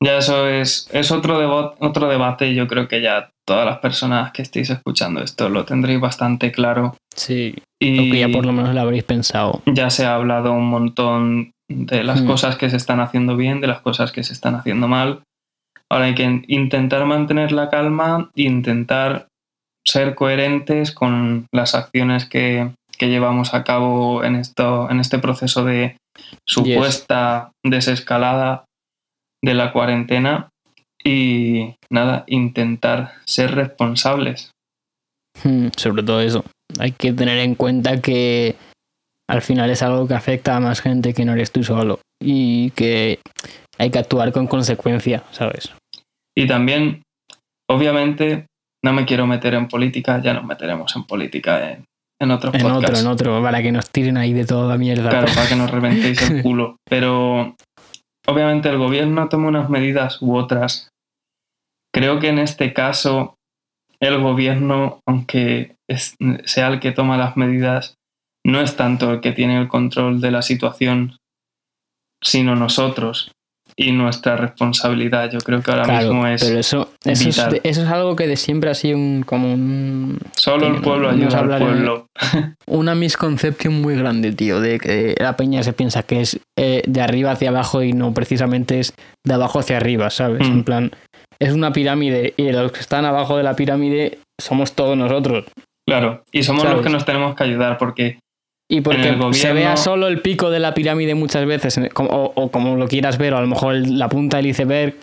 ya 0.01 0.17
eso 0.17 0.47
es, 0.47 0.87
es 0.91 1.11
otro, 1.11 1.75
otro 1.79 2.07
debate. 2.07 2.55
Yo 2.55 2.67
creo 2.67 2.87
que 2.87 3.01
ya 3.01 3.31
todas 3.45 3.65
las 3.65 3.79
personas 3.79 4.31
que 4.31 4.41
estéis 4.41 4.69
escuchando 4.69 5.21
esto 5.21 5.49
lo 5.49 5.65
tendréis 5.65 5.99
bastante 5.99 6.51
claro. 6.51 6.95
Sí, 7.15 7.55
y 7.81 8.17
ya 8.17 8.29
por 8.29 8.45
lo 8.45 8.53
menos 8.53 8.73
lo 8.73 8.81
habréis 8.81 9.03
pensado. 9.03 9.61
Ya 9.65 9.89
se 9.89 10.05
ha 10.05 10.15
hablado 10.15 10.53
un 10.53 10.69
montón 10.69 11.51
de 11.67 12.03
las 12.03 12.21
mm. 12.21 12.27
cosas 12.27 12.57
que 12.57 12.69
se 12.69 12.77
están 12.77 12.99
haciendo 12.99 13.35
bien, 13.35 13.59
de 13.59 13.67
las 13.67 13.81
cosas 13.81 14.11
que 14.11 14.23
se 14.23 14.33
están 14.33 14.55
haciendo 14.55 14.87
mal. 14.87 15.21
Ahora 15.89 16.05
hay 16.05 16.15
que 16.15 16.43
intentar 16.47 17.05
mantener 17.05 17.51
la 17.51 17.69
calma 17.69 18.29
e 18.35 18.43
intentar 18.43 19.27
ser 19.85 20.15
coherentes 20.15 20.91
con 20.91 21.47
las 21.53 21.75
acciones 21.75 22.25
que, 22.25 22.71
llevamos 22.99 23.55
a 23.55 23.63
cabo 23.63 24.23
en, 24.23 24.35
esto, 24.35 24.87
en 24.91 24.99
este 24.99 25.17
proceso 25.17 25.65
de 25.65 25.97
supuesta 26.47 27.51
desescalada 27.65 28.65
de 29.43 29.55
la 29.55 29.73
cuarentena 29.73 30.49
y 31.03 31.73
nada, 31.89 32.23
intentar 32.27 33.13
ser 33.25 33.55
responsables. 33.55 34.51
Hmm, 35.43 35.69
sobre 35.75 36.03
todo 36.03 36.21
eso. 36.21 36.45
Hay 36.79 36.91
que 36.91 37.11
tener 37.11 37.39
en 37.39 37.55
cuenta 37.55 38.01
que 38.01 38.55
al 39.27 39.41
final 39.41 39.71
es 39.71 39.81
algo 39.81 40.07
que 40.07 40.13
afecta 40.13 40.55
a 40.55 40.59
más 40.59 40.81
gente 40.81 41.13
que 41.13 41.25
no 41.25 41.33
eres 41.33 41.51
tú 41.51 41.63
solo 41.63 41.99
y 42.21 42.69
que 42.71 43.19
hay 43.79 43.89
que 43.89 43.99
actuar 43.99 44.31
con 44.31 44.45
consecuencia, 44.45 45.23
¿sabes? 45.31 45.73
Y 46.37 46.47
también, 46.47 47.01
obviamente, 47.67 48.45
no 48.83 48.93
me 48.93 49.05
quiero 49.05 49.27
meter 49.27 49.53
en 49.53 49.67
política, 49.67 50.21
ya 50.21 50.33
nos 50.33 50.45
meteremos 50.45 50.95
en 50.95 51.03
política 51.03 51.71
en, 51.71 51.85
en 52.19 52.31
otros 52.31 52.53
en 52.53 52.65
otro, 52.65 52.97
en 52.97 53.07
otro, 53.07 53.41
para 53.41 53.61
que 53.61 53.71
nos 53.71 53.89
tiren 53.89 54.17
ahí 54.17 54.33
de 54.33 54.45
toda 54.45 54.77
mierda. 54.77 55.09
Claro, 55.09 55.27
para 55.33 55.47
que 55.47 55.55
nos 55.55 55.69
reventéis 55.69 56.29
el 56.29 56.41
culo. 56.43 56.77
Pero 56.87 57.55
obviamente 58.27 58.69
el 58.69 58.77
gobierno 58.77 59.29
toma 59.29 59.47
unas 59.47 59.69
medidas 59.69 60.21
u 60.21 60.35
otras. 60.35 60.89
Creo 61.93 62.19
que 62.19 62.29
en 62.29 62.39
este 62.39 62.73
caso 62.73 63.35
el 63.99 64.19
gobierno, 64.19 64.99
aunque 65.07 65.75
sea 66.45 66.67
el 66.67 66.79
que 66.79 66.91
toma 66.91 67.17
las 67.17 67.37
medidas, 67.37 67.95
no 68.45 68.61
es 68.61 68.75
tanto 68.75 69.11
el 69.11 69.21
que 69.21 69.33
tiene 69.33 69.59
el 69.59 69.67
control 69.67 70.21
de 70.21 70.31
la 70.31 70.41
situación, 70.41 71.17
sino 72.23 72.55
nosotros 72.55 73.31
y 73.75 73.91
nuestra 73.91 74.35
responsabilidad. 74.37 75.31
Yo 75.31 75.39
creo 75.39 75.61
que 75.61 75.71
ahora 75.71 75.99
mismo 75.99 76.27
es. 76.27 76.43
Pero 76.43 76.59
eso, 76.59 76.89
eso, 77.03 77.29
Es, 77.29 77.59
eso 77.63 77.83
es 77.83 77.87
algo 77.87 78.15
que 78.15 78.27
de 78.27 78.35
siempre 78.35 78.69
ha 78.69 78.73
sido 78.73 78.97
un, 78.97 79.23
como 79.23 79.53
un. 79.53 80.19
Solo 80.35 80.67
el 80.67 80.81
pueblo 80.81 81.09
ayuda 81.09 81.39
al 81.39 81.57
pueblo. 81.57 82.07
Una 82.67 82.95
misconcepción 82.95 83.81
muy 83.81 83.95
grande, 83.95 84.31
tío, 84.31 84.61
de 84.61 84.79
que 84.79 85.15
la 85.19 85.35
peña 85.35 85.63
se 85.63 85.73
piensa 85.73 86.03
que 86.03 86.21
es 86.21 86.39
eh, 86.57 86.83
de 86.85 87.01
arriba 87.01 87.31
hacia 87.31 87.49
abajo 87.49 87.83
y 87.83 87.93
no 87.93 88.13
precisamente 88.13 88.79
es 88.79 88.93
de 89.25 89.33
abajo 89.33 89.59
hacia 89.59 89.77
arriba, 89.77 90.09
¿sabes? 90.09 90.41
En 90.41 90.59
mm. 90.59 90.63
plan, 90.63 90.91
es 91.39 91.53
una 91.53 91.73
pirámide 91.73 92.33
y 92.37 92.51
los 92.51 92.71
que 92.71 92.79
están 92.79 93.05
abajo 93.05 93.37
de 93.37 93.43
la 93.43 93.55
pirámide 93.55 94.19
somos 94.39 94.73
todos 94.73 94.97
nosotros. 94.97 95.45
Claro, 95.87 96.23
y 96.31 96.43
somos 96.43 96.63
los 96.65 96.81
que 96.81 96.89
nos 96.89 97.05
tenemos 97.05 97.35
que 97.35 97.43
ayudar 97.43 97.77
porque 97.77 98.19
y 98.71 98.79
porque 98.79 99.17
se 99.33 99.51
vea 99.51 99.75
solo 99.75 100.07
el 100.07 100.21
pico 100.21 100.49
de 100.49 100.61
la 100.61 100.73
pirámide 100.73 101.13
muchas 101.13 101.45
veces, 101.45 101.77
o, 101.93 102.49
como 102.51 102.77
lo 102.77 102.87
quieras 102.87 103.17
ver, 103.17 103.33
o 103.33 103.37
a 103.37 103.41
lo 103.41 103.47
mejor 103.47 103.75
la 103.85 104.07
punta 104.07 104.37
del 104.37 104.47
iceberg, 104.47 104.95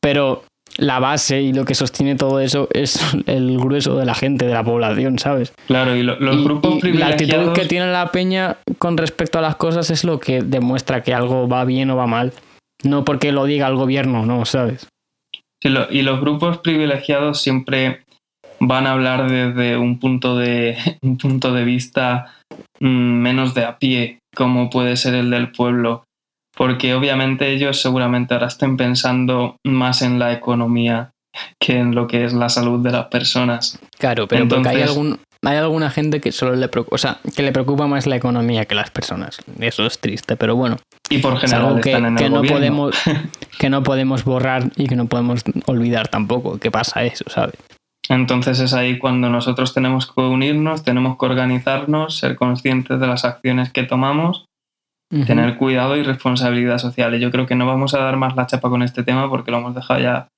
pero 0.00 0.42
la 0.78 0.98
base 0.98 1.40
y 1.40 1.52
lo 1.52 1.64
que 1.64 1.76
sostiene 1.76 2.16
todo 2.16 2.40
eso 2.40 2.66
es 2.72 2.98
el 3.26 3.56
grueso 3.56 3.96
de 3.96 4.04
la 4.04 4.16
gente, 4.16 4.46
de 4.46 4.52
la 4.52 4.64
población, 4.64 5.20
¿sabes? 5.20 5.54
Claro, 5.68 5.94
y 5.94 6.02
los 6.02 6.18
grupos 6.42 6.80
privilegiados... 6.80 7.28
La 7.28 7.36
actitud 7.36 7.52
que 7.52 7.68
tiene 7.68 7.86
la 7.92 8.10
peña 8.10 8.56
con 8.78 8.96
respecto 8.96 9.38
a 9.38 9.42
las 9.42 9.54
cosas 9.54 9.90
es 9.90 10.02
lo 10.02 10.18
que 10.18 10.42
demuestra 10.42 11.04
que 11.04 11.14
algo 11.14 11.48
va 11.48 11.64
bien 11.64 11.90
o 11.90 11.96
va 11.96 12.08
mal. 12.08 12.32
No 12.82 13.04
porque 13.04 13.30
lo 13.30 13.44
diga 13.44 13.68
el 13.68 13.76
gobierno, 13.76 14.26
no, 14.26 14.44
¿sabes? 14.44 14.88
y 15.62 16.02
los 16.02 16.20
grupos 16.20 16.58
privilegiados 16.58 17.40
siempre 17.40 18.04
van 18.60 18.86
a 18.86 18.92
hablar 18.92 19.30
desde 19.30 19.76
un 19.76 19.98
punto 19.98 20.36
de, 20.36 20.76
un 21.02 21.16
punto 21.16 21.52
de 21.52 21.64
vista 21.64 22.34
menos 22.84 23.54
de 23.54 23.64
a 23.64 23.78
pie, 23.78 24.18
como 24.34 24.70
puede 24.70 24.96
ser 24.96 25.14
el 25.14 25.30
del 25.30 25.50
pueblo, 25.52 26.04
porque 26.56 26.94
obviamente 26.94 27.50
ellos 27.50 27.80
seguramente 27.80 28.34
ahora 28.34 28.46
estén 28.46 28.76
pensando 28.76 29.56
más 29.64 30.02
en 30.02 30.18
la 30.18 30.32
economía 30.32 31.10
que 31.60 31.78
en 31.78 31.94
lo 31.94 32.06
que 32.06 32.24
es 32.24 32.32
la 32.32 32.48
salud 32.48 32.80
de 32.80 32.92
las 32.92 33.06
personas. 33.06 33.78
Claro, 33.98 34.28
pero 34.28 34.46
porque 34.46 34.68
hay 34.68 34.82
algún 34.82 35.18
hay 35.46 35.58
alguna 35.58 35.90
gente 35.90 36.20
que 36.20 36.32
solo 36.32 36.56
le 36.56 36.68
preocupa, 36.68 36.94
o 36.94 36.98
sea, 36.98 37.18
que 37.36 37.42
le 37.42 37.52
preocupa 37.52 37.86
más 37.86 38.06
la 38.06 38.16
economía 38.16 38.64
que 38.64 38.74
las 38.74 38.90
personas. 38.90 39.38
Eso 39.60 39.84
es 39.84 39.98
triste, 39.98 40.36
pero 40.36 40.56
bueno. 40.56 40.78
Y 41.10 41.18
por 41.18 41.38
general 41.38 41.80
que, 41.80 41.90
están 41.90 42.06
en 42.06 42.18
el 42.18 42.32
no 42.32 42.42
podemos 42.42 42.96
que 43.58 43.68
no 43.68 43.82
podemos 43.82 44.24
borrar 44.24 44.70
y 44.76 44.86
que 44.86 44.96
no 44.96 45.06
podemos 45.06 45.42
olvidar 45.66 46.08
tampoco 46.08 46.58
que 46.58 46.70
pasa 46.70 47.04
eso, 47.04 47.24
¿sabes? 47.28 47.56
Entonces 48.08 48.60
es 48.60 48.74
ahí 48.74 48.98
cuando 48.98 49.30
nosotros 49.30 49.72
tenemos 49.72 50.10
que 50.10 50.20
unirnos, 50.20 50.84
tenemos 50.84 51.16
que 51.18 51.26
organizarnos, 51.26 52.18
ser 52.18 52.36
conscientes 52.36 53.00
de 53.00 53.06
las 53.06 53.24
acciones 53.24 53.72
que 53.72 53.84
tomamos, 53.84 54.46
tener 55.26 55.56
cuidado 55.56 55.96
y 55.96 56.02
responsabilidad 56.02 56.78
social. 56.78 57.14
Y 57.14 57.20
yo 57.20 57.30
creo 57.30 57.46
que 57.46 57.54
no 57.54 57.66
vamos 57.66 57.94
a 57.94 58.00
dar 58.00 58.16
más 58.16 58.34
la 58.36 58.46
chapa 58.46 58.68
con 58.68 58.82
este 58.82 59.04
tema 59.04 59.28
porque 59.30 59.50
lo 59.50 59.58
hemos 59.58 59.74
dejado 59.74 60.00
ya 60.00 60.28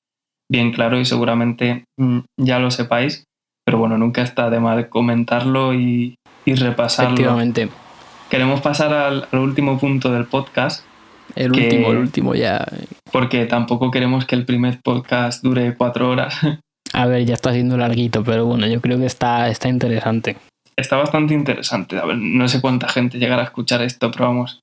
bien 0.51 0.71
claro 0.73 1.01
y 1.01 1.05
seguramente 1.05 1.85
mm, 1.99 2.21
ya 2.39 2.59
lo 2.59 2.71
sepáis. 2.71 3.25
Pero 3.65 3.79
bueno, 3.79 3.99
nunca 3.99 4.23
está 4.23 4.49
de 4.49 4.61
mal 4.61 4.89
comentarlo 4.89 5.75
y, 5.75 6.15
repasarlo. 6.47 7.15
Efectivamente. 7.15 7.69
Queremos 8.31 8.61
pasar 8.61 8.93
al, 8.93 9.27
último 9.33 9.79
punto 9.79 10.13
del 10.13 10.27
podcast. 10.27 10.85
El 11.35 11.51
último, 11.51 11.91
el 11.91 11.99
último 11.99 12.35
ya. 12.35 12.65
Porque 13.11 13.47
tampoco 13.47 13.91
queremos 13.91 14.25
que 14.25 14.37
el 14.37 14.45
primer 14.45 14.81
podcast 14.83 15.43
dure 15.43 15.75
cuatro 15.75 16.09
horas. 16.11 16.39
A 16.97 17.05
ver, 17.05 17.27
ya 17.27 17.35
está 17.35 17.53
siendo 17.53 17.77
larguito, 17.77 18.25
pero 18.25 18.47
bueno, 18.47 18.67
yo 18.67 18.81
creo 18.81 18.99
que 18.99 19.05
está, 19.05 19.51
está 19.51 19.69
interesante. 19.69 20.39
Está 20.77 20.97
bastante 20.97 21.35
interesante. 21.35 21.99
A 21.99 22.07
ver, 22.07 22.17
no 22.17 22.49
sé 22.49 22.63
cuánta 22.63 22.89
gente 22.89 23.19
llegará 23.19 23.43
a 23.43 23.45
escuchar 23.45 23.83
esto, 23.83 24.11
pero 24.11 24.29
vamos, 24.29 24.61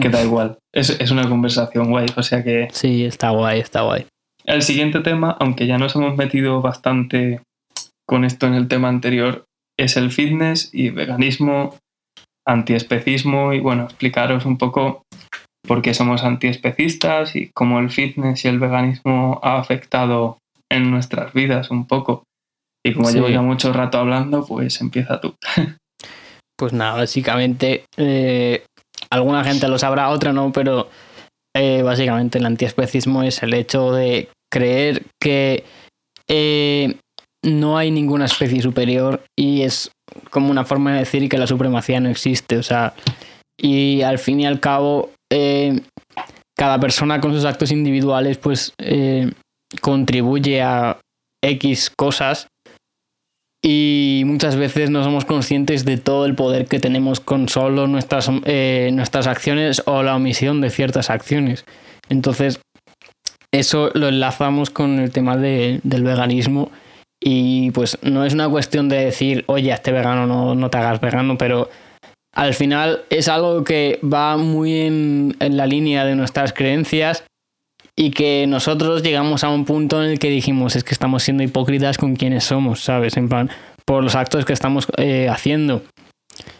que 0.00 0.08
da 0.08 0.22
igual. 0.24 0.56
Es, 0.74 0.98
es 0.98 1.10
una 1.10 1.28
conversación 1.28 1.90
guay, 1.90 2.06
o 2.16 2.22
sea 2.22 2.42
que... 2.42 2.68
Sí, 2.72 3.04
está 3.04 3.30
guay, 3.30 3.60
está 3.60 3.82
guay. 3.82 4.06
El 4.46 4.62
siguiente 4.62 5.00
tema, 5.00 5.36
aunque 5.38 5.66
ya 5.66 5.76
nos 5.76 5.94
hemos 5.94 6.16
metido 6.16 6.62
bastante 6.62 7.42
con 8.08 8.24
esto 8.24 8.46
en 8.46 8.54
el 8.54 8.66
tema 8.66 8.88
anterior, 8.88 9.44
es 9.78 9.98
el 9.98 10.10
fitness 10.12 10.70
y 10.72 10.88
veganismo, 10.88 11.76
antiespecismo 12.46 13.52
y 13.52 13.60
bueno, 13.60 13.84
explicaros 13.84 14.46
un 14.46 14.56
poco 14.56 15.02
porque 15.68 15.92
somos 15.92 16.24
antiespecistas 16.24 17.36
y 17.36 17.50
como 17.54 17.78
el 17.78 17.90
fitness 17.90 18.46
y 18.46 18.48
el 18.48 18.58
veganismo 18.58 19.38
ha 19.42 19.58
afectado 19.58 20.38
en 20.70 20.90
nuestras 20.90 21.32
vidas 21.32 21.70
un 21.70 21.86
poco. 21.86 22.24
Y 22.84 22.94
como 22.94 23.10
llevo 23.10 23.28
ya 23.28 23.42
mucho 23.42 23.72
rato 23.72 23.98
hablando, 23.98 24.44
pues 24.46 24.80
empieza 24.80 25.20
tú. 25.20 25.34
Pues 26.58 26.72
nada, 26.72 26.94
básicamente 26.94 27.84
eh, 27.98 28.64
alguna 29.10 29.44
gente 29.44 29.68
lo 29.68 29.78
sabrá, 29.78 30.08
otra 30.08 30.32
no, 30.32 30.52
pero 30.52 30.88
eh, 31.54 31.82
básicamente 31.82 32.38
el 32.38 32.46
antiespecismo 32.46 33.22
es 33.22 33.42
el 33.42 33.52
hecho 33.52 33.92
de 33.92 34.30
creer 34.50 35.02
que 35.20 35.64
eh, 36.28 36.96
no 37.44 37.76
hay 37.76 37.90
ninguna 37.90 38.24
especie 38.24 38.62
superior 38.62 39.22
y 39.38 39.62
es 39.62 39.90
como 40.30 40.50
una 40.50 40.64
forma 40.64 40.92
de 40.92 41.00
decir 41.00 41.28
que 41.28 41.36
la 41.36 41.46
supremacía 41.46 42.00
no 42.00 42.08
existe. 42.08 42.56
O 42.56 42.62
sea, 42.62 42.94
y 43.60 44.00
al 44.00 44.18
fin 44.18 44.40
y 44.40 44.46
al 44.46 44.58
cabo, 44.58 45.10
eh, 45.30 45.80
cada 46.56 46.80
persona 46.80 47.20
con 47.20 47.34
sus 47.34 47.44
actos 47.44 47.70
individuales, 47.70 48.38
pues 48.38 48.72
contribuye 49.80 50.62
a 50.62 51.00
X 51.42 51.90
cosas 51.96 52.48
y 53.64 54.22
muchas 54.26 54.56
veces 54.56 54.90
no 54.90 55.02
somos 55.02 55.24
conscientes 55.24 55.84
de 55.84 55.96
todo 55.96 56.26
el 56.26 56.34
poder 56.34 56.66
que 56.66 56.78
tenemos 56.78 57.20
con 57.20 57.48
solo 57.48 57.86
nuestras, 57.88 58.30
eh, 58.44 58.90
nuestras 58.92 59.26
acciones 59.26 59.82
o 59.86 60.02
la 60.02 60.14
omisión 60.14 60.60
de 60.60 60.70
ciertas 60.70 61.10
acciones. 61.10 61.64
Entonces, 62.08 62.60
eso 63.52 63.90
lo 63.94 64.08
enlazamos 64.08 64.70
con 64.70 65.00
el 65.00 65.10
tema 65.10 65.36
del 65.36 65.80
veganismo 65.82 66.70
y 67.20 67.70
pues 67.72 67.98
no 68.02 68.24
es 68.24 68.34
una 68.34 68.48
cuestión 68.48 68.88
de 68.88 69.04
decir, 69.04 69.44
oye, 69.46 69.72
este 69.72 69.90
vegano 69.90 70.26
no, 70.26 70.54
no 70.54 70.70
te 70.70 70.78
hagas 70.78 71.00
vegano, 71.00 71.36
pero 71.36 71.68
al 72.34 72.54
final 72.54 73.04
es 73.10 73.28
algo 73.28 73.64
que 73.64 73.98
va 74.04 74.36
muy 74.36 74.82
en, 74.82 75.36
en 75.40 75.56
la 75.56 75.66
línea 75.66 76.04
de 76.04 76.14
nuestras 76.14 76.52
creencias 76.52 77.24
y 77.98 78.10
que 78.10 78.46
nosotros 78.46 79.02
llegamos 79.02 79.42
a 79.42 79.48
un 79.48 79.64
punto 79.64 80.04
en 80.04 80.10
el 80.10 80.18
que 80.18 80.28
dijimos 80.28 80.76
es 80.76 80.84
que 80.84 80.92
estamos 80.92 81.22
siendo 81.22 81.42
hipócritas 81.42 81.96
con 81.96 82.14
quienes 82.14 82.44
somos, 82.44 82.80
¿sabes? 82.80 83.16
En 83.16 83.28
plan, 83.28 83.50
por 83.86 84.04
los 84.04 84.14
actos 84.14 84.44
que 84.44 84.52
estamos 84.52 84.86
eh, 84.98 85.28
haciendo. 85.30 85.82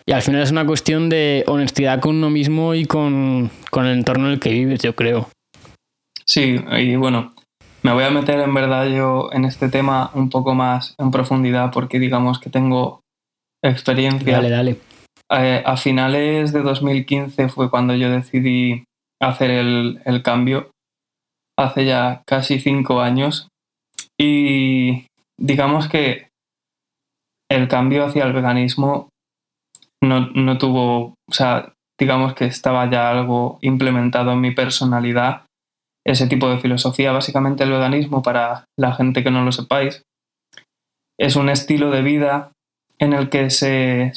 Y 0.07 0.13
al 0.13 0.23
final 0.23 0.41
es 0.41 0.51
una 0.51 0.65
cuestión 0.65 1.11
de 1.11 1.45
honestidad 1.47 2.01
con 2.01 2.17
uno 2.17 2.31
mismo 2.31 2.75
y 2.75 2.87
con, 2.87 3.51
el 3.77 3.87
entorno 3.87 4.27
en 4.27 4.33
el 4.33 4.41
que 4.41 4.51
vives, 4.51 4.81
yo 4.81 4.97
creo. 4.97 5.29
Sí, 6.25 6.59
y 6.79 6.97
bueno, 6.97 7.35
me 7.83 7.93
voy 7.93 8.05
a 8.05 8.11
meter 8.11 8.41
en 8.41 8.55
verdad 8.55 8.87
yo 8.87 9.29
en 9.33 9.45
este 9.45 9.69
tema 9.69 10.11
un 10.15 10.31
poco 10.31 10.55
más 10.55 10.95
en 10.99 11.11
profundidad 11.11 11.71
porque 11.71 11.99
digamos 11.99 12.41
que 12.41 12.49
tengo 12.49 13.03
experiencia. 13.63 14.37
Dale, 14.37 14.51
dale. 14.51 14.77
Eh, 15.31 15.63
a 15.67 15.77
finales 15.77 16.53
de 16.53 16.63
2015 16.63 17.49
fue 17.49 17.69
cuando 17.69 17.95
yo 17.95 18.11
decidí 18.11 18.85
hacer 19.21 19.51
el, 19.51 20.01
el 20.05 20.23
cambio 20.23 20.71
hace 21.59 21.85
ya 21.87 22.23
casi 22.27 22.61
cinco 22.61 23.01
años 23.01 23.49
y 24.19 25.07
digamos 25.39 25.89
que 25.89 26.29
el 27.51 27.69
cambio 27.69 28.05
hacia 28.05 28.25
el 28.25 28.33
veganismo 28.33 29.09
no, 30.03 30.29
no, 30.35 30.59
tuvo, 30.59 31.15
o 31.29 31.33
sea, 31.33 31.73
digamos 31.99 32.35
que 32.35 32.45
estaba 32.47 32.91
ya 32.91 33.11
algo 33.11 33.59
implementado 33.63 34.33
en 34.33 34.41
mi 34.41 34.53
personalidad, 34.53 35.47
ese 36.05 36.27
tipo 36.27 36.49
de 36.49 36.59
filosofía. 36.59 37.13
Básicamente 37.13 37.65
el 37.65 37.71
veganismo, 37.71 38.23
para 38.23 38.65
la 38.79 38.95
gente 38.95 39.23
que 39.23 39.31
no 39.31 39.45
lo 39.45 39.53
sepáis, 39.53 40.03
es 41.19 41.37
un 41.37 41.49
estilo 41.49 41.91
de 41.91 42.03
vida 42.03 42.53
en 42.99 43.13
el 43.13 43.31
que, 43.31 43.51
se, 43.51 44.13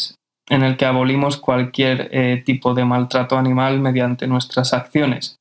en 0.50 0.64
el 0.64 0.78
que 0.78 0.86
abolimos 0.86 1.38
cualquier 1.38 2.10
eh, 2.12 2.42
tipo 2.46 2.74
de 2.74 2.86
maltrato 2.86 3.38
animal 3.38 3.80
mediante 3.80 4.28
nuestras 4.28 4.74
acciones, 4.74 5.38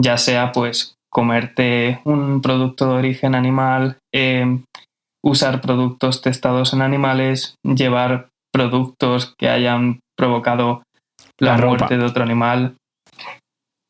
ya 0.00 0.16
sea 0.18 0.52
pues 0.52 0.97
comerte 1.10 2.00
un 2.04 2.40
producto 2.40 2.88
de 2.88 2.98
origen 2.98 3.34
animal, 3.34 3.98
eh, 4.14 4.60
usar 5.24 5.60
productos 5.60 6.22
testados 6.22 6.72
en 6.72 6.82
animales, 6.82 7.54
llevar 7.64 8.28
productos 8.52 9.34
que 9.38 9.48
hayan 9.48 10.00
provocado 10.16 10.82
la, 11.38 11.56
muerte 11.56 11.96
de 11.96 12.04
otro 12.04 12.24
animal 12.24 12.76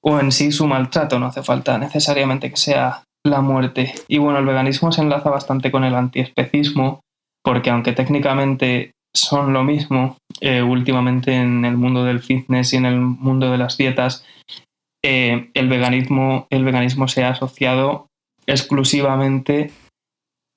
o 0.02 0.20
en 0.20 0.32
sí 0.32 0.52
su 0.52 0.66
maltrato, 0.66 1.18
no 1.18 1.26
hace 1.26 1.42
falta 1.42 1.78
necesariamente 1.78 2.50
que 2.50 2.56
sea 2.56 3.02
la 3.26 3.40
muerte. 3.40 3.94
Y 4.06 4.18
bueno, 4.18 4.38
el 4.38 4.46
veganismo 4.46 4.92
se 4.92 5.02
enlaza 5.02 5.30
bastante 5.30 5.70
con 5.70 5.84
el 5.84 5.94
antiespecismo, 5.94 7.00
porque 7.42 7.70
aunque 7.70 7.92
técnicamente 7.92 8.92
son 9.14 9.52
lo 9.52 9.64
mismo, 9.64 10.16
eh, 10.40 10.62
últimamente 10.62 11.34
en 11.34 11.64
el 11.64 11.76
mundo 11.76 12.04
del 12.04 12.20
fitness 12.20 12.72
y 12.72 12.76
en 12.76 12.86
el 12.86 13.00
mundo 13.00 13.50
de 13.50 13.58
las 13.58 13.76
dietas 13.76 14.24
eh, 15.10 15.48
el, 15.54 15.68
veganismo, 15.70 16.46
el 16.50 16.64
veganismo 16.64 17.08
se 17.08 17.24
ha 17.24 17.30
asociado 17.30 18.08
exclusivamente 18.46 19.70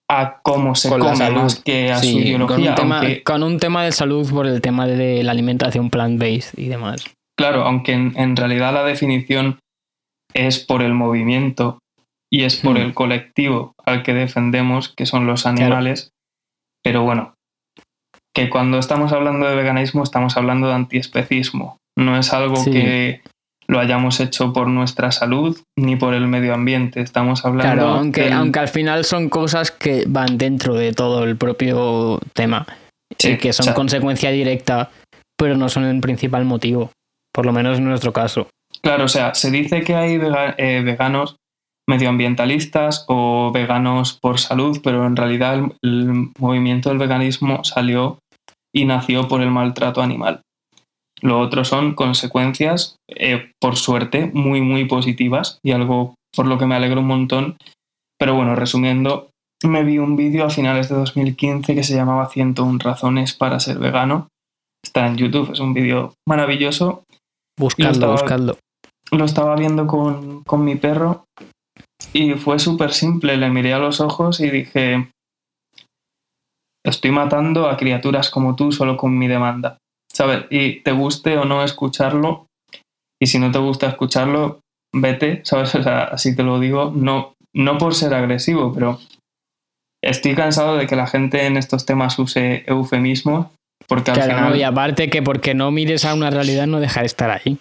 a 0.10 0.42
cómo 0.44 0.76
se 0.76 0.90
come 0.90 1.32
más 1.32 1.56
que 1.62 1.90
a 1.90 2.00
su 2.00 2.20
ideología. 2.20 2.76
Con 3.24 3.44
un, 3.44 3.60
tema, 3.60 3.86
de 3.86 3.94
salud 3.94 4.30
por 4.30 4.46
el 4.46 4.60
tema 4.60 4.88
de 4.88 5.24
la 5.24 5.32
alimentación 5.32 5.90
plant-based 5.90 6.60
y 6.60 6.68
demás. 6.68 7.06
Claro, 7.40 7.64
aunque 7.64 7.94
en, 7.94 8.36
realidad 8.36 8.74
la 8.74 8.84
definición 8.84 9.60
es 10.34 10.60
por 10.60 10.82
el 10.82 10.94
movimiento 10.94 11.80
y 12.30 12.44
es 12.44 12.58
por 12.58 12.74
hmm. 12.78 12.82
el 12.82 12.94
colectivo 12.94 13.74
al 13.86 14.04
que 14.04 14.14
defendemos, 14.14 14.90
que 14.90 15.06
son 15.06 15.28
los 15.28 15.46
animales. 15.46 16.12
Pero 16.84 17.04
bueno, 17.04 17.36
que 18.36 18.50
cuando 18.50 18.80
estamos 18.80 19.14
hablando 19.14 19.48
de 19.48 19.56
veganismo 19.56 20.04
estamos 20.04 20.36
hablando 20.36 20.68
de 20.68 20.74
antiespecismo. 20.74 21.78
No 21.98 22.18
es 22.18 22.34
algo 22.34 22.66
que 22.66 23.22
lo 23.72 23.80
hayamos 23.80 24.20
hecho 24.20 24.52
por 24.52 24.68
nuestra 24.68 25.14
salud 25.14 25.58
ni 25.78 25.96
por 25.96 26.14
el 26.14 26.28
medio 26.28 26.54
ambiente. 26.54 27.00
Estamos 27.00 27.46
hablando. 27.46 27.74
Claro, 27.74 27.88
aunque, 27.94 28.30
aunque 28.30 28.60
al 28.60 28.68
final 28.68 29.06
son 29.06 29.30
cosas 29.30 29.72
que 29.72 30.04
van 30.08 30.38
dentro 30.38 30.74
de 30.74 30.92
todo 30.92 31.24
el 31.24 31.38
propio 31.38 32.20
tema. 32.34 32.68
Sí, 33.18 33.38
que 33.38 33.54
son 33.54 33.74
consecuencia 33.74 34.30
directa, 34.30 34.92
pero 35.38 35.56
no 35.56 35.70
son 35.70 35.86
el 35.86 36.02
principal 36.02 36.44
motivo. 36.44 36.92
Por 37.34 37.46
lo 37.46 37.54
menos 37.54 37.78
en 37.78 37.86
nuestro 37.86 38.12
caso. 38.12 38.50
Claro, 38.82 39.06
o 39.06 39.08
sea, 39.08 39.34
se 39.36 39.52
dice 39.52 39.84
que 39.84 39.96
hay 39.96 40.20
eh, 40.58 40.82
veganos 40.84 41.38
medioambientalistas 41.88 43.06
o 43.08 43.52
veganos 43.54 44.20
por 44.22 44.40
salud, 44.40 44.82
pero 44.84 45.06
en 45.08 45.16
realidad 45.16 45.62
el 45.82 46.30
movimiento 46.38 46.90
del 46.90 46.98
veganismo 46.98 47.64
salió 47.64 48.20
y 48.76 48.84
nació 48.84 49.30
por 49.30 49.42
el 49.42 49.52
maltrato 49.52 50.02
animal. 50.02 50.42
Lo 51.22 51.40
otro 51.40 51.64
son 51.64 51.94
consecuencias, 51.94 52.96
eh, 53.08 53.52
por 53.60 53.76
suerte, 53.76 54.32
muy, 54.34 54.62
muy 54.62 54.86
positivas 54.86 55.60
y 55.64 55.72
algo 55.72 56.16
por 56.36 56.48
lo 56.48 56.58
que 56.58 56.66
me 56.66 56.76
alegro 56.76 57.02
un 57.02 57.08
montón. 57.08 57.58
Pero 58.20 58.36
bueno, 58.36 58.56
resumiendo, 58.56 59.30
me 59.64 59.84
vi 59.84 60.00
un 60.00 60.16
vídeo 60.16 60.46
a 60.46 60.50
finales 60.50 60.90
de 60.90 60.96
2015 60.96 61.76
que 61.76 61.84
se 61.84 61.96
llamaba 61.96 62.30
101 62.30 62.80
razones 62.80 63.34
para 63.34 63.60
ser 63.60 63.78
vegano. 63.78 64.28
Está 64.84 65.08
en 65.08 65.18
YouTube, 65.18 65.52
es 65.52 65.60
un 65.60 65.74
vídeo 65.74 66.14
maravilloso. 66.28 67.04
Buscadlo, 67.60 68.12
buscadlo. 68.12 68.58
Lo 69.12 69.26
estaba 69.26 69.56
viendo 69.56 69.86
con, 69.86 70.44
con 70.44 70.66
mi 70.66 70.76
perro 70.76 71.26
y 72.14 72.34
fue 72.34 72.58
súper 72.58 72.94
simple. 72.94 73.38
Le 73.38 73.50
miré 73.50 73.74
a 73.74 73.80
los 73.80 74.02
ojos 74.02 74.40
y 74.40 74.50
dije, 74.50 75.12
estoy 76.84 77.12
matando 77.12 77.70
a 77.70 77.78
criaturas 77.78 78.30
como 78.30 78.56
tú 78.56 78.72
solo 78.72 78.98
con 78.98 79.18
mi 79.18 79.28
demanda. 79.28 79.78
¿Sabes? 80.14 80.46
Y 80.50 80.82
te 80.82 80.92
guste 80.92 81.38
o 81.38 81.46
no 81.46 81.64
escucharlo, 81.64 82.48
y 83.22 83.28
si 83.28 83.40
no 83.40 83.52
te 83.52 83.60
gusta 83.60 83.88
escucharlo, 83.88 84.62
vete, 84.94 85.42
¿sabes? 85.46 85.74
O 85.76 85.84
sea, 85.84 86.04
así 86.04 86.36
te 86.36 86.44
lo 86.44 86.60
digo, 86.60 86.92
no, 86.96 87.34
no 87.54 87.78
por 87.78 87.96
ser 87.96 88.14
agresivo, 88.14 88.74
pero 88.74 89.00
estoy 90.04 90.36
cansado 90.36 90.78
de 90.78 90.88
que 90.88 90.96
la 90.96 91.08
gente 91.08 91.46
en 91.46 91.58
estos 91.58 91.86
temas 91.86 92.18
use 92.20 92.64
eufemismos, 92.68 93.48
porque 93.88 94.12
al 94.12 94.22
final... 94.22 94.56
y 94.56 94.64
aparte 94.64 95.10
que 95.10 95.22
porque 95.22 95.54
no 95.54 95.72
mires 95.72 96.06
a 96.06 96.14
una 96.14 96.30
realidad 96.30 96.68
no 96.68 96.80
deja 96.80 97.02
de 97.02 97.08
estar 97.08 97.30
ahí. 97.30 97.58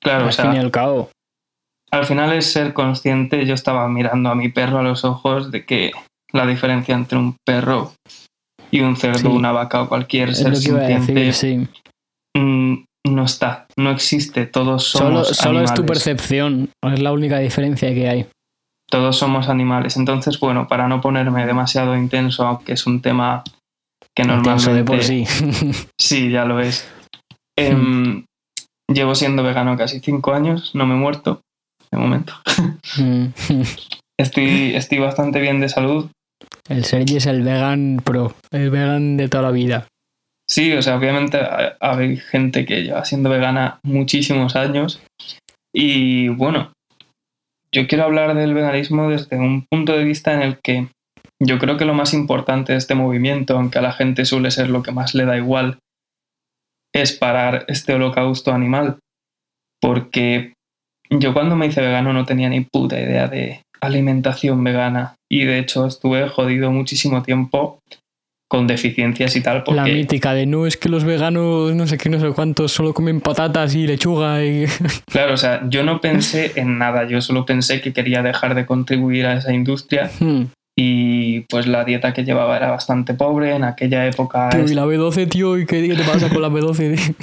Claro, 0.00 0.24
al 0.24 0.28
o 0.28 0.32
sea, 0.32 0.46
fin 0.46 0.54
y 0.54 0.58
al 0.58 0.70
cabo. 0.70 1.10
Al 1.90 2.04
final 2.04 2.32
es 2.34 2.52
ser 2.52 2.74
consciente, 2.74 3.46
yo 3.46 3.54
estaba 3.54 3.88
mirando 3.88 4.28
a 4.30 4.34
mi 4.34 4.50
perro 4.50 4.78
a 4.78 4.82
los 4.82 5.04
ojos 5.04 5.50
de 5.50 5.64
que 5.64 5.92
la 6.32 6.46
diferencia 6.46 6.94
entre 6.94 7.18
un 7.18 7.36
perro 7.46 7.92
y 8.70 8.80
un 8.80 8.96
cerdo, 8.96 9.30
una 9.30 9.52
vaca 9.52 9.82
o 9.82 9.88
cualquier 9.88 10.34
ser 10.34 10.54
sintiente 10.56 11.32
sí. 11.32 11.66
Mm, 12.38 12.84
no 13.04 13.24
está, 13.24 13.66
no 13.76 13.90
existe, 13.90 14.46
todos 14.46 14.84
somos 14.84 15.28
solo, 15.28 15.34
solo 15.34 15.62
es 15.62 15.74
tu 15.74 15.84
percepción, 15.84 16.70
es 16.82 17.00
la 17.00 17.12
única 17.12 17.38
diferencia 17.38 17.92
que 17.94 18.08
hay. 18.08 18.26
Todos 18.90 19.16
somos 19.16 19.48
animales, 19.48 19.96
entonces 19.96 20.38
bueno, 20.40 20.68
para 20.68 20.88
no 20.88 21.00
ponerme 21.00 21.46
demasiado 21.46 21.96
intenso, 21.96 22.46
aunque 22.46 22.72
es 22.72 22.86
un 22.86 23.02
tema 23.02 23.44
que 24.14 24.24
normalmente... 24.24 24.72
de 24.72 24.84
por 24.84 25.02
sí. 25.02 25.24
sí, 26.00 26.30
ya 26.30 26.44
lo 26.44 26.60
es. 26.60 26.88
Em, 27.56 28.24
llevo 28.92 29.14
siendo 29.14 29.42
vegano 29.42 29.76
casi 29.76 30.00
cinco 30.00 30.32
años, 30.32 30.74
no 30.74 30.86
me 30.86 30.94
he 30.94 30.98
muerto, 30.98 31.40
de 31.90 31.98
momento. 31.98 32.34
Mm. 32.98 33.26
estoy, 34.20 34.74
estoy 34.74 34.98
bastante 34.98 35.40
bien 35.40 35.60
de 35.60 35.68
salud. 35.68 36.10
El 36.68 36.84
Sergi 36.84 37.16
es 37.16 37.26
el 37.26 37.42
vegan 37.42 38.00
pro, 38.04 38.34
el 38.50 38.70
vegan 38.70 39.16
de 39.16 39.28
toda 39.28 39.44
la 39.44 39.50
vida. 39.50 39.86
Sí, 40.50 40.72
o 40.72 40.80
sea, 40.80 40.96
obviamente 40.96 41.38
hay 41.80 42.16
gente 42.16 42.64
que 42.64 42.82
lleva 42.82 43.04
siendo 43.04 43.28
vegana 43.28 43.80
muchísimos 43.82 44.56
años 44.56 45.02
Y 45.74 46.28
bueno, 46.28 46.72
yo 47.72 47.86
quiero 47.86 48.04
hablar 48.04 48.34
del 48.34 48.54
veganismo 48.54 49.10
desde 49.10 49.36
un 49.36 49.66
punto 49.70 49.92
de 49.92 50.04
vista 50.04 50.32
en 50.32 50.42
el 50.42 50.58
que 50.58 50.88
yo 51.40 51.58
creo 51.58 51.76
que 51.76 51.84
lo 51.84 51.94
más 51.94 52.14
importante 52.14 52.72
de 52.72 52.78
este 52.78 52.94
movimiento, 52.94 53.56
aunque 53.56 53.78
a 53.78 53.82
la 53.82 53.92
gente 53.92 54.24
suele 54.24 54.50
ser 54.50 54.70
lo 54.70 54.82
que 54.82 54.90
más 54.90 55.14
le 55.14 55.24
da 55.24 55.36
igual, 55.36 55.78
es 56.94 57.12
parar 57.12 57.64
este 57.68 57.94
holocausto 57.94 58.52
animal. 58.52 58.98
Porque 59.80 60.54
yo 61.10 61.32
cuando 61.32 61.54
me 61.56 61.66
hice 61.66 61.80
vegano 61.80 62.12
no 62.12 62.24
tenía 62.24 62.48
ni 62.48 62.62
puta 62.62 62.98
idea 62.98 63.28
de 63.28 63.62
alimentación 63.80 64.64
vegana 64.64 65.14
y 65.30 65.44
de 65.44 65.58
hecho 65.58 65.86
estuve 65.86 66.28
jodido 66.28 66.72
muchísimo 66.72 67.22
tiempo 67.22 67.78
con 68.48 68.66
deficiencias 68.66 69.36
y 69.36 69.42
tal. 69.42 69.62
Porque... 69.62 69.76
La 69.76 69.84
mítica 69.84 70.32
de 70.32 70.46
no 70.46 70.66
es 70.66 70.76
que 70.76 70.88
los 70.88 71.04
veganos 71.04 71.74
no 71.74 71.86
sé 71.86 71.98
qué, 71.98 72.08
no 72.08 72.18
sé 72.18 72.30
cuántos, 72.30 72.72
solo 72.72 72.94
comen 72.94 73.20
patatas 73.20 73.74
y 73.74 73.86
lechuga 73.86 74.44
y... 74.44 74.64
Claro, 75.10 75.34
o 75.34 75.36
sea, 75.36 75.62
yo 75.68 75.84
no 75.84 76.00
pensé 76.00 76.52
en 76.56 76.78
nada, 76.78 77.06
yo 77.06 77.20
solo 77.20 77.44
pensé 77.44 77.80
que 77.80 77.92
quería 77.92 78.22
dejar 78.22 78.54
de 78.54 78.66
contribuir 78.66 79.26
a 79.26 79.34
esa 79.34 79.52
industria 79.52 80.10
hmm. 80.18 80.44
y 80.76 81.40
pues 81.42 81.66
la 81.66 81.84
dieta 81.84 82.14
que 82.14 82.24
llevaba 82.24 82.56
era 82.56 82.70
bastante 82.70 83.12
pobre 83.14 83.54
en 83.54 83.64
aquella 83.64 84.06
época... 84.06 84.48
y 84.54 84.74
la 84.74 84.86
B12, 84.86 85.28
tío, 85.28 85.58
¿y 85.58 85.66
qué, 85.66 85.86
te 85.94 86.04
pasa 86.04 86.30
con 86.30 86.40
la 86.40 86.48
B12? 86.48 87.14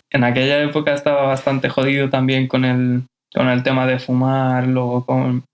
en 0.10 0.24
aquella 0.24 0.60
época 0.62 0.94
estaba 0.94 1.22
bastante 1.22 1.68
jodido 1.68 2.10
también 2.10 2.48
con 2.48 2.64
el, 2.64 3.04
con 3.32 3.48
el 3.48 3.62
tema 3.62 3.86
de 3.86 4.00
fumar, 4.00 4.66
luego 4.66 5.06
con 5.06 5.44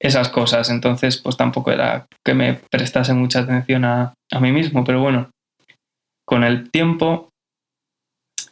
esas 0.00 0.28
cosas. 0.28 0.70
Entonces, 0.70 1.18
pues 1.18 1.36
tampoco 1.36 1.70
era 1.70 2.06
que 2.24 2.34
me 2.34 2.60
prestase 2.70 3.12
mucha 3.14 3.40
atención 3.40 3.84
a, 3.84 4.14
mí 4.40 4.52
mismo. 4.52 4.84
Pero 4.84 5.00
bueno, 5.00 5.30
con 6.26 6.44
el 6.44 6.70
tiempo 6.70 7.28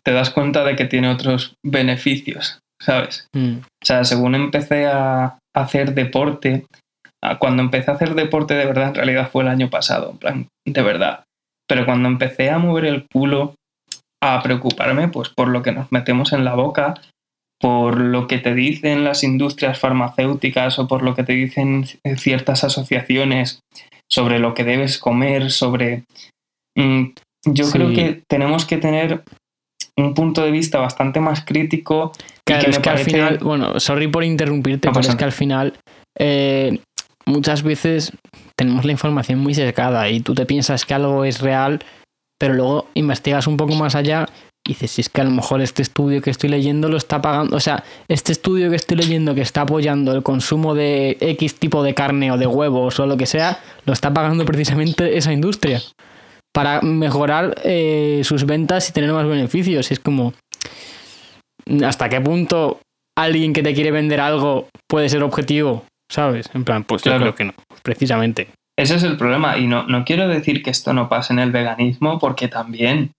te 0.03 0.13
das 0.13 0.31
cuenta 0.31 0.65
de 0.65 0.77
que 0.77 0.85
tiene 0.85 1.11
otros 1.11 1.55
beneficios, 1.65 2.61
¿sabes? 2.81 3.27
Mm. 3.35 3.59
O 3.59 3.85
sea, 3.85 4.05
según 4.05 4.35
empecé 4.35 4.87
a 4.87 5.39
hacer 5.57 5.95
deporte, 5.95 6.67
cuando 7.39 7.63
empecé 7.63 7.91
a 7.91 7.95
hacer 7.95 8.15
deporte 8.15 8.55
de 8.55 8.67
verdad, 8.67 8.89
en 8.89 8.95
realidad 8.95 9.31
fue 9.31 9.43
el 9.43 9.49
año 9.49 9.71
pasado, 9.71 10.11
en 10.13 10.19
plan, 10.19 10.49
de 10.67 10.83
verdad. 10.83 11.25
Pero 11.69 11.85
cuando 11.85 12.09
empecé 12.09 12.51
a 12.51 12.59
mover 12.59 12.87
el 12.87 13.07
culo, 13.13 13.55
a 14.23 14.43
preocuparme, 14.43 15.09
pues 15.09 15.29
por 15.29 15.49
lo 15.49 15.63
que 15.63 15.73
nos 15.73 15.93
metemos 15.93 16.33
en 16.33 16.45
la 16.45 16.55
boca, 16.55 16.95
por 17.61 18.01
lo 18.01 18.27
que 18.27 18.39
te 18.39 18.55
dicen 18.55 19.05
las 19.05 19.25
industrias 19.25 19.79
farmacéuticas 19.79 20.79
o 20.79 20.87
por 20.87 21.03
lo 21.03 21.15
que 21.15 21.25
te 21.25 21.33
dicen 21.33 21.87
ciertas 22.17 22.65
asociaciones 22.65 23.61
sobre 24.09 24.39
lo 24.39 24.55
que 24.55 24.65
debes 24.65 24.99
comer, 24.99 25.51
sobre... 25.51 26.05
Mm, 26.77 27.07
yo 27.45 27.71
creo 27.71 27.93
que 27.93 28.23
tenemos 28.29 28.65
que 28.67 28.79
tener 28.79 29.23
un 29.97 30.15
punto 30.15 30.43
de 30.43 30.51
vista 30.51 30.79
bastante 30.79 31.21
más 31.21 31.45
crítico. 31.45 32.13
Claro, 32.45 32.65
que 32.65 32.71
es 32.71 32.79
que 32.79 32.91
al 32.91 32.99
final, 32.99 33.39
bueno, 33.39 33.81
sorry 33.81 34.09
por 34.09 34.25
interrumpirte, 34.25 34.89
pero 34.89 35.01
es 35.01 35.17
que 35.17 35.25
al 35.25 35.33
final 35.33 35.79
eh, 36.19 36.79
muchas 37.27 37.63
veces 37.63 38.13
tenemos 38.57 38.85
la 38.85 38.93
información 38.93 39.39
muy 39.39 39.55
sesgada 39.55 40.09
y 40.09 40.21
tú 40.21 40.35
te 40.35 40.47
piensas 40.47 40.85
que 40.85 40.95
algo 40.95 41.25
es 41.25 41.41
real, 41.41 41.81
pero 42.39 42.55
luego 42.55 42.87
investigas 42.95 43.47
un 43.47 43.57
poco 43.57 43.75
más 43.75 43.95
allá 43.95 44.27
y 44.69 44.73
dices, 44.73 44.91
si 44.91 45.01
es 45.01 45.09
que 45.09 45.23
a 45.23 45.25
lo 45.25 45.31
mejor 45.31 45.63
este 45.63 45.81
estudio 45.81 46.21
que 46.21 46.29
estoy 46.29 46.51
leyendo 46.51 46.91
lo 46.91 46.99
está 46.99 47.23
pagando, 47.23 47.57
o 47.57 47.61
sea, 47.61 47.85
este 48.07 48.33
estudio 48.33 48.69
que 48.69 48.77
estoy 48.77 48.99
leyendo 48.99 49.35
que 49.35 49.41
está 49.41 49.63
apoyando 49.63 50.13
el 50.13 50.23
consumo 50.23 50.75
de 50.75 51.17
X 51.21 51.55
tipo 51.55 51.83
de 51.83 51.95
carne 51.95 52.31
o 52.31 52.37
de 52.37 52.47
huevos 52.47 53.01
o 53.01 53.07
lo 53.07 53.17
que 53.17 53.25
sea, 53.25 53.61
lo 53.87 53.95
está 53.95 54.13
pagando 54.13 54.45
precisamente 54.45 55.17
esa 55.17 55.33
industria 55.33 55.81
para 56.53 56.83
mejorar 56.83 57.55
eh, 57.65 58.21
sus 58.25 58.45
ventas 58.45 58.91
y 58.91 58.93
tener 58.93 59.11
más 59.11 59.27
beneficios. 59.27 59.91
Y 59.91 59.95
es 59.95 60.01
como, 60.01 60.35
¿hasta 61.83 62.11
qué 62.11 62.21
punto 62.21 62.81
alguien 63.17 63.55
que 63.55 63.63
te 63.63 63.73
quiere 63.73 63.91
vender 63.91 64.21
algo 64.21 64.69
puede 64.87 65.09
ser 65.09 65.23
objetivo? 65.23 65.87
¿Sabes? 66.13 66.51
En 66.53 66.65
plan, 66.65 66.85
pues 66.85 67.03
yo 67.05 67.17
creo 67.17 67.35
que 67.35 67.45
no, 67.45 67.55
precisamente. 67.83 68.49
Ese 68.79 68.97
es 68.97 69.03
el 69.03 69.17
problema. 69.17 69.57
Y 69.57 69.67
no, 69.67 69.85
no 69.85 70.05
quiero 70.05 70.29
decir 70.29 70.63
que 70.63 70.69
esto 70.69 70.93
no 70.93 71.09
pase 71.09 71.33
en 71.33 71.39
el 71.39 71.53
veganismo, 71.53 72.19
porque 72.19 72.49
también 72.49 73.13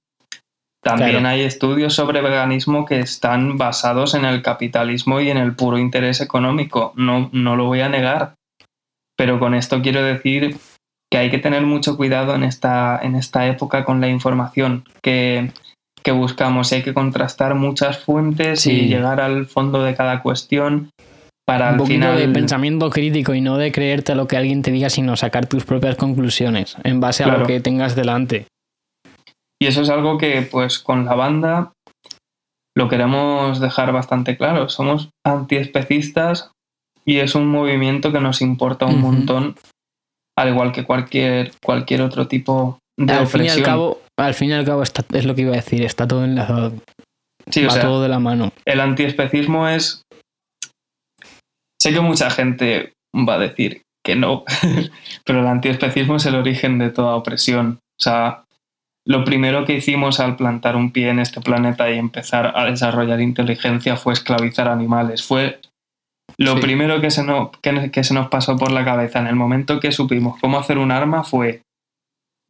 también 0.81 1.25
hay 1.25 1.41
estudios 1.41 1.93
sobre 1.93 2.21
veganismo 2.21 2.85
que 2.85 2.99
están 2.99 3.57
basados 3.57 4.13
en 4.13 4.23
el 4.25 4.41
capitalismo 4.41 5.19
y 5.19 5.29
en 5.29 5.37
el 5.37 5.55
puro 5.55 5.77
interés 5.77 6.21
económico. 6.21 6.93
No, 6.95 7.29
no 7.33 7.55
lo 7.55 7.65
voy 7.65 7.81
a 7.81 7.89
negar. 7.89 8.35
Pero 9.17 9.39
con 9.39 9.53
esto 9.53 9.81
quiero 9.81 10.01
decir 10.01 10.57
que 11.11 11.17
hay 11.17 11.29
que 11.29 11.39
tener 11.39 11.63
mucho 11.63 11.97
cuidado 11.97 12.33
en 12.35 12.43
esta, 12.43 12.99
en 13.01 13.15
esta 13.15 13.47
época 13.47 13.83
con 13.83 13.99
la 13.99 14.07
información 14.07 14.85
que, 15.01 15.51
buscamos. 16.11 16.73
Hay 16.73 16.81
que 16.81 16.95
contrastar 16.95 17.53
muchas 17.53 17.99
fuentes 17.99 18.65
y 18.65 18.87
llegar 18.87 19.21
al 19.21 19.45
fondo 19.45 19.83
de 19.83 19.93
cada 19.93 20.23
cuestión 20.23 20.89
para 21.45 21.73
Un 21.73 21.81
al 21.81 21.85
final. 21.85 22.17
de 22.17 22.29
pensamiento 22.29 22.89
crítico 22.89 23.35
y 23.35 23.41
no 23.41 23.57
de 23.57 23.71
creerte 23.71 24.15
lo 24.15 24.27
que 24.27 24.35
alguien 24.35 24.63
te 24.63 24.71
diga, 24.71 24.89
sino 24.89 25.15
sacar 25.15 25.45
tus 25.45 25.65
propias 25.65 25.97
conclusiones 25.97 26.77
en 26.83 26.99
base 26.99 27.23
a 27.23 27.27
lo 27.27 27.45
que 27.45 27.59
tengas 27.59 27.95
delante. 27.95 28.47
Y 29.61 29.67
eso 29.67 29.81
es 29.81 29.89
algo 29.89 30.17
que, 30.17 30.41
pues, 30.41 30.79
con 30.79 31.05
la 31.05 31.15
banda 31.15 31.73
lo 32.77 32.87
queremos 32.87 33.59
dejar 33.59 33.91
bastante 33.91 34.37
claro. 34.37 34.69
Somos 34.69 35.09
antiespecistas 35.25 36.51
y 37.05 37.17
es 37.17 37.35
un 37.35 37.47
movimiento 37.47 38.11
que 38.11 38.21
nos 38.21 38.41
importa 38.41 38.85
un 38.85 39.01
montón, 39.01 39.55
al 40.37 40.49
igual 40.49 40.71
que 40.71 40.85
cualquier, 40.85 41.51
cualquier 41.61 42.01
otro 42.01 42.27
tipo 42.27 42.79
de 42.97 43.13
al 43.13 43.25
opresión. 43.25 43.41
Fin 43.41 43.45
y 43.45 43.49
al, 43.49 43.63
cabo, 43.63 44.01
al 44.17 44.33
fin 44.33 44.49
y 44.49 44.53
al 44.53 44.65
cabo, 44.65 44.83
es 44.83 45.25
lo 45.25 45.35
que 45.35 45.41
iba 45.41 45.53
a 45.53 45.57
decir, 45.57 45.83
está 45.83 46.07
todo 46.07 46.23
enlazado. 46.23 46.73
Sí, 47.49 47.65
Va 47.65 47.79
todo 47.79 48.01
de 48.01 48.09
la 48.09 48.19
mano. 48.19 48.53
El 48.65 48.79
antiespecismo 48.79 49.67
es. 49.67 50.03
Sé 51.81 51.93
que 51.93 52.01
mucha 52.01 52.29
gente 52.29 52.93
va 53.15 53.35
a 53.35 53.39
decir 53.39 53.81
que 54.05 54.15
no, 54.15 54.43
pero 55.25 55.39
el 55.39 55.47
antiespecismo 55.47 56.17
es 56.17 56.25
el 56.25 56.35
origen 56.35 56.77
de 56.77 56.91
toda 56.91 57.15
opresión. 57.15 57.79
O 57.99 58.01
sea, 58.01 58.43
lo 59.05 59.23
primero 59.23 59.65
que 59.65 59.73
hicimos 59.73 60.19
al 60.19 60.35
plantar 60.35 60.75
un 60.75 60.91
pie 60.91 61.09
en 61.09 61.19
este 61.19 61.41
planeta 61.41 61.89
y 61.89 61.97
empezar 61.97 62.53
a 62.55 62.65
desarrollar 62.65 63.21
inteligencia 63.21 63.97
fue 63.97 64.13
esclavizar 64.13 64.67
animales. 64.67 65.23
Fue 65.23 65.61
lo 66.37 66.59
primero 66.59 67.01
que 67.01 67.11
se, 67.11 67.23
nos, 67.23 67.49
que, 67.57 68.03
se 68.03 68.13
nos 68.13 68.29
pasó 68.29 68.55
por 68.55 68.71
la 68.71 68.85
cabeza 68.85 69.19
en 69.19 69.27
el 69.27 69.35
momento 69.35 69.79
que 69.79 69.91
supimos 69.91 70.39
cómo 70.39 70.59
hacer 70.59 70.77
un 70.77 70.91
arma 70.91 71.23
fue, 71.23 71.63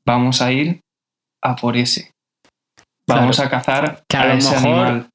vamos 0.05 0.41
a 0.41 0.51
ir 0.51 0.81
a 1.41 1.55
por 1.55 1.77
ese. 1.77 2.11
Vamos 3.07 3.39
a 3.39 3.49
cazar 3.49 4.03
a, 4.13 4.33
ese 4.33 4.55
animal. 4.55 5.07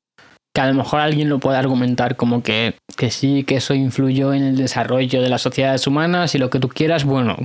Que 0.53 0.61
a 0.61 0.67
lo 0.69 0.75
mejor 0.75 1.01
alguien 1.01 1.29
lo 1.29 1.39
puede 1.39 1.59
argumentar 1.59 2.17
como 2.17 2.43
que, 2.43 2.75
que 2.97 3.11
sí, 3.11 3.45
que 3.45 3.57
eso 3.57 3.75
influyó 3.75 4.33
en 4.33 4.43
el 4.43 4.57
desarrollo 4.57 5.21
de 5.21 5.29
las 5.29 5.43
sociedades 5.43 5.87
humanas 5.87 6.35
y 6.35 6.39
lo 6.39 6.51
que 6.51 6.61
tú 6.61 6.69
quieras, 6.69 7.05
bueno, 7.05 7.37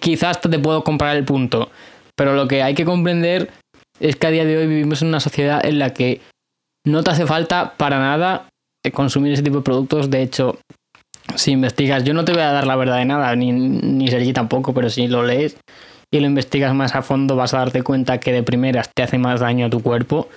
quizás 0.00 0.40
te 0.40 0.58
puedo 0.58 0.84
comprar 0.84 1.16
el 1.16 1.24
punto 1.24 1.70
pero 2.18 2.34
lo 2.34 2.48
que 2.48 2.62
hay 2.62 2.74
que 2.74 2.84
comprender 2.84 3.48
es 4.00 4.16
que 4.16 4.26
a 4.26 4.30
día 4.30 4.44
de 4.44 4.58
hoy 4.58 4.66
vivimos 4.66 5.00
en 5.00 5.08
una 5.08 5.20
sociedad 5.20 5.64
en 5.64 5.78
la 5.78 5.94
que 5.94 6.20
no 6.84 7.02
te 7.02 7.12
hace 7.12 7.26
falta 7.26 7.74
para 7.76 7.98
nada 7.98 8.48
consumir 8.92 9.32
ese 9.32 9.42
tipo 9.42 9.58
de 9.58 9.62
productos. 9.62 10.10
De 10.10 10.22
hecho, 10.22 10.58
si 11.34 11.52
investigas, 11.52 12.04
yo 12.04 12.14
no 12.14 12.24
te 12.24 12.32
voy 12.32 12.42
a 12.42 12.52
dar 12.52 12.66
la 12.66 12.76
verdad 12.76 12.96
de 12.96 13.04
nada, 13.04 13.34
ni, 13.36 13.52
ni 13.52 14.08
Sergi 14.08 14.32
tampoco, 14.32 14.74
pero 14.74 14.90
si 14.90 15.08
lo 15.08 15.22
lees 15.22 15.56
y 16.10 16.20
lo 16.20 16.26
investigas 16.26 16.74
más 16.74 16.94
a 16.94 17.02
fondo 17.02 17.36
vas 17.36 17.52
a 17.54 17.58
darte 17.58 17.82
cuenta 17.82 18.18
que 18.18 18.32
de 18.32 18.42
primeras 18.42 18.90
te 18.94 19.02
hace 19.02 19.18
más 19.18 19.40
daño 19.40 19.66
a 19.66 19.70
tu 19.70 19.82
cuerpo 19.82 20.28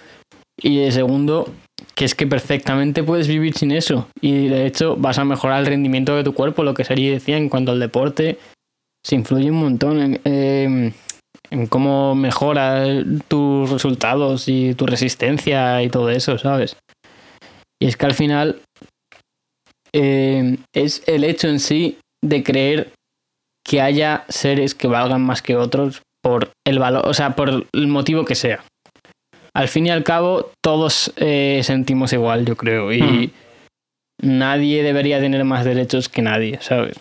y 0.62 0.80
de 0.80 0.92
segundo 0.92 1.50
que 1.96 2.04
es 2.04 2.14
que 2.14 2.28
perfectamente 2.28 3.04
puedes 3.04 3.30
vivir 3.30 3.58
sin 3.58 3.72
eso 3.72 4.10
y 4.20 4.50
de 4.50 4.66
hecho 4.66 4.98
vas 4.98 5.18
a 5.18 5.24
mejorar 5.24 5.62
el 5.62 5.68
rendimiento 5.68 6.14
de 6.14 6.26
tu 6.26 6.34
cuerpo, 6.34 6.64
lo 6.64 6.74
que 6.74 6.84
Sergi 6.84 7.10
decía 7.10 7.38
en 7.38 7.48
cuanto 7.48 7.72
al 7.72 7.80
deporte, 7.80 8.38
se 9.04 9.16
influye 9.16 9.50
un 9.50 9.60
montón. 9.62 10.02
En, 10.02 10.22
eh, 10.26 10.92
en 11.50 11.68
cómo 11.68 12.16
mejora 12.16 12.84
tus 13.28 13.70
resultados 13.70 14.48
y 14.48 14.74
tu 14.74 14.86
resistencia 14.86 15.84
y 15.84 15.90
todo 15.90 16.10
eso, 16.10 16.38
¿sabes? 16.38 16.78
Y 17.82 17.88
es 17.88 17.98
que 17.98 18.06
al 18.06 18.14
final 18.14 18.62
eh, 19.94 20.58
es 20.74 21.04
el 21.08 21.24
hecho 21.24 21.48
en 21.48 21.60
sí 21.60 21.98
de 22.24 22.44
creer 22.44 22.94
que 23.68 23.82
haya 23.82 24.26
seres 24.30 24.76
que 24.76 24.88
valgan 24.88 25.22
más 25.22 25.42
que 25.42 25.56
otros 25.56 26.02
por 26.24 26.52
el 26.66 26.80
valor, 26.80 27.08
o 27.08 27.14
sea, 27.14 27.36
por 27.36 27.68
el 27.72 27.88
motivo 27.88 28.26
que 28.26 28.36
sea. 28.36 28.64
Al 29.54 29.68
fin 29.68 29.88
y 29.88 29.90
al 29.90 30.04
cabo, 30.04 30.52
todos 30.64 31.12
eh, 31.18 31.62
sentimos 31.64 32.14
igual, 32.14 32.46
yo 32.46 32.56
creo, 32.56 32.94
y 32.94 33.02
hmm. 33.02 33.32
nadie 34.22 34.84
debería 34.84 35.20
tener 35.20 35.44
más 35.44 35.66
derechos 35.66 36.08
que 36.08 36.22
nadie, 36.22 36.60
¿sabes? 36.62 36.98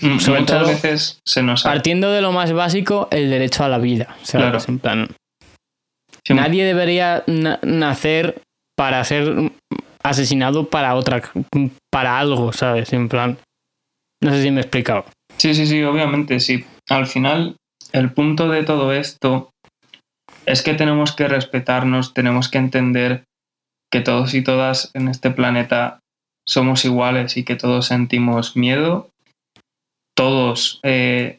Mm, 0.00 0.34
muchas 0.36 0.66
veces 0.66 1.20
se 1.24 1.42
nos 1.42 1.62
Partiendo 1.62 2.10
de 2.10 2.20
lo 2.20 2.32
más 2.32 2.52
básico, 2.52 3.08
el 3.10 3.30
derecho 3.30 3.64
a 3.64 3.68
la 3.68 3.78
vida. 3.78 4.16
claro. 4.30 4.58
en 4.66 4.78
plan, 4.78 5.08
Nadie 6.30 6.64
debería 6.64 7.22
nacer 7.26 8.40
para 8.76 9.04
ser 9.04 9.52
asesinado 10.02 10.68
para 10.68 10.94
otra, 10.94 11.22
para 11.90 12.18
algo, 12.18 12.52
¿sabes? 12.52 12.92
En 12.92 13.08
plan, 13.08 13.38
no 14.22 14.30
sé 14.30 14.42
si 14.42 14.50
me 14.50 14.60
he 14.60 14.62
explicado. 14.62 15.04
Sí, 15.36 15.54
sí, 15.54 15.66
sí, 15.66 15.82
obviamente, 15.82 16.40
sí. 16.40 16.64
Al 16.88 17.06
final, 17.06 17.56
el 17.92 18.12
punto 18.12 18.48
de 18.48 18.64
todo 18.64 18.92
esto 18.92 19.50
es 20.46 20.62
que 20.62 20.74
tenemos 20.74 21.12
que 21.12 21.28
respetarnos, 21.28 22.14
tenemos 22.14 22.48
que 22.48 22.58
entender 22.58 23.24
que 23.90 24.00
todos 24.00 24.34
y 24.34 24.42
todas 24.42 24.90
en 24.94 25.08
este 25.08 25.30
planeta 25.30 26.00
somos 26.46 26.84
iguales 26.84 27.36
y 27.36 27.44
que 27.44 27.56
todos 27.56 27.86
sentimos 27.86 28.56
miedo, 28.56 29.10
todos 30.16 30.80
eh, 30.82 31.38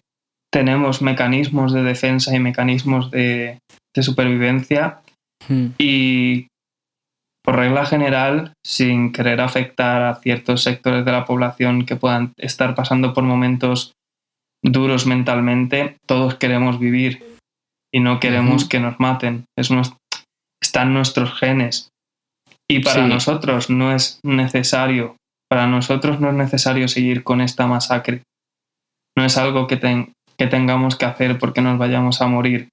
tenemos 0.51 1.01
mecanismos 1.01 1.73
de 1.73 1.83
defensa 1.83 2.35
y 2.35 2.39
mecanismos 2.39 3.11
de, 3.11 3.59
supervivencia 4.01 5.01
hmm. 5.47 5.67
y 5.77 6.47
por 7.43 7.57
regla 7.57 7.85
general, 7.85 8.53
sin 8.65 9.11
querer 9.11 9.39
afectar 9.39 10.01
a 10.01 10.15
ciertos 10.15 10.63
sectores 10.63 11.05
de 11.05 11.11
la 11.11 11.25
población 11.25 11.85
que 11.85 11.95
puedan 11.95 12.33
estar 12.37 12.73
pasando 12.73 13.13
por 13.13 13.23
momentos 13.23 13.93
duros 14.63 15.05
mentalmente, 15.05 15.97
todos 16.07 16.35
queremos 16.35 16.79
vivir 16.79 17.23
y 17.93 17.99
no 17.99 18.19
queremos 18.19 18.67
que 18.67 18.79
nos 18.79 18.99
maten. 18.99 19.45
Es 19.57 19.69
están 20.61 20.93
nuestros 20.93 21.37
genes. 21.39 21.89
Y 22.69 22.79
para 22.79 23.07
nosotros 23.07 23.69
no 23.69 23.93
es 23.93 24.19
necesario, 24.23 25.15
para 25.47 25.67
nosotros 25.67 26.19
no 26.19 26.29
es 26.29 26.35
necesario 26.35 26.87
seguir 26.87 27.23
con 27.23 27.41
esta 27.41 27.67
masacre. 27.67 28.23
No 29.17 29.25
es 29.25 29.37
algo 29.37 29.67
que, 29.67 29.79
que 30.37 30.47
tengamos 30.47 30.95
que 30.95 31.05
hacer 31.05 31.39
porque 31.39 31.61
nos 31.61 31.77
vayamos 31.77 32.21
a 32.21 32.27
morir. 32.27 32.69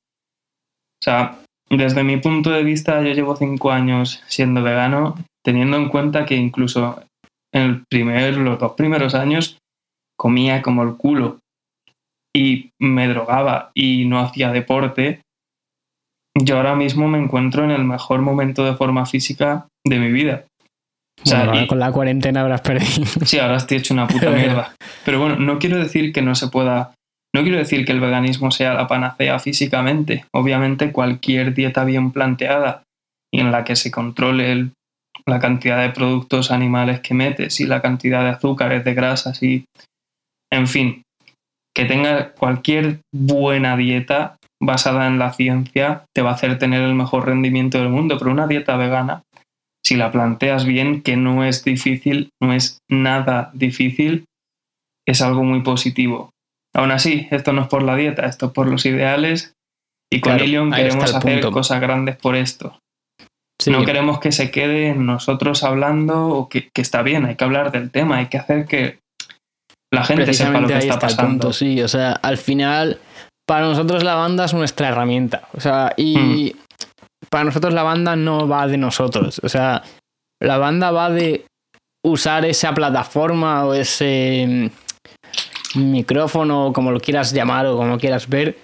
O 1.01 1.05
sea, 1.05 1.39
desde 1.71 2.05
mi 2.05 2.19
punto 2.19 2.51
de 2.51 2.65
vista, 2.65 3.03
yo 3.03 3.13
llevo 3.13 3.37
cinco 3.37 3.71
años 3.71 4.23
siendo 4.27 4.63
vegano, 4.63 5.17
teniendo 5.45 5.77
en 5.77 5.89
cuenta 5.89 6.27
que 6.27 6.37
incluso 6.37 7.03
en 7.53 7.63
el 7.63 7.85
primer, 7.89 8.37
los 8.37 8.59
dos 8.59 8.73
primeros 8.73 9.15
años 9.15 9.59
comía 10.17 10.63
como 10.63 10.83
el 10.83 10.97
culo 10.97 11.39
y 12.35 12.71
me 12.81 13.09
drogaba 13.09 13.71
y 13.75 14.05
no 14.07 14.21
hacía 14.21 14.53
deporte. 14.53 15.23
Yo 16.39 16.57
ahora 16.57 16.75
mismo 16.75 17.09
me 17.09 17.19
encuentro 17.19 17.65
en 17.65 17.71
el 17.71 17.85
mejor 17.85 18.23
momento 18.23 18.65
de 18.65 18.75
forma 18.75 19.05
física 19.07 19.67
de 19.85 19.99
mi 19.99 20.11
vida. 20.11 20.47
O 21.25 21.27
sea, 21.27 21.67
con 21.67 21.79
la 21.79 21.93
cuarentena 21.93 22.41
habrás 22.41 22.61
perdido. 22.61 23.07
Sí, 23.25 23.39
ahora 23.39 23.57
estoy 23.57 23.79
hecho 23.79 23.95
una 23.95 24.09
puta 24.09 24.31
mierda. 24.37 24.75
Pero 25.05 25.21
bueno, 25.21 25.37
no 25.37 25.59
quiero 25.59 25.79
decir 25.79 26.13
que 26.13 26.23
no 26.23 26.35
se 26.35 26.49
pueda 26.49 26.95
no 27.35 27.43
quiero 27.43 27.59
decir 27.59 27.87
que 27.87 27.93
el 27.93 28.01
veganismo 28.01 28.51
sea 28.51 28.75
la 28.75 28.87
panacea 28.87 29.39
físicamente. 29.39 30.27
Obviamente 30.35 30.93
cualquier 30.93 31.55
dieta 31.55 31.85
bien 31.85 32.11
planteada 32.11 32.83
y 33.33 33.41
en 33.41 33.51
la 33.51 33.65
que 33.65 33.75
se 33.75 33.91
controle 33.91 34.71
la 35.27 35.39
cantidad 35.39 35.81
de 35.81 35.91
productos 35.91 36.51
animales 36.51 37.01
que 37.01 37.15
metes 37.15 37.59
y 37.61 37.67
la 37.67 37.81
cantidad 37.81 38.23
de 38.23 38.31
azúcares, 38.31 38.85
de 38.85 38.95
grasas 38.95 39.43
y... 39.43 39.65
En 40.51 40.67
fin, 40.67 41.03
que 41.75 41.87
tenga 41.87 42.33
cualquier 42.33 42.99
buena 43.11 43.79
dieta 43.79 44.37
basada 44.63 45.07
en 45.07 45.19
la 45.19 45.33
ciencia 45.33 46.05
te 46.15 46.21
va 46.21 46.31
a 46.31 46.35
hacer 46.35 46.59
tener 46.59 46.83
el 46.83 46.95
mejor 46.95 47.27
rendimiento 47.27 47.79
del 47.79 47.89
mundo, 47.89 48.19
pero 48.19 48.31
una 48.31 48.47
dieta 48.47 48.77
vegana, 48.77 49.23
si 49.85 49.97
la 49.97 50.13
planteas 50.13 50.65
bien, 50.65 51.03
que 51.03 51.17
no 51.17 51.45
es 51.45 51.65
difícil, 51.65 52.31
no 52.41 52.53
es 52.53 52.79
nada 52.91 53.51
difícil, 53.55 54.25
es 55.07 55.21
algo 55.23 55.43
muy 55.43 55.63
positivo. 55.63 56.31
Aún 56.75 56.91
así, 56.91 57.29
esto 57.31 57.53
no 57.53 57.63
es 57.63 57.69
por 57.69 57.83
la 57.83 57.97
dieta, 57.97 58.27
esto 58.27 58.47
es 58.47 58.53
por 58.53 58.67
los 58.67 58.87
ideales 58.87 59.55
y 60.11 60.21
con 60.21 60.39
Ilion 60.39 60.71
queremos 60.71 61.15
hacer 61.15 61.41
cosas 61.51 61.81
grandes 61.81 62.17
por 62.17 62.37
esto. 62.37 62.79
No 63.71 63.85
queremos 63.85 64.19
que 64.19 64.33
se 64.33 64.51
quede 64.51 64.95
nosotros 64.95 65.63
hablando 65.63 66.29
o 66.29 66.49
que, 66.49 66.71
está 66.75 67.03
bien, 67.03 67.27
hay 67.27 67.37
que 67.37 67.45
hablar 67.45 67.71
del 67.71 67.91
tema, 67.91 68.19
hay 68.19 68.27
que 68.27 68.39
hacer 68.39 68.67
que 68.67 68.99
la 69.93 70.05
gente 70.05 70.33
sepa 70.35 70.61
lo 70.61 70.69
que 70.69 70.79
está, 70.79 70.99
pasando. 70.99 71.53
sí, 71.53 71.81
o 71.83 71.89
sea, 71.89 72.13
al 72.13 72.39
final, 72.39 72.99
para 73.47 73.67
nosotros 73.67 74.03
la 74.05 74.15
banda 74.15 74.47
es 74.47 74.55
nuestra 74.55 74.89
herramienta. 74.89 75.49
O 75.53 75.61
sea, 75.61 75.93
y 75.97 76.55
mm. 76.57 76.62
Para 77.33 77.45
nosotros 77.45 77.73
la 77.73 77.83
banda 77.83 78.15
no 78.15 78.47
va 78.47 78.69
de 78.69 78.77
nosotros. 78.77 79.41
O 79.43 79.49
sea, 79.49 79.83
la 80.39 80.59
banda 80.59 80.91
va 80.91 81.09
de 81.09 81.47
usar 82.05 82.45
esa 82.45 82.75
plataforma 82.75 83.65
o 83.65 83.73
ese 83.73 84.71
micrófono, 85.75 86.75
como 86.75 86.93
lo 86.93 87.01
quieras 87.01 87.33
llamar 87.33 87.65
o 87.65 87.79
como 87.79 87.97
quieras 87.97 88.29
ver, 88.29 88.59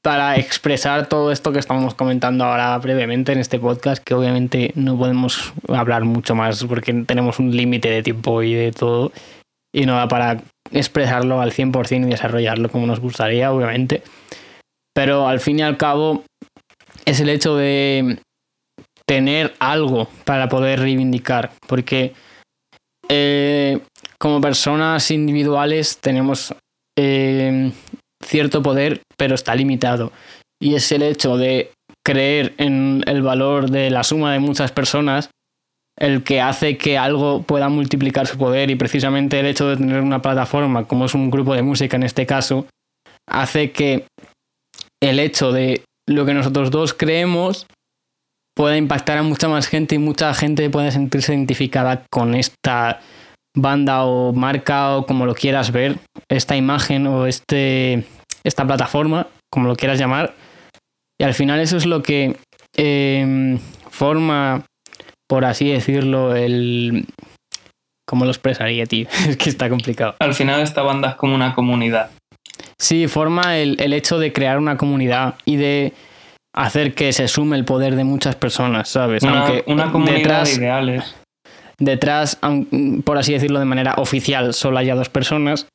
para 0.00 0.36
expresar 0.36 1.08
todo 1.08 1.32
esto 1.32 1.50
que 1.50 1.58
estamos 1.58 1.94
comentando 1.94 2.44
ahora 2.44 2.78
brevemente 2.78 3.32
en 3.32 3.40
este 3.40 3.58
podcast, 3.58 4.00
que 4.04 4.14
obviamente 4.14 4.70
no 4.76 4.96
podemos 4.96 5.52
hablar 5.66 6.04
mucho 6.04 6.36
más 6.36 6.62
porque 6.64 6.92
tenemos 6.92 7.40
un 7.40 7.50
límite 7.50 7.90
de 7.90 8.04
tiempo 8.04 8.42
y 8.42 8.54
de 8.54 8.70
todo, 8.70 9.10
y 9.74 9.86
no 9.86 9.96
da 9.96 10.06
para 10.06 10.40
expresarlo 10.70 11.40
al 11.40 11.50
100% 11.50 12.06
y 12.06 12.10
desarrollarlo 12.10 12.68
como 12.68 12.86
nos 12.86 13.00
gustaría, 13.00 13.50
obviamente. 13.50 14.04
Pero 14.94 15.26
al 15.26 15.40
fin 15.40 15.58
y 15.58 15.62
al 15.62 15.76
cabo 15.76 16.22
es 17.04 17.20
el 17.20 17.28
hecho 17.28 17.56
de 17.56 18.18
tener 19.06 19.54
algo 19.58 20.08
para 20.24 20.48
poder 20.48 20.80
reivindicar, 20.80 21.52
porque 21.66 22.14
eh, 23.08 23.80
como 24.18 24.40
personas 24.40 25.10
individuales 25.10 25.98
tenemos 25.98 26.54
eh, 26.98 27.72
cierto 28.24 28.62
poder, 28.62 29.02
pero 29.16 29.34
está 29.34 29.54
limitado. 29.54 30.12
Y 30.60 30.74
es 30.74 30.90
el 30.92 31.02
hecho 31.02 31.36
de 31.36 31.72
creer 32.04 32.54
en 32.58 33.02
el 33.06 33.22
valor 33.22 33.70
de 33.70 33.90
la 33.90 34.04
suma 34.04 34.32
de 34.32 34.38
muchas 34.38 34.72
personas 34.72 35.30
el 35.96 36.24
que 36.24 36.40
hace 36.40 36.76
que 36.76 36.98
algo 36.98 37.42
pueda 37.42 37.68
multiplicar 37.68 38.26
su 38.26 38.36
poder 38.36 38.70
y 38.70 38.74
precisamente 38.74 39.38
el 39.38 39.46
hecho 39.46 39.68
de 39.68 39.76
tener 39.76 40.00
una 40.00 40.20
plataforma 40.20 40.86
como 40.86 41.04
es 41.04 41.14
un 41.14 41.30
grupo 41.30 41.54
de 41.54 41.62
música 41.62 41.96
en 41.96 42.02
este 42.02 42.26
caso 42.26 42.66
hace 43.28 43.70
que 43.70 44.06
el 45.00 45.20
hecho 45.20 45.52
de 45.52 45.84
lo 46.08 46.26
que 46.26 46.34
nosotros 46.34 46.70
dos 46.70 46.94
creemos 46.94 47.66
pueda 48.56 48.76
impactar 48.76 49.18
a 49.18 49.22
mucha 49.22 49.48
más 49.48 49.66
gente 49.66 49.96
y 49.96 49.98
mucha 49.98 50.32
gente 50.34 50.70
pueda 50.70 50.90
sentirse 50.90 51.34
identificada 51.34 52.04
con 52.10 52.34
esta 52.34 53.00
banda 53.56 54.04
o 54.04 54.32
marca 54.32 54.96
o 54.96 55.06
como 55.06 55.26
lo 55.26 55.34
quieras 55.34 55.72
ver, 55.72 55.98
esta 56.28 56.56
imagen 56.56 57.06
o 57.06 57.26
este, 57.26 58.04
esta 58.44 58.66
plataforma, 58.66 59.28
como 59.50 59.68
lo 59.68 59.76
quieras 59.76 59.98
llamar. 59.98 60.34
Y 61.20 61.24
al 61.24 61.34
final 61.34 61.60
eso 61.60 61.76
es 61.76 61.86
lo 61.86 62.02
que 62.02 62.36
em, 62.76 63.58
forma, 63.90 64.64
por 65.28 65.44
así 65.44 65.70
decirlo, 65.70 66.34
el... 66.34 67.06
¿Cómo 68.06 68.26
lo 68.26 68.32
expresaría, 68.32 68.84
tío? 68.84 69.08
es 69.28 69.36
que 69.36 69.48
está 69.48 69.68
complicado. 69.68 70.14
Al 70.18 70.34
final 70.34 70.60
esta 70.60 70.82
banda 70.82 71.10
es 71.10 71.14
como 71.14 71.34
una 71.34 71.54
comunidad. 71.54 72.10
Sí, 72.78 73.08
forma 73.08 73.56
el, 73.56 73.92
hecho 73.92 74.18
de 74.18 74.32
crear 74.32 74.58
una 74.58 74.76
comunidad 74.76 75.36
y 75.44 75.56
de 75.56 75.92
hacer 76.54 76.94
que 76.94 77.12
se 77.12 77.28
sume 77.28 77.56
el 77.56 77.64
poder 77.64 77.96
de 77.96 78.04
muchas 78.04 78.36
personas, 78.36 78.88
¿sabes? 78.88 79.22
Una, 79.22 79.46
Aunque 79.46 79.64
una 79.66 79.90
comunidad 79.90 80.44
de 80.44 80.52
ideales 80.52 81.14
Detrás, 81.78 82.38
por 83.04 83.18
así 83.18 83.32
decirlo 83.32 83.58
de 83.58 83.64
manera 83.64 83.94
oficial, 83.96 84.54
solo 84.54 84.78
haya 84.78 84.94
dos 84.94 85.08
personas, 85.08 85.66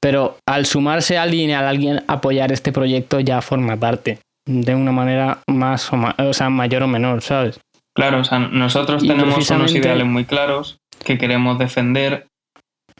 pero 0.00 0.38
al 0.48 0.66
sumarse 0.66 1.18
a 1.18 1.22
alguien 1.22 1.50
y 1.50 1.52
a 1.52 1.68
alguien 1.68 2.02
apoyar 2.08 2.52
este 2.52 2.72
proyecto 2.72 3.20
ya 3.20 3.40
forma 3.40 3.76
parte 3.76 4.18
de 4.48 4.74
una 4.74 4.92
manera 4.92 5.40
más 5.48 5.90
o, 5.92 6.32
sea, 6.32 6.50
mayor 6.50 6.82
o 6.82 6.88
menor, 6.88 7.22
¿sabes? 7.22 7.60
Claro, 7.94 8.20
o 8.20 8.24
sea, 8.24 8.38
nosotros 8.38 9.06
tenemos 9.06 9.48
unos 9.50 9.74
ideales 9.74 10.06
muy 10.06 10.24
claros 10.24 10.78
que 11.04 11.16
queremos 11.16 11.58
defender 11.58 12.26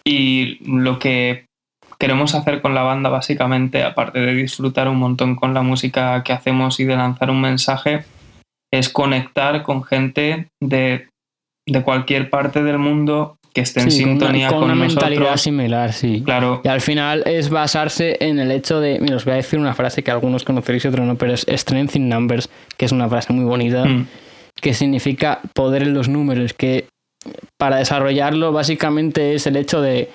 y 0.05 0.59
lo 0.65 0.99
que 0.99 1.46
queremos 1.99 2.35
hacer 2.35 2.63
con 2.63 2.75
la 2.75 2.83
banda 2.83 3.11
básicamente, 3.11 3.83
aparte 3.83 4.21
de 4.21 4.35
disfrutar 4.35 4.89
un 4.89 4.99
montón 4.99 5.37
con 5.37 5.55
la 5.55 5.63
música 5.63 6.23
que 6.23 6.33
hacemos 6.33 6.81
y 6.81 6.85
de 6.85 6.97
lanzar 6.97 7.31
un 7.31 7.41
mensaje, 7.41 8.05
es 8.73 8.89
conectar 8.89 9.63
con 9.63 9.83
gente 9.85 10.49
de 10.61 11.09
de 11.69 11.83
cualquier 11.83 12.31
parte 12.31 12.63
del 12.63 12.79
mundo 12.79 13.39
que 13.53 13.63
esté 13.63 13.81
en 13.81 13.91
sintonía 13.91 14.49
con, 14.49 14.61
con, 14.61 14.71
una 14.71 14.75
mentalidad 14.75 15.37
similar, 15.37 15.93
sí. 15.93 16.23
Claro. 16.25 16.61
Y 16.63 16.69
al 16.69 16.81
final 16.81 17.23
es 17.25 17.49
basarse 17.49 18.17
en 18.21 18.39
el 18.39 18.53
hecho 18.53 18.81
de, 18.81 19.01
mira, 19.01 19.17
os 19.17 19.25
voy 19.25 19.33
a 19.33 19.37
decir 19.37 19.59
una 19.59 19.75
frase 19.75 20.03
que 20.03 20.11
algunos 20.11 20.45
conoceréis 20.45 20.85
y 20.85 20.89
otros 20.89 21.07
no, 21.07 21.17
pero 21.17 21.33
es 21.33 21.47
strength 21.49 21.97
in 21.97 22.09
numbers, 22.09 22.51
que 22.77 22.85
es 22.85 22.93
una 22.93 23.09
frase 23.09 23.33
muy 23.33 23.45
bonita, 23.45 23.87
mm. 23.87 24.07
que 24.61 24.75
significa 24.75 25.41
poder 25.55 25.83
en 25.83 25.95
los 25.95 26.09
números, 26.09 26.53
que 26.53 26.87
para 27.59 27.77
desarrollarlo 27.77 28.53
básicamente 28.53 29.35
es 29.35 29.47
el 29.47 29.57
hecho 29.57 29.81
de 29.81 30.11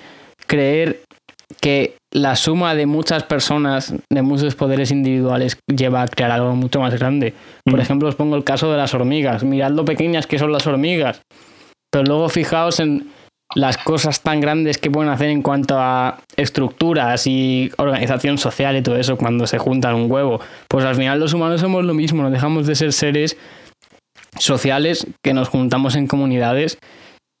creer 0.46 1.02
que 1.60 1.96
la 2.10 2.36
suma 2.36 2.74
de 2.74 2.86
muchas 2.86 3.24
personas, 3.24 3.94
de 4.10 4.22
muchos 4.22 4.54
poderes 4.54 4.90
individuales, 4.90 5.58
lleva 5.66 6.02
a 6.02 6.08
crear 6.08 6.30
algo 6.30 6.54
mucho 6.54 6.80
más 6.80 6.94
grande. 6.94 7.34
Por 7.64 7.78
mm. 7.78 7.80
ejemplo, 7.80 8.08
os 8.08 8.14
pongo 8.14 8.36
el 8.36 8.44
caso 8.44 8.70
de 8.70 8.78
las 8.78 8.94
hormigas. 8.94 9.44
Mirad 9.44 9.70
lo 9.70 9.84
pequeñas 9.84 10.26
que 10.26 10.38
son 10.38 10.52
las 10.52 10.66
hormigas. 10.66 11.22
Pero 11.90 12.04
luego 12.04 12.28
fijaos 12.28 12.80
en 12.80 13.10
las 13.54 13.76
cosas 13.76 14.22
tan 14.22 14.40
grandes 14.40 14.78
que 14.78 14.90
pueden 14.90 15.10
hacer 15.10 15.28
en 15.28 15.42
cuanto 15.42 15.78
a 15.78 16.20
estructuras 16.36 17.26
y 17.26 17.70
organización 17.76 18.38
social 18.38 18.76
y 18.76 18.82
todo 18.82 18.96
eso 18.96 19.16
cuando 19.16 19.46
se 19.46 19.58
juntan 19.58 19.94
un 19.94 20.10
huevo. 20.10 20.40
Pues 20.68 20.84
al 20.84 20.94
final 20.94 21.20
los 21.20 21.34
humanos 21.34 21.60
somos 21.60 21.84
lo 21.84 21.94
mismo, 21.94 22.22
no 22.22 22.30
dejamos 22.30 22.66
de 22.66 22.74
ser 22.74 22.92
seres 22.92 23.36
sociales 24.38 25.06
que 25.22 25.34
nos 25.34 25.48
juntamos 25.48 25.94
en 25.96 26.06
comunidades 26.06 26.78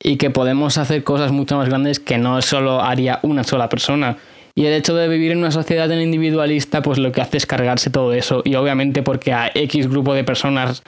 y 0.02 0.16
que 0.16 0.30
podemos 0.30 0.78
hacer 0.78 1.04
cosas 1.04 1.30
mucho 1.30 1.56
más 1.56 1.68
grandes 1.68 2.00
que 2.00 2.18
no 2.18 2.42
solo 2.42 2.82
haría 2.82 3.20
una 3.22 3.44
sola 3.44 3.68
persona. 3.68 4.16
Y 4.54 4.66
el 4.66 4.74
hecho 4.74 4.94
de 4.94 5.08
vivir 5.08 5.32
en 5.32 5.38
una 5.38 5.50
sociedad 5.50 5.88
tan 5.88 6.02
individualista, 6.02 6.82
pues 6.82 6.98
lo 6.98 7.12
que 7.12 7.20
hace 7.20 7.36
es 7.36 7.46
cargarse 7.46 7.88
todo 7.88 8.12
eso. 8.12 8.42
Y 8.44 8.56
obviamente 8.56 9.02
porque 9.02 9.32
a 9.32 9.50
X 9.54 9.88
grupo 9.88 10.12
de 10.12 10.24
personas, 10.24 10.82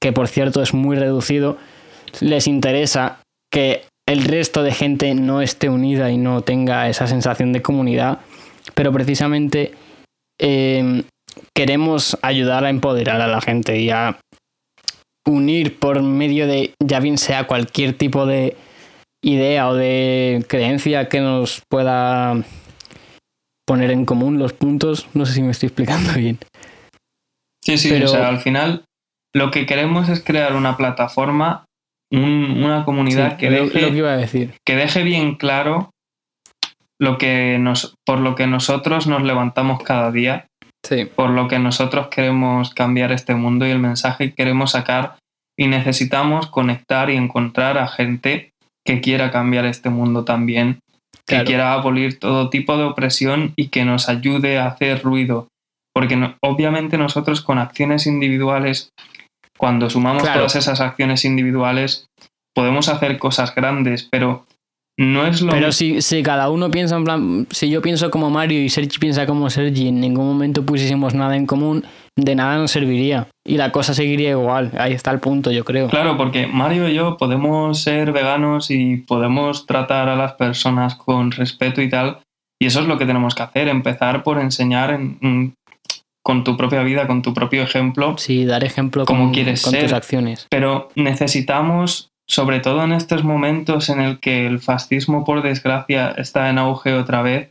que 0.00 0.12
por 0.12 0.28
cierto 0.28 0.62
es 0.62 0.72
muy 0.72 0.96
reducido, 0.96 1.58
les 2.20 2.46
interesa 2.46 3.20
que 3.52 3.82
el 4.06 4.24
resto 4.24 4.62
de 4.62 4.72
gente 4.72 5.14
no 5.14 5.42
esté 5.42 5.68
unida 5.68 6.10
y 6.10 6.16
no 6.16 6.42
tenga 6.42 6.88
esa 6.88 7.06
sensación 7.06 7.52
de 7.52 7.62
comunidad, 7.62 8.20
pero 8.74 8.92
precisamente 8.92 9.72
em, 10.40 11.02
queremos 11.54 12.16
ayudar 12.22 12.64
a 12.64 12.70
empoderar 12.70 13.20
a 13.20 13.26
la 13.26 13.40
gente 13.40 13.78
y 13.80 13.90
a 13.90 14.18
unir 15.26 15.78
por 15.78 16.02
medio 16.02 16.46
de, 16.46 16.74
ya 16.84 17.00
bien 17.00 17.18
sea 17.18 17.46
cualquier 17.46 17.92
tipo 17.96 18.26
de 18.26 18.56
idea 19.22 19.68
o 19.68 19.74
de 19.74 20.44
creencia 20.48 21.08
que 21.08 21.20
nos 21.20 21.62
pueda 21.68 22.42
poner 23.66 23.90
en 23.90 24.04
común 24.04 24.38
los 24.38 24.52
puntos. 24.52 25.08
No 25.14 25.26
sé 25.26 25.34
si 25.34 25.42
me 25.42 25.52
estoy 25.52 25.68
explicando 25.68 26.12
bien. 26.14 26.38
Sí, 27.64 27.78
sí, 27.78 27.92
o 28.02 28.08
sea, 28.08 28.28
al 28.28 28.40
final 28.40 28.84
lo 29.34 29.50
que 29.50 29.66
queremos 29.66 30.08
es 30.08 30.22
crear 30.22 30.56
una 30.56 30.76
plataforma, 30.76 31.64
una 32.10 32.84
comunidad 32.84 33.38
que, 33.38 33.48
deje, 33.48 34.50
que 34.66 34.76
deje 34.76 35.02
bien 35.04 35.36
claro 35.36 35.90
lo 37.00 37.18
que 37.18 37.58
nos, 37.58 37.94
por 38.04 38.18
lo 38.18 38.34
que 38.34 38.46
nosotros 38.46 39.06
nos 39.06 39.22
levantamos 39.22 39.82
cada 39.82 40.10
día, 40.10 40.48
por 41.14 41.30
lo 41.30 41.48
que 41.48 41.58
nosotros 41.58 42.08
queremos 42.08 42.74
cambiar 42.74 43.12
este 43.12 43.34
mundo 43.34 43.66
y 43.66 43.70
el 43.70 43.78
mensaje 43.78 44.30
que 44.30 44.34
queremos 44.34 44.72
sacar 44.72 45.16
y 45.58 45.68
necesitamos 45.68 46.48
conectar 46.48 47.10
y 47.10 47.16
encontrar 47.16 47.78
a 47.78 47.88
gente 47.88 48.50
que 48.84 49.00
quiera 49.00 49.30
cambiar 49.30 49.64
este 49.64 49.90
mundo 49.90 50.24
también, 50.24 50.80
que 51.26 51.44
quiera 51.44 51.72
abolir 51.72 52.18
todo 52.18 52.50
tipo 52.50 52.76
de 52.76 52.84
opresión 52.84 53.52
y 53.56 53.68
que 53.68 53.84
nos 53.84 54.08
ayude 54.08 54.58
a 54.58 54.66
hacer 54.66 55.02
ruido. 55.02 55.48
Porque 55.94 56.18
obviamente 56.42 56.98
nosotros 56.98 57.42
con 57.42 57.58
acciones 57.58 58.06
individuales, 58.06 58.90
cuando 59.58 59.88
sumamos 59.88 60.24
todas 60.24 60.56
esas 60.56 60.80
acciones 60.80 61.24
individuales, 61.24 62.06
podemos 62.54 62.88
hacer 62.88 63.18
cosas 63.18 63.54
grandes, 63.54 64.08
pero 64.10 64.46
no 64.98 65.26
es 65.26 65.40
lo 65.40 65.52
Pero 65.52 65.72
si, 65.72 66.02
si 66.02 66.22
cada 66.22 66.50
uno 66.50 66.70
piensa 66.70 66.96
en 66.96 67.04
plan, 67.04 67.46
si 67.50 67.70
yo 67.70 67.80
pienso 67.80 68.10
como 68.10 68.30
Mario 68.30 68.62
y 68.62 68.68
Sergi 68.68 68.98
piensa 68.98 69.26
como 69.26 69.48
Sergi, 69.48 69.88
en 69.88 70.00
ningún 70.00 70.26
momento 70.26 70.64
pusiésemos 70.64 71.14
nada 71.14 71.36
en 71.36 71.46
común, 71.46 71.84
de 72.16 72.34
nada 72.34 72.58
nos 72.58 72.70
serviría. 72.70 73.28
Y 73.44 73.56
la 73.56 73.72
cosa 73.72 73.94
seguiría 73.94 74.30
igual. 74.30 74.72
Ahí 74.78 74.92
está 74.92 75.10
el 75.10 75.18
punto, 75.18 75.50
yo 75.50 75.64
creo. 75.64 75.88
Claro, 75.88 76.16
porque 76.16 76.46
Mario 76.46 76.88
y 76.88 76.94
yo 76.94 77.16
podemos 77.16 77.80
ser 77.80 78.12
veganos 78.12 78.70
y 78.70 78.98
podemos 78.98 79.66
tratar 79.66 80.08
a 80.08 80.16
las 80.16 80.34
personas 80.34 80.94
con 80.94 81.30
respeto 81.32 81.80
y 81.80 81.88
tal. 81.88 82.18
Y 82.60 82.66
eso 82.66 82.80
es 82.80 82.86
lo 82.86 82.98
que 82.98 83.06
tenemos 83.06 83.34
que 83.34 83.42
hacer, 83.42 83.68
empezar 83.68 84.22
por 84.22 84.38
enseñar 84.38 84.90
en, 84.90 85.54
con 86.22 86.44
tu 86.44 86.56
propia 86.56 86.82
vida, 86.82 87.06
con 87.06 87.22
tu 87.22 87.34
propio 87.34 87.62
ejemplo. 87.62 88.16
Sí, 88.18 88.44
dar 88.44 88.62
ejemplo 88.62 89.04
como 89.04 89.32
quieres 89.32 89.62
con 89.62 89.74
tus 89.74 89.92
acciones. 89.92 90.46
Pero 90.50 90.90
necesitamos 90.94 92.11
sobre 92.32 92.60
todo 92.60 92.82
en 92.82 92.92
estos 92.92 93.24
momentos 93.24 93.90
en 93.90 94.00
el 94.00 94.18
que 94.18 94.46
el 94.46 94.58
fascismo, 94.58 95.22
por 95.22 95.42
desgracia, 95.42 96.12
está 96.16 96.48
en 96.48 96.56
auge 96.56 96.94
otra 96.94 97.20
vez, 97.20 97.50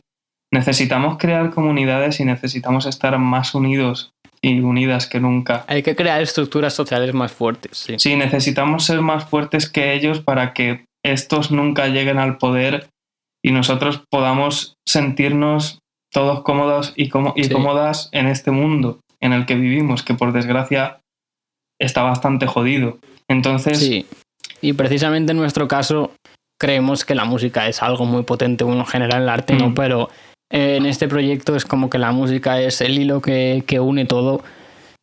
necesitamos 0.52 1.18
crear 1.18 1.50
comunidades 1.50 2.18
y 2.18 2.24
necesitamos 2.24 2.86
estar 2.86 3.16
más 3.18 3.54
unidos 3.54 4.10
y 4.42 4.58
unidas 4.58 5.06
que 5.06 5.20
nunca. 5.20 5.64
Hay 5.68 5.84
que 5.84 5.94
crear 5.94 6.20
estructuras 6.20 6.74
sociales 6.74 7.14
más 7.14 7.30
fuertes. 7.30 7.78
Sí, 7.78 7.94
sí 7.96 8.16
necesitamos 8.16 8.84
ser 8.84 9.02
más 9.02 9.24
fuertes 9.24 9.70
que 9.70 9.94
ellos 9.94 10.18
para 10.18 10.52
que 10.52 10.84
estos 11.04 11.52
nunca 11.52 11.86
lleguen 11.86 12.18
al 12.18 12.38
poder 12.38 12.88
y 13.40 13.52
nosotros 13.52 14.02
podamos 14.10 14.74
sentirnos 14.84 15.78
todos 16.12 16.42
cómodos 16.42 16.92
y, 16.96 17.04
y 17.04 17.48
cómodas 17.50 18.08
en 18.10 18.26
este 18.26 18.50
mundo 18.50 18.98
en 19.20 19.32
el 19.32 19.46
que 19.46 19.54
vivimos, 19.54 20.02
que 20.02 20.14
por 20.14 20.32
desgracia 20.32 20.98
está 21.80 22.02
bastante 22.02 22.48
jodido. 22.48 22.98
Entonces, 23.28 23.78
sí. 23.78 24.06
Y 24.62 24.72
precisamente 24.74 25.32
en 25.32 25.38
nuestro 25.38 25.68
caso 25.68 26.12
creemos 26.58 27.04
que 27.04 27.16
la 27.16 27.24
música 27.24 27.68
es 27.68 27.82
algo 27.82 28.06
muy 28.06 28.22
potente, 28.22 28.62
uno 28.62 28.86
genera 28.86 29.18
el 29.18 29.28
arte, 29.28 29.54
¿no? 29.54 29.70
Mm. 29.70 29.74
Pero 29.74 30.08
eh, 30.52 30.76
en 30.76 30.86
este 30.86 31.08
proyecto 31.08 31.56
es 31.56 31.64
como 31.64 31.90
que 31.90 31.98
la 31.98 32.12
música 32.12 32.60
es 32.60 32.80
el 32.80 32.96
hilo 32.96 33.20
que, 33.20 33.64
une 33.80 34.04
todo 34.04 34.44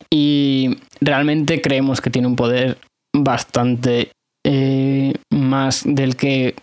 y 0.09 0.77
realmente 1.01 1.59
creemos 1.59 1.99
que 1.99 2.09
tiene 2.09 2.27
un 2.29 2.37
poder 2.37 2.77
bastante 3.13 4.11
eh, 4.45 5.13
más 5.31 5.83
del 5.85 6.15
que 6.15 6.55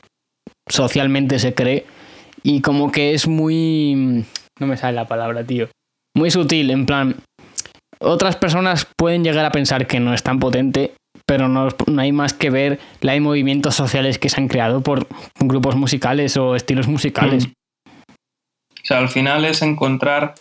socialmente 0.67 1.39
se 1.39 1.53
cree 1.55 1.85
y 2.43 2.63
como 2.63 2.91
que 2.91 3.13
es 3.13 3.29
muy... 3.29 4.25
no 4.59 4.67
me 4.67 4.77
sale 4.77 4.95
la 4.95 5.07
palabra, 5.07 5.45
tío. 5.45 5.69
Muy 6.15 6.31
sutil, 6.31 6.71
en 6.71 6.87
plan... 6.87 7.17
Otras 7.99 8.37
personas 8.37 8.87
pueden 8.97 9.25
llegar 9.25 9.45
a 9.47 9.51
pensar 9.51 9.87
que 9.87 10.01
no 10.01 10.13
es 10.13 10.23
tan 10.23 10.39
potente 10.39 10.93
pero 11.27 11.49
no, 11.49 11.69
hay 11.99 12.13
más 12.13 12.33
que 12.33 12.51
ver, 12.51 12.79
hay 13.07 13.21
movimientos 13.21 13.75
sociales 13.75 14.19
que 14.19 14.29
se 14.29 14.41
han 14.41 14.49
creado 14.49 14.81
por 14.81 15.07
grupos 15.41 15.75
musicales 15.75 16.37
o 16.37 16.55
estilos 16.55 16.87
musicales. 16.87 17.49
Mm. 17.49 17.53
O 17.91 18.87
sea, 18.87 18.99
al 18.99 19.09
final 19.09 19.45
es 19.45 19.63
encontrar 19.63 20.35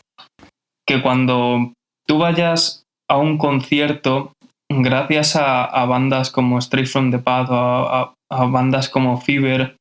que 0.88 1.02
cuando 1.02 1.74
tú 2.08 2.20
vayas 2.20 2.84
a 3.10 3.18
un 3.18 3.40
concierto, 3.40 4.34
gracias 4.70 5.36
a, 5.36 5.86
bandas 5.86 6.30
como 6.30 6.60
Straight 6.60 6.88
from 6.88 7.10
the 7.10 7.18
Path 7.18 7.50
o 7.50 7.56
a, 7.56 8.14
bandas 8.30 8.88
como 8.88 9.20
Fever, 9.20 9.78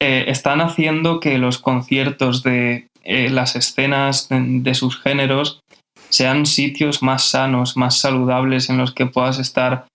eh, 0.00 0.24
están 0.28 0.62
haciendo 0.62 1.20
que 1.20 1.36
los 1.36 1.58
conciertos 1.58 2.42
de 2.42 2.88
eh, 3.02 3.28
las 3.28 3.54
escenas 3.54 4.28
de, 4.30 4.74
sus 4.74 4.98
géneros 4.98 5.60
sean 6.08 6.46
sitios 6.46 7.02
más 7.02 7.24
sanos, 7.24 7.76
más 7.76 7.98
saludables 7.98 8.70
en 8.70 8.78
los 8.78 8.92
que 8.92 9.04
puedas 9.04 9.38
estar 9.38 9.86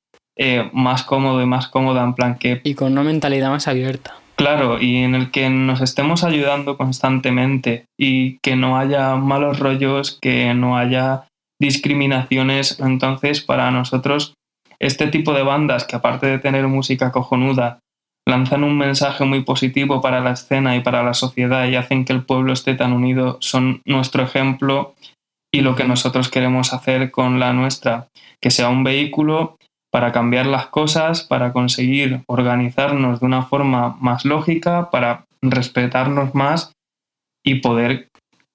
eh, 0.42 0.70
más 0.72 1.04
cómodo 1.04 1.42
y 1.42 1.46
más 1.46 1.68
cómoda, 1.68 2.02
en 2.04 2.14
plan 2.14 2.38
que... 2.38 2.62
Y 2.64 2.74
con 2.74 2.94
una 2.94 3.04
mentalidad 3.04 3.50
más 3.50 3.68
abierta. 3.68 4.16
Claro, 4.38 4.82
y 4.82 4.98
en 4.98 5.16
el 5.16 5.32
que 5.32 5.50
nos 5.50 5.82
estemos 5.82 6.24
ayudando 6.24 6.78
constantemente 6.78 7.84
y 8.00 8.38
que 8.38 8.56
no 8.56 8.80
haya 8.80 9.18
malos 9.18 9.60
rollos, 9.60 10.18
que 10.22 10.54
no 10.54 10.78
haya 10.78 11.26
discriminaciones. 11.60 12.80
Entonces, 12.80 13.42
para 13.42 13.70
nosotros, 13.70 14.34
este 14.80 15.08
tipo 15.08 15.34
de 15.34 15.44
bandas 15.44 15.84
que 15.84 15.98
aparte 15.98 16.28
de 16.28 16.40
tener 16.40 16.70
música 16.70 17.12
cojonuda, 17.12 17.80
lanzan 18.26 18.64
un 18.64 18.78
mensaje 18.78 19.26
muy 19.26 19.44
positivo 19.44 20.00
para 20.00 20.22
la 20.22 20.32
escena 20.32 20.78
y 20.78 20.80
para 20.80 21.04
la 21.04 21.14
sociedad 21.14 21.68
y 21.68 21.76
hacen 21.76 22.06
que 22.06 22.14
el 22.14 22.24
pueblo 22.24 22.54
esté 22.54 22.76
tan 22.76 22.94
unido, 22.94 23.38
son 23.42 23.82
nuestro 23.84 24.24
ejemplo 24.24 24.96
y 25.52 25.62
lo 25.62 25.76
que 25.76 25.84
nosotros 25.84 26.30
queremos 26.30 26.72
hacer 26.72 27.12
con 27.12 27.42
la 27.42 27.52
nuestra, 27.52 28.08
que 28.42 28.52
sea 28.52 28.70
un 28.70 28.86
vehículo 28.86 29.58
para 29.92 30.12
cambiar 30.12 30.46
las 30.46 30.68
cosas, 30.68 31.24
para 31.24 31.52
conseguir 31.52 32.22
organizarnos 32.28 33.20
de 33.20 33.26
una 33.26 33.44
forma 33.44 33.98
más 34.00 34.26
lógica, 34.26 34.90
para 34.92 35.26
respetarnos 35.42 36.36
más 36.36 36.72
y 37.46 37.56
poder 37.56 38.10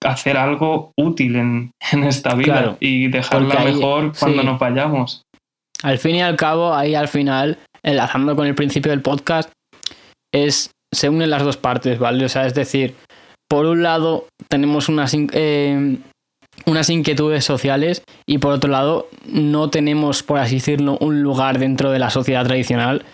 hacer 0.04 0.36
algo 0.36 0.92
útil 0.96 1.36
en, 1.36 1.70
esta 2.06 2.34
vida 2.34 2.76
y 2.80 3.08
dejarla 3.08 3.64
mejor 3.64 4.12
cuando 4.18 4.42
nos 4.42 4.58
vayamos. 4.58 5.22
Al 5.82 5.98
fin 5.98 6.16
y 6.16 6.22
al 6.22 6.36
cabo, 6.36 6.74
ahí 6.74 6.94
al 6.94 7.08
final, 7.08 7.58
enlazando 7.82 8.36
con 8.36 8.46
el 8.46 8.54
principio 8.54 8.90
del 8.90 9.02
podcast, 9.02 9.50
es 10.32 10.70
se 10.92 11.08
unen 11.08 11.30
las 11.30 11.42
dos 11.42 11.56
partes, 11.56 11.98
¿vale? 11.98 12.24
O 12.24 12.28
sea, 12.28 12.46
es 12.46 12.54
decir, 12.54 12.94
por 13.48 13.66
un 13.66 13.82
lado 13.82 14.28
tenemos 14.48 14.88
unas 14.88 15.14
eh, 15.14 15.98
unas 16.66 16.90
inquietudes 16.90 17.44
sociales 17.44 18.02
y 18.26 18.38
por 18.38 18.52
otro 18.52 18.70
lado 18.70 19.08
no 19.26 19.70
tenemos, 19.70 20.22
por 20.22 20.38
así 20.38 20.56
decirlo, 20.56 20.96
un 21.00 21.22
lugar 21.22 21.58
dentro 21.58 21.90
de 21.90 21.98
la 21.98 22.10
sociedad 22.10 22.44
tradicional. 22.44 23.04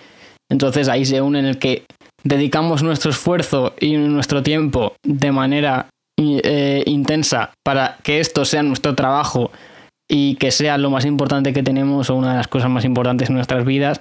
Entonces 0.51 0.89
ahí 0.89 1.05
se 1.05 1.21
une 1.21 1.39
en 1.39 1.47
el 1.47 1.59
que 1.59 1.85
dedicamos 2.23 2.83
nuestro 2.83 3.11
esfuerzo 3.11 3.75
y 3.81 3.97
nuestro 3.97 4.43
tiempo 4.43 4.95
de 5.03 5.33
manera 5.33 5.87
eh, 6.19 6.83
intensa 6.87 7.53
para 7.65 7.97
que 8.03 8.21
esto 8.21 8.45
sea 8.45 8.63
nuestro 8.63 8.95
trabajo 8.95 9.51
y 10.09 10.35
que 10.35 10.51
sea 10.51 10.77
lo 10.77 10.91
más 10.91 11.05
importante 11.05 11.53
que 11.53 11.63
tenemos 11.63 12.11
o 12.11 12.17
una 12.17 12.33
de 12.33 12.37
las 12.39 12.49
cosas 12.49 12.69
más 12.69 12.85
importantes 12.85 13.29
en 13.29 13.37
nuestras 13.37 13.65
vidas. 13.65 14.01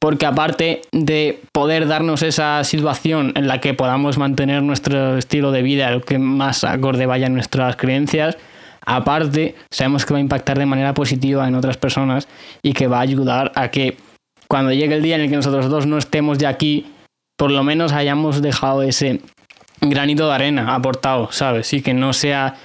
Porque 0.00 0.26
aparte 0.26 0.82
de 0.92 1.40
poder 1.52 1.86
darnos 1.88 2.22
esa 2.22 2.62
situación 2.64 3.32
en 3.36 3.48
la 3.48 3.60
que 3.60 3.72
podamos 3.72 4.18
mantener 4.18 4.62
nuestro 4.62 5.16
estilo 5.16 5.52
de 5.52 5.62
vida, 5.62 5.90
lo 5.92 6.02
que 6.02 6.18
más 6.18 6.64
acorde 6.64 7.06
vaya 7.06 7.28
nuestras 7.30 7.76
creencias, 7.76 8.36
Aparte, 8.86 9.54
sabemos 9.70 10.04
que 10.04 10.12
va 10.14 10.18
a 10.18 10.22
impactar 10.22 10.58
de 10.58 10.66
manera 10.66 10.94
positiva 10.94 11.46
en 11.48 11.54
otras 11.54 11.76
personas 11.76 12.28
y 12.62 12.72
que 12.72 12.86
va 12.86 12.98
a 12.98 13.02
ayudar 13.02 13.52
a 13.54 13.70
que 13.70 13.96
cuando 14.48 14.72
llegue 14.72 14.94
el 14.94 15.02
día 15.02 15.16
en 15.16 15.22
el 15.22 15.30
que 15.30 15.36
nosotros 15.36 15.68
dos 15.68 15.86
no 15.86 15.98
estemos 15.98 16.38
ya 16.38 16.48
aquí, 16.48 16.86
por 17.36 17.50
lo 17.50 17.62
menos 17.64 17.92
hayamos 17.92 18.42
dejado 18.42 18.82
ese 18.82 19.20
granito 19.80 20.26
de 20.28 20.34
arena 20.34 20.74
aportado, 20.74 21.30
¿sabes? 21.32 21.72
Y 21.72 21.82
que 21.82 21.94
no 21.94 22.12
sea 22.12 22.56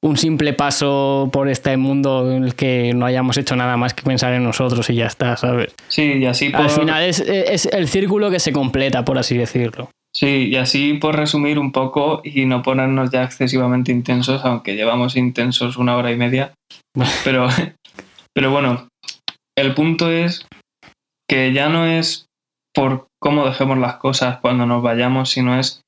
un 0.00 0.16
simple 0.16 0.52
paso 0.52 1.28
por 1.32 1.48
este 1.48 1.76
mundo 1.76 2.30
en 2.30 2.44
el 2.44 2.54
que 2.54 2.92
no 2.94 3.06
hayamos 3.06 3.36
hecho 3.36 3.56
nada 3.56 3.76
más 3.76 3.94
que 3.94 4.02
pensar 4.02 4.32
en 4.32 4.44
nosotros 4.44 4.88
y 4.90 4.94
ya 4.94 5.06
está, 5.06 5.36
¿sabes? 5.36 5.74
Sí, 5.88 6.02
y 6.02 6.26
así 6.26 6.52
Al 6.54 6.70
final 6.70 7.02
es, 7.02 7.20
es 7.20 7.66
el 7.66 7.88
círculo 7.88 8.30
que 8.30 8.38
se 8.38 8.52
completa, 8.52 9.04
por 9.04 9.18
así 9.18 9.36
decirlo. 9.36 9.90
Sí, 10.18 10.48
y 10.48 10.56
así 10.56 10.94
por 10.94 11.14
resumir 11.14 11.60
un 11.60 11.70
poco 11.70 12.22
y 12.24 12.44
no 12.46 12.62
ponernos 12.62 13.10
ya 13.10 13.22
excesivamente 13.22 13.92
intensos, 13.92 14.44
aunque 14.44 14.74
llevamos 14.74 15.14
intensos 15.14 15.76
una 15.76 15.96
hora 15.96 16.10
y 16.10 16.16
media. 16.16 16.54
Pero, 17.24 17.46
pero 18.34 18.50
bueno, 18.50 18.88
el 19.56 19.74
punto 19.74 20.10
es 20.10 20.46
que 21.30 21.52
ya 21.52 21.68
no 21.68 21.86
es 21.86 22.26
por 22.74 23.06
cómo 23.20 23.46
dejemos 23.46 23.78
las 23.78 23.96
cosas 23.96 24.40
cuando 24.40 24.66
nos 24.66 24.82
vayamos, 24.82 25.30
sino 25.30 25.58
es 25.58 25.82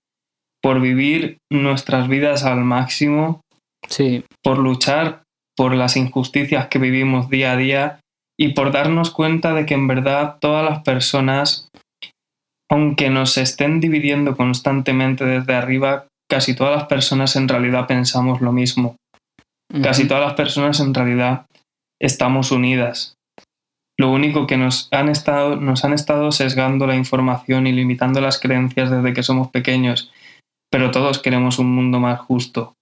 por 0.62 0.80
vivir 0.80 1.38
nuestras 1.50 2.06
vidas 2.08 2.44
al 2.44 2.60
máximo, 2.60 3.40
Sí, 3.88 4.24
por 4.42 4.58
luchar 4.58 5.22
por 5.56 5.74
las 5.74 5.96
injusticias 5.96 6.68
que 6.68 6.78
vivimos 6.78 7.28
día 7.28 7.52
a 7.52 7.56
día 7.56 8.00
y 8.38 8.52
por 8.52 8.72
darnos 8.72 9.10
cuenta 9.10 9.52
de 9.52 9.66
que 9.66 9.74
en 9.74 9.88
verdad 9.88 10.36
todas 10.40 10.64
las 10.64 10.82
personas, 10.82 11.68
aunque 12.70 13.10
nos 13.10 13.36
estén 13.36 13.80
dividiendo 13.80 14.36
constantemente 14.36 15.24
desde 15.24 15.54
arriba, 15.54 16.06
casi 16.30 16.54
todas 16.54 16.76
las 16.76 16.84
personas 16.86 17.34
en 17.36 17.48
realidad 17.48 17.86
pensamos 17.86 18.40
lo 18.40 18.52
mismo. 18.52 18.96
Casi 19.82 20.08
todas 20.08 20.24
las 20.24 20.34
personas 20.34 20.80
en 20.80 20.94
realidad 20.94 21.46
estamos 22.00 22.50
unidas. 22.50 23.14
Lo 23.98 24.10
único 24.10 24.46
que 24.46 24.56
nos 24.56 24.88
han 24.92 25.08
estado, 25.08 25.56
nos 25.56 25.84
han 25.84 25.92
estado 25.92 26.32
sesgando 26.32 26.86
la 26.86 26.96
información 26.96 27.66
y 27.66 27.72
limitando 27.72 28.20
las 28.20 28.40
creencias 28.40 28.90
desde 28.90 29.12
que 29.12 29.22
somos 29.22 29.50
pequeños. 29.50 30.10
Pero 30.70 30.90
todos 30.90 31.18
queremos 31.18 31.58
un 31.58 31.74
mundo 31.74 32.00
más 32.00 32.18
justo. 32.20 32.74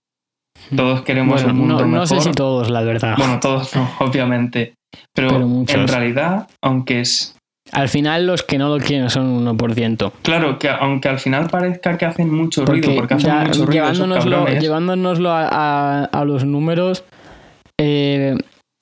Todos 0.74 1.02
queremos 1.02 1.42
Bueno, 1.42 1.50
un 1.52 1.58
mundo 1.58 1.74
no, 1.74 1.80
no 1.80 2.00
mejor. 2.00 2.08
sé 2.08 2.20
si 2.20 2.32
todos, 2.32 2.70
la 2.70 2.82
verdad. 2.82 3.16
Bueno, 3.16 3.40
todos 3.40 3.74
no, 3.74 3.90
obviamente. 4.00 4.74
Pero, 5.14 5.36
en 5.36 5.88
realidad, 5.88 6.48
aunque 6.62 7.00
es. 7.00 7.34
Al 7.72 7.88
final 7.88 8.26
los 8.26 8.42
que 8.42 8.56
no 8.58 8.68
lo 8.74 8.82
quieren 8.82 9.10
son 9.10 9.26
un 9.26 9.46
1%. 9.58 10.12
Claro, 10.22 10.58
que 10.58 10.68
aunque 10.70 11.08
al 11.08 11.18
final 11.18 11.48
parezca 11.50 11.98
que 11.98 12.06
hacen 12.06 12.32
mucho 12.32 12.64
Porque, 12.64 12.80
ruido, 12.86 13.00
porque 13.00 13.14
hacen 13.14 13.30
mucho 13.34 13.66
ruido 13.66 13.84
esos 13.84 13.96
llevándonoslo, 13.98 14.36
cabrones. 14.38 14.62
llevándonoslo 14.62 15.30
a, 15.30 15.48
a- 15.48 16.04
a 16.04 16.24
los 16.24 16.44
números, 16.44 17.04
eh, 17.80 18.34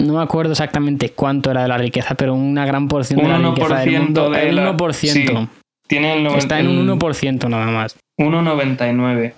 no 0.02 0.14
me 0.14 0.22
acuerdo 0.22 0.52
exactamente 0.52 1.10
cuánto 1.10 1.50
era 1.50 1.62
de 1.62 1.68
la 1.68 1.78
riqueza, 1.78 2.14
pero 2.14 2.34
una 2.34 2.64
gran 2.66 2.86
porción 2.88 3.18
de 3.20 3.28
la 3.28 3.38
riqueza 3.38 3.78
del 3.80 3.88
1% 3.94 4.02
mundo, 4.02 4.30
de 4.30 4.48
el 4.48 4.56
la- 4.56 4.72
1%. 4.76 5.48
Tienen 5.88 6.10
el 6.18 6.24
noven- 6.24 6.38
Está 6.38 6.58
en 6.60 6.68
un 6.68 6.78
el 6.78 6.88
1% 6.98 7.48
nada 7.48 7.66
más. 7.66 7.96
1,99. 8.18 9.34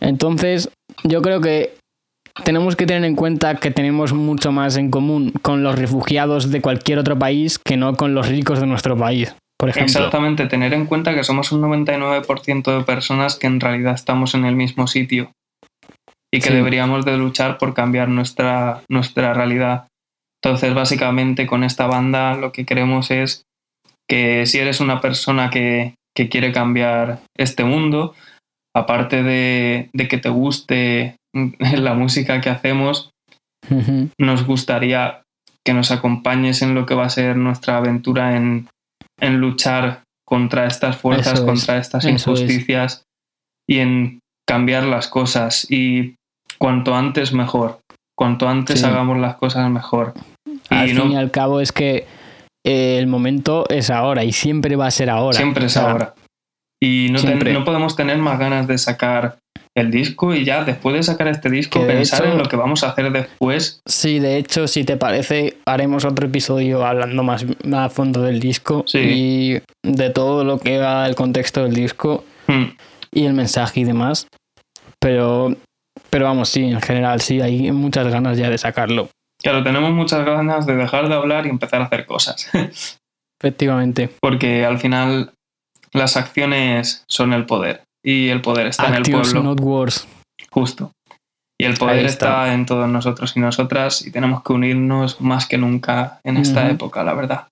Entonces, 0.00 0.68
yo 1.04 1.22
creo 1.22 1.40
que 1.40 1.74
tenemos 2.42 2.74
que 2.76 2.86
tener 2.86 3.04
en 3.04 3.14
cuenta 3.14 3.54
que 3.56 3.70
tenemos 3.70 4.12
mucho 4.12 4.50
más 4.50 4.76
en 4.76 4.90
común 4.90 5.32
con 5.42 5.62
los 5.62 5.78
refugiados 5.78 6.50
de 6.50 6.60
cualquier 6.60 6.98
otro 6.98 7.18
país 7.18 7.58
que 7.58 7.76
no 7.76 7.94
con 7.94 8.14
los 8.14 8.28
ricos 8.28 8.58
de 8.60 8.66
nuestro 8.66 8.96
país, 8.96 9.34
por 9.58 9.68
ejemplo. 9.68 9.86
Exactamente, 9.86 10.46
tener 10.46 10.72
en 10.74 10.86
cuenta 10.86 11.14
que 11.14 11.22
somos 11.24 11.52
un 11.52 11.60
99% 11.62 12.76
de 12.78 12.84
personas 12.84 13.36
que 13.36 13.46
en 13.46 13.60
realidad 13.60 13.94
estamos 13.94 14.34
en 14.34 14.44
el 14.44 14.56
mismo 14.56 14.86
sitio 14.88 15.30
y 16.32 16.40
que 16.40 16.48
Sí. 16.48 16.54
deberíamos 16.54 17.04
de 17.04 17.16
luchar 17.16 17.58
por 17.58 17.74
cambiar 17.74 18.08
nuestra, 18.08 18.82
nuestra 18.90 19.32
realidad. 19.34 19.86
Entonces, 20.42 20.74
básicamente 20.74 21.46
con 21.46 21.62
esta 21.62 21.86
banda 21.86 22.34
lo 22.34 22.50
que 22.52 22.66
queremos 22.66 23.10
es 23.12 23.42
que 24.10 24.44
si 24.46 24.58
eres 24.58 24.80
una 24.80 25.00
persona 25.00 25.48
que, 25.50 25.94
que 26.14 26.28
quiere 26.28 26.52
cambiar 26.52 27.20
este 27.38 27.64
mundo, 27.64 28.14
aparte 28.76 29.22
de, 29.22 29.88
de 29.94 30.08
que 30.08 30.18
te 30.18 30.28
guste 30.28 31.16
la 31.58 31.94
música 31.94 32.40
que 32.40 32.50
hacemos, 32.50 33.10
nos 34.18 34.46
gustaría 34.46 35.22
que 35.66 35.72
nos 35.74 35.90
acompañes 35.90 36.62
en 36.62 36.74
lo 36.74 36.84
que 36.86 36.94
va 36.94 37.06
a 37.06 37.10
ser 37.10 37.36
nuestra 37.36 37.78
aventura 37.78 38.36
en, 38.36 38.68
en 39.20 39.38
luchar 39.38 40.02
contra 40.26 40.66
estas 40.66 40.96
fuerzas, 40.96 41.34
Eso 41.34 41.42
es, 41.42 41.46
contra 41.48 41.78
estas 41.78 42.04
es. 42.04 42.10
injusticias 42.12 43.02
y 43.68 43.78
en 43.78 44.20
cambiar 44.46 44.84
las 44.84 45.08
cosas. 45.08 45.66
Y 45.70 46.16
cuanto 46.58 46.94
antes 46.94 47.32
mejor. 47.32 47.80
Cuanto 48.16 48.48
antes 48.48 48.80
Sí. 48.80 48.86
hagamos 48.86 49.18
las 49.18 49.36
cosas 49.36 49.68
mejor. 49.70 50.12
Al 50.70 50.86
Y 50.88 50.94
fin 50.94 50.98
no- 50.98 51.12
y 51.12 51.16
al 51.16 51.30
cabo 51.30 51.60
es 51.60 51.72
que 51.72 52.06
eh, 52.66 52.98
el 52.98 53.06
momento 53.06 53.66
es 53.68 53.90
ahora 53.90 54.24
y 54.24 54.32
siempre 54.32 54.76
va 54.76 54.86
a 54.86 54.90
ser 54.90 55.10
ahora. 55.10 55.36
siempre 55.36 55.64
O 55.64 55.66
es 55.66 55.72
sea, 55.72 55.90
ahora. 55.90 56.14
Y 56.82 57.08
no, 57.10 57.20
ten- 57.20 57.52
no 57.54 57.64
podemos 57.64 57.96
tener 57.96 58.18
más 58.18 58.38
ganas 58.38 58.66
de 58.66 58.76
sacar 58.78 59.38
el 59.76 59.90
disco 59.90 60.32
y 60.34 60.44
ya 60.44 60.62
después 60.64 60.94
de 60.94 61.02
sacar 61.02 61.26
este 61.28 61.50
disco 61.50 61.80
Que 61.80 61.86
pensar 61.86 62.22
hecho- 62.22 62.32
en 62.32 62.38
lo 62.38 62.44
que 62.44 62.56
vamos 62.56 62.84
a 62.84 62.90
hacer 62.90 63.10
después. 63.10 63.80
Sí, 63.86 64.20
de 64.20 64.36
hecho, 64.38 64.68
si 64.68 64.84
te 64.84 64.96
parece, 64.96 65.56
haremos 65.66 66.04
otro 66.04 66.26
episodio 66.26 66.86
hablando 66.86 67.22
más 67.24 67.44
a 67.72 67.88
fondo 67.90 68.22
del 68.22 68.38
disco 68.40 68.84
Sí. 68.86 68.98
y 68.98 69.62
de 69.82 70.10
todo 70.10 70.44
lo 70.44 70.58
que 70.58 70.78
va 70.78 71.06
el 71.06 71.14
contexto 71.16 71.64
del 71.64 71.74
disco 71.74 72.24
Hmm. 72.46 72.76
y 73.12 73.24
el 73.24 73.32
mensaje 73.34 73.80
y 73.80 73.84
demás. 73.84 74.28
Pero, 75.00 75.54
pero 76.10 76.26
vamos, 76.26 76.48
sí, 76.48 76.62
en 76.64 76.80
general, 76.80 77.20
sí, 77.20 77.40
hay 77.40 77.70
muchas 77.72 78.06
ganas 78.08 78.38
ya 78.38 78.48
de 78.50 78.58
sacarlo. 78.58 79.08
Claro, 79.42 79.62
tenemos 79.62 79.90
muchas 79.90 80.24
ganas 80.24 80.66
de 80.66 80.76
dejar 80.76 81.08
de 81.08 81.14
hablar 81.14 81.46
y 81.46 81.50
empezar 81.50 81.82
a 81.82 81.86
hacer 81.86 82.06
cosas. 82.06 82.48
Efectivamente. 83.42 84.08
porque 84.20 84.64
al 84.64 84.78
final 84.78 85.32
las 85.92 86.16
acciones 86.16 87.04
son 87.08 87.32
el 87.32 87.44
poder 87.44 87.83
y 88.04 88.28
el 88.28 88.42
poder 88.42 88.66
está 88.66 88.88
en 88.88 88.94
el 88.96 89.02
pueblo, 89.02 89.42
not 89.42 89.60
wars. 89.60 90.06
justo. 90.50 90.92
Y 91.58 91.64
el 91.64 91.76
poder 91.76 92.04
está. 92.04 92.46
está. 92.46 92.54
en 92.54 92.66
todos 92.66 92.88
nosotros 92.88 93.36
y 93.36 93.40
nosotras 93.40 94.06
y 94.06 94.10
tenemos 94.10 94.42
que 94.42 94.52
unirnos 94.52 95.20
más 95.20 95.46
que 95.46 95.56
nunca 95.56 96.20
en 96.24 96.36
esta 96.36 96.68
época, 96.68 97.04
la 97.04 97.14
verdad. 97.14 97.48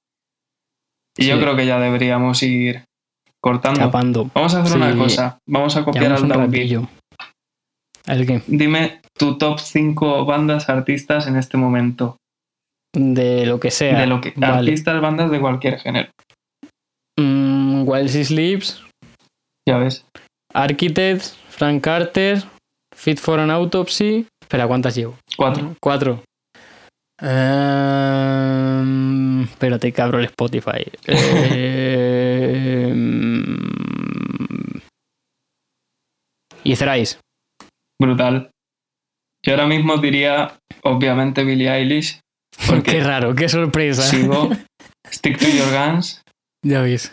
Y 1.16 1.26
yo 1.26 1.38
creo 1.40 1.56
que 1.56 1.66
ya 1.66 1.78
deberíamos 1.78 2.42
ir 2.42 2.84
cortando. 3.40 3.90
Vamos 4.34 4.54
a 4.54 4.62
hacer 4.62 4.76
una 4.76 4.96
cosa, 4.96 5.38
vamos 5.48 5.76
a 5.76 5.84
copiar 5.84 6.12
al 6.12 6.28
ratillo. 6.28 6.88
¿El 8.06 8.26
qué? 8.26 8.42
Dime 8.46 9.00
tu 9.16 9.38
top 9.38 9.60
5 9.60 10.24
bandas 10.24 10.68
artistas 10.68 11.26
en 11.26 11.36
este 11.36 11.56
momento. 11.56 12.16
De 12.94 13.46
lo 13.46 13.58
que 13.58 13.70
sea. 13.70 13.98
de 13.98 14.06
lo 14.06 14.20
que 14.20 14.34
Vale. 14.36 14.70
artistas, 14.70 15.00
bandas 15.00 15.30
de 15.30 15.40
cualquier 15.40 15.78
género. 15.78 16.10
Mm, 17.18 17.88
While 17.88 18.08
She 18.08 18.24
Sleeps, 18.24 18.84
Ya 19.66 19.78
ves. 19.78 20.04
Architects, 20.54 21.36
Frank 21.50 21.82
Carter, 21.82 22.42
Fit 22.94 23.18
for 23.18 23.40
an 23.40 23.50
Autopsy. 23.50 24.26
Espera, 24.40 24.66
¿cuántas 24.66 24.94
llevo? 24.94 25.16
Cuatro. 25.36 25.74
Cuatro. 25.80 26.22
Ehm, 28.52 29.42
espérate 29.44 29.92
que 29.92 30.02
abro 30.02 30.18
el 30.18 30.26
Spotify. 30.26 30.84
Ehm, 32.72 34.80
y 36.64 36.76
Thrice. 36.76 37.18
Brutal. 38.00 38.50
Yo 39.44 39.54
ahora 39.54 39.66
mismo 39.66 39.96
diría, 39.98 40.58
obviamente, 40.82 41.44
Billie 41.44 41.68
Eilish. 41.70 42.20
Porque 42.68 42.92
Qué 42.92 43.00
raro, 43.02 43.34
qué 43.34 43.48
sorpresa. 43.48 44.02
sigo 44.02 44.50
Stick 45.10 45.38
to 45.38 45.46
Your 45.48 45.70
Guns, 45.72 46.22
Ya 46.64 46.82
ves. 46.82 47.12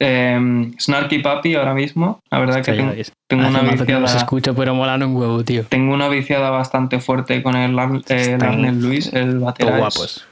Em, 0.00 0.72
Snarky 0.78 1.20
Papi 1.20 1.54
ahora 1.54 1.74
mismo. 1.74 2.20
La 2.30 2.38
verdad 2.38 2.56
que 2.64 2.72
Hostia, 2.72 2.74
ya 2.76 2.90
tengo, 2.92 3.12
tengo 3.28 3.48
una 3.48 3.62
mazo 3.62 3.86
que 3.86 3.92
no 3.92 4.00
los 4.00 4.10
viciada, 4.10 4.24
escucho, 4.24 4.54
pero 4.54 4.74
molan 4.74 5.02
un 5.02 5.16
huevo, 5.16 5.42
tío. 5.44 5.64
tengo 5.64 5.94
una 5.94 6.08
viciada 6.08 6.50
bastante 6.50 7.00
fuerte 7.00 7.42
con 7.42 7.56
el, 7.56 7.72
eh, 8.08 8.36
Larnell 8.38 8.80
Lewis, 8.82 9.12
el 9.12 9.38
batera. 9.38 9.78
guapos. 9.78 10.26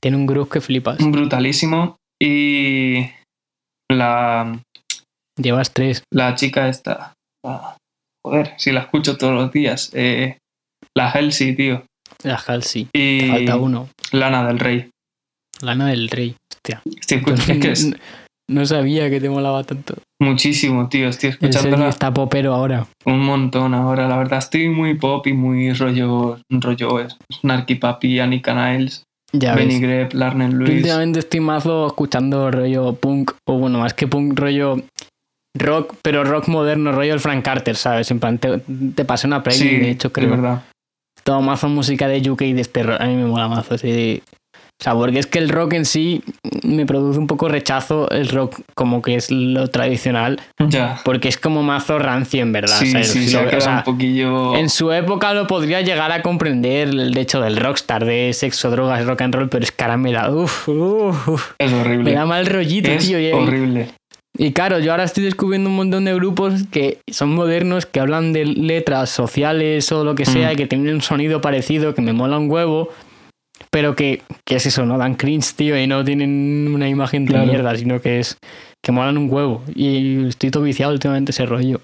Tiene 0.00 0.16
un 0.16 0.26
groove 0.26 0.48
que 0.50 0.60
flipas. 0.60 0.98
brutalísimo. 0.98 1.96
Y 2.22 3.06
la, 3.90 4.60
Llevas 5.40 5.72
tres. 5.72 6.02
la 6.12 6.34
chica 6.34 6.68
esta. 6.68 7.12
la- 7.44 7.76
joder, 8.24 8.54
si 8.56 8.72
la 8.72 8.80
escucho 8.80 9.16
todos 9.16 9.34
los 9.34 9.52
días. 9.52 9.90
eh, 9.94 10.38
la 10.96 11.10
Halsey, 11.10 11.54
tío. 11.56 11.84
La 12.22 12.36
Halsey. 12.36 12.88
Y 12.94 13.28
Falta 13.28 13.56
uno. 13.56 13.88
Lana 14.12 14.46
del 14.46 14.58
Rey. 14.58 14.90
Lana 15.60 15.88
del 15.88 16.08
Rey. 16.08 16.36
Hostia. 16.52 16.82
Estoy 17.00 17.18
escuch- 17.18 17.48
es 17.50 17.58
que 17.60 17.70
es 17.72 17.96
no, 18.48 18.66
sabía 18.66 19.08
que 19.10 19.20
te 19.20 19.28
molaba 19.30 19.64
tanto. 19.64 19.94
muchísimo, 20.20 20.88
tío. 20.88 21.08
Estoy 21.08 21.30
escuchándola 21.30 21.88
está 21.88 22.12
popero 22.12 22.54
ahora. 22.54 22.86
un 23.06 23.20
montón 23.20 23.74
ahora. 23.74 24.08
La 24.08 24.16
verdad, 24.16 24.38
estoy 24.38 24.68
muy 24.68 24.94
pop 24.94 25.26
y 25.26 25.32
muy 25.32 25.72
rollo, 25.72 26.38
rollo 26.50 27.00
es, 27.00 27.16
Snarky 27.40 27.76
Papi, 27.76 28.20
Annika 28.20 28.54
Niles, 28.54 29.02
Ya 29.32 29.54
Benny. 29.54 29.80
Greb, 29.80 30.12
Larner 30.14 30.52
Lewis. 30.52 30.76
Últimamente 30.76 31.18
estoy 31.20 31.40
mazo 31.40 31.86
escuchando 31.86 32.50
rollo 32.50 32.94
punk, 32.94 33.32
o 33.46 33.58
bueno, 33.58 33.78
más 33.78 33.94
que 33.94 34.06
punk, 34.06 34.38
rollo 34.38 34.76
rock, 35.56 35.94
pero 36.02 36.24
rock 36.24 36.48
moderno, 36.48 36.92
rollo 36.92 37.14
el 37.14 37.20
Frank 37.20 37.44
Carter, 37.44 37.76
¿sabes? 37.76 38.10
En 38.10 38.18
plan, 38.20 38.38
te, 38.38 38.58
te 38.94 39.04
pasé 39.04 39.26
una 39.26 39.42
playlist, 39.42 39.70
Sí, 39.70 39.76
de 39.78 39.90
hecho, 39.90 40.08
es 40.08 40.14
creo. 40.14 40.30
verdad. 40.30 40.62
Todo 41.22 41.40
mazo 41.40 41.68
música 41.68 42.08
de 42.08 42.28
UK 42.30 42.42
y 42.42 42.52
de 42.52 42.60
este 42.60 42.82
rock. 42.82 43.00
A 43.00 43.06
mí 43.06 43.14
me 43.16 43.24
mola 43.26 43.48
mazo, 43.48 43.78
sí. 43.78 44.22
O 44.80 44.84
sea, 44.84 44.92
porque 44.94 45.20
es 45.20 45.26
que 45.26 45.38
el 45.38 45.48
rock 45.48 45.74
en 45.74 45.84
sí 45.84 46.22
me 46.64 46.84
produce 46.84 47.18
un 47.18 47.26
poco 47.28 47.48
rechazo, 47.48 48.10
el 48.10 48.28
rock 48.28 48.60
como 48.74 49.02
que 49.02 49.14
es 49.14 49.30
lo 49.30 49.68
tradicional, 49.68 50.40
Ya. 50.68 51.00
porque 51.04 51.28
es 51.28 51.38
como 51.38 51.62
mazo 51.62 51.98
rancio, 52.00 52.42
en 52.42 52.52
verdad. 52.52 52.76
Sí, 52.80 52.90
¿sabes? 52.90 53.08
sí, 53.12 53.20
Si 53.24 53.30
se 53.30 53.42
lo- 53.42 53.48
ha 53.50 53.56
o 53.56 53.60
sea, 53.60 53.76
un 53.78 53.82
poquillo. 53.84 54.56
En 54.56 54.68
su 54.68 54.90
época 54.92 55.32
lo 55.32 55.46
podría 55.46 55.80
llegar 55.80 56.10
a 56.12 56.22
comprender 56.22 56.88
el 56.88 57.16
hecho 57.16 57.40
del 57.40 57.56
rockstar, 57.56 58.04
de 58.04 58.32
sexo, 58.34 58.68
drogas, 58.70 59.06
rock 59.06 59.22
and 59.22 59.34
roll, 59.36 59.48
pero 59.48 59.62
es 59.64 59.70
que 59.70 59.84
ahora 59.84 59.96
me 59.96 60.12
da, 60.12 60.30
uf, 60.30 60.68
uf. 60.68 61.52
Es 61.58 61.70
me 61.72 61.80
horrible. 61.80 62.12
da 62.12 62.26
mal 62.26 62.44
rollito, 62.44 62.90
Es 62.90 63.06
tío. 63.06 63.18
Y, 63.20 63.30
horrible. 63.32 63.88
y 64.36 64.52
claro, 64.52 64.80
yo 64.80 64.90
ahora 64.90 65.04
estoy 65.04 65.22
descubriendo 65.24 65.70
un 65.70 65.76
montón 65.76 66.04
de 66.04 66.14
grupos 66.14 66.64
que 66.72 66.98
son 67.10 67.30
modernos, 67.30 67.86
que 67.86 68.00
hablan 68.00 68.32
de 68.32 68.44
letras 68.44 69.08
sociales 69.08 69.90
o 69.92 70.02
lo 70.04 70.16
que 70.16 70.26
sea, 70.26 70.48
Mm. 70.50 70.52
y 70.52 70.56
que 70.56 70.66
tienen 70.66 70.94
un 70.96 71.00
sonido 71.00 71.40
parecido, 71.40 71.94
que 71.94 72.02
me 72.02 72.12
mola 72.12 72.36
un 72.38 72.50
huevo. 72.50 72.90
Pero 73.70 73.94
que, 73.94 74.22
que 74.46 74.56
es 74.56 74.66
eso, 74.66 74.84
¿no? 74.86 74.98
Dan 74.98 75.14
cringe, 75.14 75.54
tío, 75.54 75.78
y 75.80 75.86
no 75.86 76.04
tienen 76.04 76.70
una 76.74 76.88
imagen 76.88 77.24
de 77.26 77.32
Claro. 77.32 77.46
mierda, 77.46 77.76
sino 77.76 78.00
que 78.00 78.20
es 78.20 78.38
que 78.82 78.92
molan 78.92 79.16
un 79.18 79.30
huevo. 79.32 79.62
Y 79.74 80.26
estoy 80.28 80.50
todo 80.50 80.62
viciado 80.62 80.92
últimamente 80.92 81.30
ese 81.32 81.46
rollo. 81.46 81.80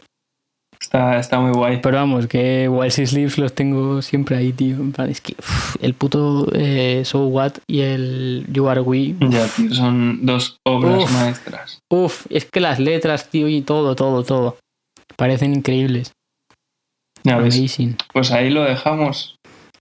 Está, 0.80 1.18
está 1.18 1.38
muy 1.38 1.52
guay. 1.52 1.80
Pero 1.82 1.97
vamos, 1.98 2.26
que 2.26 2.66
Whilst 2.68 2.98
Sleeves 3.05 3.36
los 3.36 3.52
tengo 3.55 4.01
siempre 4.01 4.36
ahí, 4.36 4.52
tío. 4.52 4.76
En 4.76 4.92
plan, 4.92 5.10
es 5.10 5.20
que 5.20 5.34
el 5.82 5.92
puto 5.94 6.48
eh, 6.55 7.02
So 7.05 7.26
What 7.26 7.52
y 7.66 7.80
el 7.80 8.47
You 8.51 8.66
Are 8.68 8.80
We. 8.80 9.14
Ya, 9.20 9.47
tío, 9.47 9.74
son 9.74 10.24
dos 10.24 10.56
obras 10.66 11.10
maestras. 11.12 11.80
Uf, 11.90 12.26
es 12.30 12.47
que 12.47 12.60
las 12.60 12.78
letras, 12.78 13.28
tío, 13.28 13.47
y 13.48 13.60
todo, 13.60 13.94
todo, 13.94 14.22
todo. 14.24 14.56
Parecen 15.16 15.52
increíbles. 15.55 16.12
Ya 17.24 17.36
ves. 17.36 17.59
Amazing. 17.59 17.97
Pues 18.14 18.30
ahí 18.30 18.48
lo 18.48 18.62
dejamos. 18.62 19.36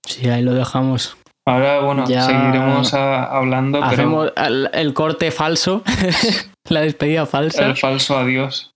Sí, 0.05 0.27
ahí 0.27 0.41
lo 0.43 0.53
dejamos. 0.53 1.15
Ahora, 1.47 1.79
bueno, 1.81 2.05
Ya 2.07 2.21
seguiremos 2.23 2.93
a- 2.93 3.23
hablando, 3.23 3.79
pero 3.79 3.91
Hacemos 3.91 4.33
el, 4.35 4.69
el 4.73 4.93
corte 4.93 5.31
falso, 5.31 5.83
la 6.69 6.81
despedida 6.81 7.25
falsa, 7.25 7.65
el 7.65 7.75
falso 7.75 8.17
adiós. 8.17 8.71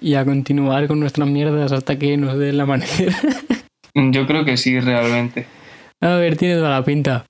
y 0.00 0.14
a 0.14 0.24
continuar 0.24 0.86
con 0.86 1.00
nuestras 1.00 1.28
mierdas 1.28 1.72
hasta 1.72 1.98
que 1.98 2.16
nos 2.16 2.38
dé 2.38 2.50
el 2.50 2.60
amanecer. 2.60 3.12
Yo 3.94 4.26
creo 4.26 4.44
que 4.44 4.56
sí, 4.56 4.78
realmente. 4.80 5.46
a 6.00 6.14
ver, 6.16 6.36
tiene 6.36 6.56
toda 6.56 6.70
la 6.70 6.84
pinta. 6.84 7.24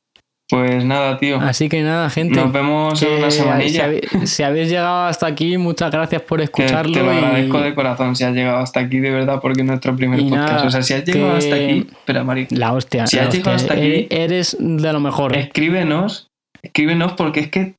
Pues 0.51 0.85
nada, 0.85 1.17
tío. 1.19 1.41
Así 1.41 1.71
que 1.71 1.81
nada, 1.83 2.11
gente. 2.11 2.39
Nos 2.39 2.53
vemos 2.53 3.03
en 3.03 3.13
una 3.19 3.31
semanilla. 3.31 3.89
si 4.25 4.43
habéis 4.43 4.69
llegado 4.69 5.07
hasta 5.07 5.27
aquí, 5.27 5.57
muchas 5.57 5.91
gracias 5.91 6.21
por 6.23 6.41
escucharlo. 6.43 6.93
te 6.93 7.01
lo 7.03 7.13
y- 7.13 7.17
agradezco 7.17 7.61
de 7.61 7.75
corazón 7.75 8.15
si 8.15 8.25
has 8.25 8.35
llegado 8.35 8.59
hasta 8.59 8.81
aquí, 8.81 8.99
de 9.01 9.11
verdad, 9.11 9.41
porque 9.41 9.63
es 9.63 9.67
nuestro 9.67 9.97
primer 9.97 10.21
Y 10.21 10.25
podcast. 10.29 10.53
nada, 10.53 10.67
o 10.67 10.71
sea, 10.71 10.83
si 10.83 10.93
has 10.93 11.05
llegado 11.05 11.33
hasta 11.37 11.55
aquí, 11.55 11.87
espera, 11.91 12.25
Mari, 12.25 12.47
La 12.51 12.73
hostia. 12.75 13.07
Si 13.07 13.17
la 13.17 13.23
has 13.25 13.35
llegado 13.35 13.57
hasta 13.57 13.73
aquí- 13.75 13.83
E- 13.87 14.09
Eres 14.11 14.57
de 14.61 14.93
lo 14.93 15.01
mejor. 15.01 15.35
escríbenos, 15.35 16.29
escríbenos 16.63 17.13
porque 17.15 17.41
es 17.41 17.49
que 17.51 17.75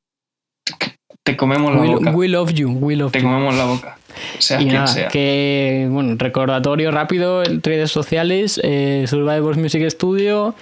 te 1.24 1.38
comemos 1.38 1.74
la 1.76 1.82
We, 1.82 1.88
boca. 1.88 2.12
we 2.12 2.28
love 2.28 2.52
you, 2.54 2.72
we 2.72 2.96
love 2.96 3.12
Te 3.12 3.20
you. 3.22 3.26
comemos 3.26 3.56
la 3.56 3.66
boca. 3.66 3.98
Seas 4.40 4.62
Y 4.62 4.66
quien 4.66 4.76
nada, 4.76 4.88
sea. 4.88 5.08
que, 5.10 5.88
bueno, 5.92 6.16
recordatorio 6.18 6.90
rápido 6.92 7.44
redes 7.44 7.92
sociales, 7.92 8.60
eh, 8.64 9.06
Survivors 9.08 9.58
Music 9.58 9.88
Studio, 9.90 10.56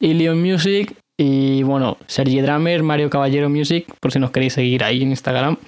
Ilion 0.00 0.40
Music 0.40 0.94
y, 1.22 1.62
bueno, 1.64 1.98
Sergi 2.06 2.40
Drummer, 2.40 2.82
Mario 2.82 3.10
Caballero 3.10 3.50
Music, 3.50 3.84
por 4.00 4.10
si 4.10 4.18
nos 4.18 4.30
queréis 4.30 4.54
seguir 4.54 4.82
ahí 4.82 5.02
en 5.02 5.10
Instagram 5.10 5.58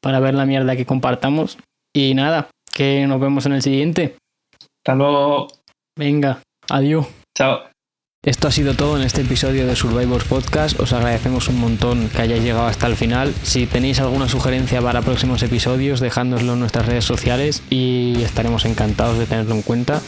para 0.00 0.20
ver 0.20 0.34
la 0.34 0.46
mierda 0.46 0.76
que 0.76 0.86
compartamos. 0.86 1.58
Y 1.92 2.14
nada, 2.14 2.48
que 2.72 3.04
nos 3.08 3.20
vemos 3.20 3.44
en 3.46 3.54
el 3.54 3.62
siguiente. 3.62 4.14
Hasta 4.78 4.94
luego. 4.94 5.48
Venga, 5.98 6.42
adiós. 6.68 7.08
Chao. 7.36 7.58
Esto 8.24 8.46
ha 8.46 8.52
sido 8.52 8.74
todo 8.74 8.96
en 8.96 9.02
este 9.02 9.22
episodio 9.22 9.66
de 9.66 9.74
Survivors 9.74 10.24
Podcast. 10.26 10.78
Os 10.78 10.92
agradecemos 10.92 11.48
un 11.48 11.58
montón 11.58 12.08
que 12.08 12.22
hayáis 12.22 12.44
llegado 12.44 12.68
hasta 12.68 12.86
el 12.86 12.94
final. 12.94 13.34
Si 13.42 13.66
tenéis 13.66 13.98
alguna 13.98 14.28
sugerencia 14.28 14.80
para 14.80 15.02
próximos 15.02 15.42
episodios, 15.42 15.98
dejádnoslo 15.98 16.52
en 16.52 16.60
nuestras 16.60 16.86
redes 16.86 17.04
sociales 17.04 17.64
y 17.68 18.22
estaremos 18.22 18.64
encantados 18.64 19.18
de 19.18 19.26
tenerlo 19.26 19.56
en 19.56 19.62
cuenta. 19.62 20.00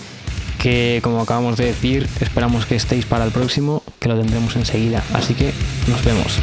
Que 0.60 1.00
como 1.02 1.22
acabamos 1.22 1.56
de 1.56 1.64
decir, 1.64 2.08
esperamos 2.20 2.66
que 2.66 2.76
estéis 2.76 3.06
para 3.06 3.24
el 3.24 3.30
próximo, 3.30 3.82
que 3.98 4.08
lo 4.08 4.18
tendremos 4.18 4.54
enseguida. 4.56 5.02
Así 5.14 5.34
que 5.34 5.52
nos 5.88 6.04
vemos. 6.04 6.38